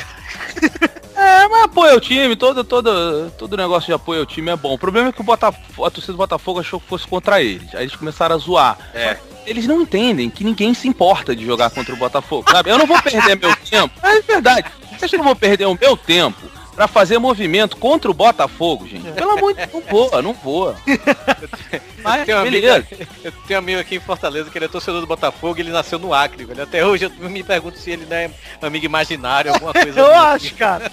É, 1.26 1.48
mas 1.48 1.64
apoia 1.64 1.96
o 1.96 2.00
time, 2.00 2.36
todo, 2.36 2.62
todo, 2.62 3.30
todo 3.36 3.56
negócio 3.56 3.86
de 3.86 3.92
apoio 3.92 4.20
ao 4.20 4.26
time 4.26 4.50
é 4.50 4.56
bom. 4.56 4.74
O 4.74 4.78
problema 4.78 5.08
é 5.08 5.12
que 5.12 5.20
o 5.20 5.24
Botafogo, 5.24 5.84
a 5.84 5.90
torcida 5.90 6.12
do 6.12 6.18
Botafogo 6.18 6.60
achou 6.60 6.80
que 6.80 6.86
fosse 6.86 7.06
contra 7.06 7.42
eles. 7.42 7.74
Aí 7.74 7.82
eles 7.82 7.96
começaram 7.96 8.36
a 8.36 8.38
zoar. 8.38 8.78
É. 8.94 9.18
Eles 9.44 9.66
não 9.66 9.80
entendem 9.80 10.30
que 10.30 10.44
ninguém 10.44 10.72
se 10.72 10.86
importa 10.86 11.34
de 11.34 11.44
jogar 11.44 11.70
contra 11.70 11.92
o 11.92 11.96
Botafogo, 11.96 12.48
sabe? 12.50 12.70
Eu 12.70 12.78
não 12.78 12.86
vou 12.86 13.00
perder 13.02 13.36
meu 13.36 13.54
tempo. 13.68 13.92
É 14.02 14.20
verdade. 14.20 14.68
Você 14.96 15.04
acha 15.04 15.16
que 15.16 15.20
eu 15.20 15.24
vou 15.24 15.36
perder 15.36 15.66
o 15.66 15.78
meu 15.80 15.96
tempo 15.96 16.55
pra 16.76 16.86
fazer 16.86 17.18
movimento 17.18 17.76
contra 17.78 18.10
o 18.10 18.14
Botafogo, 18.14 18.86
gente? 18.86 19.10
Pelo 19.12 19.30
amor 19.32 19.54
de 19.54 19.66
Deus, 19.66 19.72
não 19.72 19.80
voa, 19.80 20.22
não 20.22 20.32
voa. 20.34 20.76
Mas, 22.04 22.24
Tem 22.26 22.34
um 22.34 22.38
amigo, 22.38 22.52
beleza. 22.54 22.86
eu 23.24 23.32
tenho 23.48 23.58
um 23.58 23.62
amigo 23.62 23.80
aqui 23.80 23.96
em 23.96 24.00
Fortaleza 24.00 24.50
que 24.50 24.56
ele 24.58 24.66
é 24.66 24.68
torcedor 24.68 25.00
do 25.00 25.06
Botafogo 25.06 25.58
e 25.58 25.62
ele 25.62 25.72
nasceu 25.72 25.98
no 25.98 26.12
Acre, 26.14 26.44
velho. 26.44 26.62
Até 26.62 26.84
hoje 26.86 27.04
eu 27.06 27.30
me 27.30 27.42
pergunto 27.42 27.78
se 27.78 27.90
ele 27.90 28.06
não 28.08 28.16
é 28.16 28.30
amigo 28.62 28.84
imaginário, 28.84 29.52
alguma 29.52 29.72
coisa 29.74 29.98
Eu 29.98 30.06
assim. 30.14 30.46
acho, 30.46 30.54
cara. 30.54 30.92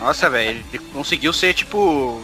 Nossa, 0.00 0.30
velho, 0.30 0.62
ele 0.72 0.78
conseguiu 0.92 1.32
ser, 1.32 1.54
tipo, 1.54 2.22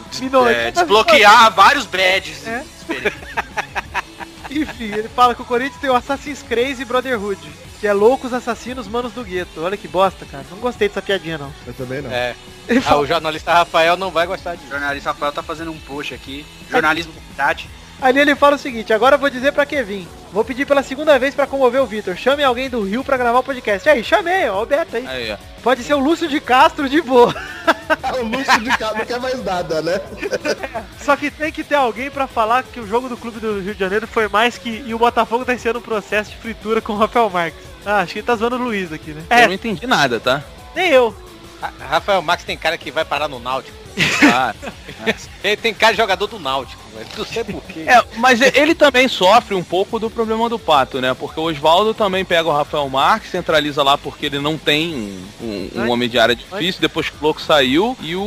é, 0.49 0.71
desbloquear 0.71 1.53
vários 1.55 1.87
badges. 1.87 2.47
É. 2.47 2.63
Enfim, 4.51 4.85
ele 4.93 5.09
fala 5.09 5.35
que 5.35 5.43
o 5.43 5.45
Corinthians 5.45 5.81
tem 5.81 5.91
o 5.91 5.95
Assassin's 5.95 6.43
Creed 6.43 6.79
e 6.81 6.85
Brotherhood. 6.85 7.41
Que 7.81 7.87
é 7.87 7.93
loucos 7.93 8.33
assassinos, 8.35 8.89
manos 8.89 9.13
do 9.13 9.23
gueto. 9.23 9.63
Olha 9.63 9.77
que 9.77 9.87
bosta, 9.87 10.27
cara. 10.27 10.45
Não 10.51 10.59
gostei 10.59 10.89
dessa 10.89 11.01
piadinha, 11.01 11.39
não. 11.39 11.53
Eu 11.67 11.73
também 11.75 12.03
não. 12.03 12.11
É. 12.11 12.35
Ah, 12.85 12.97
o 12.99 13.07
jornalista 13.07 13.53
Rafael 13.53 13.97
não 13.97 14.11
vai 14.11 14.27
gostar 14.27 14.55
O 14.55 14.57
disso. 14.57 14.69
jornalista 14.71 15.11
Rafael 15.13 15.33
tá 15.33 15.43
fazendo 15.43 15.71
um 15.71 15.79
post 15.79 16.13
aqui. 16.13 16.45
Jornalismo 16.69 17.13
de 17.13 17.21
verdade. 17.21 17.71
Ali 18.01 18.21
ele 18.21 18.37
fala 18.37 18.57
o 18.57 18.59
seguinte, 18.59 18.93
agora 18.93 19.17
eu 19.17 19.19
vou 19.19 19.29
dizer 19.29 19.53
pra 19.53 19.67
Kevin. 19.67 20.07
Vou 20.33 20.45
pedir 20.45 20.67
pela 20.67 20.83
segunda 20.83 21.19
vez 21.19 21.35
pra 21.35 21.47
comover 21.47 21.83
o 21.83 21.87
Vitor. 21.87 22.15
Chame 22.17 22.45
alguém 22.45 22.69
do 22.71 22.83
Rio 22.83 23.03
pra 23.03 23.17
gravar 23.17 23.39
o 23.41 23.43
podcast. 23.43 23.89
Aí, 23.89 24.05
chamei, 24.05 24.49
ó, 24.49 24.63
o 24.63 24.67
Beto 24.67 24.97
aí. 24.97 25.07
Aí, 25.07 25.33
ó. 25.33 25.37
Pode 25.63 25.83
ser 25.83 25.95
o 25.95 25.99
Lúcio 25.99 26.29
de 26.29 26.39
Castro 26.41 26.89
de 26.89 27.01
boa. 27.01 27.35
o 28.21 28.23
Lúcio 28.25 28.61
de 28.61 28.77
casa 28.79 28.99
não 28.99 29.05
quer 29.07 29.19
mais 29.19 29.43
nada, 29.45 29.83
né? 29.83 30.01
Só 31.01 31.17
que 31.17 31.31
tem 31.31 31.51
que 31.51 31.65
ter 31.65 31.75
alguém 31.75 32.11
pra 32.11 32.27
falar 32.27 32.63
que 32.63 32.79
o 32.79 32.87
jogo 32.87 33.09
do 33.09 33.17
Clube 33.17 33.41
do 33.41 33.61
Rio 33.61 33.75
de 33.75 33.81
Janeiro 33.81 34.07
foi 34.07 34.29
mais 34.29 34.57
que... 34.59 34.85
E 34.87 34.95
o 34.95 34.99
Botafogo 34.99 35.45
tá 35.45 35.53
iniciando 35.53 35.79
um 35.79 35.83
processo 35.83 36.31
de 36.31 36.37
fritura 36.37 36.81
com 36.81 36.93
o 36.93 36.97
Rafael 36.99 37.29
Marques. 37.31 37.61
Ah, 37.85 38.01
acho 38.01 38.13
que 38.13 38.19
ele 38.21 38.27
tá 38.27 38.37
zoando 38.37 38.57
o 38.57 38.63
Luiz 38.63 38.93
aqui, 38.93 39.13
né? 39.13 39.23
Eu 39.31 39.37
É, 39.37 39.47
não 39.47 39.55
entendi 39.55 39.87
nada, 39.87 40.21
tá? 40.21 40.45
nem 40.77 40.91
eu. 40.91 41.17
Ra- 41.61 41.73
Rafael 41.89 42.23
Max 42.23 42.45
tem 42.45 42.57
cara 42.57 42.77
que 42.79 42.91
vai 42.91 43.05
parar 43.05 43.27
no 43.27 43.41
Náutico. 43.41 43.77
Ah, 44.33 44.55
Ele 45.43 45.57
tem 45.57 45.73
cara 45.75 45.93
de 45.93 45.99
jogador 45.99 46.27
do 46.27 46.39
Náutico, 46.39 46.83
velho. 46.95 47.07
Não 47.17 47.25
sei 47.25 47.45
porquê. 47.45 47.81
É, 47.87 48.03
mas 48.17 48.41
ele 48.41 48.75
também 48.75 49.09
sofre 49.09 49.55
um 49.55 49.63
pouco 49.63 49.99
do 49.99 50.11
problema 50.11 50.49
do 50.49 50.59
Pato, 50.59 51.01
né? 51.01 51.15
Porque 51.15 51.39
o 51.39 51.45
Oswaldo 51.45 51.95
também 51.95 52.25
pega 52.25 52.49
o 52.49 52.53
Rafael 52.53 52.89
Marques, 52.89 53.31
centraliza 53.31 53.83
lá 53.83 53.97
porque 53.97 54.27
ele 54.27 54.39
não 54.39 54.59
tem 54.59 54.95
um, 54.95 55.25
um- 55.47 55.71
um 55.77 55.83
Ai. 55.83 55.89
homem 55.89 56.09
de 56.09 56.19
área 56.19 56.35
difícil, 56.35 56.81
depois 56.81 57.09
que 57.09 57.17
o 57.17 57.23
Louco 57.23 57.41
saiu, 57.41 57.97
e 58.01 58.15
o, 58.17 58.21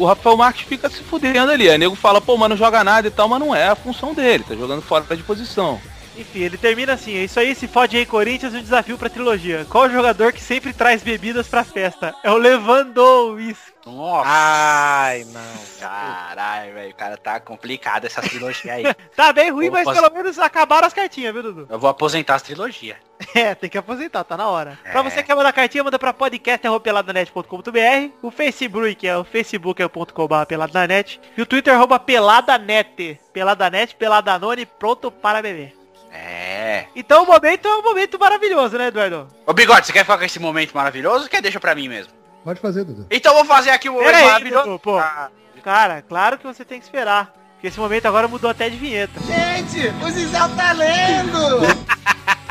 o 0.00 0.04
Rafael 0.04 0.36
Marques 0.36 0.66
fica 0.66 0.88
se 0.88 1.02
fudendo 1.02 1.50
ali. 1.50 1.68
Aí 1.68 1.76
o 1.76 1.78
nego 1.78 1.94
fala, 1.96 2.20
pô, 2.20 2.36
mas 2.36 2.50
não 2.50 2.56
joga 2.56 2.84
nada 2.84 3.08
e 3.08 3.10
tal, 3.10 3.28
mas 3.28 3.40
não 3.40 3.54
é 3.54 3.68
a 3.68 3.74
função 3.76 4.14
dele, 4.14 4.44
tá 4.46 4.54
jogando 4.54 4.82
fora 4.82 5.04
de 5.16 5.22
posição. 5.22 5.80
Enfim, 6.18 6.40
ele 6.40 6.58
termina 6.58 6.94
assim, 6.94 7.16
é 7.16 7.24
isso 7.24 7.38
aí, 7.38 7.54
se 7.54 7.68
fode 7.68 7.96
aí 7.96 8.04
Corinthians, 8.04 8.52
um 8.52 8.60
desafio 8.60 8.98
pra 8.98 9.08
trilogia. 9.08 9.64
Qual 9.70 9.84
o 9.84 9.90
jogador 9.90 10.32
que 10.32 10.42
sempre 10.42 10.72
traz 10.72 11.02
bebidas 11.02 11.46
pra 11.46 11.62
festa? 11.62 12.12
É 12.24 12.30
o 12.30 12.36
Lewandowski. 12.36 13.78
Nossa. 13.86 14.28
Ai, 14.28 15.24
não. 15.32 15.40
Caralho, 15.80 16.74
velho. 16.74 16.90
O 16.90 16.94
cara 16.94 17.16
tá 17.16 17.40
complicado 17.40 18.04
essa 18.04 18.20
trilogia 18.20 18.74
aí. 18.74 18.84
Tá 19.16 19.32
bem 19.32 19.50
ruim, 19.50 19.70
Vou 19.70 19.82
mas 19.82 19.98
pelo 19.98 20.12
menos 20.12 20.38
acabaram 20.38 20.86
as 20.86 20.92
cartinhas, 20.92 21.32
viu, 21.32 21.42
Dudu? 21.42 21.66
Eu 21.70 21.78
vou 21.78 21.88
aposentar 21.88 22.34
as 22.34 22.42
trilogias. 22.42 22.96
É, 23.34 23.52
tem 23.54 23.68
que 23.68 23.76
aposentar, 23.76 24.22
tá 24.24 24.36
na 24.36 24.48
hora. 24.48 24.78
É. 24.84 24.92
Pra 24.92 25.02
você 25.02 25.16
que 25.16 25.24
quer 25.24 25.34
mandar 25.34 25.52
cartinha, 25.52 25.82
manda 25.82 25.98
pra 25.98 26.12
podcast.peladanet.com.br 26.12 28.10
O 28.22 28.30
Facebook, 28.30 28.94
que 28.94 29.08
é 29.08 29.16
o 29.16 29.24
facebook.com.br 29.24 30.46
peladanet. 30.46 31.20
E 31.36 31.42
o 31.42 31.46
Twitter, 31.46 31.74
arroba 31.74 31.98
peladanet. 31.98 33.20
Peladanet, 33.32 33.96
peladanone, 33.96 34.66
pronto 34.66 35.10
para 35.10 35.42
beber. 35.42 35.77
É. 36.12 36.86
Então 36.96 37.24
o 37.24 37.26
momento 37.26 37.66
é 37.66 37.76
um 37.76 37.82
momento 37.82 38.18
maravilhoso, 38.18 38.78
né, 38.78 38.88
Eduardo? 38.88 39.28
Ô, 39.46 39.52
Bigode, 39.52 39.86
você 39.86 39.92
quer 39.92 40.04
ficar 40.04 40.18
com 40.18 40.24
esse 40.24 40.38
momento 40.38 40.72
maravilhoso 40.72 41.24
ou 41.24 41.30
quer 41.30 41.42
deixar 41.42 41.60
pra 41.60 41.74
mim 41.74 41.88
mesmo? 41.88 42.12
Pode 42.44 42.60
fazer, 42.60 42.84
Dudu. 42.84 43.06
Então 43.10 43.32
eu 43.32 43.36
vou 43.38 43.44
fazer 43.44 43.70
aqui 43.70 43.88
o 43.88 43.92
momento 43.92 44.06
Pera 44.06 44.18
aí, 44.18 44.24
maravilhoso. 44.24 44.64
Dudu, 44.64 44.78
pô. 44.78 44.98
Ah, 44.98 45.30
Cara, 45.62 46.02
claro 46.02 46.38
que 46.38 46.46
você 46.46 46.64
tem 46.64 46.78
que 46.78 46.84
esperar. 46.84 47.34
Porque 47.54 47.66
esse 47.66 47.78
momento 47.78 48.06
agora 48.06 48.28
mudou 48.28 48.48
até 48.48 48.70
de 48.70 48.76
vinheta. 48.76 49.20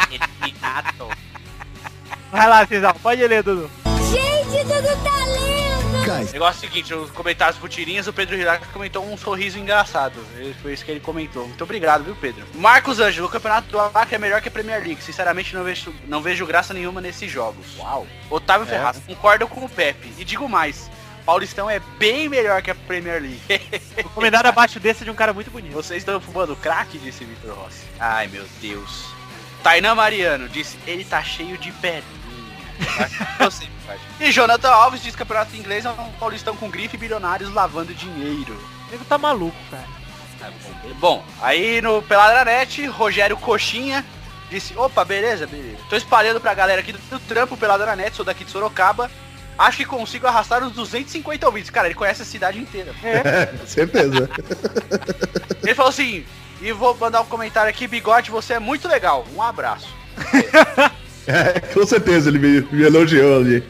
Renato. 0.10 1.10
Vai 2.32 2.48
lá, 2.48 2.68
Cisal, 2.68 2.94
pode 3.02 3.26
ler, 3.26 3.42
Dudu. 3.42 3.72
Gente, 4.12 4.66
tudo 4.66 5.04
tá 5.04 5.26
O 6.08 6.34
negócio 6.34 6.64
é 6.64 6.68
o 6.68 6.70
seguinte, 6.70 6.94
os 6.94 7.12
comentários 7.12 7.58
por 7.60 7.70
tirinhas, 7.70 8.08
o 8.08 8.14
Pedro 8.14 8.36
Girac 8.36 8.66
comentou 8.68 9.06
um 9.06 9.18
sorriso 9.18 9.60
engraçado. 9.60 10.20
Foi 10.62 10.74
isso 10.74 10.86
que 10.86 10.92
ele 10.92 11.00
comentou. 11.00 11.48
Muito 11.48 11.64
obrigado, 11.64 12.04
viu, 12.04 12.16
Pedro? 12.16 12.46
Marcos 12.56 13.00
Ângelo, 13.00 13.28
o 13.28 13.30
campeonato 13.30 13.68
do 13.70 13.80
Acre 13.80 14.16
é 14.16 14.18
melhor 14.18 14.42
que 14.42 14.48
a 14.48 14.52
Premier 14.52 14.82
League. 14.82 15.02
Sinceramente, 15.04 15.54
não 15.54 15.64
vejo, 15.64 15.94
não 16.08 16.22
vejo 16.22 16.46
graça 16.46 16.74
nenhuma 16.74 17.02
nesses 17.02 17.32
jogos. 17.32 17.66
Uau. 17.78 18.08
Otávio 18.30 18.66
Ferraz, 18.66 19.02
concordo 19.06 19.48
com 19.48 19.66
o 19.66 19.70
Pepe. 19.70 20.12
E 20.18 20.24
digo 20.24 20.48
mais, 20.48 20.90
Paulistão 21.26 21.70
é 21.70 21.82
bem 22.00 22.30
melhor 22.30 22.62
que 22.62 22.72
a 22.72 22.76
Premier 22.76 23.22
League. 23.22 23.42
O 24.06 24.10
comentário 24.18 24.50
abaixo 24.50 24.80
desse 24.80 25.02
é 25.02 25.06
de 25.06 25.12
um 25.12 25.16
cara 25.16 25.34
muito 25.34 25.52
bonito. 25.52 25.74
Vocês 25.74 26.00
estão 26.00 26.22
fumando 26.22 26.56
crack, 26.56 26.98
disse 27.00 27.26
Vitor 27.26 27.54
Rossi. 27.56 27.84
Ai, 28.00 28.28
meu 28.28 28.46
Deus. 28.62 29.06
Tainan 29.62 29.96
Mariano 29.96 30.48
disse, 30.48 30.78
ele 30.88 31.04
tá 31.04 31.22
cheio 31.22 31.58
de 31.58 31.72
perninha. 31.74 32.27
Eu 33.40 33.52
sei, 33.52 33.68
pai. 33.86 33.98
E 34.20 34.32
Jonathan 34.32 34.70
Alves 34.70 35.02
diz 35.02 35.16
que 35.16 35.22
o 35.22 35.26
campeonato 35.26 35.56
inglês 35.56 35.86
é 35.86 35.90
um 35.90 36.12
paulistão 36.14 36.56
com 36.56 36.70
grife 36.70 36.96
e 36.96 37.00
bilionários 37.00 37.54
lavando 37.54 37.94
dinheiro. 37.94 38.54
O 38.88 38.92
nego 38.92 39.06
tá 39.06 39.18
maluco, 39.18 39.58
cara. 39.70 39.98
Bom, 41.00 41.24
aí 41.42 41.82
no 41.82 42.02
Peladranet, 42.02 42.86
Rogério 42.88 43.36
Coxinha 43.38 44.06
disse, 44.50 44.78
opa, 44.78 45.04
beleza, 45.04 45.46
beleza. 45.46 45.78
Tô 45.90 45.96
espalhando 45.96 46.40
pra 46.40 46.54
galera 46.54 46.82
aqui 46.82 46.94
do, 46.94 47.00
do 47.00 47.20
trampo 47.20 47.58
Peladranet, 47.58 48.16
sou 48.16 48.26
daqui 48.26 48.46
de 48.46 48.52
Sorocaba. 48.52 49.10
Acho 49.58 49.78
que 49.78 49.86
consigo 49.86 50.28
arrastar 50.28 50.64
uns 50.64 50.74
250 50.74 51.46
ouvintes. 51.46 51.70
Cara, 51.72 51.88
ele 51.88 51.96
conhece 51.96 52.22
a 52.22 52.26
cidade 52.26 52.60
inteira. 52.60 52.94
É, 53.04 53.52
certeza. 53.66 54.30
Ele 55.64 55.74
falou 55.74 55.90
assim, 55.90 56.24
e 56.62 56.72
vou 56.72 56.96
mandar 56.96 57.22
um 57.22 57.26
comentário 57.26 57.70
aqui, 57.70 57.88
Bigode, 57.88 58.30
você 58.30 58.54
é 58.54 58.60
muito 58.60 58.88
legal. 58.88 59.26
Um 59.36 59.42
abraço. 59.42 59.90
É, 61.28 61.60
com 61.60 61.86
certeza, 61.86 62.30
ele 62.30 62.40
me, 62.40 62.62
me 62.72 62.84
elogiou 62.84 63.38
ali. 63.38 63.64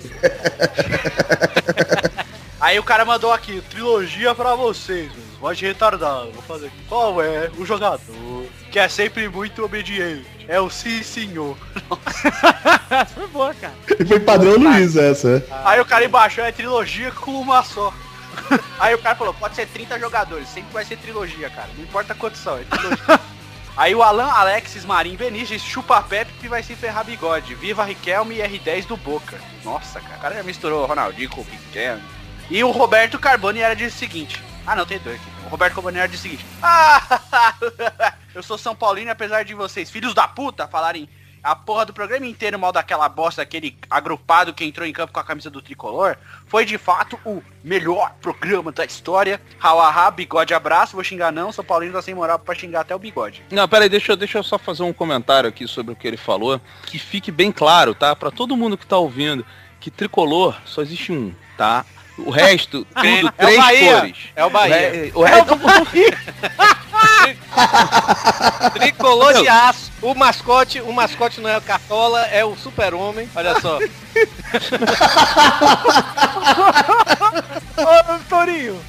Aí 2.60 2.80
o 2.80 2.84
cara 2.84 3.06
mandou 3.06 3.32
aqui, 3.32 3.62
trilogia 3.70 4.34
pra 4.34 4.56
vocês, 4.56 5.10
mano. 5.10 5.28
Voz 5.40 5.58
de 5.58 5.66
retardado. 5.66 6.32
Vou 6.32 6.42
fazer 6.44 6.68
aqui. 6.68 6.78
Qual 6.90 7.22
é 7.22 7.52
o 7.58 7.66
jogador 7.66 8.00
que 8.72 8.80
é 8.80 8.90
sempre 8.90 9.30
muito 9.30 9.64
obediente? 9.64 10.26
É 10.48 10.60
o 10.60 10.70
sim, 10.70 11.04
senhor. 11.04 11.56
Foi 13.14 13.28
boa, 13.28 13.54
cara. 13.54 13.74
E 14.00 14.06
foi 14.06 14.20
padrão 14.20 14.58
Luiz 14.58 14.96
essa. 14.96 15.46
Aí 15.64 15.80
o 15.80 15.86
cara 15.86 16.06
embaixo 16.06 16.42
é 16.42 16.52
trilogia 16.52 17.12
com 17.12 17.32
uma 17.32 17.64
só. 17.64 17.94
Aí 18.80 18.96
o 18.96 19.00
cara 19.00 19.16
falou, 19.16 19.34
pode 19.34 19.56
ser 19.56 19.68
30 19.68 20.00
jogadores, 20.00 20.48
sempre 20.48 20.72
vai 20.72 20.86
ser 20.86 20.98
trilogia, 20.98 21.50
cara. 21.50 21.70
Não 21.76 21.84
importa 21.84 22.16
quantos 22.16 22.40
são, 22.40 22.58
é 22.58 22.64
trilogia. 22.64 23.20
Aí 23.78 23.94
o 23.94 24.02
Alan 24.02 24.32
Alexis 24.32 24.84
Marim 24.84 25.16
Benítez 25.16 25.62
chupa 25.62 26.02
Pepe 26.02 26.34
que 26.40 26.50
vai 26.50 26.64
se 26.64 26.76
ferrar 26.76 27.06
bigode. 27.06 27.54
Viva 27.54 27.84
Riquelme 27.84 28.36
e 28.36 28.40
R10 28.40 28.88
do 28.88 28.98
Boca. 28.98 29.40
Nossa, 29.64 30.02
cara. 30.02 30.18
O 30.18 30.20
cara 30.20 30.36
já 30.36 30.44
misturou 30.44 30.88
Ronaldinho 30.88 31.30
com 31.30 31.42
o 31.42 31.44
Riquelme. 31.44 32.02
E 32.50 32.64
o 32.64 32.72
Roberto 32.72 33.20
Carboni 33.20 33.60
era 33.60 33.76
de 33.76 33.92
seguinte. 33.92 34.42
Ah, 34.66 34.76
não, 34.76 34.84
tem 34.84 34.98
dois 34.98 35.22
aqui. 35.22 35.46
O 35.46 35.50
Roberto 35.50 35.76
Carboni 35.76 36.00
era 36.00 36.08
de 36.08 36.18
seguinte. 36.18 36.44
Ah, 36.60 37.54
eu 38.34 38.42
sou 38.42 38.58
São 38.58 38.76
Paulino 38.76 39.12
apesar 39.12 39.44
de 39.44 39.54
vocês, 39.54 39.92
filhos 39.92 40.16
da 40.16 40.28
puta, 40.28 40.68
falarem 40.68 41.08
a 41.48 41.56
porra 41.56 41.86
do 41.86 41.94
programa 41.94 42.26
inteiro 42.26 42.60
mal 42.60 42.74
daquela 42.74 43.08
bosta, 43.08 43.42
aquele 43.42 43.78
agrupado 43.90 44.54
que 44.54 44.66
entrou 44.66 44.86
em 44.86 44.92
campo 44.92 45.14
com 45.14 45.20
a 45.20 45.24
camisa 45.24 45.50
do 45.50 45.62
tricolor, 45.62 46.18
foi 46.46 46.66
de 46.66 46.78
fato 46.78 47.18
o 47.26 47.42
melhor 47.64 48.14
programa 48.22 48.70
da 48.70 48.84
história. 48.84 49.40
Hauahá, 49.58 50.12
bigode 50.12 50.54
abraço, 50.54 50.96
vou 50.96 51.04
xingar 51.06 51.32
não, 51.32 51.54
São 51.54 51.64
Paulino 51.64 51.94
tá 51.94 52.02
sem 52.02 52.14
moral 52.14 52.38
pra 52.38 52.54
xingar 52.54 52.82
até 52.82 52.94
o 52.94 53.00
bigode. 53.00 53.42
Não, 53.50 53.66
peraí, 53.66 53.88
deixa, 53.88 54.14
deixa 54.18 54.40
eu 54.40 54.44
só 54.44 54.58
fazer 54.58 54.84
um 54.84 54.92
comentário 54.92 55.48
aqui 55.48 55.66
sobre 55.68 55.94
o 55.94 55.96
que 55.96 56.06
ele 56.06 56.18
falou. 56.18 56.60
Que 56.86 57.00
fique 57.00 57.32
bem 57.32 57.50
claro, 57.50 57.96
tá? 57.96 58.14
Pra 58.14 58.30
todo 58.30 58.58
mundo 58.58 58.78
que 58.78 58.86
tá 58.86 58.98
ouvindo, 58.98 59.46
que 59.80 59.90
tricolor 59.90 60.58
só 60.66 60.82
existe 60.82 61.14
um, 61.14 61.34
tá? 61.58 61.86
O 62.18 62.30
resto, 62.32 62.86
tudo, 62.96 63.06
É 63.06 63.32
três 63.32 63.58
Bahia. 63.58 64.00
cores. 64.00 64.18
É 64.36 64.46
o 64.46 64.50
Bahia. 64.50 65.12
O, 65.14 65.24
re- 65.24 65.24
o 65.24 65.24
resto, 65.24 65.58
Tricolor 68.74 69.34
de 69.42 69.48
aço. 69.48 69.92
O 70.02 70.14
mascote, 70.16 70.82
o 70.82 70.92
mascote 70.94 71.40
não 71.42 71.50
é 71.50 71.58
o 71.58 71.62
Cartola, 71.62 72.22
é 72.28 72.44
o 72.46 72.56
super-homem. 72.56 73.28
Olha 73.36 73.60
só. 73.60 73.80
Ô, 77.78 78.20
Torinho. 78.30 78.80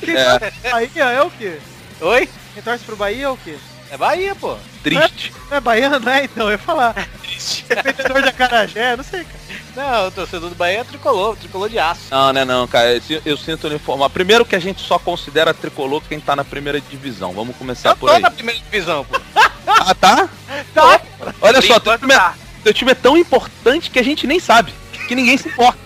Quem 0.00 0.16
É. 0.16 0.52
Bahia 0.70 1.04
é 1.04 1.22
o 1.22 1.30
quê? 1.30 1.58
Oi? 2.00 2.28
Quem 2.54 2.62
torce 2.62 2.84
pro 2.84 2.96
Bahia 2.96 3.26
é 3.26 3.28
o 3.28 3.36
quê? 3.36 3.56
É 3.92 3.96
Bahia, 3.98 4.34
pô. 4.34 4.56
triste. 4.82 5.34
Não 5.50 5.58
é 5.58 5.60
baiano, 5.60 5.98
né? 6.00 6.24
Então, 6.24 6.46
eu 6.46 6.52
ia 6.52 6.58
falar. 6.58 6.94
É 7.68 7.82
vendedor 7.82 8.22
de 8.22 8.28
acarajé, 8.28 8.96
não 8.96 9.02
sei, 9.02 9.24
cara. 9.24 9.40
Não, 9.74 10.06
o 10.06 10.10
torcedor 10.12 10.48
do 10.48 10.54
Bahia 10.54 10.80
é 10.80 10.84
tricolor, 10.84 11.36
tricolor 11.36 11.68
de 11.68 11.78
aço. 11.78 12.02
Não, 12.10 12.32
né 12.32 12.44
não, 12.44 12.68
cara. 12.68 13.00
Eu, 13.10 13.22
eu 13.24 13.36
sinto 13.36 13.66
uniformar. 13.66 14.10
Primeiro 14.10 14.44
que 14.44 14.54
a 14.54 14.60
gente 14.60 14.80
só 14.80 14.98
considera 14.98 15.52
tricolor 15.52 16.02
quem 16.08 16.20
tá 16.20 16.36
na 16.36 16.44
primeira 16.44 16.80
divisão. 16.80 17.32
Vamos 17.32 17.56
começar 17.56 17.90
Eu 17.90 17.96
por 17.96 18.08
tô 18.10 18.14
aí. 18.14 18.22
na 18.22 18.30
primeira 18.30 18.60
divisão, 18.60 19.04
pô. 19.04 19.20
Ah, 19.66 19.94
tá? 19.94 20.28
Tá. 20.74 21.00
Olha 21.40 21.60
Por 21.60 21.66
só, 21.66 21.80
teu 21.80 21.98
time, 21.98 22.14
tá. 22.14 22.34
é, 22.36 22.62
teu 22.62 22.74
time 22.74 22.92
é 22.92 22.94
tão 22.94 23.16
importante 23.16 23.90
que 23.90 23.98
a 23.98 24.04
gente 24.04 24.26
nem 24.26 24.38
sabe. 24.38 24.72
Que 25.08 25.14
ninguém 25.14 25.36
se 25.36 25.48
importa. 25.48 25.78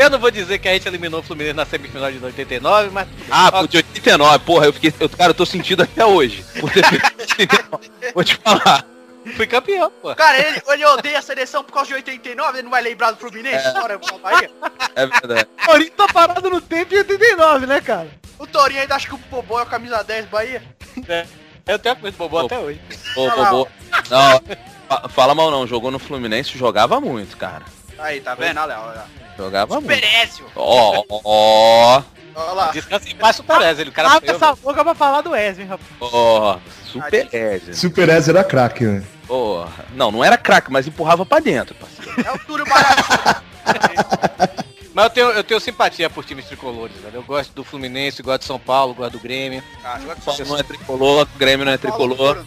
Eu 0.00 0.08
não 0.10 0.18
vou 0.18 0.30
dizer 0.30 0.58
que 0.58 0.66
a 0.68 0.72
gente 0.72 0.88
eliminou 0.88 1.20
o 1.20 1.22
Fluminense 1.22 1.54
na 1.56 1.66
semifinal 1.66 2.10
de 2.10 2.24
89, 2.24 2.88
mas. 2.90 3.06
Ah, 3.30 3.52
pô, 3.52 3.66
de 3.66 3.76
89, 3.76 4.38
porra, 4.44 4.66
eu 4.66 4.72
fiquei. 4.72 4.92
Eu, 4.98 5.08
cara, 5.10 5.30
eu 5.30 5.34
tô 5.34 5.44
sentindo 5.44 5.82
até 5.82 6.04
hoje. 6.06 6.42
Por 6.58 6.70
ter 6.72 6.82
feito 6.84 7.04
89. 7.20 7.90
Vou 8.14 8.24
te 8.24 8.34
falar. 8.36 8.86
Fui 9.36 9.46
campeão, 9.46 9.92
pô. 10.00 10.14
Cara, 10.14 10.38
ele, 10.38 10.62
ele 10.68 10.84
odeia 10.86 11.18
a 11.18 11.22
seleção 11.22 11.62
por 11.62 11.72
causa 11.74 11.88
de 11.88 11.94
89, 11.96 12.54
ele 12.56 12.62
não 12.62 12.70
vai 12.70 12.80
lembrar 12.82 13.10
do 13.10 13.18
Fluminense? 13.18 13.70
Bora 13.74 13.98
pra 13.98 14.16
Bahia. 14.18 14.50
É 14.96 15.06
verdade. 15.06 15.46
O 15.62 15.66
Corinthians 15.66 15.96
tá 15.96 16.08
parado 16.08 16.48
no 16.48 16.60
tempo 16.62 16.88
de 16.88 16.96
89, 16.96 17.66
né, 17.66 17.80
cara? 17.82 18.08
O 18.38 18.46
Torinho 18.46 18.80
ainda 18.80 18.94
acha 18.96 19.06
que 19.06 19.14
o 19.14 19.18
Bobó 19.30 19.60
é 19.60 19.64
o 19.64 19.66
camisa 19.66 20.02
10 20.02 20.26
Bahia. 20.26 20.62
Eu 21.68 21.78
tenho 21.78 21.92
a 21.94 21.98
coisa 21.98 22.16
do 22.16 22.18
Bobó 22.18 22.40
Pô. 22.40 22.46
até 22.46 22.58
hoje. 22.58 22.80
Ô, 23.14 23.30
Bobô. 23.30 23.68
Não, 24.08 24.42
fa- 24.88 25.08
fala 25.10 25.34
mal 25.34 25.50
não. 25.50 25.66
Jogou 25.66 25.90
no 25.90 25.98
Fluminense, 25.98 26.56
jogava 26.56 26.98
muito, 26.98 27.36
cara. 27.36 27.64
Aí, 28.00 28.20
tá 28.20 28.34
vendo? 28.34 28.58
Olha 28.60 28.78
olha 28.80 28.94
lá. 28.94 29.06
Jogava 29.36 29.74
muito. 29.80 29.88
Perécio. 29.88 30.46
Ó, 30.54 31.04
ó, 31.08 31.20
ó, 31.24 32.02
Olha 32.34 32.52
lá. 32.52 32.70
Descansa 32.70 33.08
em 33.08 33.16
paz, 33.16 33.36
Super 33.36 33.60
Ezio, 33.62 33.82
ele 33.82 33.90
o 33.90 33.92
cara 33.92 34.12
Abre 34.12 34.30
essa 34.30 34.54
boca 34.54 34.82
pra 34.84 34.94
falar 34.94 35.20
do 35.20 35.30
Wesley, 35.30 35.66
rapaz. 35.66 35.88
ó. 36.00 36.58
Super 36.84 37.28
Ed. 37.32 37.76
Super 37.76 38.08
Ezio 38.08 38.30
era 38.30 38.44
craque, 38.44 38.84
né? 38.84 39.02
Porra. 39.26 39.70
Não, 39.94 40.10
não 40.10 40.24
era 40.24 40.36
craque, 40.36 40.70
mas 40.72 40.86
empurrava 40.86 41.24
pra 41.24 41.38
dentro, 41.38 41.74
parceiro. 41.74 42.28
É 42.28 42.32
o 42.32 42.38
Túlio 42.40 42.66
Barato. 42.66 43.42
Mas 44.92 45.04
eu 45.04 45.10
tenho, 45.10 45.30
eu 45.30 45.44
tenho 45.44 45.60
simpatia 45.60 46.10
por 46.10 46.24
times 46.24 46.46
tricolores, 46.46 46.96
velho. 46.96 47.14
Eu 47.14 47.22
gosto 47.22 47.52
do 47.54 47.62
Fluminense, 47.62 48.24
gosto 48.24 48.40
de 48.40 48.46
São 48.48 48.58
Paulo, 48.58 48.92
gosto 48.92 49.12
do 49.12 49.18
Grêmio. 49.20 49.62
Ah, 49.84 50.00
com 50.24 50.32
Só 50.32 50.44
não 50.44 50.58
é 50.58 50.64
tricolor, 50.64 51.28
o 51.32 51.38
Grêmio 51.38 51.64
não 51.64 51.72
é 51.72 51.78
tricolor. 51.78 52.44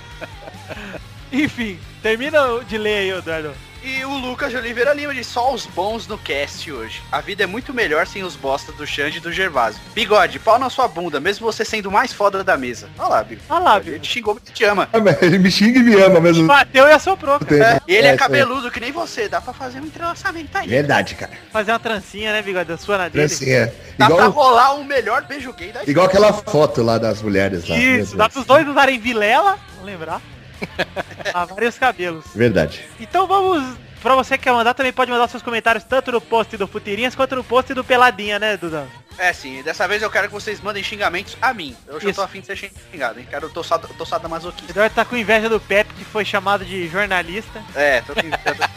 Enfim, 1.30 1.78
termina 2.02 2.40
de 2.66 2.78
ler 2.78 2.96
aí, 2.96 3.10
Eduardo. 3.10 3.54
E 3.82 4.04
o 4.04 4.10
Lucas 4.18 4.50
de 4.50 4.58
Oliveira 4.58 4.92
Lima 4.92 5.14
diz 5.14 5.26
só 5.26 5.54
os 5.54 5.64
bons 5.64 6.06
no 6.06 6.18
cast 6.18 6.70
hoje. 6.70 7.00
A 7.10 7.20
vida 7.22 7.44
é 7.44 7.46
muito 7.46 7.72
melhor 7.72 8.06
sem 8.06 8.22
os 8.22 8.36
bosta 8.36 8.70
do 8.72 8.86
Xande 8.86 9.16
e 9.16 9.20
do 9.20 9.32
Gervásio. 9.32 9.80
Bigode, 9.94 10.38
pau 10.38 10.58
na 10.58 10.68
sua 10.68 10.86
bunda, 10.86 11.18
mesmo 11.18 11.50
você 11.50 11.64
sendo 11.64 11.86
o 11.88 11.92
mais 11.92 12.12
foda 12.12 12.44
da 12.44 12.58
mesa. 12.58 12.90
Olha 12.98 13.08
lá, 13.08 13.24
Bigode. 13.24 13.46
Olha 13.48 13.60
lá, 13.64 13.76
Ele 13.78 13.84
Bigo. 13.92 13.98
te 14.00 14.08
xingou, 14.12 14.34
mas 14.34 14.54
te 14.54 14.64
ama. 14.64 14.86
Ah, 14.92 14.98
Ele 15.24 15.38
me 15.38 15.50
xinga 15.50 15.78
e 15.78 15.82
me 15.82 15.94
ama 15.94 16.20
mesmo. 16.20 16.46
Bateu 16.46 16.86
e 16.86 16.92
assoprou, 16.92 17.38
cara. 17.40 17.74
tempo. 17.74 17.84
E 17.88 17.94
ele 17.94 18.08
é, 18.08 18.10
aí. 18.10 18.18
cabeludo 18.18 18.70
que 18.70 18.80
nem 18.80 18.92
você, 18.92 19.28
dá 19.30 19.40
pra 19.40 19.54
fazer 19.54 19.80
um 19.80 19.86
entrelaçamento 19.86 20.56
aí. 20.58 20.68
Verdade, 20.68 21.14
cara. 21.14 21.32
Fazer 21.50 21.72
uma 21.72 21.78
trancinha, 21.78 22.32
né, 22.34 22.42
bigode? 22.42 22.68
Da 22.68 22.76
sua 22.76 22.98
na 22.98 23.08
dele. 23.08 23.28
Francinha. 23.28 23.72
Dá 23.96 24.06
pra 24.06 24.14
Igual, 24.16 24.30
rolar 24.30 24.74
o 24.74 24.84
melhor 24.84 25.22
beijo 25.24 25.52
gay 25.54 25.72
da 25.72 25.84
igual 25.84 26.04
aquela 26.06 26.32
foto 26.34 26.82
lá 26.82 26.98
das 26.98 27.22
mulheres 27.22 27.66
lá. 27.66 27.76
Isso, 27.78 28.14
dá 28.16 28.28
pros 28.28 28.44
dois 28.44 28.66
usarem 28.68 28.98
vilela, 28.98 29.58
vamos 29.74 29.86
lembrar. 29.86 30.20
Lavarem 31.34 31.68
os 31.68 31.78
cabelos. 31.78 32.24
Verdade. 32.34 32.84
Então 32.98 33.26
vamos, 33.26 33.76
pra 34.02 34.14
você 34.14 34.36
que 34.36 34.44
quer 34.44 34.52
mandar, 34.52 34.74
também 34.74 34.92
pode 34.92 35.10
mandar 35.10 35.28
seus 35.28 35.42
comentários 35.42 35.84
tanto 35.84 36.10
no 36.12 36.20
post 36.20 36.56
do 36.56 36.66
Futirinhas 36.66 37.14
quanto 37.14 37.36
no 37.36 37.44
post 37.44 37.72
do 37.74 37.84
Peladinha, 37.84 38.38
né, 38.38 38.56
Dudan? 38.56 38.86
É 39.18 39.32
sim, 39.32 39.62
dessa 39.62 39.86
vez 39.86 40.00
eu 40.00 40.10
quero 40.10 40.28
que 40.28 40.32
vocês 40.32 40.60
mandem 40.60 40.82
xingamentos 40.82 41.36
a 41.42 41.52
mim. 41.52 41.76
Eu 41.86 42.00
já 42.00 42.08
Isso. 42.08 42.16
tô 42.16 42.22
afim 42.24 42.40
de 42.40 42.46
ser 42.46 42.56
xingado, 42.56 43.20
hein? 43.20 43.26
Quero 43.28 43.50
tossada, 43.50 43.86
tossada 43.98 44.26
masoquista. 44.28 44.72
Eduardo 44.72 44.94
tá 44.94 45.04
com 45.04 45.16
inveja 45.16 45.48
do 45.48 45.60
Pepe, 45.60 45.92
que 45.92 46.04
foi 46.04 46.24
chamado 46.24 46.64
de 46.64 46.88
jornalista. 46.88 47.62
É, 47.74 48.00
tô 48.00 48.14
com 48.14 48.20
inveja. 48.20 48.70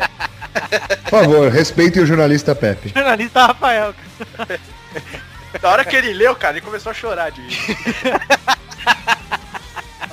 Por 1.03 1.09
favor, 1.09 1.49
respeitem 1.49 2.03
o 2.03 2.05
jornalista 2.05 2.53
Pepe. 2.53 2.89
Jornalista 2.89 3.47
Rafael. 3.47 3.93
cara. 4.37 4.59
Da 5.61 5.69
hora 5.69 5.85
que 5.85 5.95
ele 5.95 6.13
leu, 6.13 6.35
cara, 6.35 6.57
ele 6.57 6.65
começou 6.65 6.89
a 6.89 6.93
chorar 6.95 7.29
de 7.31 7.41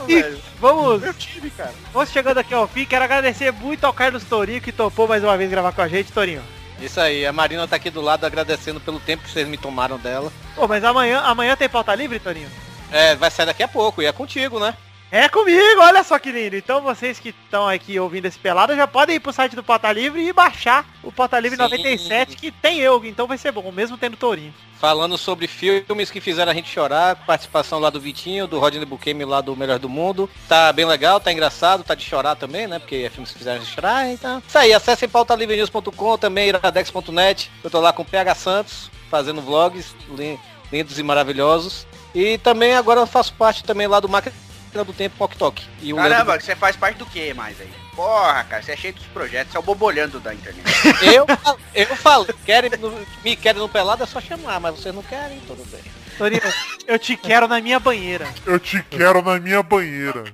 Velho, 0.07 0.41
Vamos, 0.61 1.01
Meu 1.03 1.15
time, 1.15 1.51
cara. 1.51 1.73
vamos 1.93 2.11
chegando 2.11 2.39
aqui 2.39 2.53
ao 2.55 2.69
fim. 2.69 2.85
Quero 2.85 3.05
agradecer 3.05 3.53
muito 3.53 3.85
ao 3.85 3.93
Carlos 3.93 4.25
Torinho, 4.25 4.61
que 4.61 4.73
topou 4.73 5.09
mais 5.09 5.23
uma 5.25 5.37
vez 5.37 5.51
gravar 5.51 5.73
com 5.73 5.83
a 5.83 5.89
gente, 5.89 6.13
Torinho. 6.13 6.43
Isso 6.81 7.01
aí, 7.01 7.27
a 7.27 7.33
Marina 7.33 7.69
tá 7.69 7.77
aqui 7.77 7.91
do 7.91 8.01
lado 8.01 8.25
agradecendo 8.25 8.81
pelo 8.81 8.99
tempo 9.01 9.23
que 9.25 9.31
vocês 9.31 9.47
me 9.47 9.57
tomaram 9.59 9.99
dela. 9.99 10.33
Pô, 10.55 10.67
mas 10.67 10.83
amanhã, 10.83 11.21
amanhã 11.21 11.57
tem 11.57 11.69
pauta 11.69 11.95
livre, 11.95 12.19
Torinho? 12.19 12.49
É, 12.91 13.15
vai 13.15 13.31
sair 13.31 13.47
daqui 13.47 13.63
a 13.63 13.69
pouco, 13.69 14.01
e 14.03 14.07
é 14.07 14.13
contigo, 14.13 14.59
né? 14.59 14.75
É 15.13 15.29
comigo, 15.29 15.81
olha 15.81 16.05
só 16.05 16.21
que 16.21 16.31
lindo. 16.31 16.55
Então 16.55 16.81
vocês 16.83 17.19
que 17.19 17.31
estão 17.31 17.67
aqui 17.67 17.99
ouvindo 17.99 18.27
esse 18.27 18.39
pelado 18.39 18.77
já 18.77 18.87
podem 18.87 19.17
ir 19.17 19.21
pro 19.21 19.33
site 19.33 19.57
do 19.57 19.63
Pauta 19.63 19.93
Livre 19.93 20.23
e 20.25 20.33
baixar 20.33 20.87
o 21.03 21.11
Pauta 21.11 21.39
Livre 21.41 21.57
Sim. 21.57 21.63
97, 21.65 22.37
que 22.37 22.53
tem 22.53 22.79
eu, 22.79 23.05
então 23.05 23.27
vai 23.27 23.37
ser 23.37 23.51
bom, 23.51 23.73
mesmo 23.73 23.99
tendo 23.99 24.17
Tourinho. 24.17 24.55
Falando 24.79 25.19
sobre 25.19 25.47
filmes 25.49 26.11
que 26.11 26.21
fizeram 26.21 26.53
a 26.53 26.55
gente 26.55 26.71
chorar, 26.71 27.17
participação 27.27 27.81
lá 27.81 27.91
do 27.91 28.01
Vitinho, 28.01 28.47
do 28.47 28.59
Rodney 28.61 28.85
Buquemi 28.87 29.25
lá 29.25 29.41
do 29.41 29.55
Melhor 29.57 29.79
do 29.81 29.89
Mundo. 29.89 30.31
Tá 30.49 30.73
bem 30.73 30.87
legal, 30.87 31.19
tá 31.21 31.33
engraçado, 31.33 31.83
tá 31.83 31.95
de 31.95 32.05
chorar 32.05 32.37
também, 32.37 32.67
né? 32.69 32.79
Porque 32.79 32.97
é 32.97 33.11
filmes 33.11 33.33
que 33.33 33.39
fizeram 33.39 33.61
a 33.61 33.65
gente 33.65 33.75
chorar, 33.75 34.09
então. 34.09 34.41
Isso 34.47 34.57
aí, 34.57 34.73
acessem 34.73 35.09
pautalivrenews.com, 35.09 36.17
também 36.19 36.49
iradex.net. 36.49 37.51
Eu 37.65 37.69
tô 37.69 37.81
lá 37.81 37.93
com 37.93 38.03
o 38.03 38.07
PH 38.07 38.35
Santos, 38.37 38.91
fazendo 39.11 39.43
vlogs 39.43 39.95
lin- 40.17 40.39
lindos 40.73 40.99
e 40.99 41.03
maravilhosos. 41.03 41.85
E 42.15 42.39
também 42.39 42.75
agora 42.75 43.01
eu 43.01 43.07
faço 43.07 43.35
parte 43.35 43.63
também 43.65 43.87
lá 43.87 43.99
do 44.01 44.09
Máquina 44.09 44.35
do 44.73 44.93
Tempo 44.93 45.17
Tok 45.19 45.37
Tok. 45.37 45.63
E 45.83 45.93
o 45.93 45.97
Caramba, 45.97 46.39
você 46.41 46.55
faz 46.57 46.77
parte 46.77 46.97
do 46.99 47.07
que 47.07 47.35
mais 47.35 47.61
aí? 47.61 47.71
Porra, 47.97 48.45
cara, 48.45 48.63
você 48.63 48.73
é 48.73 48.77
cheio 48.77 48.95
dos 48.95 49.05
projetos, 49.07 49.51
você 49.53 49.57
é 49.59 49.61
o 49.61 49.65
bobolhando 49.65 50.21
da 50.21 50.33
internet. 50.33 50.65
eu, 51.15 51.27
eu 51.75 51.97
falo, 51.97 52.27
querem, 52.47 52.71
no- 52.79 53.07
me 53.25 53.37
querem 53.37 53.61
no 53.61 53.69
pelado 53.69 54.03
é 54.03 54.07
só 54.07 54.21
chamar, 54.21 54.61
mas 54.61 54.77
vocês 54.79 54.95
não 54.95 55.03
querem, 55.03 55.41
tudo 55.47 55.65
bem. 55.71 55.81
Tourinho, 56.17 56.41
eu 56.87 56.99
te 56.99 57.17
quero 57.17 57.49
na 57.49 57.61
minha 57.61 57.81
banheira. 57.81 58.29
Eu 58.47 58.59
te 58.61 58.83
quero 58.91 59.23
na 59.23 59.39
minha 59.41 59.63
banheira. 59.63 60.25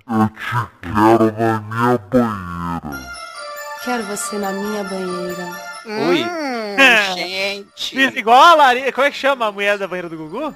Quero 3.84 4.03
você 4.05 4.37
na 4.37 4.51
minha 4.53 4.82
banheira. 4.84 5.49
Ui. 5.87 6.24
Hum, 6.24 6.76
gente. 7.14 7.91
Fiz 7.95 8.16
igual 8.16 8.41
a 8.43 8.55
Lari... 8.55 8.91
Como 8.93 9.07
é 9.07 9.11
que 9.11 9.16
chama 9.16 9.47
a 9.47 9.53
mulher 9.53 9.78
da 9.78 9.87
banheira 9.87 10.09
do 10.09 10.16
Gugu? 10.16 10.55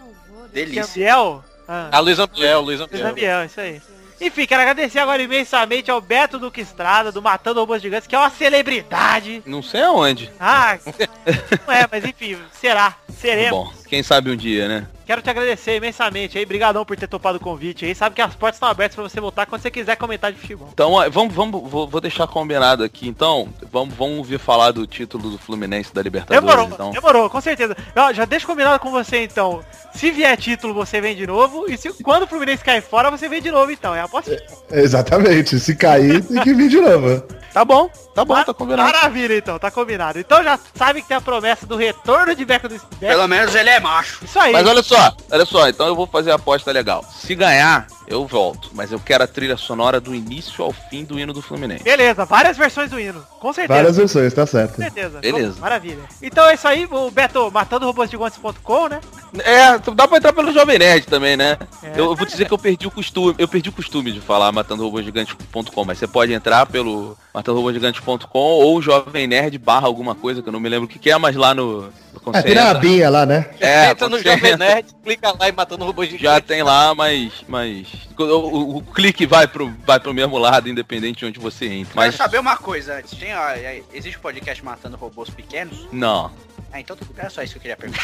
Delícia. 0.53 0.83
Gabriel? 0.83 1.45
Ah, 1.73 1.89
A 1.93 2.01
Luísa 2.01 2.25
Ambiel, 2.25 2.61
Luiz 2.63 2.81
Ambiel. 2.81 3.07
Ambiel, 3.07 3.45
isso 3.45 3.61
aí. 3.61 3.81
Enfim, 4.21 4.45
quero 4.45 4.61
agradecer 4.61 4.99
agora 4.99 5.23
imensamente 5.23 5.89
ao 5.89 6.01
Beto 6.01 6.37
Duque 6.37 6.61
Estrada, 6.61 7.13
do 7.13 7.23
Matando 7.23 7.61
Robôs 7.61 7.81
Gigantes, 7.81 8.09
que 8.09 8.15
é 8.17 8.19
uma 8.19 8.29
celebridade. 8.29 9.41
Não 9.47 9.63
sei 9.63 9.83
aonde. 9.83 10.31
Ah, 10.39 10.77
não 11.67 11.73
é, 11.73 11.87
mas 11.91 12.05
enfim, 12.05 12.37
será. 12.53 12.97
Seremos. 13.17 13.80
Quem 13.91 14.05
sabe 14.05 14.31
um 14.31 14.37
dia, 14.37 14.69
né? 14.69 14.87
Quero 15.05 15.21
te 15.21 15.29
agradecer 15.29 15.75
imensamente 15.75 16.39
aí, 16.39 16.47
brigadão 16.47 16.85
por 16.85 16.97
ter 16.97 17.09
topado 17.09 17.39
o 17.39 17.41
convite 17.41 17.85
aí. 17.85 17.93
Sabe 17.93 18.15
que 18.15 18.23
as 18.23 18.37
portas 18.37 18.55
estão 18.55 18.69
abertas 18.69 18.95
pra 18.95 19.03
você 19.03 19.21
voltar 19.21 19.47
quando 19.47 19.61
você 19.61 19.69
quiser 19.69 19.97
comentar 19.97 20.33
de 20.33 20.39
futebol. 20.39 20.69
Então, 20.73 20.93
vamos, 21.11 21.35
vamos, 21.35 21.69
vou, 21.69 21.89
vou 21.89 22.01
deixar 22.01 22.29
combinado 22.29 22.85
aqui. 22.85 23.09
Então, 23.09 23.49
vamos, 23.73 23.93
vamos 23.93 24.19
ouvir 24.19 24.39
falar 24.39 24.71
do 24.71 24.87
título 24.87 25.31
do 25.31 25.39
Fluminense 25.39 25.93
da 25.93 26.01
Libertadores. 26.01 26.41
Demorou, 26.41 26.73
então. 26.73 26.91
demorou, 26.93 27.29
com 27.29 27.41
certeza. 27.41 27.77
Ó, 27.97 28.13
já 28.13 28.25
deixa 28.25 28.47
combinado 28.47 28.79
com 28.79 28.93
você 28.93 29.25
então. 29.25 29.61
Se 29.93 30.13
vier 30.13 30.37
título, 30.37 30.73
você 30.73 31.01
vem 31.01 31.17
de 31.17 31.27
novo. 31.27 31.69
E 31.69 31.77
se 31.77 31.93
quando 32.05 32.23
o 32.23 32.29
Fluminense 32.29 32.63
cair 32.63 32.81
fora, 32.81 33.11
você 33.11 33.29
vem 33.29 33.43
de 33.43 33.51
novo 33.51 33.73
então. 33.73 33.93
É 33.93 34.03
a 34.03 34.05
aposta. 34.05 34.41
Exatamente. 34.71 35.59
Se 35.59 35.75
cair, 35.75 36.25
tem 36.25 36.41
que 36.41 36.55
vir 36.55 36.69
de 36.69 36.81
novo. 36.81 37.41
Tá 37.53 37.65
bom, 37.65 37.91
tá 38.15 38.25
bom, 38.25 38.45
tá 38.45 38.55
combinado. 38.55 38.93
Maravilha 38.93 39.37
então, 39.37 39.59
tá 39.59 39.73
combinado. 39.73 40.21
Então 40.21 40.43
já 40.45 40.59
sabe 40.73 41.03
que 41.03 41.09
tem 41.09 41.17
a 41.17 41.21
promessa 41.21 41.67
do 41.67 41.75
retorno 41.75 42.33
de 42.35 42.45
Beco 42.45 42.69
do 42.69 42.75
Beco. 42.75 42.97
Pelo 43.01 43.27
menos 43.27 43.55
ele 43.57 43.71
é 43.71 43.80
macho. 43.81 44.25
Isso 44.25 44.39
aí. 44.39 44.53
Mas 44.53 44.67
olha 44.67 44.83
só, 44.83 45.15
olha 45.31 45.45
só, 45.45 45.69
então 45.69 45.87
eu 45.87 45.97
vou 45.97 46.07
fazer 46.07 46.31
a 46.31 46.35
aposta 46.37 46.71
legal. 46.73 47.05
Se 47.11 47.35
ganhar, 47.35 47.87
eu 48.07 48.27
volto. 48.27 48.71
Mas 48.75 48.93
eu 48.93 48.99
quero 49.01 49.25
a 49.25 49.27
trilha 49.27 49.57
sonora 49.57 50.01
do 50.01 50.15
início 50.15 50.63
ao 50.65 50.73
fim 50.73 51.05
do 51.05 51.19
hino 51.19 51.33
do 51.33 51.41
Fluminense. 51.43 51.85
Beleza, 51.85 52.25
várias 52.25 52.57
versões 52.57 52.91
do 52.91 52.99
hino. 53.01 53.25
Com 53.41 53.53
certeza. 53.53 53.75
Várias 53.79 53.97
versões, 53.97 54.35
tá 54.35 54.47
certo. 54.47 54.77
Com 54.77 54.83
certeza. 54.83 55.19
Beleza. 55.21 55.61
Maravilha. 55.61 56.03
Então 56.23 56.47
é 56.49 56.55
isso 56.55 56.67
aí, 56.69 56.87
o 56.91 57.11
Beto 57.11 57.51
matando 57.53 57.87
robôs 57.87 58.11
gigantes.com, 58.11 58.89
né? 58.89 59.01
É, 59.45 59.79
dá 59.95 60.09
pra 60.09 60.19
entrar 60.19 60.33
pelo 60.33 60.53
Jovem 60.53 60.79
Nerd 60.79 61.07
também, 61.07 61.37
né? 61.37 61.57
É. 61.83 61.93
Eu, 61.93 62.07
eu 62.07 62.17
vou 62.17 62.27
dizer 62.27 62.47
que 62.47 62.53
eu 62.53 62.59
perdi 62.59 62.87
o 62.87 62.91
costume, 62.91 63.35
eu 63.39 63.47
perdi 63.49 63.69
o 63.69 63.73
costume 63.73 64.13
de 64.13 64.21
falar 64.21 64.51
matandorobôsgigantes.com, 64.53 65.85
mas 65.85 65.99
você 65.99 66.07
pode 66.07 66.33
entrar 66.33 66.67
pelo 66.67 67.17
matandorobôsgigantes.com 67.33 68.39
ou 68.39 68.83
Jovem 68.83 69.27
Nerd 69.27 69.57
barra 69.59 69.87
alguma 69.87 70.15
coisa, 70.15 70.43
que 70.43 70.49
eu 70.49 70.53
não 70.53 70.61
me 70.61 70.69
lembro 70.69 70.87
o 70.87 70.89
que, 70.89 70.99
que 70.99 71.11
é, 71.11 71.17
mas 71.17 71.37
lá 71.37 71.55
no, 71.55 71.83
no 71.83 71.91
É, 72.35 72.43
tem 72.43 72.55
na 72.55 72.63
entra- 72.63 72.71
abinha 72.79 73.09
lá, 73.11 73.25
né? 73.25 73.47
É, 73.61 73.70
Entra 73.91 74.09
no 74.09 74.19
Jovem 74.23 74.57
Nerd, 74.57 74.89
clica 75.03 75.35
lá 75.39 75.49
e 75.49 75.53
matando 75.53 75.85
robôs 75.85 76.09
de 76.09 76.19
Já 76.19 76.41
tem 76.41 76.63
lá, 76.63 76.95
mas. 76.95 77.33
mas 77.49 77.87
o, 78.19 78.23
o- 78.25 78.77
o 78.79 78.83
clique 78.83 79.27
vai 79.27 79.47
pro, 79.47 79.73
vai 79.87 79.99
pro 80.01 80.13
mesmo 80.15 80.37
lado, 80.39 80.69
independente 80.69 81.21
de 81.21 81.27
onde 81.27 81.39
você 81.39 81.67
entra. 81.67 81.95
Quero 81.95 82.07
Mas. 82.07 82.15
saber 82.17 82.39
uma 82.39 82.57
coisa 82.57 82.95
antes. 82.99 83.19
Tem, 83.19 83.35
ó, 83.35 83.49
é, 83.51 83.83
existe 83.93 84.19
um 84.19 84.23
podcast 84.23 84.65
matando 84.65 84.97
robôs 84.97 85.31
pequenos? 85.31 85.87
Não. 85.93 86.31
Ah, 86.73 86.79
então 86.79 86.97
tudo 86.97 87.13
bem, 87.13 87.23
era 87.23 87.31
só 87.31 87.43
isso 87.43 87.55
que 87.55 87.59
eu 87.59 87.63
queria 87.63 87.77
perguntar. 87.77 88.01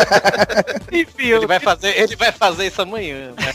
Enfim, 0.92 1.26
Ele 1.32 1.46
vai 1.46 1.58
fazer, 1.58 1.98
ele 2.00 2.14
vai 2.16 2.30
fazer 2.32 2.66
isso 2.68 2.80
amanhã. 2.82 3.32
né? 3.32 3.52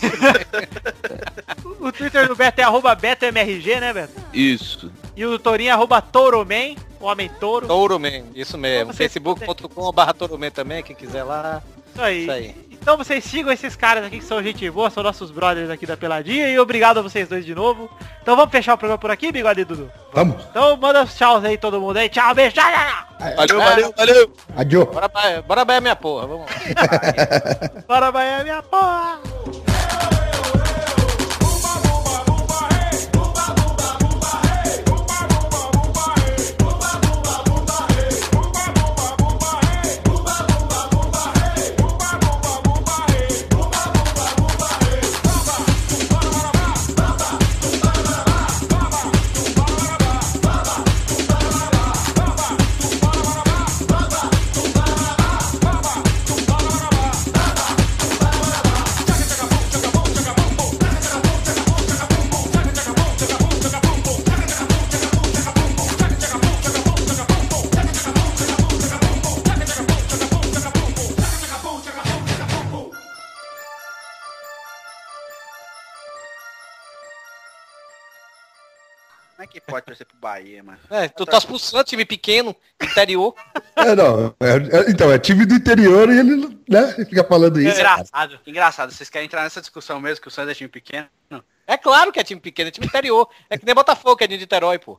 o 1.79 1.91
Twitter 1.91 2.27
do 2.27 2.35
Beto 2.35 2.59
é 2.61 2.63
arroba 2.63 2.93
BetoMRG, 2.95 3.79
né, 3.79 3.93
Beto? 3.93 4.13
Isso. 4.33 4.91
E 5.15 5.25
o 5.25 5.39
Tourinho 5.39 5.69
é 5.69 5.71
arroba 5.71 6.01
Touroman, 6.01 6.75
o 6.94 6.94
Homem 7.05 7.29
Touro. 7.39 7.67
Touroman, 7.67 8.23
isso 8.35 8.57
mesmo. 8.57 8.91
Você- 8.93 8.97
facebook.com.br 9.09 10.13
Touroman 10.17 10.51
também, 10.51 10.83
quem 10.83 10.95
quiser 10.95 11.23
lá. 11.23 11.61
Isso 11.93 12.01
aí. 12.01 12.21
Isso 12.21 12.31
aí. 12.31 12.65
Então 12.85 12.97
vocês 12.97 13.23
sigam 13.23 13.51
esses 13.51 13.75
caras 13.75 14.05
aqui 14.05 14.19
que 14.19 14.25
são 14.25 14.43
gente 14.43 14.69
boa, 14.69 14.91
são 14.91 15.01
nossos 15.01 15.31
brothers 15.31 15.71
aqui 15.71 15.87
da 15.87 15.97
Peladinha. 15.97 16.49
E 16.49 16.59
obrigado 16.59 16.99
a 16.99 17.01
vocês 17.01 17.27
dois 17.27 17.43
de 17.43 17.55
novo. 17.55 17.89
Então 18.21 18.35
vamos 18.35 18.51
fechar 18.51 18.75
o 18.75 18.77
programa 18.77 18.99
por 18.99 19.09
aqui, 19.09 19.31
Bigode 19.31 19.61
e 19.61 19.65
Dudu? 19.65 19.91
Vamos. 20.13 20.35
Então 20.51 20.77
manda 20.77 21.01
os 21.03 21.15
tchauz 21.15 21.43
aí 21.43 21.57
todo 21.57 21.81
mundo 21.81 21.97
aí. 21.97 22.09
Tchau, 22.09 22.35
beijo. 22.35 22.53
tchau, 22.53 22.63
tchau, 22.71 22.85
tchau. 22.85 23.35
Valeu, 23.35 23.59
valeu, 23.59 23.93
valeu. 23.97 24.33
Adiô. 24.55 24.85
Bora, 24.85 25.07
Bahia, 25.07 25.41
bora 25.41 25.65
Bahia, 25.65 25.81
minha 25.81 25.95
porra. 25.95 26.27
Vamos 26.27 26.45
lá. 26.45 27.81
Bora, 27.87 28.11
Bahia, 28.11 28.43
minha 28.43 28.61
porra. 28.61 29.19
Pode 79.75 79.85
torcer 79.85 80.07
pro 80.07 80.17
Bahia, 80.17 80.63
mano? 80.63 80.79
É, 80.89 81.09
tu 81.09 81.25
tá 81.25 81.37
expulsando 81.37 81.83
time 81.83 82.05
pequeno, 82.05 82.55
interior. 82.81 83.35
É, 83.75 83.93
não. 83.93 84.33
é- 84.39 84.77
é- 84.77 84.89
então, 84.89 85.11
é 85.11 85.19
time 85.19 85.45
do 85.45 85.53
interior 85.53 86.09
e 86.09 86.17
ele, 86.19 86.57
né, 86.69 86.93
fica 87.09 87.25
falando 87.25 87.59
isso. 87.59 87.75
Engraçado, 87.77 88.39
engraçado. 88.47 88.91
Vocês 88.93 89.09
querem 89.09 89.25
entrar 89.25 89.43
nessa 89.43 89.59
discussão 89.59 89.99
mesmo 89.99 90.21
que 90.21 90.29
o 90.29 90.31
Santos 90.31 90.51
é 90.51 90.55
time 90.55 90.69
pequeno? 90.69 91.09
É 91.67 91.75
claro 91.77 92.13
que 92.13 92.19
é 92.19 92.23
time 92.23 92.39
pequeno, 92.39 92.69
é 92.69 92.71
time 92.71 92.85
interior. 92.87 93.27
É 93.49 93.57
que 93.57 93.65
nem 93.65 93.75
Botafogo, 93.75 94.15
que 94.15 94.23
é 94.23 94.27
de 94.27 94.37
Niterói, 94.37 94.79
pô. 94.79 94.97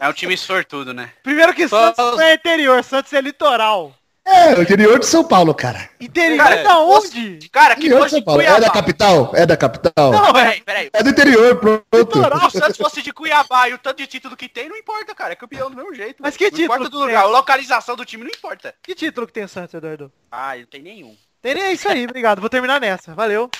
um 0.08 0.12
time 0.12 0.36
sortudo, 0.36 0.94
né? 0.94 1.10
Primeiro 1.22 1.52
que 1.52 1.68
Só- 1.68 1.92
Santos 1.94 2.16
não 2.16 2.20
é 2.22 2.34
interior, 2.34 2.82
Santos 2.84 3.12
é 3.12 3.20
litoral. 3.20 3.94
É, 4.24 4.54
o 4.54 4.62
interior 4.62 4.98
de 4.98 5.06
São 5.06 5.24
Paulo, 5.24 5.54
cara. 5.54 5.90
Interior 5.98 6.36
Cara, 6.38 6.62
da 6.62 6.78
onde? 6.78 7.48
Cara, 7.50 7.74
que 7.74 7.80
Interior 7.80 7.98
de 7.98 8.02
fosse 8.02 8.10
São 8.10 8.18
de 8.20 8.24
Paulo. 8.24 8.40
É 8.40 8.44
Cuiabá. 8.44 8.60
da 8.60 8.70
capital? 8.70 9.32
É 9.34 9.46
da 9.46 9.56
capital? 9.56 10.12
Não, 10.12 10.32
peraí, 10.32 10.60
peraí. 10.62 10.90
É 10.92 11.02
do 11.02 11.10
interior, 11.10 11.56
pronto. 11.56 11.80
Se 12.12 12.46
o 12.46 12.50
Santos 12.50 12.76
fosse 12.76 13.02
de 13.02 13.12
Cuiabá 13.12 13.68
e 13.68 13.74
o 13.74 13.78
tanto 13.78 13.96
de 13.98 14.06
título 14.06 14.36
que 14.36 14.48
tem, 14.48 14.68
não 14.68 14.76
importa, 14.76 15.14
cara. 15.14 15.32
É 15.32 15.36
campeão 15.36 15.70
do 15.70 15.76
mesmo 15.76 15.94
jeito. 15.94 16.22
Mas 16.22 16.36
que 16.36 16.44
não 16.44 16.50
título 16.50 16.64
importa 16.64 16.90
do 16.90 16.98
lugar. 17.00 17.22
A 17.22 17.26
localização 17.26 17.96
do 17.96 18.04
time 18.04 18.24
não 18.24 18.30
importa. 18.30 18.74
Que 18.82 18.94
título 18.94 19.26
que 19.26 19.32
tem 19.32 19.44
o 19.44 19.48
Santos, 19.48 19.74
Eduardo? 19.74 20.12
Ah, 20.30 20.56
não 20.56 20.66
tem 20.66 20.82
nenhum. 20.82 21.16
Tem 21.42 21.54
nem 21.54 21.72
isso 21.72 21.88
aí, 21.88 22.04
obrigado. 22.04 22.40
Vou 22.40 22.50
terminar 22.50 22.80
nessa. 22.80 23.14
Valeu. 23.14 23.50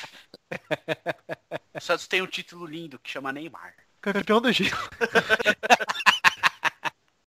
O 1.72 1.80
Santos 1.80 2.06
tem 2.08 2.20
um 2.20 2.26
título 2.26 2.66
lindo 2.66 2.98
que 2.98 3.08
chama 3.08 3.32
Neymar. 3.32 3.72
Campeão 4.02 4.40
do 4.40 4.52
Giro. 4.52 4.76